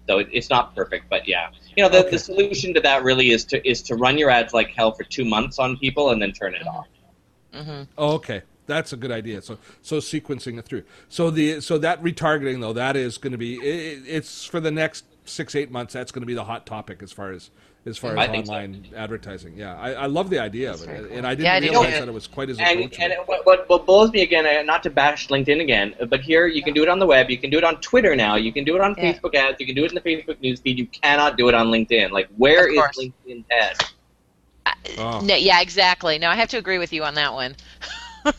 so 0.08 0.18
it, 0.18 0.28
it's 0.32 0.50
not 0.50 0.74
perfect, 0.74 1.06
but 1.08 1.28
yeah, 1.28 1.48
you 1.76 1.82
know, 1.82 1.88
the, 1.88 2.00
Okay. 2.00 2.10
the 2.10 2.18
solution 2.18 2.74
to 2.74 2.80
that 2.80 3.04
really 3.04 3.30
is 3.30 3.44
to 3.46 3.68
is 3.68 3.82
to 3.82 3.94
run 3.94 4.18
your 4.18 4.30
ads 4.30 4.52
like 4.52 4.70
hell 4.70 4.92
for 4.92 5.04
two 5.04 5.24
months 5.24 5.58
on 5.58 5.76
people 5.76 6.10
and 6.10 6.20
then 6.20 6.32
turn 6.32 6.54
it 6.54 6.66
off. 6.66 6.86
hmm 7.54 7.82
Oh, 7.96 8.14
okay, 8.14 8.42
that's 8.66 8.92
a 8.92 8.96
good 8.96 9.12
idea. 9.12 9.42
So, 9.42 9.58
so 9.80 9.98
sequencing 9.98 10.58
it 10.58 10.64
through. 10.64 10.82
So 11.08 11.30
the 11.30 11.60
so 11.60 11.78
that 11.78 12.02
retargeting 12.02 12.60
though, 12.60 12.72
that 12.72 12.96
is 12.96 13.16
going 13.16 13.32
to 13.32 13.38
be 13.38 13.56
it, 13.56 14.02
it's 14.06 14.44
for 14.44 14.58
the 14.60 14.72
next 14.72 15.04
six 15.24 15.54
eight 15.54 15.70
months. 15.70 15.92
That's 15.92 16.10
going 16.10 16.22
to 16.22 16.26
be 16.26 16.34
the 16.34 16.44
hot 16.44 16.66
topic 16.66 17.00
as 17.02 17.12
far 17.12 17.30
as 17.30 17.50
as 17.84 17.98
far 17.98 18.16
I 18.16 18.24
as 18.24 18.30
think 18.30 18.46
so. 18.46 18.52
online 18.52 18.86
advertising. 18.96 19.54
Yeah, 19.56 19.74
I, 19.76 19.92
I 19.92 20.06
love 20.06 20.30
the 20.30 20.38
idea 20.38 20.72
of 20.72 20.82
it, 20.82 20.88
and 21.10 21.26
I 21.26 21.34
didn't 21.34 21.44
Yeah, 21.44 21.54
I 21.54 21.60
do 21.60 21.70
realize 21.70 21.98
that 21.98 22.08
it 22.08 22.12
was 22.12 22.26
quite 22.26 22.48
as 22.50 22.58
And, 22.60 22.80
approachable. 22.80 23.04
and 23.04 23.14
what, 23.26 23.44
what, 23.46 23.68
what 23.68 23.86
blows 23.86 24.12
me 24.12 24.22
again, 24.22 24.46
uh, 24.46 24.62
not 24.62 24.82
to 24.84 24.90
bash 24.90 25.28
LinkedIn 25.28 25.60
again, 25.60 25.94
but 26.08 26.20
here 26.20 26.46
you 26.46 26.62
can 26.62 26.74
do 26.74 26.82
it 26.82 26.88
on 26.88 26.98
the 26.98 27.06
web, 27.06 27.28
you 27.30 27.38
can 27.38 27.50
do 27.50 27.58
it 27.58 27.64
on 27.64 27.80
Twitter 27.80 28.14
now, 28.14 28.36
you 28.36 28.52
can 28.52 28.64
do 28.64 28.76
it 28.76 28.80
on 28.80 28.94
Yeah. 28.96 29.12
Facebook 29.12 29.34
ads, 29.34 29.56
you 29.60 29.66
can 29.66 29.74
do 29.74 29.84
it 29.84 29.90
in 29.92 29.94
the 29.96 30.00
Facebook 30.00 30.40
newsfeed. 30.40 30.76
You 30.76 30.86
cannot 30.86 31.36
do 31.36 31.48
it 31.48 31.54
on 31.54 31.68
LinkedIn. 31.68 32.10
Like, 32.10 32.28
where 32.36 32.68
is 32.68 32.70
Of 32.70 32.74
is 32.74 32.76
course. 32.76 32.98
LinkedIn 32.98 33.44
dead? 33.48 33.76
Oh. 34.98 35.20
No, 35.20 35.34
yeah, 35.34 35.60
exactly. 35.60 36.18
No, 36.18 36.28
I 36.30 36.36
have 36.36 36.48
to 36.50 36.58
agree 36.58 36.78
with 36.78 36.92
you 36.92 37.04
on 37.04 37.14
that 37.14 37.32
one. 37.32 37.56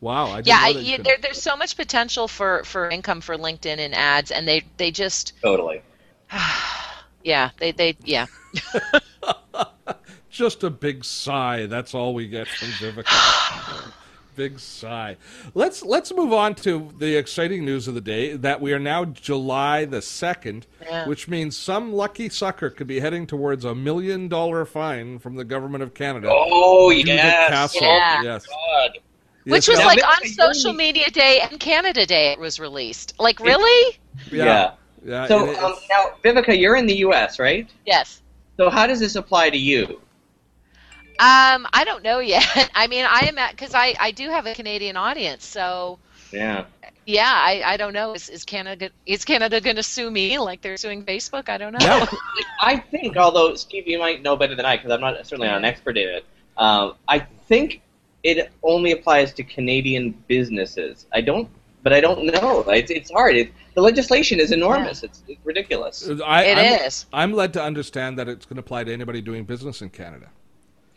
wow, 0.00 0.30
I 0.30 0.40
didn't 0.40 0.46
Yeah, 0.46 0.56
know 0.60 0.64
I, 0.64 0.68
you 0.70 0.98
yeah 0.98 1.04
there, 1.04 1.16
there's 1.20 1.38
so 1.42 1.56
much 1.56 1.76
potential 1.76 2.28
for 2.28 2.64
for 2.64 2.88
income 2.90 3.20
for 3.20 3.36
LinkedIn 3.36 3.78
and 3.78 3.94
ads, 3.94 4.30
and 4.30 4.46
they 4.48 4.62
they 4.76 4.90
just 4.90 5.32
Totally. 5.42 5.82
yeah 7.22 7.50
they 7.58 7.72
they 7.72 7.96
yeah. 8.04 8.26
Just 10.30 10.62
a 10.64 10.70
big 10.70 11.04
sigh. 11.04 11.66
That's 11.66 11.94
all 11.94 12.14
we 12.14 12.26
get 12.26 12.48
from 12.48 12.68
Viveka. 12.68 13.92
big 14.36 14.58
sigh. 14.58 15.16
Let's 15.54 15.82
let's 15.82 16.12
move 16.14 16.32
on 16.32 16.54
to 16.56 16.90
the 16.98 17.16
exciting 17.16 17.66
news 17.66 17.86
of 17.86 17.94
the 17.94 18.00
day 18.00 18.34
that 18.36 18.60
we 18.60 18.72
are 18.72 18.78
now 18.78 19.04
July 19.04 19.84
the 19.84 20.00
second, 20.00 20.66
Yeah. 20.82 21.06
which 21.06 21.28
means 21.28 21.54
some 21.54 21.92
lucky 21.92 22.30
sucker 22.30 22.70
could 22.70 22.86
be 22.86 23.00
heading 23.00 23.26
towards 23.26 23.66
a 23.66 23.74
million 23.74 24.28
dollar 24.28 24.64
fine 24.64 25.18
from 25.18 25.36
the 25.36 25.44
government 25.44 25.82
of 25.82 25.92
Canada. 25.92 26.28
Oh, 26.30 26.90
due 26.90 27.02
to 27.02 27.08
yes. 27.08 27.74
CASL. 27.74 27.80
Yeah. 27.82 28.22
Yes. 28.22 28.46
God. 28.46 28.98
Which 29.44 29.68
was 29.68 29.78
now- 29.80 29.86
like 29.86 30.02
on 30.02 30.26
social 30.28 30.72
media 30.72 31.10
day 31.10 31.40
and 31.40 31.60
Canada 31.60 32.06
Day 32.06 32.32
it 32.32 32.38
was 32.38 32.58
released. 32.58 33.12
Like 33.18 33.38
really? 33.40 33.98
yeah. 34.30 34.72
Yeah, 35.04 35.26
So 35.26 35.50
it- 35.50 35.58
um, 35.58 35.74
now, 35.90 36.12
Viveka, 36.24 36.56
you're 36.58 36.76
in 36.76 36.86
the 36.86 36.94
U.S., 36.98 37.40
right? 37.40 37.68
Yes. 37.84 38.21
So 38.62 38.70
how 38.70 38.86
does 38.86 39.00
this 39.00 39.16
apply 39.16 39.50
to 39.50 39.58
you? 39.58 40.00
Um, 41.18 41.66
I 41.72 41.82
don't 41.84 42.04
know 42.04 42.20
yet. 42.20 42.70
I 42.76 42.86
mean, 42.86 43.04
I 43.04 43.26
am 43.26 43.36
at 43.36 43.50
because 43.50 43.74
I 43.74 43.96
I 43.98 44.12
do 44.12 44.30
have 44.30 44.46
a 44.46 44.54
Canadian 44.54 44.96
audience, 44.96 45.44
so 45.44 45.98
Yeah. 46.32 46.66
yeah, 47.04 47.32
I 47.34 47.62
I 47.72 47.76
don't 47.76 47.92
know. 47.92 48.12
Is 48.12 48.28
is 48.28 48.44
Canada 48.44 48.90
is 49.04 49.24
Canada 49.24 49.60
going 49.60 49.74
to 49.74 49.82
sue 49.82 50.08
me 50.12 50.38
like 50.38 50.60
they're 50.60 50.76
suing 50.76 51.04
Facebook? 51.04 51.48
I 51.48 51.58
don't 51.58 51.72
know. 51.72 51.84
Yeah. 51.84 52.06
I 52.60 52.76
think, 52.78 53.16
although 53.16 53.56
Steve, 53.56 53.88
you 53.88 53.98
might 53.98 54.22
know 54.22 54.36
better 54.36 54.54
than 54.54 54.64
I, 54.64 54.76
because 54.76 54.92
I'm 54.92 55.00
not 55.00 55.16
certainly 55.26 55.48
not 55.48 55.56
an 55.56 55.64
expert 55.64 55.98
in 55.98 56.08
it. 56.08 56.24
Um, 56.56 56.94
I 57.08 57.18
think 57.18 57.82
it 58.22 58.52
only 58.62 58.92
applies 58.92 59.32
to 59.34 59.42
Canadian 59.42 60.14
businesses. 60.28 61.06
I 61.12 61.20
don't, 61.20 61.48
but 61.82 61.92
I 61.92 62.00
don't 62.00 62.24
know. 62.26 62.60
It's, 62.68 62.90
it's 62.90 63.10
hard. 63.10 63.36
It, 63.36 63.52
the 63.74 63.82
legislation 63.82 64.40
is 64.40 64.52
enormous. 64.52 65.02
It's, 65.02 65.22
it's 65.28 65.44
ridiculous. 65.44 66.08
I, 66.24 66.44
It 66.44 66.58
I'm, 66.58 66.86
is. 66.86 67.06
I'm 67.12 67.32
led 67.32 67.52
to 67.54 67.62
understand 67.62 68.18
that 68.18 68.28
it's 68.28 68.46
going 68.46 68.56
to 68.56 68.60
apply 68.60 68.84
to 68.84 68.92
anybody 68.92 69.20
doing 69.20 69.44
business 69.44 69.82
in 69.82 69.90
Canada. 69.90 70.30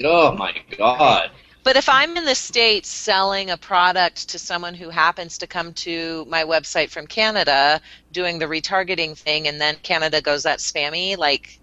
Oh 0.03 0.33
my 0.33 0.53
God. 0.77 1.31
But 1.63 1.77
if 1.77 1.89
I'm 1.89 2.15
in 2.15 2.25
the 2.25 2.35
States 2.35 2.89
selling 2.89 3.49
a 3.49 3.57
product 3.57 4.29
to 4.29 4.37
someone 4.37 4.75
who 4.75 4.89
happens 4.89 5.39
to 5.39 5.47
come 5.47 5.73
to 5.73 6.23
my 6.25 6.43
website 6.43 6.91
from 6.91 7.07
Canada 7.07 7.81
doing 8.11 8.37
the 8.37 8.45
retargeting 8.45 9.17
thing 9.17 9.47
and 9.47 9.59
then 9.59 9.75
Canada 9.81 10.21
goes 10.21 10.43
that 10.43 10.59
spammy, 10.59 11.17
like 11.17 11.59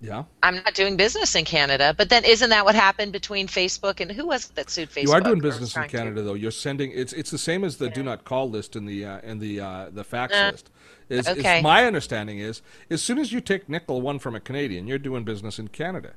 Yeah. 0.00 0.24
I'm 0.42 0.56
not 0.56 0.74
doing 0.74 0.96
business 0.96 1.34
in 1.34 1.44
Canada. 1.44 1.94
But 1.96 2.08
then 2.08 2.24
isn't 2.24 2.50
that 2.50 2.64
what 2.64 2.74
happened 2.74 3.12
between 3.12 3.48
Facebook 3.48 4.00
and 4.00 4.12
who 4.12 4.26
was 4.26 4.46
it 4.46 4.54
that 4.54 4.70
sued 4.70 4.90
Facebook? 4.90 5.02
You 5.02 5.12
are 5.12 5.20
doing 5.20 5.40
business 5.40 5.70
in 5.70 5.80
trying 5.80 5.90
to? 5.90 5.96
Canada, 5.96 6.22
though. 6.22 6.34
You're 6.34 6.50
sending 6.50 6.92
it's 6.94 7.12
it's 7.12 7.30
the 7.30 7.38
same 7.38 7.64
as 7.64 7.78
the 7.78 7.90
do 7.90 8.02
not 8.02 8.24
call 8.24 8.48
list 8.48 8.76
in 8.76 8.86
the 8.86 9.04
uh, 9.04 9.20
in 9.22 9.38
the 9.40 9.60
uh, 9.60 9.90
the 9.90 10.04
fax 10.04 10.32
Uh, 10.34 10.50
list. 10.52 10.70
Is, 11.08 11.26
is 11.26 11.38
okay. 11.38 11.62
my 11.62 11.86
understanding 11.86 12.38
is 12.38 12.62
as 12.90 13.02
soon 13.02 13.18
as 13.18 13.32
you 13.32 13.40
take 13.40 13.68
nickel 13.68 14.00
one 14.00 14.18
from 14.18 14.34
a 14.34 14.40
Canadian, 14.40 14.86
you're 14.86 14.98
doing 14.98 15.24
business 15.24 15.58
in 15.58 15.68
Canada. 15.68 16.12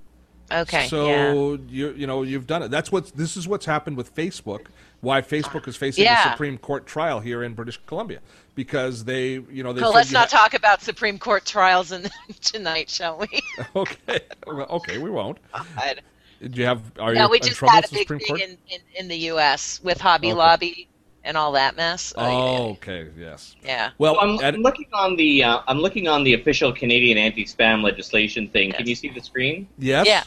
Okay. 0.52 0.82
yeah. 0.82 0.88
So 0.88 1.60
you 1.68 1.92
you 1.94 2.06
know 2.06 2.24
you've 2.24 2.46
done 2.46 2.62
it. 2.62 2.70
That's 2.70 2.92
what 2.92 3.08
this 3.16 3.36
is 3.38 3.48
what's 3.48 3.66
happened 3.66 3.98
with 3.98 4.14
Facebook. 4.14 4.68
Why 5.02 5.22
Facebook 5.22 5.68
is 5.68 5.76
facing 5.76 6.04
Yeah. 6.06 6.28
a 6.30 6.32
Supreme 6.32 6.58
Court 6.58 6.86
trial 6.86 7.20
here 7.20 7.44
in 7.44 7.54
British 7.54 7.80
Columbia 7.88 8.20
because 8.56 9.04
they 9.06 9.32
you 9.52 9.64
know 9.64 9.74
they. 9.74 9.82
Well, 9.82 9.94
let's 9.94 10.12
not 10.12 10.32
ha- 10.32 10.38
talk 10.44 10.54
about 10.54 10.82
Supreme 10.82 11.18
Court 11.18 11.44
trials 11.46 11.92
in, 11.92 12.08
tonight, 12.42 12.90
shall 12.90 13.18
we? 13.18 13.28
Okay, 13.76 14.20
Well, 14.46 14.68
okay, 14.70 14.98
we 15.00 15.10
won't. 15.10 15.40
God. 15.54 16.02
Did 16.42 16.58
you 16.58 16.66
have? 16.66 16.82
Are 17.00 17.14
No, 17.14 17.26
you 17.26 17.30
we 17.32 17.40
just 17.40 17.56
trouble 17.58 17.72
had 17.74 17.86
a 17.86 17.90
big 17.90 18.00
Supreme 18.02 18.20
thing 18.20 18.28
Court? 18.28 18.42
in, 18.42 18.58
in, 18.70 18.80
in 18.96 19.08
the 19.08 19.18
U.S. 19.34 19.80
with 19.84 20.00
Hobby 20.00 20.28
Okay. 20.30 20.34
Lobby 20.36 20.88
and 21.24 21.38
all 21.38 21.52
that 21.52 21.76
mess. 21.76 22.14
Oh, 22.18 22.72
okay, 22.72 23.08
yes. 23.18 23.56
yeah. 23.64 23.92
Well, 24.00 24.18
I'm, 24.20 24.40
at- 24.44 24.56
I'm 24.56 24.62
looking 24.62 24.88
on 24.94 25.16
the 25.16 25.44
uh, 25.44 25.62
I'm 25.68 25.78
looking 25.80 26.08
on 26.08 26.24
the 26.24 26.34
official 26.34 26.74
Canadian 26.74 27.18
anti-spam 27.20 27.84
legislation 27.84 28.48
thing. 28.50 28.72
Can 28.72 28.88
you 28.88 28.96
see 28.96 29.10
the 29.10 29.22
screen? 29.22 29.68
yes. 29.78 30.06
Yeah. 30.08 30.24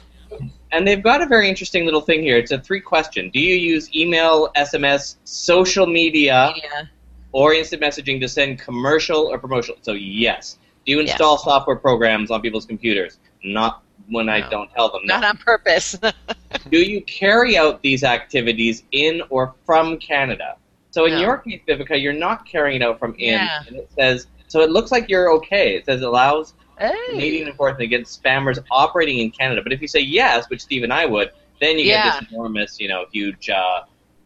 And 0.75 0.87
they've 0.89 1.03
got 1.03 1.23
a 1.23 1.27
very 1.27 1.49
interesting 1.49 1.85
little 1.85 2.01
thing 2.01 2.21
here. 2.23 2.37
It's 2.37 2.51
a 2.51 2.59
three 2.59 2.81
question. 2.81 3.31
Do 3.31 3.39
you 3.39 3.55
use 3.55 3.95
email, 3.95 4.51
SMS, 4.57 5.17
social 5.23 5.87
media, 5.87 6.53
Yeah. 6.57 6.83
or 7.31 7.55
instant 7.55 7.81
messaging 7.81 8.21
to 8.21 8.29
send 8.29 8.59
commercial 8.59 9.21
or 9.33 9.39
promotional? 9.39 9.79
So 9.83 9.93
yes. 9.93 10.59
Do 10.85 10.91
you 10.93 10.99
install 11.01 11.39
software 11.39 11.77
programs 11.77 12.31
on 12.33 12.43
people's 12.43 12.67
computers? 12.67 13.19
Not 13.45 13.83
when 14.11 14.29
I 14.29 14.49
don't 14.51 14.69
tell 14.73 14.91
them. 14.91 15.03
No. 15.05 15.15
Not 15.21 15.25
on 15.25 15.37
purpose. 15.39 15.97
Do 16.71 16.79
you 16.79 17.01
carry 17.03 17.57
out 17.57 17.81
these 17.83 18.03
activities 18.03 18.83
in 18.91 19.23
or 19.31 19.55
from 19.65 19.97
Canada? 19.99 20.57
So 20.91 21.05
in 21.07 21.13
No. 21.15 21.21
your 21.21 21.39
case, 21.39 21.61
Viveka, 21.69 22.01
you're 22.03 22.13
not 22.13 22.47
carrying 22.49 22.83
it 22.83 22.85
out 22.85 22.99
from 22.99 23.15
in, 23.15 23.35
Yeah. 23.35 23.63
and 23.69 23.77
it 23.77 23.89
says 23.97 24.27
so. 24.49 24.61
It 24.61 24.71
looks 24.71 24.91
like 24.93 25.09
you're 25.09 25.33
okay. 25.35 25.77
It 25.77 25.87
says 25.87 26.03
allows 26.03 26.55
Hey. 26.79 26.93
Canadian 27.11 27.49
enforcement 27.49 27.83
against 27.83 28.23
spammers 28.23 28.59
operating 28.71 29.19
in 29.19 29.31
Canada. 29.31 29.63
But 29.63 29.73
if 29.73 29.81
you 29.81 29.89
say 29.89 30.01
yes, 30.01 30.49
which 30.51 30.61
Steve 30.61 30.83
and 30.83 30.93
I 30.93 31.07
would, 31.07 31.31
then 31.61 31.79
you 31.79 31.85
Yeah. 31.87 32.03
get 32.05 32.21
this 32.23 32.31
enormous, 32.33 32.81
you 32.81 32.89
know, 32.89 33.07
huge. 33.13 33.49
Uh, 33.49 33.83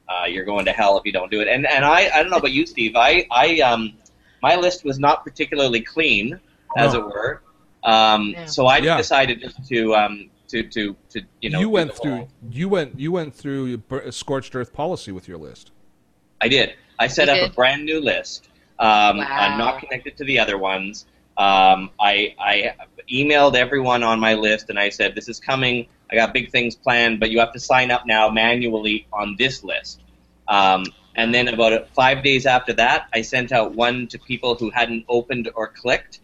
uh, 0.08 0.24
you're 0.26 0.46
going 0.46 0.64
to 0.64 0.72
hell 0.72 0.96
if 0.96 1.04
you 1.04 1.12
don't 1.12 1.30
do 1.30 1.40
it. 1.42 1.48
And 1.48 1.66
and 1.66 1.84
I 1.84 2.08
I 2.14 2.22
don't 2.22 2.30
know 2.30 2.38
about 2.38 2.52
you, 2.52 2.64
Steve. 2.66 2.96
I 2.96 3.26
I 3.30 3.60
um 3.60 3.92
my 4.42 4.56
list 4.56 4.84
was 4.84 4.98
not 4.98 5.22
particularly 5.24 5.82
clean, 5.82 6.40
as 6.76 6.94
No. 6.94 7.00
it 7.00 7.04
were. 7.04 7.42
Um, 7.84 8.30
Yeah. 8.30 8.44
so 8.46 8.66
I 8.66 8.78
Yeah. 8.78 8.96
decided 8.96 9.40
just 9.42 9.68
to 9.68 9.94
um 9.94 10.30
to 10.48 10.62
to 10.62 10.96
to 11.10 11.20
you 11.42 11.50
know 11.50 11.58
do 11.60 11.68
went 11.68 11.92
through 11.94 12.26
you 12.50 12.70
went 12.70 12.98
you 12.98 13.12
went 13.12 13.34
through 13.34 13.76
bur- 13.76 14.10
scorched 14.10 14.56
earth 14.56 14.72
policy 14.72 15.12
with 15.12 15.28
your 15.28 15.36
list. 15.36 15.72
I 16.40 16.48
did. 16.48 16.74
I 16.98 17.06
set 17.08 17.28
You 17.28 17.34
up 17.34 17.40
did? 17.40 17.50
a 17.50 17.54
brand 17.54 17.84
new 17.84 18.00
list. 18.00 18.48
Um, 18.78 19.18
Wow. 19.18 19.26
I'm 19.28 19.58
not 19.58 19.80
connected 19.80 20.16
to 20.16 20.24
the 20.24 20.38
other 20.38 20.56
ones. 20.56 21.04
Um, 21.38 21.90
I, 22.00 22.34
I 22.38 22.74
emailed 23.10 23.54
everyone 23.54 24.02
on 24.02 24.18
my 24.18 24.34
list 24.34 24.70
and 24.70 24.78
I 24.78 24.88
said, 24.90 25.14
"This 25.14 25.28
is 25.28 25.38
coming. 25.40 25.86
I 26.10 26.16
got 26.16 26.34
big 26.34 26.50
things 26.50 26.74
planned, 26.74 27.20
but 27.20 27.30
you 27.30 27.38
have 27.38 27.52
to 27.52 27.60
sign 27.60 27.90
up 27.90 28.06
now 28.06 28.28
manually 28.28 29.06
on 29.12 29.36
this 29.38 29.62
list." 29.62 30.00
Um, 30.48 30.84
and 31.14 31.34
then 31.34 31.48
about 31.48 31.88
five 31.94 32.22
days 32.22 32.46
after 32.46 32.72
that, 32.74 33.08
I 33.12 33.22
sent 33.22 33.52
out 33.52 33.74
one 33.74 34.06
to 34.08 34.18
people 34.18 34.54
who 34.54 34.70
hadn't 34.70 35.04
opened 35.08 35.50
or 35.54 35.68
clicked. 35.68 36.20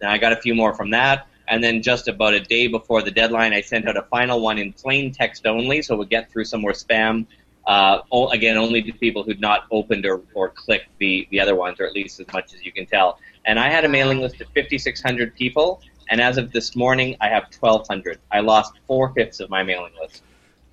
Then 0.00 0.10
I 0.10 0.18
got 0.18 0.32
a 0.32 0.36
few 0.36 0.54
more 0.54 0.74
from 0.74 0.90
that. 0.90 1.26
And 1.48 1.64
then 1.64 1.82
just 1.82 2.08
about 2.08 2.34
a 2.34 2.40
day 2.40 2.66
before 2.66 3.02
the 3.02 3.10
deadline, 3.10 3.52
I 3.52 3.62
sent 3.62 3.88
out 3.88 3.96
a 3.96 4.02
final 4.02 4.40
one 4.40 4.58
in 4.58 4.72
plain 4.72 5.12
text 5.12 5.46
only, 5.46 5.82
so 5.82 5.96
would 5.96 6.10
get 6.10 6.30
through 6.30 6.44
some 6.44 6.60
more 6.60 6.72
spam. 6.72 7.26
Uh, 7.66 8.00
again, 8.32 8.56
only 8.56 8.82
to 8.82 8.92
people 8.92 9.22
who'd 9.22 9.40
not 9.40 9.64
opened 9.70 10.06
or, 10.06 10.22
or 10.34 10.50
clicked 10.50 10.96
the, 10.98 11.26
the 11.30 11.40
other 11.40 11.56
ones, 11.56 11.80
or 11.80 11.86
at 11.86 11.92
least 11.92 12.20
as 12.20 12.26
much 12.32 12.54
as 12.54 12.64
you 12.64 12.72
can 12.72 12.86
tell. 12.86 13.18
And 13.48 13.58
I 13.58 13.70
had 13.70 13.86
a 13.86 13.88
mailing 13.88 14.20
list 14.20 14.40
of 14.42 14.46
5,600 14.54 15.34
people, 15.34 15.80
and 16.10 16.20
as 16.20 16.36
of 16.36 16.52
this 16.52 16.76
morning, 16.76 17.16
I 17.22 17.28
have 17.28 17.44
1,200. 17.58 18.18
I 18.30 18.40
lost 18.40 18.74
four 18.86 19.08
fifths 19.14 19.40
of 19.40 19.48
my 19.48 19.62
mailing 19.64 19.92
list. 20.00 20.22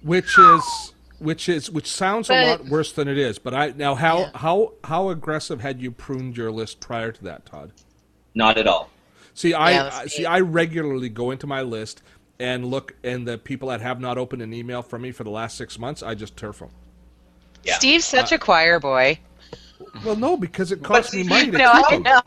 which 0.04 0.38
is 0.38 0.92
which 1.18 1.48
is 1.48 1.72
which 1.72 1.90
sounds 1.90 2.30
a 2.30 2.34
lot 2.52 2.66
worse 2.66 2.92
than 2.92 3.08
it 3.08 3.18
is. 3.18 3.40
But 3.40 3.54
I 3.54 3.70
now 3.76 3.96
how 3.96 4.20
Yeah. 4.20 4.30
how 4.36 4.74
how 4.84 5.10
aggressive 5.10 5.62
had 5.62 5.80
you 5.82 5.90
pruned 5.90 6.36
your 6.36 6.52
list 6.52 6.82
prior 6.82 7.14
to 7.14 7.24
that, 7.24 7.46
Todd? 7.46 7.72
Not 8.36 8.58
at 8.58 8.68
all. 8.68 8.90
See, 9.34 9.54
I 9.54 9.72
Yeah, 9.72 9.84
that's 9.84 9.96
I- 9.98 10.06
see. 10.08 10.26
I 10.26 10.42
regularly 10.42 11.08
go 11.08 11.32
into 11.32 11.48
my 11.48 11.62
list 11.62 12.02
and 12.40 12.66
look, 12.66 12.94
and 13.06 13.26
the 13.26 13.38
people 13.38 13.70
that 13.70 13.80
have 13.80 14.02
not 14.02 14.18
opened 14.18 14.42
an 14.42 14.54
email 14.54 14.82
from 14.82 15.04
me 15.04 15.12
for 15.14 15.24
the 15.24 15.30
last 15.30 15.56
six 15.58 15.80
months, 15.80 16.04
I 16.04 16.14
just 16.14 16.36
turf 16.36 16.60
them. 16.60 16.70
Yeah. 17.64 17.76
Steve's 17.76 18.06
such 18.06 18.34
uh, 18.34 18.36
a 18.36 18.38
choir 18.38 18.82
boy. 18.82 19.18
Well, 20.04 20.16
no, 20.16 20.38
because 20.38 20.72
it 20.72 20.84
costs 20.84 21.14
me 21.14 21.24
money 21.24 21.52
to 21.52 21.58
No, 21.58 21.72
keep 21.72 21.86
I 21.86 21.92
them. 21.92 22.04
know. 22.04 22.22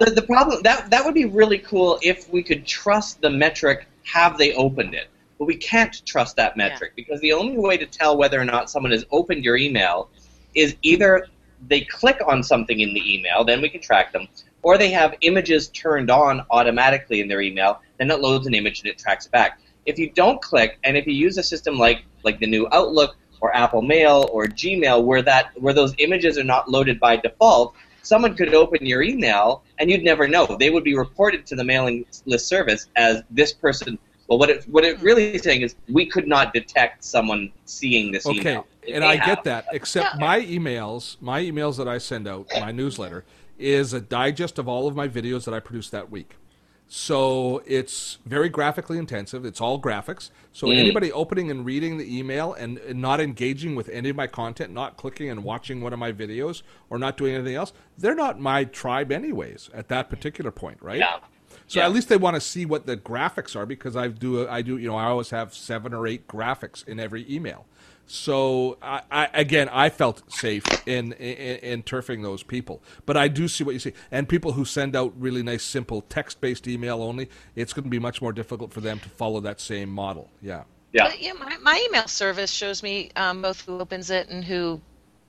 The, 0.00 0.10
the 0.10 0.22
problem 0.22 0.62
that 0.62 0.90
that 0.90 1.04
would 1.04 1.14
be 1.14 1.24
really 1.24 1.58
cool 1.58 1.98
if 2.02 2.28
we 2.30 2.42
could 2.42 2.66
trust 2.66 3.20
the 3.20 3.30
metric. 3.30 3.86
Have 4.04 4.38
they 4.38 4.54
opened 4.54 4.94
it? 4.94 5.08
But 5.38 5.46
we 5.46 5.56
can't 5.56 6.04
trust 6.06 6.36
that 6.36 6.56
metric 6.56 6.92
because 6.94 7.20
the 7.20 7.32
only 7.32 7.58
way 7.58 7.76
to 7.76 7.86
tell 7.86 8.16
whether 8.16 8.40
or 8.40 8.44
not 8.44 8.70
someone 8.70 8.92
has 8.92 9.04
opened 9.10 9.44
your 9.44 9.56
email 9.56 10.08
is 10.54 10.76
either 10.82 11.26
they 11.68 11.82
click 11.82 12.20
on 12.26 12.42
something 12.42 12.80
in 12.80 12.94
the 12.94 13.14
email, 13.14 13.44
then 13.44 13.60
we 13.60 13.68
can 13.68 13.80
track 13.80 14.12
them, 14.12 14.28
or 14.62 14.78
they 14.78 14.90
have 14.90 15.14
images 15.22 15.68
turned 15.68 16.10
on 16.10 16.44
automatically 16.50 17.20
in 17.20 17.28
their 17.28 17.40
email, 17.40 17.80
then 17.98 18.10
it 18.10 18.20
loads 18.20 18.46
an 18.46 18.54
image 18.54 18.80
and 18.80 18.88
it 18.88 18.98
tracks 18.98 19.26
it 19.26 19.32
back. 19.32 19.60
If 19.86 19.98
you 19.98 20.10
don't 20.10 20.40
click, 20.42 20.78
and 20.84 20.96
if 20.96 21.06
you 21.06 21.14
use 21.14 21.38
a 21.38 21.42
system 21.42 21.78
like 21.78 22.04
like 22.24 22.40
the 22.40 22.46
new 22.46 22.66
Outlook 22.72 23.16
or 23.40 23.54
Apple 23.56 23.82
Mail 23.82 24.28
or 24.32 24.46
Gmail, 24.46 25.04
where 25.04 25.22
that 25.22 25.50
where 25.60 25.74
those 25.74 25.94
images 25.98 26.38
are 26.38 26.44
not 26.44 26.70
loaded 26.70 26.98
by 27.00 27.16
default, 27.16 27.74
someone 28.02 28.34
could 28.34 28.54
open 28.54 28.84
your 28.86 29.02
email 29.02 29.62
and 29.78 29.90
you'd 29.90 30.02
never 30.04 30.26
know. 30.28 30.56
They 30.58 30.70
would 30.70 30.84
be 30.84 30.96
reported 30.96 31.46
to 31.46 31.56
the 31.56 31.64
mailing 31.64 32.04
list 32.24 32.46
service 32.48 32.88
as 32.96 33.22
this 33.30 33.52
person. 33.52 33.98
Well, 34.28 34.38
what 34.38 34.50
it 34.50 34.64
what 34.68 34.84
it 34.84 35.00
really 35.00 35.34
is 35.34 35.42
saying 35.42 35.62
is 35.62 35.76
we 35.88 36.06
could 36.06 36.26
not 36.26 36.52
detect 36.52 37.04
someone 37.04 37.52
seeing 37.64 38.10
this 38.12 38.26
Okay, 38.26 38.40
email. 38.40 38.66
Okay, 38.82 38.92
and 38.92 39.04
I 39.04 39.16
have. 39.16 39.36
get 39.36 39.44
that. 39.44 39.66
Except 39.72 40.14
Yeah. 40.14 40.20
my 40.20 40.40
emails, 40.40 41.16
my 41.20 41.42
emails 41.42 41.76
that 41.76 41.88
I 41.88 41.98
send 41.98 42.26
out, 42.26 42.46
my 42.60 42.72
newsletter, 42.72 43.24
is 43.58 43.92
a 43.92 44.00
digest 44.00 44.58
of 44.58 44.68
all 44.68 44.86
of 44.88 44.96
my 44.96 45.08
videos 45.08 45.44
that 45.44 45.54
I 45.54 45.60
produce 45.60 45.90
that 45.90 46.10
week. 46.10 46.36
So 46.88 47.62
it's 47.66 48.18
very 48.24 48.48
graphically 48.48 48.96
intensive. 48.96 49.44
It's 49.44 49.60
all 49.60 49.80
graphics. 49.80 50.30
So 50.52 50.68
Mm. 50.68 50.78
anybody 50.78 51.12
opening 51.12 51.50
and 51.50 51.64
reading 51.64 51.98
the 51.98 52.18
email 52.18 52.52
and, 52.52 52.78
and 52.78 53.00
not 53.02 53.20
engaging 53.20 53.74
with 53.74 53.88
any 53.88 54.08
of 54.10 54.16
my 54.16 54.28
content, 54.28 54.72
not 54.72 54.96
clicking 54.96 55.28
and 55.28 55.42
watching 55.42 55.80
one 55.80 55.92
of 55.92 55.98
my 55.98 56.12
videos, 56.12 56.62
or 56.88 56.98
not 56.98 57.16
doing 57.16 57.34
anything 57.34 57.56
else, 57.56 57.72
they're 57.98 58.14
not 58.14 58.38
my 58.38 58.64
tribe 58.64 59.10
anyways 59.10 59.68
at 59.74 59.88
that 59.88 60.08
particular 60.08 60.52
point, 60.52 60.78
right? 60.80 61.00
Yeah. 61.00 61.16
So 61.66 61.80
Yeah. 61.80 61.86
at 61.86 61.92
least 61.92 62.08
they 62.08 62.16
want 62.16 62.34
to 62.36 62.40
see 62.40 62.64
what 62.64 62.86
the 62.86 62.96
graphics 62.96 63.56
are 63.56 63.66
because 63.66 63.96
I 63.96 64.06
do 64.08 64.46
I 64.48 64.62
do 64.62 64.76
you 64.78 64.88
know 64.88 64.96
I 64.96 65.06
always 65.06 65.30
have 65.30 65.52
seven 65.54 65.92
or 65.92 66.06
eight 66.06 66.28
graphics 66.28 66.86
in 66.86 67.00
every 67.00 67.26
email. 67.28 67.66
So 68.06 68.78
I, 68.80 69.02
I 69.10 69.28
again 69.34 69.68
I 69.70 69.88
felt 69.90 70.22
safe 70.32 70.64
in, 70.86 71.12
in 71.14 71.56
in 71.58 71.82
turfing 71.82 72.22
those 72.22 72.44
people, 72.44 72.80
but 73.04 73.16
I 73.16 73.26
do 73.26 73.48
see 73.48 73.64
what 73.64 73.72
you 73.74 73.80
see. 73.80 73.94
And 74.12 74.28
people 74.28 74.52
who 74.52 74.64
send 74.64 74.94
out 74.94 75.12
really 75.18 75.42
nice 75.42 75.64
simple 75.64 76.02
text 76.02 76.40
based 76.40 76.68
email 76.68 77.02
only, 77.02 77.28
it's 77.56 77.72
going 77.72 77.84
to 77.84 77.90
be 77.90 77.98
much 77.98 78.22
more 78.22 78.32
difficult 78.32 78.72
for 78.72 78.80
them 78.80 79.00
to 79.00 79.08
follow 79.08 79.40
that 79.40 79.60
same 79.60 79.90
model. 79.90 80.30
Yeah. 80.40 80.62
Yeah. 80.92 81.08
But, 81.08 81.20
yeah, 81.20 81.32
my, 81.32 81.56
my 81.58 81.84
email 81.88 82.06
service 82.06 82.50
shows 82.50 82.82
me 82.82 83.10
um, 83.16 83.42
both 83.42 83.60
who 83.66 83.80
opens 83.80 84.08
it 84.10 84.28
and 84.28 84.44
who, 84.44 84.80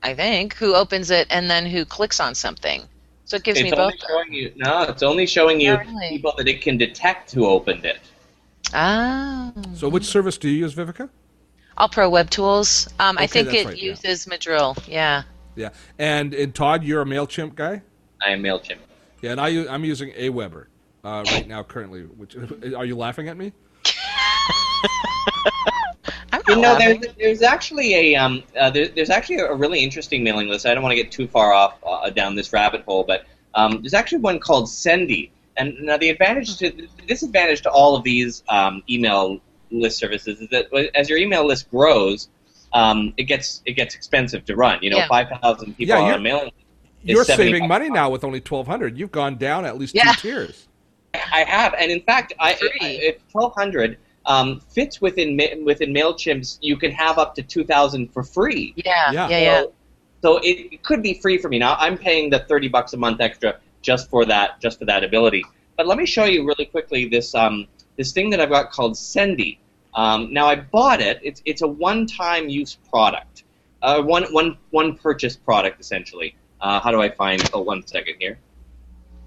I 0.02 0.14
think, 0.14 0.54
who 0.54 0.74
opens 0.74 1.10
it 1.10 1.26
and 1.30 1.50
then 1.50 1.66
who 1.66 1.84
clicks 1.84 2.20
on 2.20 2.34
something. 2.34 2.82
So 3.24 3.36
it 3.36 3.42
gives 3.42 3.58
It's 3.58 3.64
me 3.64 3.70
both. 3.72 3.80
only 3.80 3.98
showing 4.08 4.32
you 4.32 4.52
no. 4.56 4.82
It's 4.82 5.02
only 5.02 5.26
showing 5.26 5.60
you 5.60 5.72
Not 5.72 5.86
really. 5.86 6.08
people 6.08 6.32
that 6.38 6.48
it 6.48 6.62
can 6.62 6.78
detect 6.78 7.32
who 7.32 7.46
opened 7.46 7.84
it. 7.84 7.98
Ah. 8.72 9.52
So 9.74 9.88
which 9.88 10.04
service 10.04 10.38
do 10.38 10.48
you 10.48 10.58
use, 10.60 10.74
Viveka? 10.74 11.10
All 11.78 11.88
Pro 11.88 12.10
Web 12.10 12.28
Tools. 12.28 12.88
Um, 12.98 13.16
I 13.18 13.26
think 13.26 13.46
that's 13.48 13.62
it 13.62 13.66
right, 13.66 13.76
yeah. 13.78 13.90
uses 13.90 14.26
Mandrill. 14.26 14.76
Yeah. 14.86 15.22
Yeah. 15.56 15.70
And 15.98 16.34
and 16.34 16.54
Todd, 16.54 16.84
you're 16.84 17.02
a 17.02 17.06
Mailchimp 17.06 17.54
guy. 17.54 17.82
I 18.20 18.30
am 18.30 18.42
Mailchimp. 18.42 18.78
Yeah, 19.22 19.32
and 19.32 19.40
I, 19.40 19.48
am 19.48 19.84
using 19.84 20.12
Aweber 20.12 20.66
uh, 21.04 21.24
right 21.26 21.48
now 21.48 21.62
currently. 21.62 22.02
Which 22.02 22.36
are 22.76 22.84
you 22.84 22.96
laughing 22.96 23.28
at 23.28 23.36
me? 23.36 23.52
You 26.48 26.56
know, 26.56 26.78
there's, 26.78 27.04
there's 27.18 27.42
actually 27.42 27.94
a 27.94 28.14
um, 28.16 28.42
uh, 28.58 28.70
there, 28.70 28.88
there's 28.88 29.10
actually 29.10 29.36
a 29.36 29.54
really 29.54 29.80
interesting 29.80 30.24
mailing 30.24 30.48
list. 30.48 30.64
I 30.64 30.72
don't 30.72 30.82
want 30.82 30.92
to 30.92 31.02
get 31.02 31.12
too 31.12 31.28
far 31.28 31.52
off 31.52 31.76
uh, 31.84 32.08
down 32.08 32.36
this 32.36 32.54
rabbit 32.54 32.84
hole, 32.84 33.04
but 33.04 33.26
um, 33.54 33.82
there's 33.82 33.92
actually 33.92 34.18
one 34.18 34.40
called 34.40 34.66
Sendy. 34.66 35.30
And 35.58 35.76
now 35.80 35.98
the 35.98 36.08
advantage 36.08 36.56
to 36.58 36.70
the 36.70 36.88
disadvantage 37.06 37.62
to 37.62 37.70
all 37.70 37.96
of 37.96 38.02
these 38.02 38.44
um, 38.48 38.82
email 38.88 39.40
list 39.70 39.98
services 39.98 40.40
is 40.40 40.48
that 40.50 40.66
as 40.94 41.08
your 41.08 41.18
email 41.18 41.46
list 41.46 41.70
grows, 41.70 42.28
um, 42.72 43.14
it 43.16 43.24
gets 43.24 43.62
it 43.66 43.72
gets 43.72 43.94
expensive 43.94 44.44
to 44.46 44.56
run. 44.56 44.78
You 44.82 44.90
know, 44.90 44.98
Yeah. 44.98 45.08
five 45.08 45.28
thousand 45.42 45.76
people 45.76 45.96
Yeah, 45.96 46.02
on 46.02 46.14
a 46.14 46.20
mailing. 46.20 46.48
is 46.48 46.52
You're 47.14 47.24
70 47.24 47.52
saving 47.52 47.68
money 47.68 47.86
a 47.86 47.90
now 47.90 48.10
with 48.10 48.24
only 48.24 48.40
1,200. 48.40 48.98
You've 48.98 49.12
gone 49.12 49.36
down 49.36 49.64
at 49.64 49.78
least 49.78 49.94
Yeah. 49.94 50.12
two 50.12 50.30
tiers. 50.30 50.66
I 51.14 51.44
have, 51.44 51.74
and 51.78 51.90
in 51.90 52.00
fact, 52.02 52.34
I, 52.38 52.50
I, 52.52 52.78
if 52.82 53.16
1,200 53.32 53.96
um, 54.26 54.60
fits 54.60 55.00
within 55.00 55.36
Ma- 55.36 55.64
within 55.64 55.92
Mailchimp's, 55.94 56.58
you 56.60 56.76
can 56.76 56.90
have 56.90 57.16
up 57.18 57.34
to 57.36 57.42
2,000 57.42 58.12
for 58.12 58.22
free. 58.22 58.74
Yeah. 58.76 59.10
Yeah. 59.12 59.28
Yeah. 59.28 59.38
Yeah. 59.38 59.60
So, 59.62 59.72
so 60.20 60.36
it, 60.38 60.72
it 60.74 60.82
could 60.82 61.02
be 61.02 61.14
free 61.14 61.38
for 61.38 61.48
me 61.48 61.58
now. 61.58 61.76
I'm 61.78 61.96
paying 61.96 62.28
the 62.28 62.40
30 62.40 62.68
bucks 62.68 62.92
a 62.92 62.96
month 62.98 63.20
extra 63.22 63.58
just 63.80 64.10
for 64.10 64.24
that 64.26 64.60
just 64.60 64.78
for 64.80 64.84
that 64.84 65.02
ability. 65.04 65.44
But 65.76 65.86
let 65.86 65.96
me 65.96 66.04
show 66.04 66.24
you 66.24 66.44
really 66.46 66.66
quickly 66.66 67.08
this 67.08 67.34
um, 67.34 67.66
this 67.98 68.12
thing 68.12 68.30
that 68.30 68.40
I've 68.40 68.48
got 68.48 68.70
called 68.70 68.92
Sendy. 68.94 69.58
Um, 69.94 70.32
now 70.32 70.46
I 70.46 70.54
bought 70.54 71.02
it. 71.02 71.20
It's 71.22 71.42
it's 71.44 71.60
a 71.62 71.66
one-time 71.68 72.48
use 72.48 72.78
product, 72.88 73.44
uh, 73.82 74.00
one 74.00 74.24
one 74.32 74.56
one 74.70 74.96
purchase 74.96 75.36
product 75.36 75.80
essentially. 75.80 76.34
Uh, 76.60 76.80
how 76.80 76.90
do 76.90 77.02
I 77.02 77.10
find? 77.10 77.42
Oh, 77.52 77.60
one 77.60 77.86
second 77.86 78.14
here. 78.18 78.38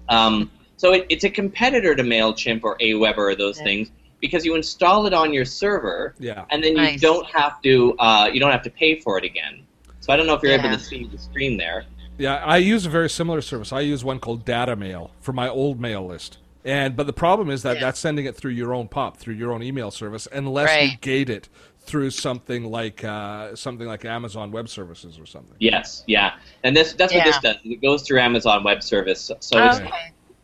Um, 0.08 0.50
so 0.76 0.92
it, 0.94 1.06
it's 1.08 1.24
a 1.24 1.30
competitor 1.30 1.94
to 1.94 2.02
Mailchimp 2.02 2.64
or 2.64 2.76
Aweber 2.78 3.18
or 3.18 3.34
those 3.36 3.58
Yeah. 3.58 3.64
things 3.64 3.92
because 4.20 4.44
you 4.44 4.54
install 4.54 5.06
it 5.06 5.12
on 5.14 5.32
your 5.32 5.44
server 5.44 6.14
Yeah. 6.18 6.44
and 6.50 6.62
then 6.62 6.72
you 6.72 6.82
Nice. 6.82 7.00
don't 7.00 7.26
have 7.26 7.60
to 7.62 7.94
uh, 7.98 8.30
you 8.32 8.40
don't 8.40 8.50
have 8.52 8.62
to 8.62 8.70
pay 8.70 8.98
for 8.98 9.18
it 9.18 9.24
again. 9.24 9.66
So 10.00 10.12
I 10.12 10.16
don't 10.16 10.26
know 10.26 10.34
if 10.34 10.42
you're 10.42 10.52
Yeah. 10.52 10.66
able 10.66 10.76
to 10.76 10.82
see 10.82 11.04
the 11.04 11.18
screen 11.18 11.56
there. 11.58 11.84
Yeah, 12.18 12.36
I 12.44 12.56
use 12.58 12.86
a 12.86 12.90
very 12.90 13.10
similar 13.10 13.40
service. 13.42 13.72
I 13.72 13.80
use 13.80 14.04
one 14.04 14.18
called 14.20 14.44
Dada 14.44 14.76
Mail 14.76 15.10
for 15.20 15.32
my 15.32 15.48
old 15.48 15.80
mail 15.80 16.06
list. 16.06 16.38
And 16.64 16.94
but 16.96 17.06
the 17.06 17.12
problem 17.12 17.50
is 17.50 17.62
that 17.62 17.76
Yeah. 17.76 17.80
that's 17.82 17.98
sending 17.98 18.24
it 18.24 18.36
through 18.36 18.52
your 18.52 18.72
own 18.72 18.88
POP, 18.88 19.16
through 19.16 19.34
your 19.34 19.52
own 19.52 19.62
email 19.62 19.90
service, 19.90 20.28
unless 20.30 20.70
you 20.92 20.96
gate 21.00 21.28
it 21.28 21.48
through 21.80 22.10
something 22.10 22.64
like 22.70 23.02
uh, 23.02 23.56
something 23.56 23.86
like 23.88 24.04
Amazon 24.04 24.52
Web 24.52 24.68
Services 24.68 25.18
or 25.18 25.26
something. 25.26 25.56
Yes, 25.58 26.04
yeah, 26.06 26.34
and 26.62 26.76
this 26.76 26.92
that's 26.94 27.12
what 27.12 27.24
this 27.24 27.38
does. 27.40 27.56
It 27.64 27.82
goes 27.82 28.02
through 28.02 28.20
Amazon 28.20 28.62
Web 28.62 28.82
Service, 28.82 29.20
so 29.20 29.36
so 29.40 29.58
it's 29.64 29.76
Okay. 29.80 29.90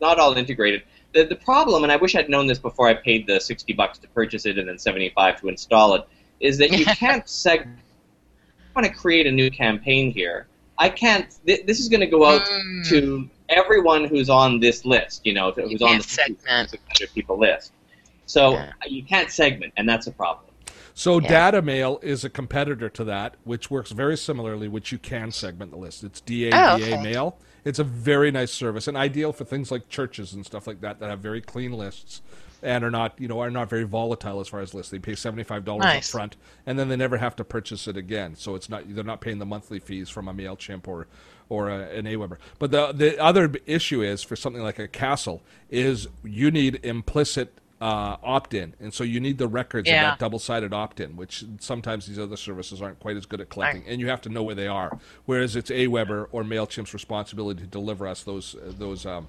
not 0.01 0.19
all 0.19 0.35
integrated. 0.35 0.83
The, 1.15 1.25
the 1.25 1.37
problem, 1.37 1.85
and 1.85 1.93
I 1.93 1.97
wish 1.97 2.15
I'd 2.17 2.29
known 2.29 2.47
this 2.49 2.59
before 2.59 2.89
I 2.89 2.95
paid 2.95 3.27
the 3.29 3.41
sixty 3.41 3.73
bucks 3.73 3.99
to 4.01 4.09
purchase 4.09 4.45
it 4.45 4.59
and 4.59 4.69
then 4.69 4.79
seventy 4.79 5.11
five 5.11 5.41
to 5.41 5.49
install 5.49 5.95
it, 5.95 6.03
is 6.41 6.59
that 6.59 6.77
you 6.77 6.85
can't 6.97 7.25
seg. 7.27 7.61
I 7.67 8.81
want 8.81 8.87
to 8.87 8.93
create 8.93 9.27
a 9.27 9.33
new 9.33 9.51
campaign 9.51 10.11
here, 10.11 10.49
I 10.79 10.89
can't. 10.89 11.27
Th- 11.47 11.67
this 11.67 11.81
is 11.81 11.89
going 11.89 12.01
to 12.01 12.07
go 12.07 12.25
out 12.25 12.47
Mm. 12.47 12.89
to 12.89 13.29
everyone 13.49 14.05
who's 14.05 14.31
on 14.31 14.61
this 14.61 14.85
list. 14.85 15.23
You 15.25 15.35
know, 15.35 15.51
to, 15.53 15.63
You 15.63 15.69
who's 15.71 15.83
on 15.83 15.99
the 15.99 16.03
segment. 16.05 16.75
people 17.15 17.39
list. 17.39 17.73
So 18.27 18.53
Yeah. 18.53 18.73
you 18.87 19.03
can't 19.03 19.31
segment, 19.31 19.73
and 19.77 19.89
that's 19.89 20.07
a 20.07 20.13
problem. 20.13 20.45
So 20.95 21.21
Yeah. 21.21 21.29
Dada 21.29 21.63
Mail 21.63 21.99
is 22.03 22.25
a 22.25 22.31
competitor 22.31 22.89
to 22.91 23.05
that, 23.05 23.37
which 23.45 23.71
works 23.71 23.91
very 23.93 24.17
similarly, 24.17 24.69
which 24.69 24.93
you 24.93 24.99
can 24.99 25.31
segment 25.33 25.71
the 25.71 25.77
list. 25.79 26.05
It's 26.05 26.21
DADA 26.21 26.57
Oh, 26.57 26.75
okay. 26.77 27.03
Mail. 27.03 27.39
It's 27.65 27.79
a 27.79 27.85
very 27.85 28.31
nice 28.31 28.51
service 28.53 28.87
and 28.89 28.97
ideal 28.97 29.33
for 29.33 29.45
things 29.45 29.71
like 29.71 29.89
churches 29.89 30.33
and 30.33 30.45
stuff 30.47 30.67
like 30.67 30.81
that 30.81 31.01
that 31.01 31.11
have 31.11 31.21
very 31.21 31.41
clean 31.41 31.73
lists 31.73 32.23
and 32.63 32.83
are 32.85 32.91
not, 32.91 33.15
you 33.21 33.29
know, 33.29 33.41
are 33.41 33.51
not 33.51 33.69
very 33.71 33.85
volatile 33.85 34.41
as 34.41 34.49
far 34.49 34.61
as 34.61 34.75
lists. 34.75 34.91
They 34.91 34.99
pay 34.99 35.15
seventy 35.15 35.45
five 35.45 35.65
dollars 35.65 35.85
Nice. 35.85 36.09
up 36.09 36.13
front 36.13 36.37
and 36.67 36.79
then 36.79 36.89
they 36.89 36.97
never 36.97 37.17
have 37.19 37.37
to 37.37 37.45
purchase 37.45 37.87
it 37.89 37.97
again. 37.97 38.35
So 38.37 38.55
it's 38.55 38.69
not 38.69 38.83
they're 38.87 39.05
not 39.05 39.21
paying 39.21 39.39
the 39.39 39.47
monthly 39.47 39.79
fees 39.79 40.09
from 40.09 40.29
a 40.29 40.35
Mailchimp 40.35 40.89
or 40.89 41.07
or 41.49 41.69
a, 41.71 41.79
an 41.97 42.05
Aweber. 42.07 42.39
But 42.59 42.71
the 42.71 42.93
the 42.93 43.19
other 43.23 43.53
issue 43.67 44.03
is 44.03 44.23
for 44.23 44.37
something 44.37 44.63
like 44.63 44.79
a 44.79 44.89
CASL 44.89 45.41
is 45.71 46.09
you 46.25 46.51
need 46.51 46.81
implicit 46.85 47.53
uh, 47.81 48.17
opt-in, 48.25 48.75
and 48.81 48.93
so 48.93 49.05
you 49.05 49.21
need 49.21 49.39
the 49.39 49.47
records 49.47 49.89
Yeah. 49.89 50.03
of 50.03 50.11
that 50.11 50.19
double-sided 50.19 50.73
opt-in, 50.73 51.15
which 51.15 51.45
sometimes 51.61 52.07
these 52.07 52.19
other 52.19 52.37
services 52.37 52.83
aren't 52.83 52.99
quite 52.99 53.17
as 53.17 53.25
good 53.25 53.41
at 53.41 53.51
collecting, 53.51 53.85
and 53.87 54.01
you 54.01 54.09
have 54.09 54.21
to 54.23 54.29
know 54.29 54.43
where 54.43 54.57
they 54.57 54.67
are. 54.67 54.99
Whereas 55.27 55.55
it's 55.55 55.71
Aweber 55.71 56.27
or 56.33 56.43
Mailchimp's 56.43 56.93
responsibility 56.93 57.61
to 57.61 57.67
deliver 57.69 58.09
us 58.09 58.25
those 58.25 58.57
uh, 58.57 58.73
those 58.77 59.07
um, 59.07 59.29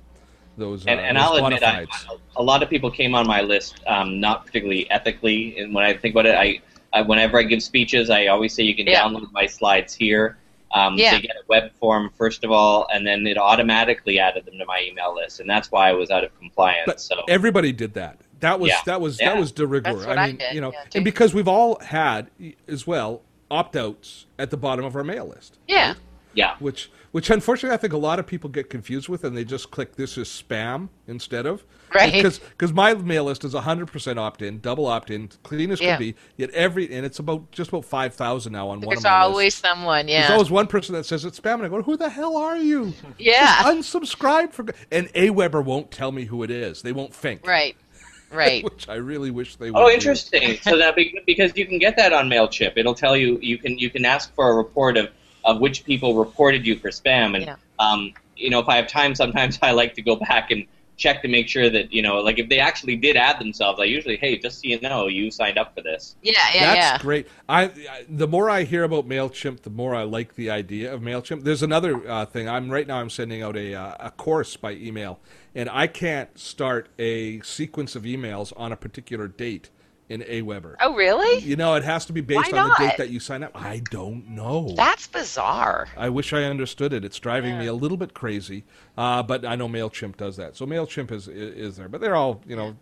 those 0.60 0.86
And, 0.86 0.99
uh, 0.99 1.03
and 1.03 1.18
those 1.18 1.24
I'll 1.24 1.45
admit, 1.45 1.64
I, 1.64 1.86
bonafides. 1.86 2.20
a 2.38 2.43
lot 2.43 2.62
of 2.64 2.70
people 2.70 2.91
came 2.91 3.16
on 3.16 3.26
my 3.28 3.41
list 3.41 3.82
um, 3.88 4.20
not 4.20 4.45
particularly 4.45 4.89
ethically. 4.91 5.57
And 5.57 5.74
when 5.74 5.84
I 5.86 5.93
think 5.95 6.14
about 6.14 6.26
it, 6.28 6.36
I, 6.36 6.60
I 6.93 7.01
whenever 7.01 7.39
I 7.39 7.43
give 7.43 7.64
speeches, 7.64 8.10
I 8.10 8.28
always 8.28 8.53
say 8.53 8.64
you 8.64 8.76
can 8.76 8.86
Yeah. 8.88 9.01
download 9.03 9.32
my 9.32 9.45
slides 9.47 9.93
here. 9.93 10.38
Um, 10.74 10.95
Yeah. 10.97 11.16
They 11.16 11.22
get 11.22 11.32
a 11.36 11.43
web 11.47 11.72
form 11.80 12.12
first 12.16 12.43
of 12.43 12.51
all, 12.51 12.88
and 12.93 13.05
then 13.07 13.26
it 13.26 13.38
automatically 13.38 14.20
added 14.20 14.45
them 14.45 14.57
to 14.60 14.66
my 14.66 14.86
email 14.88 15.16
list, 15.16 15.39
and 15.39 15.49
that's 15.49 15.72
why 15.72 15.89
I 15.89 15.93
was 15.93 16.12
out 16.12 16.24
of 16.24 16.38
compliance. 16.38 16.84
But 16.86 17.01
so 17.01 17.16
everybody 17.28 17.72
did 17.72 17.95
that. 17.95 18.18
That 18.41 18.60
was 18.60 18.70
Yeah. 18.70 18.78
that 18.86 19.01
was 19.01 19.20
Yeah. 19.20 19.34
that 19.34 19.39
was 19.39 19.51
de 19.51 19.66
rigueur. 19.66 19.93
That's 19.93 20.05
what 20.05 20.18
I 20.18 20.24
I 20.24 20.28
mean, 20.28 20.36
did, 20.38 20.53
you 20.53 20.62
know, 20.62 20.72
yeah, 20.72 20.84
and 20.95 21.03
because 21.03 21.34
we've 21.34 21.47
all 21.47 21.80
had 21.82 22.30
as 22.68 22.86
well 22.86 23.22
opt-outs 23.51 24.28
at 24.38 24.51
the 24.51 24.57
bottom 24.57 24.86
of 24.86 24.95
our 24.95 25.03
mail 25.03 25.28
list. 25.28 25.57
Yeah. 25.68 25.95
Yeah, 26.34 26.56
which 26.60 26.92
which 27.12 27.30
unfortunately 27.32 27.74
I 27.74 27.78
think 27.78 27.94
a 27.94 27.98
lot 27.98 28.20
of 28.20 28.28
people 28.28 28.50
get 28.50 28.70
confused 28.70 29.10
with, 29.10 29.24
and 29.24 29.36
they 29.36 29.44
just 29.44 29.72
click 29.72 29.96
this 29.96 30.18
is 30.18 30.28
spam 30.28 30.90
instead 31.08 31.46
of 31.46 31.64
Right. 31.94 32.14
because 32.14 32.38
because 32.38 32.72
my 32.72 32.94
mail 32.94 33.24
list 33.24 33.44
is 33.44 33.56
100 33.56 33.88
percent 33.92 34.20
opt 34.20 34.42
in, 34.44 34.60
double 34.60 34.86
opt 34.86 35.10
in, 35.10 35.30
clean 35.44 35.72
as 35.72 35.82
Yeah. 35.82 35.92
can 35.98 36.00
be. 36.00 36.16
Yet 36.38 36.52
every 36.52 36.94
and 36.94 37.06
it's 37.06 37.18
about 37.20 37.52
just 37.52 37.70
about 37.70 37.86
5,000 37.86 38.52
now 38.54 38.70
on 38.70 38.80
one 38.82 38.90
There's 38.90 39.00
of 39.00 39.04
my 39.06 39.10
always 39.22 39.46
lists. 39.46 39.62
someone, 39.62 40.08
yeah. 40.08 40.20
There's 40.20 40.30
yeah. 40.30 40.34
always 40.36 40.52
one 40.52 40.68
person 40.68 40.94
that 40.96 41.06
says 41.06 41.26
it's 41.26 41.40
spam, 41.40 41.56
and 41.56 41.64
I 41.66 41.70
go, 41.70 41.82
"Who 41.82 41.98
the 41.98 42.10
hell 42.10 42.38
are 42.38 42.58
you?" 42.58 42.94
Yeah. 43.18 43.64
Just 43.74 43.94
unsubscribe 43.94 44.54
for. 44.54 44.66
And 44.92 45.08
Aweber 45.14 45.64
won't 45.66 45.90
tell 45.92 46.12
me 46.12 46.26
who 46.26 46.44
it 46.44 46.52
is. 46.52 46.82
They 46.84 46.92
won't 46.92 47.14
think. 47.14 47.46
Right. 47.46 47.76
Right. 48.32 48.64
Which 48.64 48.88
I 48.88 48.94
really 48.94 49.32
wish 49.32 49.56
they 49.56 49.70
oh, 49.70 49.74
would. 49.74 49.82
Oh, 49.82 49.88
do. 49.88 49.94
interesting. 49.96 50.60
so 50.62 50.78
that 50.78 50.96
be- 50.96 51.20
because 51.26 51.52
you 51.58 51.66
can 51.66 51.80
get 51.80 51.98
that 51.98 52.14
on 52.14 52.30
Mailchimp, 52.30 52.74
it'll 52.76 52.94
tell 52.94 53.18
you 53.18 53.40
you 53.42 53.58
can 53.58 53.80
you 53.80 53.90
can 53.90 54.06
ask 54.06 54.32
for 54.36 54.52
a 54.52 54.54
report 54.54 54.98
of, 54.98 55.10
of 55.44 55.60
which 55.60 55.84
people 55.86 56.16
reported 56.16 56.66
you 56.66 56.78
for 56.78 56.90
spam, 56.90 57.36
and 57.36 57.44
Yeah. 57.46 57.56
um, 57.80 58.14
you 58.36 58.50
know 58.50 58.60
if 58.60 58.68
I 58.70 58.76
have 58.78 58.88
time, 58.88 59.16
sometimes 59.16 59.60
I 59.64 59.72
like 59.72 59.94
to 59.96 60.02
go 60.02 60.16
back 60.16 60.52
and 60.52 60.66
check 60.98 61.22
to 61.22 61.30
make 61.30 61.48
sure 61.48 61.70
that 61.70 61.94
you 61.94 62.02
know 62.02 62.20
like 62.20 62.40
if 62.40 62.50
they 62.50 62.60
actually 62.60 62.96
did 62.98 63.16
add 63.16 63.40
themselves, 63.40 63.80
I 63.80 63.86
usually 63.86 64.18
hey 64.18 64.38
just 64.38 64.62
so 64.62 64.68
you 64.68 64.80
know 64.82 65.08
you 65.08 65.32
signed 65.32 65.58
up 65.58 65.74
for 65.76 65.82
this. 65.82 66.16
Yeah, 66.22 66.34
yeah, 66.54 66.60
That's 66.76 66.76
yeah. 66.78 66.98
great. 66.98 67.28
I, 67.48 67.64
I 67.66 68.06
the 68.10 68.28
more 68.28 68.50
I 68.50 68.64
hear 68.64 68.84
about 68.84 69.08
Mailchimp, 69.08 69.62
the 69.62 69.70
more 69.70 69.96
I 69.96 70.04
like 70.04 70.36
the 70.36 70.50
idea 70.50 70.94
of 70.94 71.02
Mailchimp. 71.02 71.44
There's 71.44 71.64
another 71.64 72.08
uh, 72.10 72.26
thing. 72.26 72.50
I'm 72.50 72.70
right 72.70 72.88
now. 72.88 72.98
I'm 73.00 73.10
sending 73.10 73.42
out 73.42 73.56
a 73.56 73.74
uh, 73.74 73.96
a 74.00 74.12
course 74.12 74.58
by 74.58 74.72
email, 74.74 75.20
and 75.56 75.70
I 75.70 75.88
can't 75.88 76.38
start 76.38 76.90
a 77.00 77.40
sequence 77.42 77.96
of 77.96 78.04
emails 78.04 78.52
on 78.58 78.72
a 78.72 78.76
particular 78.76 79.28
date 79.28 79.70
in 80.10 80.22
Aweber. 80.22 80.76
Oh, 80.82 80.95
really? 80.95 81.39
You 81.43 81.55
know, 81.55 81.76
it 81.76 81.84
has 81.84 82.05
to 82.07 82.14
be 82.14 82.22
based 82.22 82.51
Why 82.51 82.60
on 82.60 82.70
the 82.70 82.76
date 82.80 82.97
that 82.97 83.10
you 83.12 83.20
sign 83.20 83.43
up. 83.43 83.51
I 83.53 83.84
don't 83.91 84.30
know. 84.30 84.74
That's 84.76 85.05
bizarre. 85.07 85.88
I 85.95 86.10
wish 86.10 86.34
I 86.34 86.43
understood 86.45 86.93
it. 86.93 87.05
It's 87.05 87.20
driving 87.20 87.60
me 87.60 87.68
a 87.68 87.74
little 87.74 87.95
bit 87.97 88.16
crazy, 88.16 88.66
uh, 88.97 89.22
but 89.22 89.45
I 89.45 89.55
know 89.55 89.70
Mailchimp 89.70 90.18
does 90.18 90.36
that. 90.38 90.55
So 90.57 90.66
Mailchimp 90.66 91.12
is 91.12 91.28
is 91.28 91.78
there, 91.78 91.88
but 91.88 92.01
they're 92.01 92.16
all 92.16 92.41
you 92.47 92.55
know. 92.55 92.76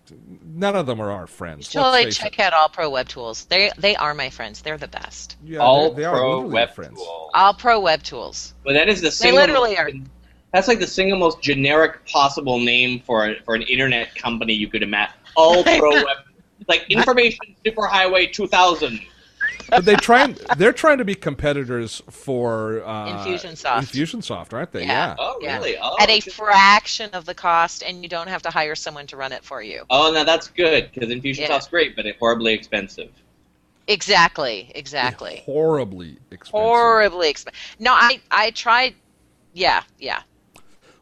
None 0.46 0.76
of 0.76 0.86
them 0.86 1.02
are 1.02 1.12
our 1.12 1.28
friends. 1.28 1.60
Let's 1.60 1.74
Totally 1.74 2.12
check 2.12 2.34
it. 2.34 2.40
out 2.40 2.54
All 2.54 2.70
Pro 2.70 2.90
Web 2.90 3.10
Tools. 3.10 3.46
They 3.46 3.72
they 3.78 3.96
are 3.98 4.14
my 4.14 4.30
friends. 4.30 4.62
They're 4.62 4.78
the 4.78 4.88
best. 4.88 5.36
Yeah, 5.44 5.60
All 5.60 5.92
they, 5.92 6.04
they 6.04 6.10
pro 6.10 6.30
literally 6.38 6.54
web 6.54 6.72
friends. 6.74 6.98
tool. 6.98 7.30
All 7.34 7.54
Pro 7.54 7.80
Web 7.82 8.04
Tools. 8.04 8.54
But 8.64 8.74
that 8.74 8.88
is 8.88 9.02
the 9.02 9.08
They 9.08 9.12
single 9.12 9.42
literally 9.42 9.72
most- 9.72 9.80
are. 9.80 9.92
That's 10.54 10.70
like 10.70 10.80
the 10.80 10.88
single 10.88 11.20
most 11.20 11.42
generic 11.42 12.06
possible 12.08 12.58
name 12.60 13.02
for 13.06 13.28
a, 13.28 13.36
for 13.44 13.54
an 13.54 13.64
internet 13.64 14.16
company 14.16 14.54
you 14.54 14.70
could 14.70 14.82
imagine. 14.82 15.14
All 15.36 15.62
pro 15.78 15.92
web, 15.92 16.06
like 16.68 16.86
information 16.90 17.40
superhighway 17.66 18.32
2000. 18.32 19.00
but 19.70 19.86
they 19.86 19.96
try 19.96 20.24
and 20.24 20.36
they're 20.58 20.74
trying 20.74 20.98
to 20.98 21.06
be 21.06 21.14
competitors 21.16 22.02
for 22.10 22.82
uh, 22.86 23.08
Infusionsoft. 23.18 23.82
Infusionsoft, 23.82 24.54
aren't 24.54 24.72
they? 24.72 24.82
Yeah. 24.82 24.88
Yeah. 25.10 25.16
Oh, 25.20 25.38
Yeah. 25.42 25.56
really? 25.58 25.78
Oh, 25.82 25.96
At 26.00 26.10
a 26.10 26.20
fraction 26.22 27.10
of 27.12 27.26
the 27.26 27.34
cost, 27.34 27.84
and 27.84 28.02
you 28.04 28.10
don't 28.10 28.28
have 28.30 28.42
to 28.44 28.50
hire 28.50 28.76
someone 28.76 29.08
to 29.08 29.18
run 29.18 29.32
it 29.32 29.44
for 29.44 29.62
you. 29.62 29.84
Oh, 29.90 30.12
now 30.12 30.24
that's 30.24 30.48
good 30.48 30.90
because 30.94 31.10
Infusionsoft's 31.10 31.66
Yeah. 31.66 31.70
great, 31.70 31.96
but 31.96 32.06
it's 32.06 32.18
horribly 32.20 32.54
expensive. 32.54 33.12
Exactly. 33.90 34.72
Exactly. 34.76 35.42
Horribly 35.46 36.18
expensive. 36.32 36.52
Horribly 36.52 37.30
expensive. 37.30 37.60
No, 37.80 37.94
I 37.94 38.20
I 38.32 38.52
tried. 38.52 38.96
Yeah, 39.54 39.84
yeah. 39.98 40.22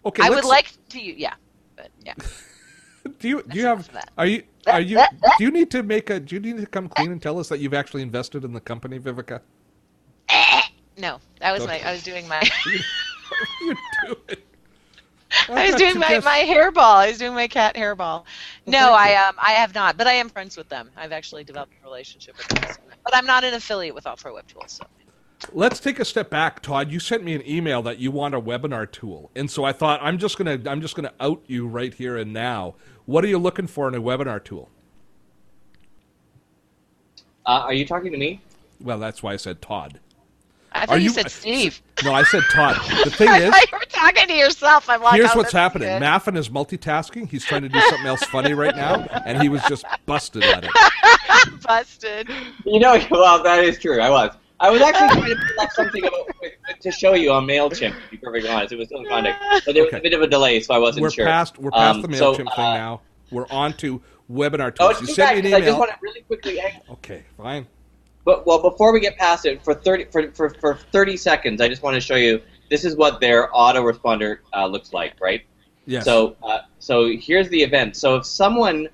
Okay. 0.05 0.21
I 0.23 0.29
would 0.29 0.43
like 0.45 0.71
to. 0.89 0.99
Yeah, 1.01 1.33
but 1.75 1.89
yeah. 2.03 2.13
Do 3.19 3.27
you 3.27 3.43
do 3.43 3.59
you 3.59 3.65
have 3.65 3.79
of 3.89 3.89
are 4.17 4.25
you 4.25 4.41
are 4.67 4.81
you 4.81 4.97
do 5.37 5.43
you 5.43 5.51
need 5.51 5.71
to 5.71 5.83
make 5.83 6.09
a 6.09 6.19
do 6.19 6.35
you 6.35 6.41
need 6.41 6.57
to 6.57 6.65
come 6.65 6.89
clean 6.89 7.11
and 7.11 7.21
tell 7.21 7.39
us 7.39 7.49
that 7.49 7.59
you've 7.59 7.73
actually 7.73 8.01
invested 8.01 8.43
in 8.43 8.53
the 8.53 8.61
company, 8.61 8.99
Viveka? 8.99 9.41
No, 10.97 11.19
that 11.39 11.51
was 11.51 11.65
my. 11.67 11.81
I 11.81 11.91
was 11.91 12.03
doing 12.03 12.27
my. 12.27 12.41
You 13.61 13.75
doing? 14.05 14.19
I 15.49 15.71
was 15.71 15.75
doing 15.75 15.99
my, 15.99 16.19
my 16.19 16.45
hairball. 16.47 16.95
I 16.95 17.09
was 17.09 17.17
doing 17.17 17.33
my 17.33 17.47
cat 17.47 17.75
hairball. 17.75 18.23
No. 18.65 18.93
I 18.93 19.15
um 19.15 19.35
I 19.39 19.51
have 19.51 19.73
not, 19.73 19.97
but 19.97 20.07
I 20.07 20.13
am 20.13 20.29
friends 20.29 20.55
with 20.55 20.69
them. 20.69 20.89
I've 20.95 21.11
actually 21.11 21.43
developed 21.43 21.73
a 21.81 21.83
relationship 21.83 22.37
with 22.37 22.47
them. 22.47 22.75
But 23.03 23.15
I'm 23.15 23.25
not 23.25 23.43
an 23.43 23.53
affiliate 23.53 23.95
with 23.95 24.07
All 24.07 24.15
Pro 24.15 24.35
Web 24.35 24.47
Tools. 24.47 24.73
So. 24.73 24.85
Let's 25.53 25.79
take 25.79 25.99
a 25.99 26.05
step 26.05 26.29
back, 26.29 26.61
Todd. 26.61 26.91
You 26.91 26.99
sent 26.99 27.23
me 27.23 27.33
an 27.35 27.47
email 27.47 27.81
that 27.81 27.99
you 27.99 28.11
want 28.11 28.35
a 28.35 28.41
webinar 28.41 28.89
tool, 28.89 29.31
and 29.35 29.49
so 29.49 29.63
I 29.63 29.73
thought 29.73 29.99
I'm 30.01 30.17
just 30.17 30.37
gonna 30.37 30.59
I'm 30.65 30.81
just 30.81 30.95
gonna 30.95 31.13
out 31.19 31.43
you 31.47 31.67
right 31.67 31.93
here 31.93 32.17
and 32.17 32.31
now. 32.31 32.75
What 33.05 33.23
are 33.23 33.27
you 33.27 33.37
looking 33.37 33.67
for 33.67 33.87
in 33.87 33.95
a 33.95 34.01
webinar 34.01 34.43
tool? 34.43 34.69
Uh, 37.45 37.61
are 37.65 37.73
you 37.73 37.85
talking 37.85 38.11
to 38.11 38.17
me? 38.17 38.41
Well, 38.81 38.97
that's 38.99 39.21
why 39.21 39.33
I 39.33 39.35
said 39.37 39.61
Todd. 39.61 39.99
I 40.71 40.81
Are 40.83 40.87
thought 40.87 40.95
you, 40.95 41.03
you- 41.05 41.09
said 41.11 41.31
Steve. 41.31 41.81
No, 42.03 42.13
I 42.13 42.23
said 42.23 42.43
Todd. 42.51 42.75
The 43.05 43.11
thing 43.11 43.29
is, 43.29 43.43
you 43.71 43.77
were 43.77 43.85
talking 43.87 44.27
to 44.27 44.33
yourself. 44.33 44.89
I'm 44.89 45.01
like, 45.01 45.15
here's 45.15 45.31
oh, 45.31 45.37
what's 45.37 45.53
happening. 45.53 45.87
good. 45.87 46.01
Maffin 46.01 46.35
is 46.35 46.49
multitasking. 46.49 47.29
He's 47.29 47.45
trying 47.45 47.61
to 47.61 47.69
do 47.69 47.79
something 47.81 48.07
else 48.07 48.23
funny 48.23 48.53
right 48.53 48.75
now, 48.75 49.03
and 49.25 49.41
he 49.41 49.47
was 49.47 49.61
just 49.69 49.85
busted 50.05 50.43
at 50.43 50.65
it. 50.65 50.71
Busted. 51.63 52.27
You 52.65 52.79
know, 52.79 52.99
well, 53.11 53.41
that 53.43 53.63
is 53.63 53.77
true. 53.77 54.01
I 54.01 54.09
was. 54.09 54.35
I 54.65 54.69
was 54.71 54.81
actually 54.81 55.09
trying 55.09 55.35
to 55.35 55.45
pull 55.45 55.63
up 55.63 55.71
something 55.73 56.03
about, 56.07 56.27
to 56.81 56.91
show 56.91 57.13
you 57.13 57.31
on 57.31 57.45
Mailchimp. 57.45 58.01
To 58.01 58.09
be 58.09 58.17
perfectly 58.17 58.49
honest, 58.49 58.73
it 58.73 58.77
was 58.77 58.87
still 58.87 59.01
in 59.01 59.07
contact, 59.07 59.43
but 59.65 59.75
there 59.75 59.83
was 59.83 59.93
Okay. 59.93 59.99
a 59.99 60.01
bit 60.01 60.13
of 60.13 60.21
a 60.23 60.27
delay, 60.27 60.59
so 60.59 60.73
I 60.73 60.79
wasn't 60.79 61.03
We're 61.03 61.11
sure. 61.11 61.25
past 61.25 61.59
we're 61.59 61.69
past 61.69 62.03
Um, 62.03 62.11
the 62.11 62.17
so, 62.17 62.33
Mailchimp 62.33 62.47
uh, 62.47 62.55
thing 62.55 62.73
now. 62.73 63.01
We're 63.29 63.47
on 63.51 63.73
to 63.77 64.01
webinar 64.31 64.73
Oh, 64.79 64.87
tools. 64.89 64.91
it's 64.93 65.01
you 65.01 65.07
too 65.07 65.13
sent 65.13 65.29
bad 65.29 65.33
me 65.33 65.39
an 65.39 65.45
'cause 65.45 65.61
I 65.61 65.65
just 65.67 65.77
want 65.79 65.91
to 65.91 65.97
really 66.01 66.21
quickly. 66.21 66.57
Hang 66.57 66.81
Okay, 66.89 67.23
fine. 67.37 67.67
But 68.23 68.47
well, 68.47 68.59
before 68.59 68.91
we 68.91 68.99
get 69.01 69.17
past 69.17 69.45
it, 69.45 69.63
for 69.63 69.75
thirty 69.75 70.05
for, 70.05 70.31
for, 70.31 70.49
for 70.49 70.79
thirty 70.91 71.15
seconds, 71.15 71.61
I 71.61 71.67
just 71.67 71.83
want 71.83 71.93
to 71.93 72.01
show 72.01 72.15
you. 72.15 72.41
This 72.71 72.83
is 72.85 72.95
what 72.95 73.19
their 73.19 73.49
autoresponder 73.51 74.39
uh, 74.51 74.65
looks 74.65 74.91
like, 74.93 75.13
right? 75.21 75.41
Yes. 75.85 76.03
So, 76.05 76.35
uh, 76.41 76.61
so 76.79 77.15
here's 77.15 77.47
the 77.49 77.61
event. 77.61 77.95
So 77.95 78.15
if 78.15 78.25
someone 78.25 78.87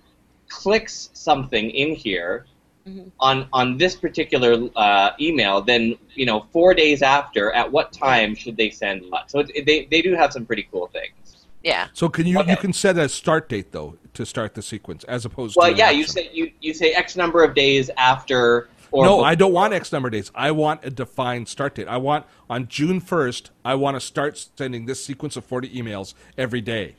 clicks 0.49 1.09
something 1.13 1.69
in 1.69 1.95
here 1.95 2.45
Mhm. 2.91 3.11
on 3.19 3.47
on 3.53 3.77
this 3.77 3.95
particular 3.95 4.69
uh, 4.75 5.11
email, 5.19 5.61
then 5.61 5.97
you 6.15 6.25
know 6.25 6.45
four 6.51 6.73
days 6.73 7.01
after, 7.01 7.51
at 7.51 7.71
what 7.71 7.91
time 7.91 8.35
should 8.35 8.57
they 8.57 8.69
send 8.69 9.03
what? 9.09 9.29
So 9.31 9.39
it, 9.39 9.65
they 9.65 9.85
they 9.89 10.01
do 10.01 10.13
have 10.15 10.33
some 10.33 10.45
pretty 10.45 10.67
cool 10.71 10.87
things. 10.87 11.45
Yeah. 11.63 11.87
So 11.93 12.09
can 12.09 12.25
you 12.25 12.39
Okay. 12.39 12.51
you 12.51 12.57
can 12.57 12.73
set 12.73 12.97
a 12.97 13.07
start 13.07 13.49
date 13.49 13.71
though 13.71 13.97
to 14.13 14.25
start 14.25 14.55
the 14.55 14.61
sequence 14.61 15.03
as 15.05 15.25
opposed 15.25 15.55
Well, 15.55 15.67
to 15.67 15.73
an 15.73 15.77
yeah, 15.77 15.89
you 15.91 16.03
say 16.05 16.29
you 16.33 16.51
you 16.59 16.73
say 16.73 16.91
X 16.91 17.15
number 17.15 17.43
of 17.43 17.53
days 17.55 17.89
after. 17.97 18.67
Or 18.93 19.05
no, 19.05 19.17
before. 19.17 19.27
I 19.27 19.35
don't 19.35 19.53
want 19.53 19.73
X 19.73 19.93
number 19.93 20.07
of 20.09 20.11
days. 20.11 20.31
I 20.35 20.51
want 20.51 20.83
a 20.83 20.89
defined 20.89 21.47
start 21.47 21.75
date. 21.75 21.87
I 21.87 21.95
want 21.95 22.25
on 22.49 22.67
June 22.67 22.99
first. 22.99 23.51
I 23.63 23.73
want 23.75 23.95
to 23.95 24.01
start 24.01 24.47
sending 24.57 24.85
this 24.85 25.01
sequence 25.05 25.37
of 25.37 25.45
forty 25.45 25.69
emails 25.69 26.13
every 26.37 26.59
day 26.59 26.95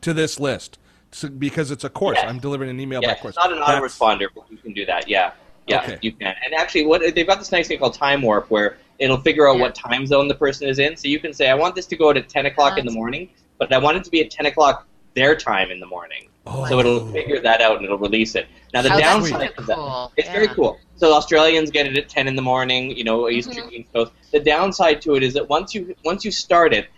to 0.00 0.12
this 0.14 0.38
list 0.38 0.78
so, 1.12 1.28
because 1.28 1.70
it's 1.70 1.84
a 1.84 1.88
course. 1.90 2.18
Yes. 2.20 2.28
I'm 2.28 2.38
delivering 2.38 2.70
an 2.70 2.80
email 2.80 3.00
Yeah, 3.02 3.08
by 3.08 3.12
it's 3.12 3.22
course. 3.22 3.36
not 3.36 3.52
an 3.52 3.58
That's- 3.60 3.80
autoresponder, 3.98 4.26
but 4.34 4.44
you 4.50 4.56
can 4.56 4.72
do 4.72 4.84
that. 4.86 5.08
Yeah. 5.08 5.32
Yeah, 5.68 5.82
Okay. 5.82 5.98
you 6.02 6.12
can. 6.12 6.34
And 6.44 6.54
actually, 6.54 6.86
what 6.86 7.02
they've 7.14 7.26
got 7.26 7.38
this 7.38 7.52
nice 7.52 7.68
thing 7.68 7.78
called 7.78 7.94
Time 7.94 8.20
Warp, 8.22 8.50
where 8.50 8.78
it'll 8.98 9.18
figure 9.20 9.48
out 9.48 9.56
Yeah. 9.56 9.62
what 9.62 9.74
time 9.76 10.06
zone 10.06 10.26
the 10.26 10.34
person 10.34 10.68
is 10.68 10.78
in. 10.80 10.96
So 10.96 11.06
you 11.06 11.20
can 11.20 11.32
say, 11.32 11.48
I 11.50 11.54
want 11.54 11.74
this 11.76 11.86
to 11.86 11.96
go 11.96 12.10
at 12.10 12.28
10 12.28 12.46
o'clock 12.46 12.78
in 12.78 12.84
the 12.86 12.90
morning, 12.92 13.28
but 13.58 13.72
I 13.72 13.78
want 13.78 13.96
it 13.96 14.04
to 14.04 14.10
be 14.10 14.20
at 14.22 14.30
10 14.30 14.46
o'clock 14.46 14.86
their 15.14 15.36
time 15.36 15.70
in 15.70 15.78
the 15.78 15.86
morning. 15.86 16.28
Oh. 16.46 16.66
So 16.66 16.80
it'll 16.80 17.06
figure 17.12 17.38
that 17.40 17.60
out 17.60 17.76
and 17.76 17.84
it'll 17.84 17.98
release 17.98 18.34
it. 18.34 18.46
Now 18.74 18.82
the 18.82 18.88
that's 18.88 19.00
downside 19.00 19.52
so 19.54 19.58
of 19.58 19.66
that, 19.66 19.76
cool. 19.76 20.12
it's 20.16 20.26
Yeah. 20.26 20.32
very 20.32 20.48
cool. 20.48 20.78
So 20.96 21.12
Australians 21.14 21.70
get 21.70 21.86
it 21.86 21.96
at 21.96 22.08
10 22.08 22.26
in 22.26 22.34
the 22.34 22.42
morning, 22.42 22.96
you 22.96 23.04
know, 23.04 23.28
Eastern 23.28 23.64
Mhm. 23.68 23.72
East 23.72 23.92
Coast. 23.92 24.10
The 24.32 24.40
downside 24.40 25.00
to 25.02 25.14
it 25.14 25.22
is 25.22 25.34
that 25.34 25.48
once 25.48 25.74
you 25.74 25.94
once 26.04 26.24
you 26.24 26.32
start 26.32 26.72
it, 26.74 26.88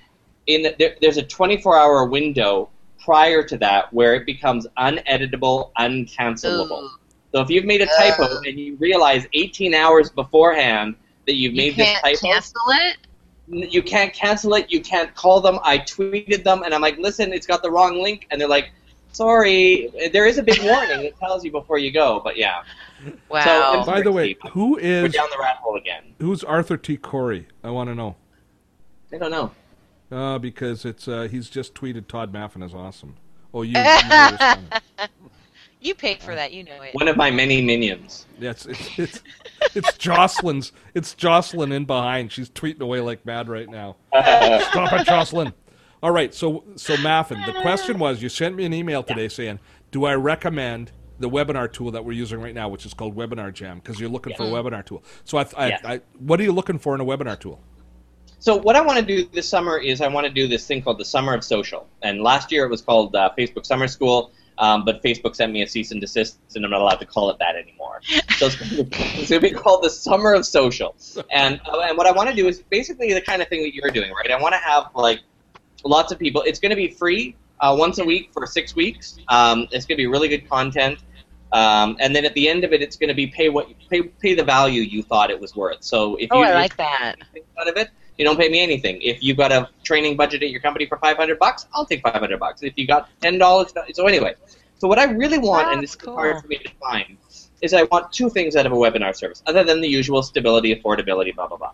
in 0.47 0.75
there, 0.79 0.95
there's 1.03 1.17
a 1.19 1.23
24 1.23 1.77
hour 1.77 2.05
window 2.07 2.71
prior 3.05 3.43
to 3.43 3.57
that 3.59 3.93
where 3.93 4.15
it 4.15 4.25
becomes 4.27 4.67
uneditable, 4.79 5.71
uncancelable. 5.79 6.83
Ooh. 6.85 6.91
So 7.33 7.41
if 7.41 7.51
you've 7.51 7.65
made 7.65 7.81
a 7.83 7.87
typo 7.87 8.25
Oh. 8.31 8.41
and 8.47 8.59
you 8.59 8.77
realize 8.77 9.27
18 9.33 9.75
hours 9.75 10.11
beforehand 10.11 10.95
that 11.27 11.35
you've 11.35 11.53
You 11.53 11.57
made 11.57 11.77
this 11.77 11.87
can't 11.87 12.05
typo, 12.05 12.19
cancel 12.33 12.61
it. 12.71 12.97
you 13.73 13.83
can't 13.83 14.13
cancel 14.15 14.55
it. 14.55 14.71
You 14.71 14.81
can't 14.81 15.15
call 15.15 15.41
them. 15.41 15.59
I 15.63 15.79
tweeted 15.79 16.45
them, 16.45 16.63
and 16.63 16.73
I'm 16.75 16.81
like, 16.81 16.97
listen, 16.99 17.33
it's 17.33 17.47
got 17.47 17.63
the 17.63 17.71
wrong 17.71 18.03
link, 18.03 18.27
and 18.31 18.41
they're 18.41 18.49
like, 18.49 18.71
sorry. 19.13 19.91
There 20.13 20.27
is 20.27 20.39
a 20.39 20.43
big 20.43 20.63
warning 20.63 21.03
that 21.03 21.19
tells 21.19 21.45
you 21.45 21.51
before 21.51 21.79
you 21.79 21.91
go, 21.91 22.21
but 22.23 22.37
yeah, 22.37 22.63
Wow. 23.29 23.83
So- 23.85 23.91
By 23.91 24.01
the 24.01 24.13
way, 24.13 24.37
who 24.53 24.79
is 24.79 25.03
we're 25.03 25.09
down 25.09 25.29
the 25.31 25.39
rat 25.39 25.57
hole 25.57 25.77
again. 25.77 26.05
who's 26.21 26.43
Arthur 26.45 26.77
T. 26.79 26.97
Corey? 26.97 27.47
I 27.63 27.71
want 27.71 27.91
to 27.91 27.95
know. 27.95 28.17
I 29.13 29.19
don't 29.19 29.31
know. 29.31 29.51
Uh, 30.15 30.39
because 30.39 30.85
it's 30.85 31.09
uh, 31.09 31.27
he's 31.29 31.51
just 31.51 31.75
tweeted 31.75 32.07
Todd 32.07 32.33
Maffin 32.33 32.63
is 32.63 32.73
awesome. 32.73 33.17
Oh, 33.53 33.63
you. 33.63 33.77
you 33.77 35.07
you 35.81 35.95
paid 35.97 36.23
for 36.23 36.37
that. 36.37 36.53
You 36.53 36.63
know 36.63 36.81
it. 36.83 36.95
One 36.95 37.09
of 37.09 37.17
my 37.17 37.33
many 37.33 37.61
minions. 37.61 38.27
Yeah, 38.39 38.51
it's, 38.51 38.65
it's 38.67 38.99
it's 38.99 39.23
it's 39.75 39.99
Jocelyn's. 39.99 40.71
It's 40.95 41.15
Jocelyn 41.15 41.73
in 41.73 41.85
behind. 41.85 42.31
She's 42.31 42.49
tweeting 42.49 42.81
away 42.81 43.01
like 43.01 43.27
mad 43.27 43.49
right 43.49 43.69
now. 43.69 43.97
Stop 44.13 44.93
it, 44.93 45.05
Jocelyn. 45.05 45.53
All 46.01 46.13
right, 46.13 46.33
so 46.33 46.63
so 46.77 46.95
Maffin, 46.99 47.45
the 47.45 47.61
question 47.61 47.99
was 47.99 48.23
you 48.23 48.29
sent 48.29 48.55
me 48.55 48.65
an 48.67 48.73
email 48.73 49.03
today 49.03 49.29
saying, 49.29 49.59
do 49.91 50.05
I 50.05 50.15
recommend 50.15 50.93
the 51.19 51.29
webinar 51.29 51.73
tool 51.73 51.91
that 51.91 52.05
we're 52.05 52.13
using 52.13 52.41
right 52.41 52.55
now, 52.55 52.69
which 52.69 52.87
is 52.87 52.95
called 52.95 53.17
Webinar 53.17 53.53
Jam, 53.53 53.79
because 53.79 53.99
you're 53.99 54.11
looking 54.11 54.35
for 54.37 54.43
a 54.45 54.47
webinar 54.47 54.85
tool. 54.85 55.03
So 55.25 55.39
I, 55.39 55.47
I, 55.57 55.69
Yes. 55.69 55.81
I, 55.85 56.01
what 56.19 56.41
are 56.41 56.43
you 56.43 56.53
looking 56.53 56.79
for 56.79 56.95
in 56.95 57.01
a 57.01 57.05
webinar 57.05 57.39
tool? 57.39 57.61
So 58.45 58.57
what 58.57 58.77
I 58.77 58.83
want 58.83 58.99
to 58.99 59.05
do 59.07 59.27
this 59.33 59.49
summer 59.49 59.79
is 59.79 60.03
I 60.03 60.09
want 60.09 60.27
to 60.27 60.31
do 60.31 60.47
this 60.47 60.67
thing 60.67 60.83
called 60.83 60.99
the 60.99 61.05
Summer 61.07 61.33
of 61.33 61.43
Social. 61.43 61.89
And 62.03 62.21
last 62.21 62.53
year 62.53 62.67
it 62.67 62.71
was 62.71 62.83
called 62.83 63.17
uh, 63.17 63.31
Facebook 63.39 63.65
Summer 63.65 63.89
School, 63.89 64.33
um, 64.59 64.85
but 64.85 65.03
Facebook 65.03 65.35
sent 65.35 65.51
me 65.51 65.63
a 65.63 65.67
cease 65.67 65.93
and 65.93 65.99
desist, 65.99 66.37
and 66.55 66.63
I'm 66.63 66.71
not 66.71 66.83
allowed 66.83 66.97
to 67.01 67.07
call 67.07 67.31
it 67.31 67.39
that 67.39 67.57
anymore. 67.57 68.03
So 68.37 68.49
it's 68.49 68.57
going 68.57 68.91
to 69.29 69.41
be 69.41 69.51
called 69.51 69.83
the 69.83 69.89
Summer 69.89 70.35
of 70.35 70.45
Social. 70.45 70.95
And 71.33 71.59
uh, 71.65 71.81
and 71.89 71.97
what 71.97 72.07
I 72.07 72.13
want 72.13 72.29
to 72.29 72.37
do 72.37 72.47
is 72.47 72.61
basically 72.69 73.15
the 73.15 73.23
kind 73.23 73.41
of 73.41 73.49
thing 73.49 73.63
that 73.63 73.73
you're 73.75 73.89
doing, 73.91 74.13
right? 74.13 74.31
I 74.31 74.39
want 74.39 74.53
to 74.53 74.61
have 74.61 74.91
like 74.95 75.21
lots 75.83 76.13
of 76.13 76.19
people. 76.19 76.43
It's 76.43 76.61
going 76.61 76.69
to 76.69 76.77
be 76.77 76.89
free 76.89 77.37
uh, 77.61 77.75
once 77.79 77.97
a 77.97 78.05
week 78.05 78.29
for 78.35 78.47
six 78.47 78.77
weeks. 78.77 79.17
Um, 79.29 79.69
it's 79.71 79.87
going 79.87 79.97
to 79.97 80.03
be 80.03 80.07
really 80.07 80.29
good 80.29 80.47
content. 80.51 80.99
Um, 81.55 81.97
and 81.99 82.15
then 82.15 82.27
at 82.27 82.35
the 82.35 82.51
end 82.51 82.65
of 82.65 82.75
it, 82.75 82.83
it's 82.83 82.97
going 82.97 83.09
to 83.09 83.15
be 83.15 83.27
pay 83.27 83.49
what 83.49 83.69
pay 83.89 84.03
pay 84.03 84.35
the 84.35 84.45
value 84.45 84.83
you 84.83 85.03
thought 85.03 85.31
it 85.31 85.41
was 85.41 85.57
worth. 85.57 85.83
So 85.83 86.17
if 86.17 86.29
Oh, 86.31 86.41
you 86.41 86.45
I 86.45 86.53
like 86.53 86.77
that. 86.77 87.17
out 87.59 87.69
of 87.69 87.79
it, 87.79 87.89
you 88.19 88.25
don't 88.25 88.39
pay 88.39 88.49
me 88.49 88.61
anything. 88.61 89.01
If 89.03 89.23
you've 89.23 89.37
got 89.37 89.53
a 89.53 89.69
training 89.83 90.17
budget 90.17 90.43
at 90.43 90.51
your 90.51 90.61
company 90.61 90.87
for 90.87 90.99
500 90.99 91.39
bucks, 91.39 91.67
I'll 91.75 91.87
take 91.87 92.03
500 92.03 92.39
bucks. 92.39 92.63
If 92.63 92.75
you 92.77 92.87
got 92.87 93.09
$10, 93.21 93.95
so 93.95 94.07
anyway. 94.07 94.35
So 94.79 94.89
what 94.89 94.99
I 94.99 95.05
really 95.05 95.39
want, 95.39 95.73
and 95.73 95.83
this 95.83 95.91
is 95.91 95.97
cool. 95.97 96.15
hard 96.15 96.41
for 96.41 96.49
me 96.49 96.59
to 96.59 96.71
find, 96.81 97.17
is 97.63 97.73
I 97.73 97.85
want 97.85 98.13
two 98.13 98.29
things 98.29 98.57
out 98.57 98.67
of 98.67 98.73
a 98.73 98.77
webinar 98.77 99.17
service, 99.17 99.43
other 99.47 99.65
than 99.65 99.81
the 99.81 99.89
usual 99.89 100.23
stability, 100.23 100.75
affordability, 100.75 101.35
blah, 101.35 101.47
blah, 101.47 101.57
blah. 101.57 101.73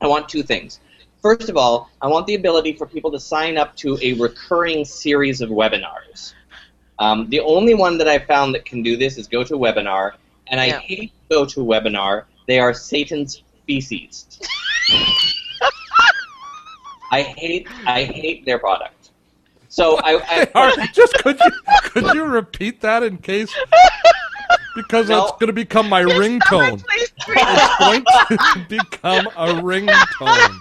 I 0.00 0.06
want 0.06 0.28
two 0.28 0.42
things. 0.42 0.80
First 1.22 1.48
of 1.48 1.56
all, 1.56 1.88
I 2.02 2.08
want 2.08 2.26
the 2.26 2.34
ability 2.34 2.74
for 2.74 2.86
people 2.86 3.10
to 3.12 3.20
sign 3.20 3.56
up 3.56 3.74
to 3.76 3.98
a 4.02 4.12
recurring 4.14 4.84
series 4.84 5.40
of 5.40 5.48
webinars. 5.48 6.34
Um, 6.98 7.28
the 7.30 7.40
only 7.40 7.74
one 7.74 7.96
that 7.98 8.08
I've 8.08 8.26
found 8.26 8.54
that 8.54 8.64
can 8.64 8.82
do 8.82 8.96
this 8.96 9.16
is 9.16 9.28
GoToWebinar, 9.28 10.12
and 10.48 10.60
I 10.60 10.66
Yeah. 10.66 10.78
hate 10.80 11.12
GoToWebinar. 11.30 12.24
They 12.46 12.58
are 12.58 12.74
Satan's 12.74 13.42
feces. 13.66 14.38
I 17.14 17.22
hate 17.22 17.68
I 17.86 18.02
hate 18.04 18.44
their 18.44 18.58
product. 18.58 19.10
So 19.68 19.98
I, 20.02 20.10
I 20.28 20.50
All 20.54 20.76
right, 20.76 20.92
just 20.92 21.14
could 21.14 21.38
you 21.38 21.50
could 21.84 22.14
you 22.14 22.24
repeat 22.24 22.80
that 22.80 23.02
in 23.04 23.18
case 23.18 23.54
because 24.74 25.08
No. 25.08 25.20
that's 25.20 25.32
going 25.32 25.46
to 25.46 25.52
become 25.52 25.88
my 25.88 26.02
ringtone. 26.02 26.84
Please, 26.84 27.12
It's 27.28 27.78
going 27.78 28.04
to 28.04 28.66
become 28.68 29.26
a 29.36 29.46
ringtone. 29.62 30.58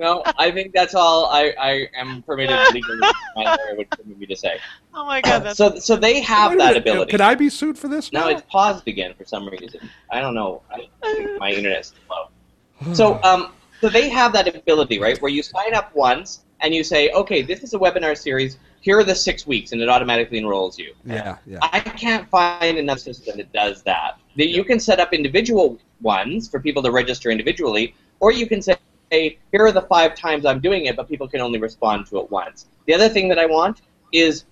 no, 0.00 0.22
I 0.38 0.50
think 0.50 0.72
that's 0.74 0.94
all 0.96 1.26
I, 1.26 1.54
I 1.58 1.86
am 1.96 2.22
permitted 2.22 2.58
legally. 2.74 2.98
My 3.36 3.44
lawyer 3.44 3.76
would 3.76 3.90
permit 3.90 4.18
me 4.18 4.26
to 4.26 4.36
say. 4.36 4.58
Oh 4.92 5.04
my 5.06 5.20
god, 5.20 5.44
that's 5.44 5.56
So 5.56 5.78
so 5.78 5.94
they 5.96 6.20
have 6.20 6.58
that 6.58 6.76
ability. 6.76 7.12
Can 7.12 7.20
I 7.20 7.36
be 7.36 7.48
sued 7.48 7.78
for 7.78 7.86
this? 7.88 8.12
Now 8.12 8.22
now? 8.22 8.28
it's 8.30 8.42
paused 8.50 8.88
again 8.88 9.14
for 9.16 9.24
some 9.24 9.48
reason. 9.48 9.88
I 10.10 10.20
don't 10.20 10.34
know. 10.34 10.62
I 10.72 10.88
think 11.02 11.38
my 11.38 11.50
internet's 11.52 11.94
slow. 12.06 12.94
So 12.94 13.22
um, 13.22 13.52
so 13.80 13.88
they 13.88 14.08
have 14.08 14.32
that 14.34 14.54
ability, 14.54 14.98
right? 14.98 15.20
Where 15.20 15.30
you 15.30 15.42
sign 15.42 15.74
up 15.74 15.94
once 15.94 16.44
and 16.60 16.74
you 16.74 16.84
say, 16.84 17.10
okay, 17.10 17.42
this 17.42 17.62
is 17.62 17.74
a 17.74 17.78
webinar 17.78 18.16
series. 18.16 18.58
Here 18.80 18.98
are 18.98 19.04
the 19.04 19.14
six 19.14 19.46
weeks, 19.46 19.72
and 19.72 19.80
it 19.80 19.88
automatically 19.88 20.38
enrolls 20.38 20.78
you. 20.78 20.94
yeah, 21.04 21.36
yeah. 21.46 21.58
I 21.62 21.80
can't 21.80 22.28
find 22.28 22.78
another 22.78 23.00
system 23.00 23.36
that 23.38 23.52
does 23.52 23.82
that. 23.82 24.18
That 24.36 24.48
you 24.48 24.64
can 24.64 24.80
set 24.80 25.00
up 25.00 25.12
individual 25.12 25.78
ones 26.00 26.48
for 26.48 26.60
people 26.60 26.82
to 26.82 26.90
register 26.90 27.30
individually, 27.30 27.94
or 28.20 28.32
you 28.32 28.46
can 28.46 28.62
say, 28.62 28.78
here 29.10 29.38
are 29.52 29.72
the 29.72 29.82
five 29.82 30.14
times 30.14 30.46
I'm 30.46 30.60
doing 30.60 30.86
it, 30.86 30.96
but 30.96 31.08
people 31.08 31.28
can 31.28 31.40
only 31.40 31.58
respond 31.58 32.06
to 32.06 32.18
it 32.20 32.30
once. 32.30 32.66
The 32.86 32.94
other 32.94 33.08
thing 33.08 33.28
that 33.28 33.38
I 33.38 33.46
want 33.46 33.82
is, 34.12 34.44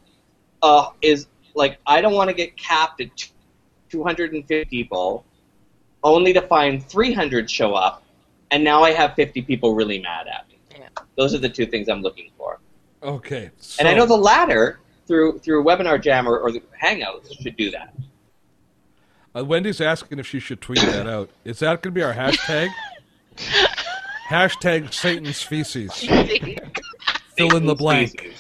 uh, 0.62 0.91
is 1.01 1.26
like 1.55 1.79
I 1.87 2.01
don't 2.01 2.14
want 2.14 2.29
to 2.29 2.35
get 2.35 2.57
capped 2.57 3.01
at 3.01 3.11
250 3.91 4.64
people, 4.66 5.24
only 6.03 6.33
to 6.33 6.43
find 6.43 6.85
300 6.85 7.51
show 7.51 7.74
up, 7.74 8.03
and 8.51 8.64
now 8.64 8.82
I 8.82 8.92
have 8.92 9.14
50 9.14 9.42
people 9.42 9.74
really 9.74 10.01
mad 10.01 10.26
at 10.26 10.49
me. 10.49 10.59
Yeah. 10.78 10.88
Those 11.16 11.34
are 11.34 11.38
the 11.38 11.49
two 11.49 11.66
things 11.66 11.88
I'm 11.88 12.03
looking 12.03 12.30
for. 12.36 12.59
Okay. 13.03 13.51
And 13.78 13.88
I 13.88 13.94
know 13.94 14.07
the 14.07 14.16
latter 14.16 14.80
through 15.07 15.38
through 15.38 15.64
Webinar 15.64 16.01
Jam 16.03 16.28
or, 16.28 16.38
or 16.38 16.53
the 16.53 16.62
Hangouts 16.82 17.40
should 17.40 17.57
do 17.57 17.70
that. 17.70 17.94
Uh, 19.36 19.44
Wendy's 19.44 19.80
asking 19.80 20.18
if 20.18 20.26
she 20.26 20.40
should 20.40 20.61
tweet 20.61 20.80
that 20.80 21.07
out. 21.07 21.30
Is 21.44 21.61
that 21.61 21.82
going 21.82 21.94
to 21.94 21.99
be 21.99 22.03
our 22.03 22.14
hashtag? 22.14 22.70
hashtag 24.28 24.92
Satan's 24.92 25.42
feces. 25.42 25.92
Fill 27.36 27.57
in 27.57 27.66
the 27.66 27.74
blank. 27.74 28.34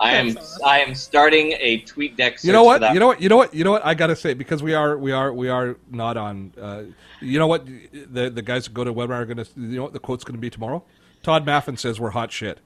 I 0.00 0.14
am 0.14 0.36
I 0.64 0.80
am 0.80 0.94
starting 0.94 1.52
a 1.60 1.78
tweet 1.80 2.16
deck. 2.16 2.42
You 2.44 2.52
know 2.52 2.64
what? 2.64 2.76
for 2.76 2.80
that. 2.80 2.94
You 2.94 3.00
know 3.00 3.06
what? 3.06 3.20
You 3.22 3.28
know 3.28 3.36
what? 3.36 3.54
You 3.54 3.64
know 3.64 3.70
what? 3.72 3.84
I 3.86 3.94
gotta 3.94 4.16
say 4.16 4.34
because 4.34 4.62
we 4.62 4.74
are 4.74 4.96
we 4.98 5.12
are 5.12 5.32
we 5.32 5.48
are 5.48 5.76
not 5.90 6.16
on. 6.16 6.52
Uh, 6.60 6.82
you 7.20 7.38
know 7.38 7.46
what? 7.46 7.66
The 7.66 8.30
the 8.30 8.42
guys 8.42 8.64
that 8.64 8.74
go 8.74 8.84
to 8.84 8.92
webinar 8.92 9.14
are 9.14 9.26
gonna. 9.26 9.46
You 9.56 9.76
know 9.76 9.82
what 9.84 9.92
the 9.92 10.00
quote's 10.00 10.24
gonna 10.24 10.38
be 10.38 10.50
tomorrow? 10.50 10.84
Todd 11.22 11.46
Maffin 11.46 11.78
says 11.78 11.98
we're 12.00 12.10
hot 12.10 12.30
shit. 12.32 12.60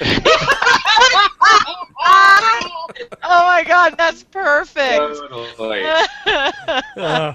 oh 2.06 2.86
my 3.22 3.64
god, 3.66 3.94
that's 3.96 4.22
perfect. 4.24 4.96
Totally. 5.30 5.84
Uh, 6.96 7.34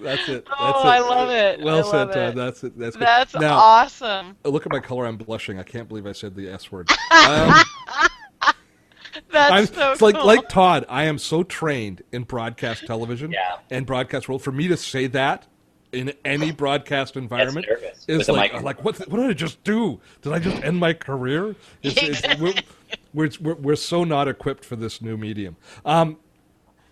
that's 0.00 0.28
it. 0.28 0.44
That's 0.44 0.56
Oh, 0.60 0.80
it. 0.80 0.86
I 0.86 0.98
love 1.00 1.30
it. 1.30 1.60
Well 1.60 1.78
I 1.78 1.90
said, 1.90 2.04
Todd. 2.12 2.16
it. 2.16 2.34
That's 2.36 2.64
it. 2.64 2.78
That's 2.78 2.94
good. 2.96 3.06
That's 3.06 3.34
now, 3.34 3.56
awesome. 3.58 4.36
look 4.44 4.64
at 4.66 4.70
my 4.72 4.78
color. 4.80 5.06
I'm 5.06 5.16
blushing. 5.16 5.58
I 5.58 5.62
can't 5.64 5.88
believe 5.88 6.06
I 6.06 6.12
said 6.12 6.34
the 6.36 6.48
S 6.48 6.70
word. 6.70 6.88
Um, 7.12 7.52
That's 9.30 9.52
I'm, 9.52 9.66
so 9.66 9.92
it's 9.92 10.02
like 10.02 10.14
cool. 10.14 10.26
like 10.26 10.48
Todd. 10.48 10.84
I 10.88 11.04
am 11.04 11.18
so 11.18 11.42
trained 11.42 12.02
in 12.12 12.24
broadcast 12.24 12.86
television 12.86 13.30
Yeah. 13.32 13.58
and 13.70 13.86
broadcast 13.86 14.28
world. 14.28 14.42
For 14.42 14.52
me 14.52 14.68
to 14.68 14.76
say 14.76 15.06
that 15.08 15.46
in 15.92 16.12
any 16.24 16.50
broadcast 16.62 17.16
environment 17.16 17.66
nervous 17.68 18.04
is 18.08 18.28
like 18.28 18.52
like 18.62 18.84
what 18.84 18.98
what 19.08 19.18
did 19.18 19.30
I 19.30 19.32
just 19.34 19.62
do? 19.64 20.00
Did 20.22 20.32
I 20.32 20.38
just 20.38 20.62
end 20.62 20.78
my 20.78 20.92
career? 20.92 21.54
It's, 21.82 21.96
it's, 22.24 22.40
we're, 22.40 22.54
we're, 23.14 23.30
we're 23.40 23.54
we're 23.54 23.76
so 23.76 24.04
not 24.04 24.28
equipped 24.28 24.64
for 24.64 24.76
this 24.76 25.00
new 25.00 25.16
medium. 25.16 25.56
Um, 25.84 26.18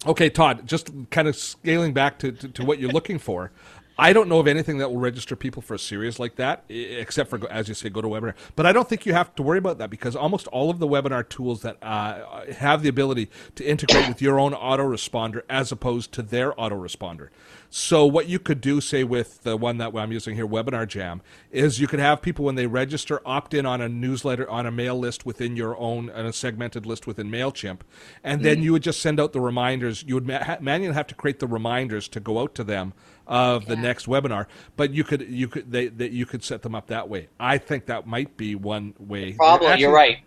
okay, 0.07 0.31
Todd. 0.31 0.66
Just 0.66 0.91
kind 1.11 1.29
of 1.29 1.37
scaling 1.37 1.93
back 1.93 2.18
to, 2.20 2.33
to, 2.33 2.49
to 2.49 2.64
what 2.64 2.79
you're 2.79 2.91
looking 2.93 3.18
for. 3.18 3.51
I 3.99 4.12
don't 4.12 4.28
know 4.28 4.38
of 4.38 4.47
anything 4.47 4.76
that 4.78 4.90
will 4.90 4.99
register 4.99 5.34
people 5.36 5.62
for 5.62 5.72
a 5.72 5.78
series 5.78 6.18
like 6.18 6.36
that, 6.36 6.64
except 6.68 7.30
for, 7.30 7.51
as 7.51 7.68
you 7.68 7.74
say, 7.74 7.88
GoToWebinar. 7.88 8.34
But 8.55 8.66
I 8.66 8.72
don't 8.72 8.86
think 8.86 9.07
you 9.07 9.14
have 9.14 9.34
to 9.36 9.42
worry 9.42 9.59
about 9.59 9.78
that 9.78 9.88
because 9.88 10.14
almost 10.14 10.47
all 10.49 10.68
of 10.68 10.78
the 10.78 10.86
webinar 10.86 11.26
tools 11.26 11.62
that 11.62 11.78
uh, 11.82 12.53
have 12.53 12.82
the 12.82 12.90
ability 12.90 13.30
to 13.55 13.64
integrate 13.64 14.07
with 14.07 14.20
your 14.20 14.38
own 14.38 14.53
autoresponder 14.53 15.42
as 15.49 15.72
opposed 15.72 16.12
to 16.12 16.22
their 16.22 16.53
autoresponder. 16.53 17.30
So 17.70 18.07
what 18.07 18.28
you 18.28 18.38
could 18.38 18.61
do, 18.61 18.80
say 18.80 19.03
with 19.03 19.42
the 19.42 19.57
one 19.57 19.78
that 19.78 19.94
I'm 19.94 20.12
using 20.12 20.36
here, 20.36 20.47
Webinar 20.47 20.86
Jam, 20.86 21.22
is 21.51 21.80
you 21.80 21.86
could 21.86 21.99
have 21.99 22.22
people 22.22 22.44
when 22.44 22.55
they 22.55 22.66
register 22.66 23.20
opt 23.24 23.55
in 23.55 23.66
on 23.66 23.80
a 23.80 23.88
newsletter 23.88 24.49
on 24.49 24.66
a 24.66 24.70
mail 24.70 24.99
list 24.99 25.26
within 25.26 25.57
your 25.57 25.76
own, 25.78 26.11
on 26.11 26.26
a 26.26 26.32
segmented 26.32 26.86
list 26.86 27.07
within 27.07 27.30
Mailchimp, 27.30 27.80
and 28.22 28.42
then 28.42 28.62
you 28.62 28.72
would 28.72 28.82
just 28.82 29.01
send 29.01 29.18
out 29.18 29.32
the 29.32 29.40
reminders. 29.40 30.05
You 30.07 30.14
would 30.14 30.26
manually 30.26 30.94
have 30.94 31.07
to 31.09 31.14
create 31.14 31.40
the 31.40 31.47
reminders 31.47 32.09
to 32.09 32.20
go 32.20 32.38
out 32.38 32.55
to 32.55 32.64
them 32.64 32.92
of 33.27 33.66
the 33.66 33.77
next 33.77 34.07
webinar, 34.07 34.47
but 34.77 34.93
you 34.93 35.05
could 35.05 35.22
you 35.22 35.49
could 35.49 35.70
they, 35.70 35.89
they 35.89 36.09
you 36.09 36.27
could 36.27 36.45
set 36.45 36.62
them 36.62 36.74
up 36.74 36.87
that 36.89 37.09
way. 37.09 37.29
I 37.41 37.59
think 37.59 37.87
that 37.87 38.07
might 38.07 38.37
be 38.37 38.55
one 38.55 38.95
way. 38.99 39.33
Problem, 39.33 39.70
Actually- 39.70 39.83
you're 39.83 39.93
right. 39.95 40.18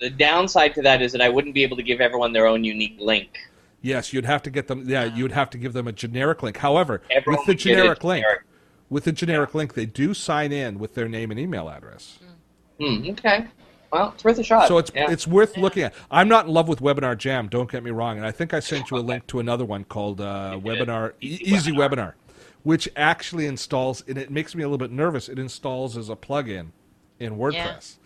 The 0.00 0.10
downside 0.10 0.74
to 0.74 0.82
that 0.82 1.00
is 1.02 1.12
that 1.12 1.22
I 1.22 1.28
wouldn't 1.28 1.54
be 1.54 1.62
able 1.62 1.76
to 1.76 1.82
give 1.82 2.00
everyone 2.00 2.32
their 2.32 2.46
own 2.46 2.64
unique 2.64 2.96
link. 2.98 3.38
Yes, 3.80 4.12
you'd 4.12 4.24
have 4.26 4.42
to 4.42 4.50
get 4.50 4.66
them. 4.66 4.88
Yeah, 4.88 5.04
you'd 5.04 5.32
have 5.32 5.50
to 5.50 5.58
give 5.58 5.72
them 5.72 5.86
a 5.86 5.92
generic 5.92 6.42
link. 6.42 6.56
However, 6.56 7.00
Everyone 7.10 7.38
with 7.40 7.46
the 7.46 7.52
would 7.52 7.58
get 7.58 7.72
a 7.72 7.74
generic 7.76 8.04
link, 8.04 8.24
with 8.90 9.04
the 9.04 9.12
generic 9.12 9.54
link, 9.54 9.74
they 9.74 9.86
do 9.86 10.12
sign 10.12 10.52
in 10.52 10.78
with 10.78 10.94
their 10.94 11.08
name 11.08 11.30
and 11.30 11.38
email 11.38 11.68
address. 11.68 12.18
Hmm, 12.80 13.10
okay. 13.10 13.46
Well, 13.92 14.12
it's 14.14 14.24
worth 14.24 14.38
a 14.38 14.42
shot. 14.42 14.66
So 14.68 14.78
it's 14.78 14.90
Yeah. 14.94 15.10
it's 15.10 15.26
worth 15.26 15.56
looking 15.56 15.84
at. 15.84 15.94
I'm 16.10 16.28
not 16.28 16.46
in 16.46 16.52
love 16.52 16.66
with 16.66 16.80
Webinar 16.80 17.16
Jam. 17.16 17.46
Don't 17.48 17.70
get 17.70 17.84
me 17.84 17.92
wrong. 17.92 18.16
And 18.16 18.26
I 18.26 18.32
think 18.32 18.52
I 18.52 18.58
sent 18.60 18.90
you 18.90 18.96
a 18.96 18.98
link 18.98 19.26
to 19.28 19.38
another 19.38 19.64
one 19.64 19.84
called 19.84 20.20
uh, 20.20 20.58
Webinar 20.62 21.12
Easy 21.20 21.44
Easy 21.54 21.72
Webinar. 21.72 21.78
Webinar, 21.90 22.12
which 22.64 22.88
actually 22.96 23.46
installs 23.46 24.02
and 24.08 24.18
it 24.18 24.30
makes 24.30 24.54
me 24.56 24.62
a 24.62 24.66
little 24.66 24.78
bit 24.78 24.90
nervous. 24.90 25.28
It 25.28 25.38
installs 25.38 25.96
as 25.96 26.08
a 26.08 26.16
plugin 26.16 26.68
in 27.20 27.36
WordPress. 27.38 27.96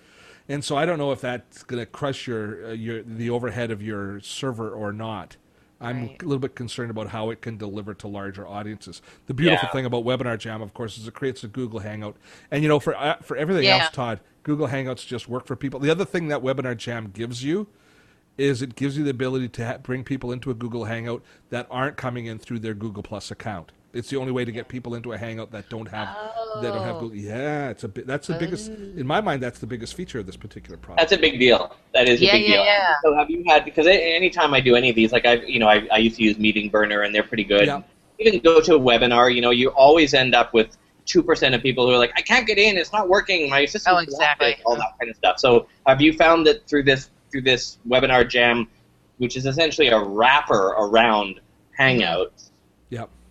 And 0.50 0.62
so 0.64 0.76
I 0.76 0.84
don't 0.86 0.98
know 0.98 1.12
if 1.12 1.20
that's 1.20 1.62
going 1.62 1.80
to 1.80 1.86
crush 1.86 2.26
your 2.26 2.66
uh, 2.66 2.72
your 2.72 3.02
the 3.02 3.30
overhead 3.30 3.70
of 3.70 3.82
your 3.82 4.20
server 4.20 4.70
or 4.70 4.92
not. 4.92 5.36
I'm 5.80 6.08
Right. 6.08 6.22
a 6.22 6.24
little 6.24 6.40
bit 6.40 6.56
concerned 6.56 6.90
about 6.90 7.08
how 7.10 7.30
it 7.30 7.40
can 7.40 7.56
deliver 7.56 7.94
to 7.94 8.08
larger 8.08 8.46
audiences. 8.48 9.00
The 9.26 9.34
beautiful 9.34 9.68
Yeah. 9.68 9.72
thing 9.72 9.84
about 9.86 10.04
Webinar 10.04 10.36
Jam, 10.38 10.60
of 10.60 10.74
course, 10.74 10.98
is 10.98 11.06
it 11.06 11.14
creates 11.14 11.44
a 11.44 11.48
Google 11.48 11.78
Hangout, 11.80 12.16
and 12.50 12.62
you 12.64 12.68
know 12.68 12.80
for 12.80 12.96
uh, 12.96 13.16
for 13.22 13.36
everything 13.36 13.62
Yeah. 13.64 13.76
else, 13.84 13.90
Todd, 13.92 14.18
Google 14.42 14.68
Hangouts 14.68 15.06
just 15.06 15.28
work 15.28 15.46
for 15.46 15.54
people. 15.54 15.78
The 15.78 15.90
other 15.90 16.04
thing 16.04 16.26
that 16.28 16.42
Webinar 16.42 16.76
Jam 16.76 17.10
gives 17.14 17.44
you 17.44 17.68
is 18.36 18.60
it 18.62 18.74
gives 18.74 18.96
you 18.98 19.04
the 19.04 19.10
ability 19.10 19.48
to 19.50 19.66
ha- 19.66 19.78
bring 19.78 20.02
people 20.02 20.32
into 20.32 20.50
a 20.50 20.54
Google 20.54 20.86
Hangout 20.86 21.22
that 21.50 21.66
aren't 21.70 21.96
coming 21.96 22.26
in 22.26 22.38
through 22.38 22.58
their 22.60 22.74
Google 22.74 23.02
Plus 23.02 23.30
account. 23.30 23.70
It's 23.94 24.10
the 24.10 24.16
only 24.18 24.32
way 24.32 24.44
to 24.44 24.52
get 24.52 24.68
people 24.68 24.94
into 24.94 25.12
a 25.12 25.18
Hangout 25.18 25.50
that 25.52 25.70
don't 25.70 25.88
have 25.88 26.08
that 26.60 26.72
don't 26.72 26.82
have 26.82 26.96
Oh. 26.96 27.00
Google. 27.00 27.16
Yeah, 27.16 27.70
it's 27.70 27.84
a 27.84 27.88
bi- 27.88 28.02
that's 28.04 28.26
the 28.26 28.36
oh. 28.36 28.38
biggest 28.38 28.68
in 28.68 29.06
my 29.06 29.20
mind. 29.22 29.42
That's 29.42 29.58
the 29.60 29.66
biggest 29.66 29.94
feature 29.94 30.18
of 30.18 30.26
this 30.26 30.36
particular 30.36 30.76
product. 30.76 31.00
That's 31.00 31.12
a 31.18 31.20
big 31.22 31.38
deal. 31.38 31.74
That 31.94 32.06
is 32.08 32.20
Yeah, 32.20 32.30
a 32.30 32.32
big 32.38 32.42
yeah, 32.48 32.56
deal. 32.56 32.64
yeah. 32.66 32.94
So 33.02 33.16
have 33.16 33.30
you 33.30 33.42
had 33.46 33.64
because 33.64 33.86
a- 33.86 34.16
anytime 34.16 34.52
I 34.52 34.60
do 34.60 34.76
any 34.76 34.90
of 34.90 34.96
these, 34.96 35.10
like 35.10 35.24
I, 35.24 35.34
you 35.36 35.58
know, 35.58 35.68
I, 35.68 35.88
I 35.90 35.98
used 35.98 36.16
to 36.16 36.22
use 36.22 36.38
Meeting 36.38 36.68
Burner 36.68 37.00
and 37.02 37.14
they're 37.14 37.22
pretty 37.22 37.44
good. 37.44 37.66
Yeah. 37.66 37.82
Even 38.18 38.40
go 38.40 38.60
to 38.60 38.74
a 38.74 38.78
webinar, 38.80 39.34
you 39.34 39.40
know, 39.40 39.50
you 39.50 39.68
always 39.70 40.12
end 40.12 40.34
up 40.34 40.52
with 40.52 40.76
two 41.06 41.22
percent 41.22 41.54
of 41.54 41.62
people 41.62 41.86
who 41.86 41.94
are 41.94 41.98
like, 41.98 42.12
I 42.14 42.20
can't 42.20 42.46
get 42.46 42.58
in, 42.58 42.76
it's 42.76 42.92
not 42.92 43.08
working, 43.08 43.48
my 43.48 43.64
system, 43.64 43.94
Oh, 43.96 43.98
exactly. 44.00 44.56
all 44.66 44.76
that 44.76 44.98
kind 45.00 45.10
of 45.10 45.16
stuff. 45.16 45.38
So 45.38 45.66
have 45.86 46.02
you 46.02 46.12
found 46.12 46.46
that 46.46 46.68
through 46.68 46.82
this 46.82 47.08
through 47.32 47.42
this 47.42 47.78
webinar 47.88 48.28
jam, 48.28 48.68
which 49.16 49.34
is 49.36 49.46
essentially 49.46 49.88
a 49.88 49.98
wrapper 49.98 50.74
around 50.78 51.40
Hangouts, 51.78 52.00
Yep. 52.00 52.30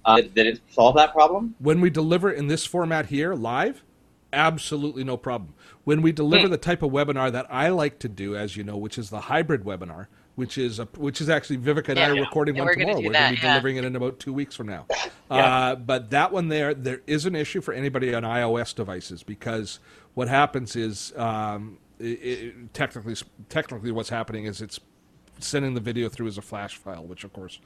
Uh, 0.08 0.22
that 0.36 0.48
it 0.48 0.62
solve 0.72 0.96
that 0.96 1.12
problem? 1.12 1.54
When 1.60 1.82
we 1.82 1.90
deliver 1.90 2.32
in 2.32 2.48
this 2.48 2.66
format 2.66 3.08
here 3.08 3.34
live, 3.36 3.84
absolutely 4.32 5.04
no 5.04 5.18
problem. 5.18 5.54
When 5.84 6.02
we 6.02 6.14
deliver 6.14 6.46
Hmm. 6.48 6.52
the 6.52 6.58
type 6.58 6.82
of 6.82 6.92
webinar 6.92 7.30
that 7.34 7.46
I 7.50 7.68
like 7.70 8.00
to 8.00 8.08
do, 8.10 8.34
as 8.36 8.56
you 8.56 8.64
know, 8.64 8.78
which 8.78 8.98
is 8.98 9.10
the 9.10 9.22
hybrid 9.22 9.66
webinar, 9.66 10.08
which 10.36 10.58
is 10.58 10.80
a, 10.80 10.86
which 10.96 11.20
is 11.20 11.30
actually 11.30 11.58
Viveka 11.58 11.90
and 11.90 12.00
I 12.00 12.04
Yeah. 12.04 12.08
are 12.12 12.22
recording 12.22 12.56
Yeah, 12.56 12.62
one 12.62 12.68
we're 12.68 12.76
gonna 12.76 12.86
tomorrow. 12.94 13.08
we're 13.10 13.14
going 13.14 13.36
to 13.36 13.42
be 13.42 13.46
yeah. 13.48 13.52
delivering 13.54 13.76
it 13.78 13.84
in 13.84 13.96
about 13.98 14.20
two 14.20 14.32
weeks 14.34 14.56
from 14.56 14.68
now. 14.68 14.86
Uh, 15.30 15.76
but 15.76 16.10
that 16.12 16.32
one 16.32 16.48
there, 16.48 16.74
there 16.74 17.02
is 17.06 17.26
an 17.26 17.36
issue 17.36 17.60
for 17.60 17.74
anybody 17.74 18.14
on 18.16 18.24
iOS 18.24 18.74
devices 18.74 19.24
because 19.24 19.80
what 20.14 20.30
happens 20.30 20.74
is 20.78 21.12
um, 21.18 21.80
it, 22.00 22.06
it, 22.06 22.74
technically, 22.74 23.14
technically, 23.50 23.92
what's 23.92 24.08
happening 24.08 24.46
is 24.46 24.62
it's 24.62 24.80
sending 25.40 25.74
the 25.74 25.80
video 25.80 26.10
through 26.10 26.28
as 26.28 26.38
a 26.38 26.42
flash 26.42 26.78
file, 26.78 27.04
which 27.04 27.24
of 27.24 27.34
course 27.34 27.60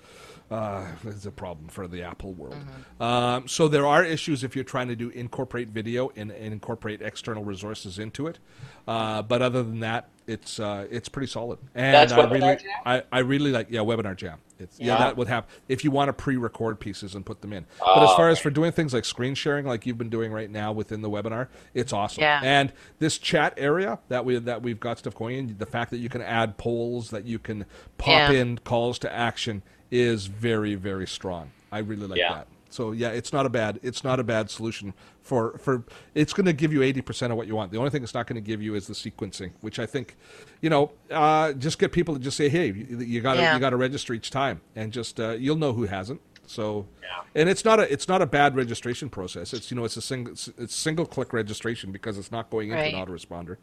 uh, 0.50 0.86
is 1.06 1.26
a 1.26 1.32
problem 1.32 1.68
for 1.68 1.88
the 1.88 2.04
Apple 2.04 2.34
world. 2.34 2.58
Um, 3.00 3.48
so 3.48 3.68
there 3.68 3.88
are 3.88 4.04
issues 4.04 4.44
if 4.44 4.56
you're 4.56 4.64
trying 4.64 4.88
to 4.88 4.96
do 4.96 5.10
incorporate 5.10 5.70
video 5.70 6.12
and, 6.16 6.32
and 6.32 6.54
incorporate 6.54 7.02
external 7.02 7.44
resources 7.44 8.00
into 8.00 8.28
it. 8.28 8.40
Uh, 8.88 9.22
but 9.22 9.42
other 9.42 9.64
than 9.64 9.80
that, 9.80 10.10
it's 10.28 10.60
uh, 10.60 10.88
it's 10.92 11.10
pretty 11.10 11.28
solid. 11.28 11.60
And 11.76 11.94
That's 11.94 12.14
I 12.14 12.30
really? 12.30 12.58
I, 12.86 13.04
I 13.12 13.20
really 13.20 13.52
like 13.52 13.68
yeah, 13.70 13.80
Webinar 13.82 14.16
Jam. 14.16 14.40
It's, 14.60 14.80
yeah. 14.80 14.88
Yeah. 14.94 14.98
that 15.00 15.18
would 15.18 15.28
happen 15.28 15.50
if 15.68 15.84
you 15.84 15.90
want 15.90 16.10
to 16.10 16.14
pre-record 16.14 16.80
pieces 16.80 17.16
and 17.16 17.26
put 17.26 17.42
them 17.42 17.52
in. 17.52 17.66
but 17.80 18.04
as 18.04 18.10
Oh, 18.12 18.16
far 18.16 18.30
as 18.30 18.38
for 18.38 18.52
doing 18.52 18.72
things 18.72 18.94
like 18.94 19.06
screen 19.06 19.34
sharing, 19.34 19.66
like 19.66 19.88
you've 19.88 19.98
been 19.98 20.10
doing 20.12 20.32
right 20.32 20.50
now 20.52 20.72
within 20.72 21.02
the 21.02 21.10
webinar, 21.10 21.48
it's 21.74 21.92
awesome. 21.92 22.22
Yeah. 22.22 22.42
And 22.44 22.72
this 23.00 23.18
chat 23.18 23.56
area 23.58 23.98
that 24.10 24.24
we 24.24 24.38
that 24.38 24.62
we've 24.62 24.80
got 24.80 25.00
stuff 25.00 25.16
going 25.16 25.38
in, 25.38 25.56
the 25.58 25.66
fact 25.66 25.90
that 25.92 25.98
you 25.98 26.10
can 26.10 26.22
add 26.22 26.58
polls, 26.58 27.10
that 27.10 27.26
you 27.26 27.40
can 27.40 27.66
pop 27.98 28.32
Yeah. 28.32 28.32
in 28.32 28.60
calls 28.60 29.00
to 29.00 29.12
action 29.14 29.64
is 29.90 30.28
very 30.28 30.76
very 30.76 31.08
strong. 31.08 31.52
I 31.72 31.80
really 31.80 32.06
like 32.08 32.20
Yeah. 32.20 32.34
that. 32.36 32.48
So 32.72 32.92
yeah, 32.94 33.10
it's 33.10 33.32
not 33.34 33.46
a 33.46 33.50
bad 33.50 33.80
it's 33.84 34.04
not 34.04 34.20
a 34.20 34.24
bad 34.24 34.50
solution 34.50 34.94
for 35.22 35.58
for 35.60 35.84
it's 36.16 36.34
going 36.34 36.46
to 36.48 36.54
give 36.54 36.74
you 36.74 36.82
eighty 36.82 37.02
percent 37.02 37.32
of 37.32 37.38
what 37.38 37.46
you 37.48 37.56
want. 37.56 37.72
The 37.72 37.78
only 37.78 37.90
thing 37.92 38.02
it's 38.02 38.14
not 38.14 38.26
going 38.28 38.42
to 38.42 38.48
give 38.48 38.62
you 38.62 38.76
is 38.76 38.88
the 38.88 38.94
sequencing, 38.94 39.52
which 39.62 39.78
I 39.78 39.86
think, 39.86 40.16
you 40.62 40.70
know, 40.70 40.92
uh, 41.12 41.54
just 41.54 41.78
get 41.80 41.92
people 41.92 42.16
to 42.16 42.20
just 42.20 42.38
say, 42.38 42.50
hey, 42.50 42.68
you 42.72 43.22
got 43.22 43.36
to 43.36 43.42
Yeah. 43.42 43.54
you 43.54 43.60
got 43.60 43.72
to 43.72 43.78
register 43.78 44.14
each 44.14 44.32
time, 44.32 44.62
and 44.76 44.92
just 44.92 45.20
uh, 45.20 45.32
you'll 45.32 45.58
know 45.58 45.74
who 45.74 45.84
hasn't. 45.84 46.22
So, 46.48 46.88
Yeah. 47.02 47.08
and 47.36 47.48
it's 47.50 47.64
not 47.64 47.80
a 47.80 47.92
it's 47.92 48.08
not 48.08 48.22
a 48.22 48.26
bad 48.26 48.56
registration 48.56 49.10
process. 49.10 49.54
It's 49.54 49.70
you 49.70 49.78
know 49.78 49.86
it's 49.86 49.98
a 49.98 50.02
single 50.02 50.34
it's, 50.34 50.76
single 50.76 51.06
click 51.06 51.34
registration 51.34 51.92
because 51.92 52.18
it's 52.18 52.32
not 52.32 52.50
going 52.50 52.70
into 52.72 52.82
Right. 52.82 52.94
an 52.94 53.06
autoresponder. 53.06 53.58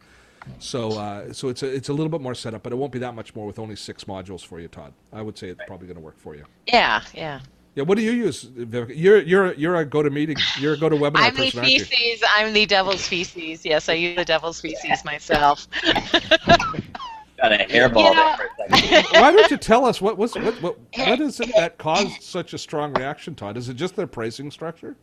So 0.58 0.92
uh, 0.98 1.32
so 1.32 1.48
it's 1.48 1.62
a, 1.62 1.66
it's 1.74 1.88
a 1.88 1.92
little 1.92 2.08
bit 2.08 2.20
more 2.20 2.34
setup, 2.34 2.62
but 2.62 2.72
it 2.72 2.76
won't 2.76 2.92
be 2.92 2.98
that 3.00 3.14
much 3.14 3.34
more 3.34 3.46
with 3.46 3.58
only 3.58 3.76
six 3.76 4.04
modules 4.04 4.44
for 4.44 4.60
you, 4.60 4.68
Todd. 4.68 4.92
I 5.12 5.20
would 5.22 5.36
say 5.36 5.48
it's 5.48 5.60
probably 5.66 5.86
going 5.86 5.96
to 5.98 6.02
work 6.02 6.18
for 6.18 6.34
you. 6.34 6.44
Yeah, 6.66 7.02
yeah. 7.14 7.40
Yeah, 7.78 7.84
what 7.84 7.96
do 7.96 8.02
you 8.02 8.10
use, 8.10 8.44
Viveka? 8.44 8.92
You're 8.92 9.22
you're 9.22 9.52
you're 9.52 9.76
a 9.76 9.84
go 9.84 10.02
to 10.02 10.10
meeting, 10.10 10.36
you're 10.58 10.72
a 10.74 10.76
go 10.76 10.88
to 10.88 10.96
webinar 11.02 11.18
I'm 11.18 11.34
the 11.36 11.42
person, 11.44 11.62
feces. 11.62 12.24
I'm 12.36 12.52
the 12.52 12.66
devil's 12.66 13.06
feces. 13.06 13.64
Yes, 13.64 13.88
I 13.88 13.92
use 13.92 14.16
the 14.16 14.24
devil's 14.24 14.60
feces 14.60 15.04
myself. 15.04 15.68
Got 15.84 17.52
a 17.52 17.66
hairball 17.70 18.08
You 18.08 18.14
know- 18.16 18.34
there 18.36 18.50
for 18.58 18.74
a 18.74 18.78
second. 18.78 19.04
Why 19.22 19.30
don't 19.30 19.48
you 19.48 19.56
tell 19.56 19.84
us 19.84 20.00
what 20.00 20.18
was 20.18 20.34
what 20.34 20.60
what 20.60 20.76
what 20.96 21.20
is 21.20 21.38
it 21.38 21.54
that 21.54 21.78
caused 21.78 22.20
such 22.20 22.52
a 22.52 22.58
strong 22.58 22.92
reaction, 22.94 23.36
Todd? 23.36 23.56
Is 23.56 23.68
it 23.68 23.74
just 23.74 23.94
their 23.94 24.08
pricing 24.08 24.50
structure? 24.50 24.96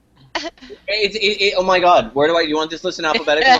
It's, 0.89 1.15
it, 1.15 1.19
it, 1.19 1.53
oh 1.57 1.63
my 1.63 1.79
god, 1.79 2.13
where 2.13 2.27
do 2.27 2.35
I? 2.35 2.41
You 2.41 2.57
want 2.57 2.71
this 2.71 2.83
listen 2.83 3.05
alphabetically? 3.05 3.57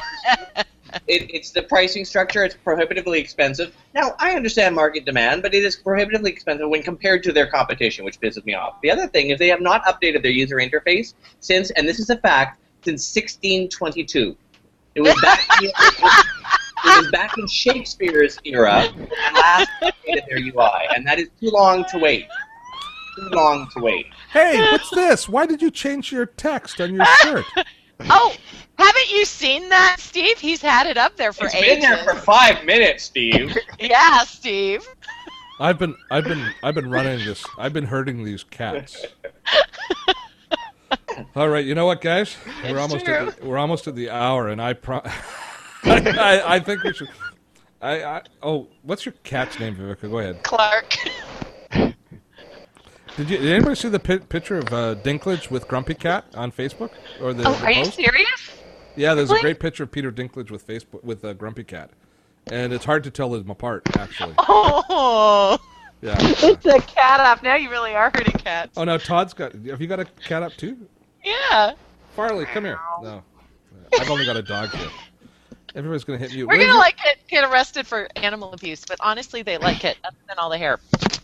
It, 1.07 1.29
it's 1.33 1.51
the 1.51 1.63
pricing 1.63 2.05
structure. 2.05 2.43
It's 2.43 2.55
prohibitively 2.55 3.19
expensive. 3.19 3.75
Now 3.93 4.15
I 4.19 4.35
understand 4.35 4.75
market 4.75 5.05
demand, 5.05 5.41
but 5.41 5.53
it 5.53 5.63
is 5.63 5.75
prohibitively 5.75 6.31
expensive 6.31 6.69
when 6.69 6.83
compared 6.83 7.23
to 7.23 7.31
their 7.31 7.47
competition, 7.47 8.05
which 8.05 8.19
pisses 8.19 8.45
me 8.45 8.53
off. 8.53 8.81
The 8.81 8.91
other 8.91 9.07
thing 9.07 9.29
is 9.29 9.39
they 9.39 9.49
have 9.49 9.61
not 9.61 9.83
updated 9.85 10.21
their 10.21 10.31
user 10.31 10.57
interface 10.57 11.13
since, 11.39 11.71
and 11.71 11.87
this 11.87 11.99
is 11.99 12.09
a 12.09 12.17
fact, 12.17 12.59
since 12.83 13.15
1622. 13.15 14.35
It 14.95 15.01
was 15.01 15.21
back. 15.21 15.39
it 15.61 15.73
was 16.83 17.11
back 17.11 17.37
in 17.37 17.47
Shakespeare's 17.47 18.39
era, 18.45 18.87
and 18.87 19.09
last 19.33 19.69
updated 19.81 20.27
their 20.29 20.39
UI, 20.39 20.87
and 20.95 21.05
that 21.05 21.19
is 21.19 21.29
too 21.39 21.49
long 21.49 21.85
to 21.91 21.99
wait. 21.99 22.27
Too 23.17 23.29
long 23.31 23.69
to 23.75 23.81
wait. 23.81 24.07
Hey, 24.31 24.59
what's 24.71 24.89
this? 24.89 25.29
Why 25.29 25.45
did 25.45 25.61
you 25.61 25.71
change 25.71 26.11
your 26.11 26.25
text 26.25 26.81
on 26.81 26.95
your 26.95 27.05
shirt? 27.21 27.45
Oh, 28.09 28.29
haven't 28.29 28.44
you 29.15 29.25
seen 29.25 29.69
that, 29.69 29.97
Steve? 29.99 30.37
He's 30.39 30.61
had 30.61 30.87
it 30.87 30.97
up 30.97 31.15
there 31.17 31.33
for 31.33 31.45
It's 31.45 31.55
ages. 31.55 31.69
been 31.69 31.79
there 31.81 31.97
for 32.03 32.15
five 32.15 32.63
minutes, 32.65 33.03
Steve. 33.03 33.55
Yeah, 33.79 34.23
Steve. 34.23 34.87
I've 35.59 35.77
been 35.79 35.95
I've 36.11 36.25
been 36.25 36.51
I've 36.63 36.75
been 36.75 36.89
running 36.91 37.23
this. 37.25 37.43
I've 37.57 37.71
been 37.73 37.85
herding 37.85 38.23
these 38.25 38.43
cats. 38.43 39.05
All 41.35 41.47
right, 41.47 41.63
you 41.65 41.75
know 41.75 41.85
what, 41.85 42.01
guys? 42.01 42.35
We're 42.63 42.71
It's 42.71 42.79
almost 42.79 43.05
true. 43.05 43.13
at 43.13 43.37
the, 43.39 43.45
we're 43.45 43.57
almost 43.57 43.87
at 43.87 43.95
the 43.95 44.09
hour, 44.09 44.49
and 44.49 44.61
I 44.61 44.73
pro- 44.73 45.01
I, 45.03 45.13
I, 45.85 46.55
I 46.55 46.59
think 46.59 46.83
we 46.83 46.91
should. 46.93 47.07
I, 47.81 48.03
I 48.03 48.21
oh, 48.43 48.67
what's 48.83 49.05
your 49.05 49.13
cat's 49.23 49.57
name, 49.59 49.75
Viveka? 49.77 50.09
Go 50.11 50.19
ahead. 50.19 50.43
Clark. 50.43 50.97
Did 51.71 51.95
you? 53.29 53.37
Did 53.37 53.45
anybody 53.53 53.75
see 53.75 53.87
the 53.87 53.99
pi- 53.99 54.17
picture 54.17 54.57
of 54.57 54.73
uh, 54.73 54.95
Dinklage 54.95 55.49
with 55.49 55.69
Grumpy 55.69 55.93
Cat 55.93 56.25
on 56.35 56.51
Facebook 56.51 56.91
or 57.21 57.33
the? 57.33 57.47
Oh, 57.47 57.53
the 57.53 57.63
are 57.65 57.71
you 57.71 57.85
serious? 57.85 58.44
Yeah, 58.95 59.13
there's 59.13 59.31
a 59.31 59.39
great 59.39 59.59
picture 59.59 59.83
of 59.83 59.91
Peter 59.91 60.11
Dinklage 60.11 60.51
with 60.51 60.65
Facebook 60.65 61.03
with 61.03 61.23
uh, 61.25 61.33
Grumpy 61.33 61.63
Cat, 61.63 61.89
and 62.47 62.71
it's 62.73 62.85
hard 62.85 63.03
to 63.03 63.11
tell 63.11 63.29
them 63.29 63.49
apart 63.49 63.83
actually. 63.97 64.33
Oh, 64.39 65.57
Yeah. 66.01 66.15
it's 66.19 66.65
a 66.65 66.79
cat 66.79 67.19
up. 67.19 67.43
Now 67.43 67.55
you 67.55 67.69
really 67.69 67.93
are 67.95 68.11
hurting 68.13 68.33
cats. 68.33 68.77
Oh 68.77 68.83
no, 68.83 68.97
Todd's 68.97 69.33
got. 69.33 69.53
Have 69.53 69.81
you 69.81 69.87
got 69.87 69.99
a 69.99 70.05
cat 70.05 70.43
up 70.43 70.53
too? 70.53 70.77
Yeah. 71.23 71.73
Farley, 72.15 72.45
come 72.45 72.63
here. 72.65 72.79
No, 73.01 73.23
I've 73.99 74.09
only 74.09 74.25
got 74.25 74.37
a 74.37 74.41
dog 74.43 74.69
here. 74.69 74.89
Everybody's 75.75 76.05
gonna 76.05 76.19
hit 76.19 76.31
you. 76.31 76.47
We're 76.47 76.55
Where's 76.57 76.67
gonna 76.67 76.79
like 76.79 76.95
get, 76.97 77.17
get 77.27 77.43
arrested 77.43 77.85
for 77.85 78.07
animal 78.15 78.53
abuse, 78.53 78.85
but 78.87 78.97
honestly, 79.01 79.41
they 79.41 79.57
like 79.57 79.83
it. 79.83 79.97
Other 80.05 80.15
than 80.27 80.37
all 80.37 80.49
the 80.49 80.57
hair. 80.57 80.79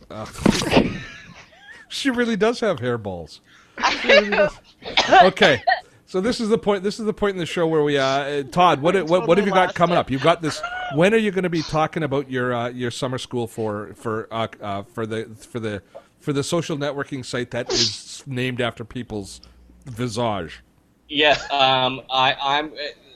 Ugh. 0.09 0.27
she 1.89 2.09
really 2.09 2.35
does 2.35 2.59
have 2.59 2.77
hairballs. 2.79 3.39
Really. 4.03 4.49
Okay, 5.23 5.63
so 6.11 6.19
this 6.19 6.41
is 6.41 6.49
the 6.49 6.57
point. 6.57 6.83
This 6.83 6.99
is 6.99 7.05
the 7.05 7.13
point 7.13 7.35
in 7.35 7.39
the 7.39 7.45
show 7.45 7.65
where 7.65 7.83
we, 7.83 7.97
uh, 7.97 8.03
uh, 8.03 8.43
Todd, 8.43 8.81
what 8.81 9.01
what 9.07 9.29
what 9.29 9.37
have 9.37 9.47
you 9.47 9.53
got 9.53 9.73
coming 9.73 9.95
up? 9.95 10.11
You've 10.11 10.21
got 10.21 10.41
this. 10.41 10.61
When 10.93 11.13
are 11.13 11.17
you 11.17 11.31
going 11.31 11.45
to 11.45 11.49
be 11.49 11.61
talking 11.61 12.03
about 12.03 12.29
your 12.29 12.53
uh, 12.53 12.67
your 12.67 12.91
summer 12.91 13.17
school 13.17 13.47
for 13.47 13.93
for 13.95 14.27
uh, 14.29 14.47
uh, 14.59 14.83
for 14.83 15.05
the 15.05 15.33
for 15.49 15.61
the 15.61 15.81
for 16.19 16.33
the 16.33 16.43
social 16.43 16.75
networking 16.75 17.23
site 17.23 17.51
that 17.51 17.71
is 17.71 18.23
named 18.27 18.59
after 18.59 18.83
people's 18.83 19.39
visage? 19.85 20.61
Yes, 21.07 21.49
um, 21.49 22.01
I, 22.09 22.35
I'm. 22.41 22.73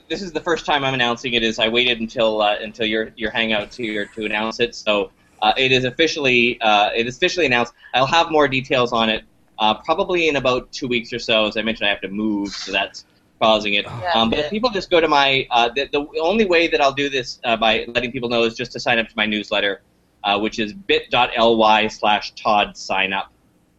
This 0.08 0.22
is 0.22 0.32
the 0.32 0.40
first 0.40 0.64
time 0.64 0.84
I'm 0.84 0.94
announcing 0.94 1.34
it. 1.34 1.42
Is 1.42 1.58
I 1.58 1.68
waited 1.68 2.00
until 2.00 2.40
uh, 2.40 2.56
until 2.62 2.86
your 2.86 3.12
your 3.14 3.30
hangouts 3.30 3.76
here 3.76 4.06
to 4.14 4.24
announce 4.24 4.58
it. 4.58 4.74
So 4.74 5.10
uh, 5.42 5.52
it 5.58 5.70
is 5.70 5.84
officially 5.84 6.58
uh, 6.62 6.92
it 6.96 7.06
is 7.06 7.18
officially 7.18 7.44
announced. 7.44 7.74
I'll 7.92 8.06
have 8.06 8.30
more 8.30 8.48
details 8.48 8.94
on 8.94 9.10
it 9.10 9.24
uh, 9.58 9.74
probably 9.74 10.28
in 10.28 10.36
about 10.36 10.70
two 10.72 10.88
weeks 10.88 11.12
or 11.12 11.18
so. 11.18 11.46
As 11.46 11.56
I 11.56 11.62
mentioned, 11.62 11.86
I 11.86 11.90
have 11.90 12.00
to 12.02 12.08
move, 12.08 12.50
so 12.50 12.72
that's 12.72 13.04
causing 13.40 13.74
it. 13.74 13.86
Um, 14.14 14.30
but 14.30 14.38
if 14.38 14.50
people 14.50 14.70
just 14.70 14.90
go 14.90 15.00
to 15.00 15.08
my 15.08 15.46
uh, 15.50 15.68
the, 15.74 15.88
the 15.92 16.06
only 16.20 16.46
way 16.46 16.68
that 16.68 16.80
I'll 16.80 16.92
do 16.92 17.08
this 17.08 17.40
uh, 17.44 17.56
by 17.56 17.84
letting 17.88 18.12
people 18.12 18.28
know 18.28 18.44
is 18.44 18.54
just 18.54 18.72
to 18.72 18.80
sign 18.80 18.98
up 18.98 19.08
to 19.08 19.14
my 19.16 19.26
newsletter, 19.26 19.82
uh, 20.24 20.38
which 20.38 20.58
is 20.58 20.72
bit.ly 20.72 21.88
slash 21.88 22.32
Tod 22.34 22.76
sign 22.76 23.12
up. 23.12 23.32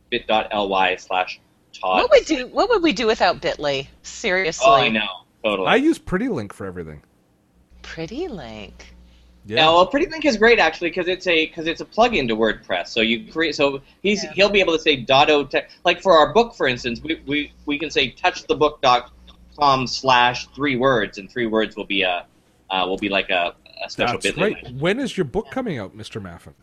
Bit.ly 0.10 0.96
slash 0.98 1.40
Tod. 1.74 2.02
What 2.02 2.12
would 2.12 2.26
do? 2.26 2.48
What 2.48 2.70
would 2.70 2.84
we 2.84 2.94
do 2.94 3.08
without 3.08 3.42
Bitly? 3.42 3.88
Seriously. 4.04 4.66
Oh, 4.68 4.76
I 4.76 4.90
know. 4.90 5.08
Totally. 5.44 5.68
I 5.68 5.76
use 5.76 5.98
Pretty 5.98 6.28
Link 6.28 6.54
for 6.54 6.66
everything. 6.66 7.04
Pretty 7.82 8.28
Link. 8.28 8.94
Yeah. 9.48 9.56
Yeah, 9.58 9.70
well, 9.70 9.88
Pretty 9.88 10.08
Link 10.12 10.26
is 10.26 10.36
great 10.36 10.60
actually 10.60 10.90
because 10.90 11.08
it's 11.08 11.26
a 11.26 11.46
because 11.48 11.68
it's 11.68 11.80
a 11.82 11.86
plugin 11.86 12.28
to 12.28 12.36
WordPress. 12.36 12.88
So 12.90 13.00
you 13.02 13.32
create 13.32 13.56
so 13.56 13.82
he's 14.04 14.24
Yeah. 14.24 14.34
he'll 14.34 14.50
be 14.50 14.60
able 14.60 14.74
to 14.74 14.80
say 14.82 15.04
dotto 15.04 15.50
te- 15.50 15.62
like 15.86 16.02
for 16.02 16.14
our 16.18 16.34
book 16.34 16.54
for 16.54 16.68
instance 16.68 17.00
we, 17.02 17.22
we, 17.26 17.54
we 17.66 17.80
can 17.80 17.90
say 17.90 18.12
touchthebook.com 18.12 19.88
slash 19.88 20.48
three 20.50 20.76
words 20.76 21.18
and 21.18 21.32
three 21.32 21.48
words 21.48 21.76
will 21.76 21.86
be 21.86 22.02
a 22.02 22.26
uh, 22.70 22.86
will 22.86 22.98
be 22.98 23.08
like 23.10 23.30
a, 23.30 23.56
a 23.86 23.90
special 23.90 24.16
That's 24.20 24.36
bit. 24.36 24.36
great. 24.36 24.74
When 24.74 25.00
is 25.00 25.16
your 25.18 25.24
book 25.26 25.50
coming 25.50 25.78
out, 25.78 25.96
Mr. 25.98 26.22
Maffin? 26.22 26.54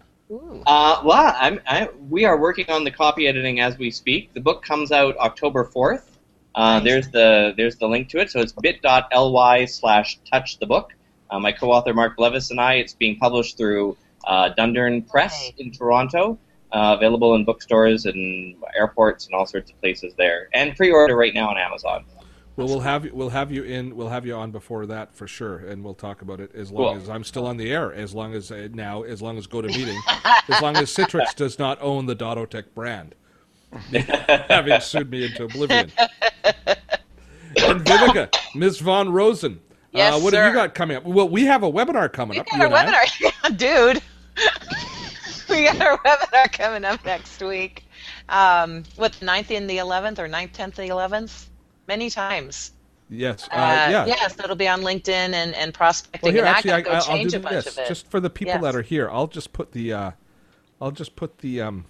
Uh, 0.67 1.01
well, 1.05 1.35
I'm, 1.39 1.61
I, 1.67 1.89
we 2.11 2.25
are 2.27 2.39
working 2.39 2.69
on 2.71 2.85
the 2.85 2.91
copy 2.91 3.27
editing 3.27 3.61
as 3.61 3.79
we 3.79 3.91
speak. 3.91 4.33
The 4.35 4.41
book 4.41 4.63
comes 4.63 4.93
out 4.93 5.17
October 5.19 5.65
fourth. 5.65 6.19
Uh, 6.55 6.75
Nice. 6.79 6.85
There's 6.85 7.09
the 7.09 7.55
there's 7.57 7.77
the 7.77 7.87
link 7.89 8.09
to 8.11 8.19
it. 8.19 8.31
So 8.31 8.41
it's 8.41 8.53
bit.ly 8.53 9.65
slash 9.65 10.19
touch 10.31 10.59
the 10.59 10.67
book. 10.67 10.93
Uh, 11.31 11.39
my 11.39 11.53
co-author 11.53 11.95
Mark 11.95 12.15
Levis 12.19 12.51
and 12.51 12.61
I. 12.61 12.75
It's 12.75 12.95
being 12.95 13.17
published 13.17 13.57
through 13.57 13.97
uh, 14.27 14.51
Dundurn 14.57 15.09
Press 15.09 15.33
Right. 15.33 15.55
in 15.59 15.73
Toronto. 15.73 16.39
Uh, 16.73 16.95
available 16.97 17.37
in 17.37 17.45
bookstores 17.45 18.05
and 18.07 18.57
airports 18.77 19.27
and 19.27 19.35
all 19.37 19.47
sorts 19.47 19.71
of 19.71 19.81
places 19.81 20.13
there, 20.19 20.49
and 20.55 20.75
pre-order 20.75 21.15
right 21.17 21.33
now 21.33 21.49
on 21.49 21.57
Amazon. 21.57 22.05
Well, 22.57 22.67
we'll 22.67 22.81
have 22.81 23.05
you. 23.05 23.13
We'll 23.15 23.29
have 23.31 23.53
you 23.53 23.63
in. 23.63 23.95
We'll 23.95 24.09
have 24.09 24.27
you 24.27 24.35
on 24.35 24.51
before 24.51 24.85
that 24.87 25.15
for 25.15 25.29
sure, 25.29 25.59
and 25.59 25.85
we'll 25.85 25.95
talk 25.95 26.23
about 26.23 26.41
it 26.41 26.53
as 26.53 26.73
long 26.73 26.95
Cool. 26.95 27.03
as 27.03 27.09
I'm 27.09 27.23
still 27.23 27.47
on 27.47 27.59
the 27.59 27.71
air. 27.71 27.93
As 27.93 28.13
long 28.13 28.35
as 28.35 28.51
uh, 28.51 28.67
now, 28.73 29.05
as 29.05 29.23
long 29.23 29.39
as 29.39 29.47
GoToMeeting, 29.47 29.97
as 30.49 30.61
long 30.61 30.77
as 30.77 30.93
Citrix 30.93 31.33
does 31.37 31.61
not 31.61 31.81
own 31.81 32.07
the 32.07 32.17
Dottotech 32.17 32.65
brand, 32.75 33.15
having 34.49 34.81
sued 34.81 35.11
me 35.13 35.27
into 35.27 35.45
oblivion. 35.45 35.93
and 36.45 37.85
Viveka, 37.85 38.35
Ms. 38.57 38.81
Von 38.81 39.11
Rosen, 39.13 39.61
Yes, 39.95 40.15
uh, 40.15 40.21
what 40.21 40.35
have 40.35 40.47
you 40.53 40.53
got 40.59 40.75
coming 40.75 40.97
up? 40.97 41.05
Well, 41.05 41.29
we 41.29 41.45
have 41.45 41.63
a 41.63 41.71
webinar 41.71 42.13
coming 42.13 42.35
We 42.37 42.41
up. 42.41 42.47
got 42.47 42.57
you 42.59 42.63
our 42.65 42.85
and 42.85 42.95
I. 42.97 43.07
webinar, 43.07 43.57
dude. 43.57 44.03
we 45.49 45.65
got 45.65 45.81
our 45.81 45.99
webinar 45.99 46.53
coming 46.53 46.85
up 46.85 47.05
next 47.05 47.41
week. 47.43 47.85
Um, 48.29 48.83
what 48.97 49.13
the 49.13 49.27
9th 49.27 49.57
and 49.57 49.71
the 49.71 49.77
11th, 49.79 50.19
or 50.19 50.29
9th, 50.29 50.53
10th, 50.53 50.75
the 50.75 50.89
11th? 50.89 51.47
Many 51.87 52.11
times. 52.11 52.73
Yes. 53.09 53.47
Uh, 53.53 53.55
Uh, 53.55 53.59
yeah. 53.91 54.07
Yes, 54.07 54.37
it'll 54.39 54.57
be 54.57 54.67
on 54.67 54.81
LinkedIn 54.83 55.09
and, 55.09 55.55
and 55.55 55.73
prospecting. 55.73 56.21
Well, 56.29 56.33
here 56.33 56.45
and 56.45 56.57
actually, 56.57 56.73
I 56.73 56.77
I, 56.77 56.83
can 56.83 56.93
go 56.93 56.99
I'll 57.13 57.25
do 57.29 57.37
a 57.37 57.41
bunch 57.41 57.55
this 57.65 57.67
of 57.79 57.85
it. 57.85 57.89
just 57.89 58.11
for 58.11 58.19
the 58.19 58.31
people 58.31 58.55
Yes. 58.55 58.63
that 58.63 58.75
are 58.75 58.83
here. 58.83 59.09
I'll 59.11 59.27
just 59.29 59.53
put 59.53 59.73
the, 59.73 59.93
uh, 59.93 60.11
I'll 60.81 60.91
just 60.91 61.15
put 61.15 61.39
the 61.39 61.61
um, 61.61 61.85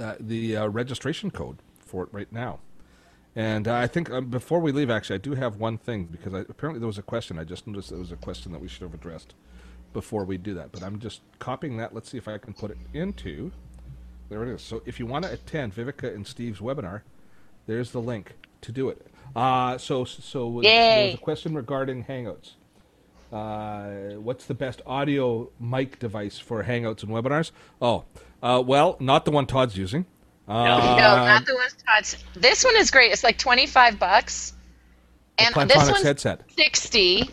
uh, 0.00 0.14
the 0.18 0.56
uh, 0.56 0.66
registration 0.68 1.30
code 1.30 1.58
for 1.78 2.02
it 2.02 2.08
right 2.10 2.32
now. 2.32 2.58
And 3.38 3.68
uh, 3.68 3.76
I 3.76 3.86
think 3.86 4.10
um, 4.10 4.30
before 4.30 4.58
we 4.58 4.72
leave, 4.72 4.90
actually, 4.90 5.14
I 5.14 5.18
do 5.18 5.36
have 5.36 5.58
one 5.58 5.78
thing 5.78 6.06
because 6.06 6.34
I, 6.34 6.40
apparently 6.40 6.80
there 6.80 6.88
was 6.88 6.98
a 6.98 7.02
question. 7.02 7.38
I 7.38 7.44
just 7.44 7.68
noticed 7.68 7.90
there 7.90 7.98
was 8.00 8.10
a 8.10 8.16
question 8.16 8.50
that 8.50 8.60
we 8.60 8.66
should 8.66 8.82
have 8.82 8.94
addressed 8.94 9.34
before 9.92 10.24
we 10.24 10.36
do 10.36 10.54
that. 10.54 10.72
But 10.72 10.82
I'm 10.82 10.98
just 10.98 11.20
copying 11.38 11.76
that. 11.76 11.94
Let's 11.94 12.10
see 12.10 12.18
if 12.18 12.26
I 12.26 12.36
can 12.38 12.52
put 12.52 12.72
it 12.72 12.78
into. 12.92 13.52
There 14.28 14.42
it 14.42 14.52
is. 14.52 14.60
So 14.60 14.82
if 14.86 14.98
you 14.98 15.06
want 15.06 15.24
to 15.24 15.32
attend 15.32 15.72
Viveka 15.72 16.12
and 16.12 16.26
Steve's 16.26 16.58
webinar, 16.58 17.02
there's 17.68 17.92
the 17.92 18.00
link 18.00 18.34
to 18.62 18.72
do 18.72 18.88
it. 18.88 19.06
Uh, 19.36 19.78
so 19.78 20.04
so 20.04 20.60
there 20.60 21.06
was 21.06 21.14
a 21.14 21.18
question 21.18 21.54
regarding 21.54 22.06
Hangouts. 22.06 22.54
Uh, 23.32 24.16
what's 24.18 24.46
the 24.46 24.54
best 24.54 24.82
audio 24.84 25.48
mic 25.60 26.00
device 26.00 26.40
for 26.40 26.64
Hangouts 26.64 27.04
and 27.04 27.12
webinars? 27.12 27.52
Oh, 27.80 28.02
uh, 28.42 28.60
well, 28.66 28.96
not 28.98 29.24
the 29.24 29.30
one 29.30 29.46
Tod's 29.46 29.76
using. 29.76 30.06
Uh, 30.48 30.64
no, 30.64 30.96
not 31.26 31.46
the 31.46 31.54
ones 31.54 31.76
Tod's. 31.86 32.16
This 32.34 32.64
one 32.64 32.76
is 32.76 32.90
great. 32.90 33.12
It's 33.12 33.22
like 33.22 33.38
25 33.38 33.98
bucks. 33.98 34.54
And 35.38 35.54
this 35.68 35.76
one's 35.76 36.02
headset. 36.02 36.42
60 36.56 37.30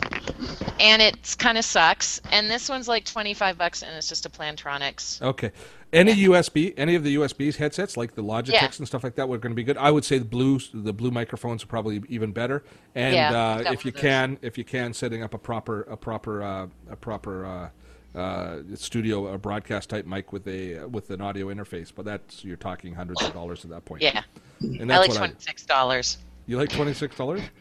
and 0.80 1.02
it's 1.02 1.36
kind 1.36 1.58
of 1.58 1.66
sucks. 1.66 2.22
And 2.32 2.50
this 2.50 2.70
one's 2.70 2.88
like 2.88 3.06
25 3.06 3.58
bucks 3.58 3.82
and 3.82 3.96
it's 3.96 4.08
just 4.08 4.26
a 4.26 4.30
Plantronics. 4.30 5.22
Okay. 5.22 5.52
Any 5.94 6.14
USB, 6.26 6.74
any 6.78 6.96
of 6.96 7.04
the 7.04 7.16
USBs 7.16 7.56
headsets, 7.56 7.96
like 7.96 8.16
the 8.16 8.24
Logitech 8.24 8.52
Yeah. 8.52 8.70
and 8.78 8.88
stuff 8.88 9.04
like 9.04 9.16
that, 9.16 9.30
were 9.30 9.38
going 9.38 9.52
to 9.52 9.56
be 9.56 9.64
good. 9.64 9.78
I 9.78 9.92
would 9.92 10.04
say 10.04 10.18
the 10.18 10.26
blue, 10.26 10.60
the 10.74 10.92
blue 10.92 11.12
microphones 11.12 11.64
are 11.64 11.68
probably 11.68 12.04
even 12.10 12.32
better. 12.32 12.64
And 12.96 13.16
Yeah, 13.16 13.32
uh, 13.32 13.72
if 13.72 13.86
you 13.86 13.92
can, 13.92 14.38
if 14.42 14.58
you 14.58 14.66
can, 14.66 14.94
setting 14.94 15.24
up 15.24 15.34
a 15.34 15.38
proper, 15.38 15.84
a 15.84 15.96
proper, 15.96 16.44
uh, 16.44 16.68
a 16.90 16.96
proper 16.96 17.72
uh, 18.16 18.58
studio, 18.76 19.28
a 19.28 19.38
broadcast 19.38 19.90
type 19.90 20.06
mic 20.06 20.32
with 20.32 20.48
a 20.48 20.86
with 20.86 21.10
an 21.10 21.22
audio 21.22 21.48
interface. 21.48 21.92
But 21.94 22.06
that's 22.06 22.44
you're 22.44 22.58
talking 22.58 22.94
hundreds 22.94 23.22
of 23.24 23.34
dollars 23.34 23.64
at 23.66 23.72
that 23.72 23.86
point. 23.86 24.02
Yeah. 24.02 24.24
and 24.62 24.92
I 24.92 25.08
that's 25.08 25.20
like 25.20 25.38
$26. 25.38 26.18
You 26.48 26.58
like 26.58 26.70
twenty 26.70 26.94
six 26.94 27.16
dollars? 27.16 27.42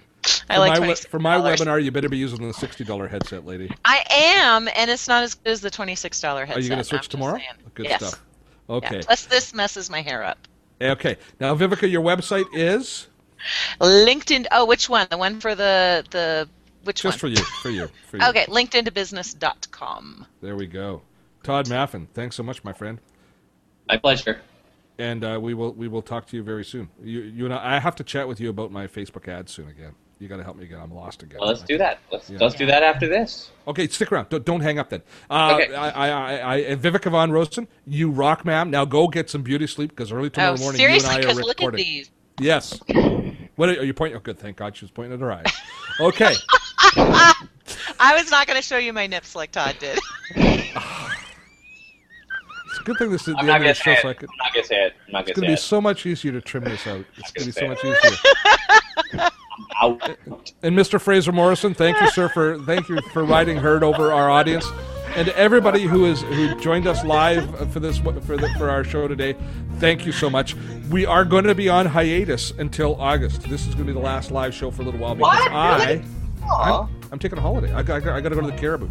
I 0.49 0.59
like 0.59 0.81
my, 0.81 0.89
$26. 0.89 1.09
for 1.09 1.19
my 1.19 1.37
webinar, 1.37 1.83
you 1.83 1.91
better 1.91 2.09
be 2.09 2.17
using 2.17 2.47
the 2.47 2.55
sixty 2.55 2.85
dollar 2.85 3.09
headset, 3.09 3.45
lady. 3.45 3.71
I 3.85 4.05
am, 4.11 4.69
and 4.75 4.91
it's 4.91 5.09
not 5.09 5.23
as 5.23 5.35
good 5.35 5.51
as 5.51 5.61
the 5.61 5.71
$26 5.71 5.97
headset. 6.03 6.57
Are 6.57 6.61
you 6.61 6.69
going 6.69 6.79
to 6.79 6.85
switch 6.85 7.09
tomorrow? 7.09 7.39
Good 7.75 7.87
yes. 7.87 8.07
stuff. 8.07 8.23
Yeah. 8.69 8.77
Okay. 8.77 9.01
Plus, 9.03 9.27
this 9.27 9.53
messes 9.53 9.91
my 9.91 10.01
hair 10.01 10.23
up. 10.23 10.39
Okay. 10.81 11.17
Now, 11.41 11.55
Viveka, 11.55 11.91
your 11.91 12.03
website 12.03 12.47
is 12.53 13.09
LinkedIn. 13.81 14.47
Oh, 14.51 14.65
which 14.65 14.89
one? 14.89 15.07
The 15.11 15.19
one 15.19 15.41
for 15.41 15.55
the 15.55 16.05
the 16.11 16.49
which 16.85 17.03
just 17.03 17.19
for 17.19 17.29
you. 17.29 17.37
For 17.63 17.71
you. 17.71 17.89
For 18.09 18.19
you. 18.19 18.25
Okay, 18.29 18.45
LinkedIntobusiness.com. 18.47 20.27
There 20.41 20.57
we 20.57 20.67
go. 20.67 21.03
Tod 21.43 21.67
Maffin, 21.69 22.07
thanks 22.15 22.37
so 22.37 22.43
much, 22.43 22.65
my 22.65 22.73
friend. 22.73 22.99
My 23.89 23.97
pleasure. 23.99 24.41
And 24.99 25.25
uh, 25.25 25.39
we 25.43 25.55
will 25.55 25.73
we 25.73 25.89
will 25.89 26.03
talk 26.03 26.27
to 26.29 26.37
you 26.37 26.43
very 26.43 26.65
soon. 26.65 26.89
You 27.03 27.21
you 27.23 27.45
and 27.45 27.53
I, 27.55 27.77
I 27.77 27.79
have 27.81 27.97
to 27.97 28.05
chat 28.05 28.29
with 28.29 28.41
you 28.41 28.49
about 28.49 28.71
my 28.71 28.87
Facebook 28.87 29.27
ads 29.29 29.53
soon 29.53 29.69
again. 29.69 29.95
You 30.21 30.29
got 30.29 30.37
to 30.37 30.45
help 30.45 30.57
me 30.57 30.65
again. 30.65 30.79
I'm 30.81 30.95
lost 30.95 31.23
again. 31.25 31.39
Well, 31.41 31.49
let's 31.49 31.63
do 31.63 31.77
that. 31.79 31.99
Let's 32.13 32.31
Yeah. 32.31 32.39
let's 32.41 32.55
do 32.55 32.65
that 32.67 32.83
after 32.85 33.09
this. 33.09 33.51
Okay, 33.67 33.89
stick 33.89 34.13
around. 34.13 34.29
Don't, 34.29 34.45
don't 34.45 34.61
hang 34.61 34.79
up 34.79 34.89
then. 34.89 35.03
Uh, 35.29 35.59
Okay. 35.61 35.75
I, 35.75 35.89
I, 35.91 36.09
I, 36.09 36.55
I, 36.55 36.77
Viveka 36.77 37.11
Von 37.11 37.33
Rosen, 37.33 37.67
you 37.85 38.11
rock, 38.11 38.45
ma'am. 38.45 38.71
Now 38.71 38.85
go 38.85 39.09
get 39.09 39.29
some 39.29 39.43
beauty 39.43 39.67
sleep 39.67 39.91
because 39.91 40.13
early 40.13 40.31
tomorrow 40.31 40.55
Oh, 40.57 40.63
morning 40.63 40.79
seriously? 40.79 41.09
you 41.11 41.17
and 41.17 41.25
I 41.27 41.27
Because 41.27 41.39
are 41.41 41.45
look 41.49 41.61
at 41.63 41.73
these. 41.75 42.11
Yes. 42.39 42.79
What 43.57 43.69
are, 43.69 43.81
are 43.81 43.85
you 43.85 43.95
pointing? 43.95 44.17
Oh, 44.17 44.21
good. 44.21 44.39
Thank 44.39 44.57
God 44.57 44.77
she 44.77 44.85
was 44.85 44.91
pointing 44.91 45.13
at 45.15 45.21
her 45.21 45.33
eyes. 45.33 45.47
Okay. 46.01 46.35
I 46.97 48.15
was 48.17 48.31
not 48.31 48.47
going 48.47 48.57
to 48.57 48.63
show 48.67 48.79
you 48.79 48.93
my 48.93 49.07
nips 49.07 49.35
like 49.35 49.53
Tod 49.53 49.77
did. 49.79 49.99
It's 52.67 52.81
a 52.81 52.85
good 52.87 52.99
thing 52.99 53.11
this 53.13 53.21
is 53.21 53.27
the 53.27 53.33
I'm 53.35 53.39
end 53.41 53.47
not 53.47 53.57
of 53.59 53.63
gonna 53.63 53.69
the 53.69 53.75
show, 53.75 53.95
so 54.03 54.09
I 54.09 54.15
could. 54.15 54.29
I'm 54.29 54.37
not 54.39 54.53
gonna 54.53 54.67
say 54.67 54.87
it. 54.87 54.95
I'm 55.07 55.13
not 55.13 55.29
It's 55.29 55.39
gonna 55.39 55.47
going 55.47 55.51
to 55.51 55.53
be 55.53 55.57
say 55.57 55.63
so 55.69 55.81
much 55.81 56.07
easier 56.07 56.33
to 56.33 56.41
trim 56.41 56.65
this 56.65 56.85
out. 56.89 57.05
It's 57.17 57.31
going 57.31 57.43
to 57.43 57.47
be 57.47 57.53
so 57.53 57.61
gonna 57.61 57.75
much 57.75 57.81
say 57.83 57.89
easier. 57.89 58.19
it. 59.29 59.33
Out. 59.81 60.53
And 60.65 60.77
Mr. 60.77 61.01
Fraser 61.01 61.31
Morrison, 61.31 61.73
thank 61.73 62.01
you, 62.01 62.11
sir, 62.11 62.29
for 62.29 62.59
thank 62.63 62.89
you 62.89 63.01
for 63.13 63.25
riding 63.25 63.59
herd 63.59 63.85
over 63.85 64.11
our 64.11 64.29
audience, 64.29 64.67
and 65.15 65.29
everybody 65.31 65.83
who 65.83 66.07
is 66.07 66.23
who 66.23 66.59
joined 66.61 66.89
us 66.89 67.05
live 67.05 67.73
for 67.73 67.79
this 67.79 67.99
for 67.99 68.13
the, 68.13 68.53
for 68.59 68.71
our 68.71 68.83
show 68.83 69.07
today. 69.07 69.37
Thank 69.79 70.07
you 70.07 70.13
so 70.13 70.31
much. 70.31 70.55
We 70.91 71.05
are 71.07 71.25
going 71.25 71.45
to 71.45 71.55
be 71.55 71.69
on 71.69 71.87
hiatus 71.87 72.53
until 72.53 72.95
August. 73.01 73.43
This 73.43 73.63
is 73.67 73.75
going 73.75 73.87
to 73.87 73.93
be 73.93 73.99
the 73.99 74.05
last 74.05 74.31
live 74.31 74.55
show 74.55 74.71
for 74.71 74.83
a 74.83 74.85
little 74.85 75.01
while 75.01 75.15
because 75.15 75.39
What? 75.39 75.53
I, 75.53 75.85
really? 75.87 76.05
I'm, 76.51 76.89
I'm 77.13 77.19
taking 77.19 77.39
a 77.39 77.41
holiday. 77.41 77.73
I 77.73 77.83
got, 77.83 78.07
I 78.07 78.21
got 78.21 78.29
to 78.31 78.35
go 78.35 78.41
to 78.43 78.47
the 78.47 78.57
Cariboo. 78.57 78.91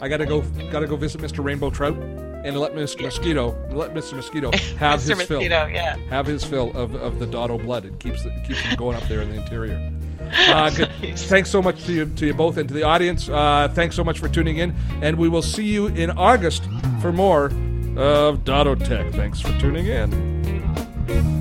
I 0.00 0.08
got 0.08 0.16
to 0.18 0.26
go 0.26 0.40
got 0.72 0.80
to 0.80 0.86
go 0.86 0.96
visit 0.96 1.20
Mr. 1.20 1.44
Rainbow 1.44 1.68
Trout. 1.70 1.94
and 1.96 2.56
let 2.58 2.72
Mr. 2.72 3.02
Mosquito 3.02 3.54
let 3.70 3.92
Mr. 3.92 4.14
Mosquito 4.14 4.50
have 4.78 5.00
Mr. 5.00 5.18
his 5.18 5.22
fill. 5.28 5.42
Yeah. 5.42 5.96
Have 6.08 6.26
his 6.26 6.42
fill 6.42 6.70
of, 6.76 6.94
of 6.94 7.18
the 7.18 7.26
Dotto 7.26 7.58
blood. 7.62 7.84
It 7.84 7.98
keeps 8.00 8.24
it 8.24 8.32
keeps 8.46 8.60
him 8.60 8.76
going 8.76 8.96
up 8.96 9.02
there 9.08 9.20
in 9.22 9.30
the 9.30 9.36
interior. 9.36 9.92
Uh. 10.32 10.70
Thanks 10.70 11.50
so 11.50 11.60
much 11.60 11.82
to 11.86 11.92
you, 11.92 12.06
to 12.06 12.24
you 12.26 12.32
both 12.34 12.56
and 12.56 12.68
to 12.68 12.74
the 12.74 12.84
audience. 12.84 13.28
Uh, 13.28 13.68
thanks 13.74 13.96
so 13.96 14.04
much 14.04 14.20
for 14.20 14.28
tuning 14.28 14.58
in, 14.58 14.72
and 15.02 15.16
we 15.18 15.28
will 15.28 15.42
see 15.42 15.64
you 15.64 15.88
in 15.88 16.08
August 16.12 16.62
for 17.02 17.10
more 17.10 17.48
of 17.96 18.44
Dottotech. 18.44 19.12
Thanks 19.14 19.40
for 19.40 19.56
tuning 19.58 19.86
in. 19.86 21.39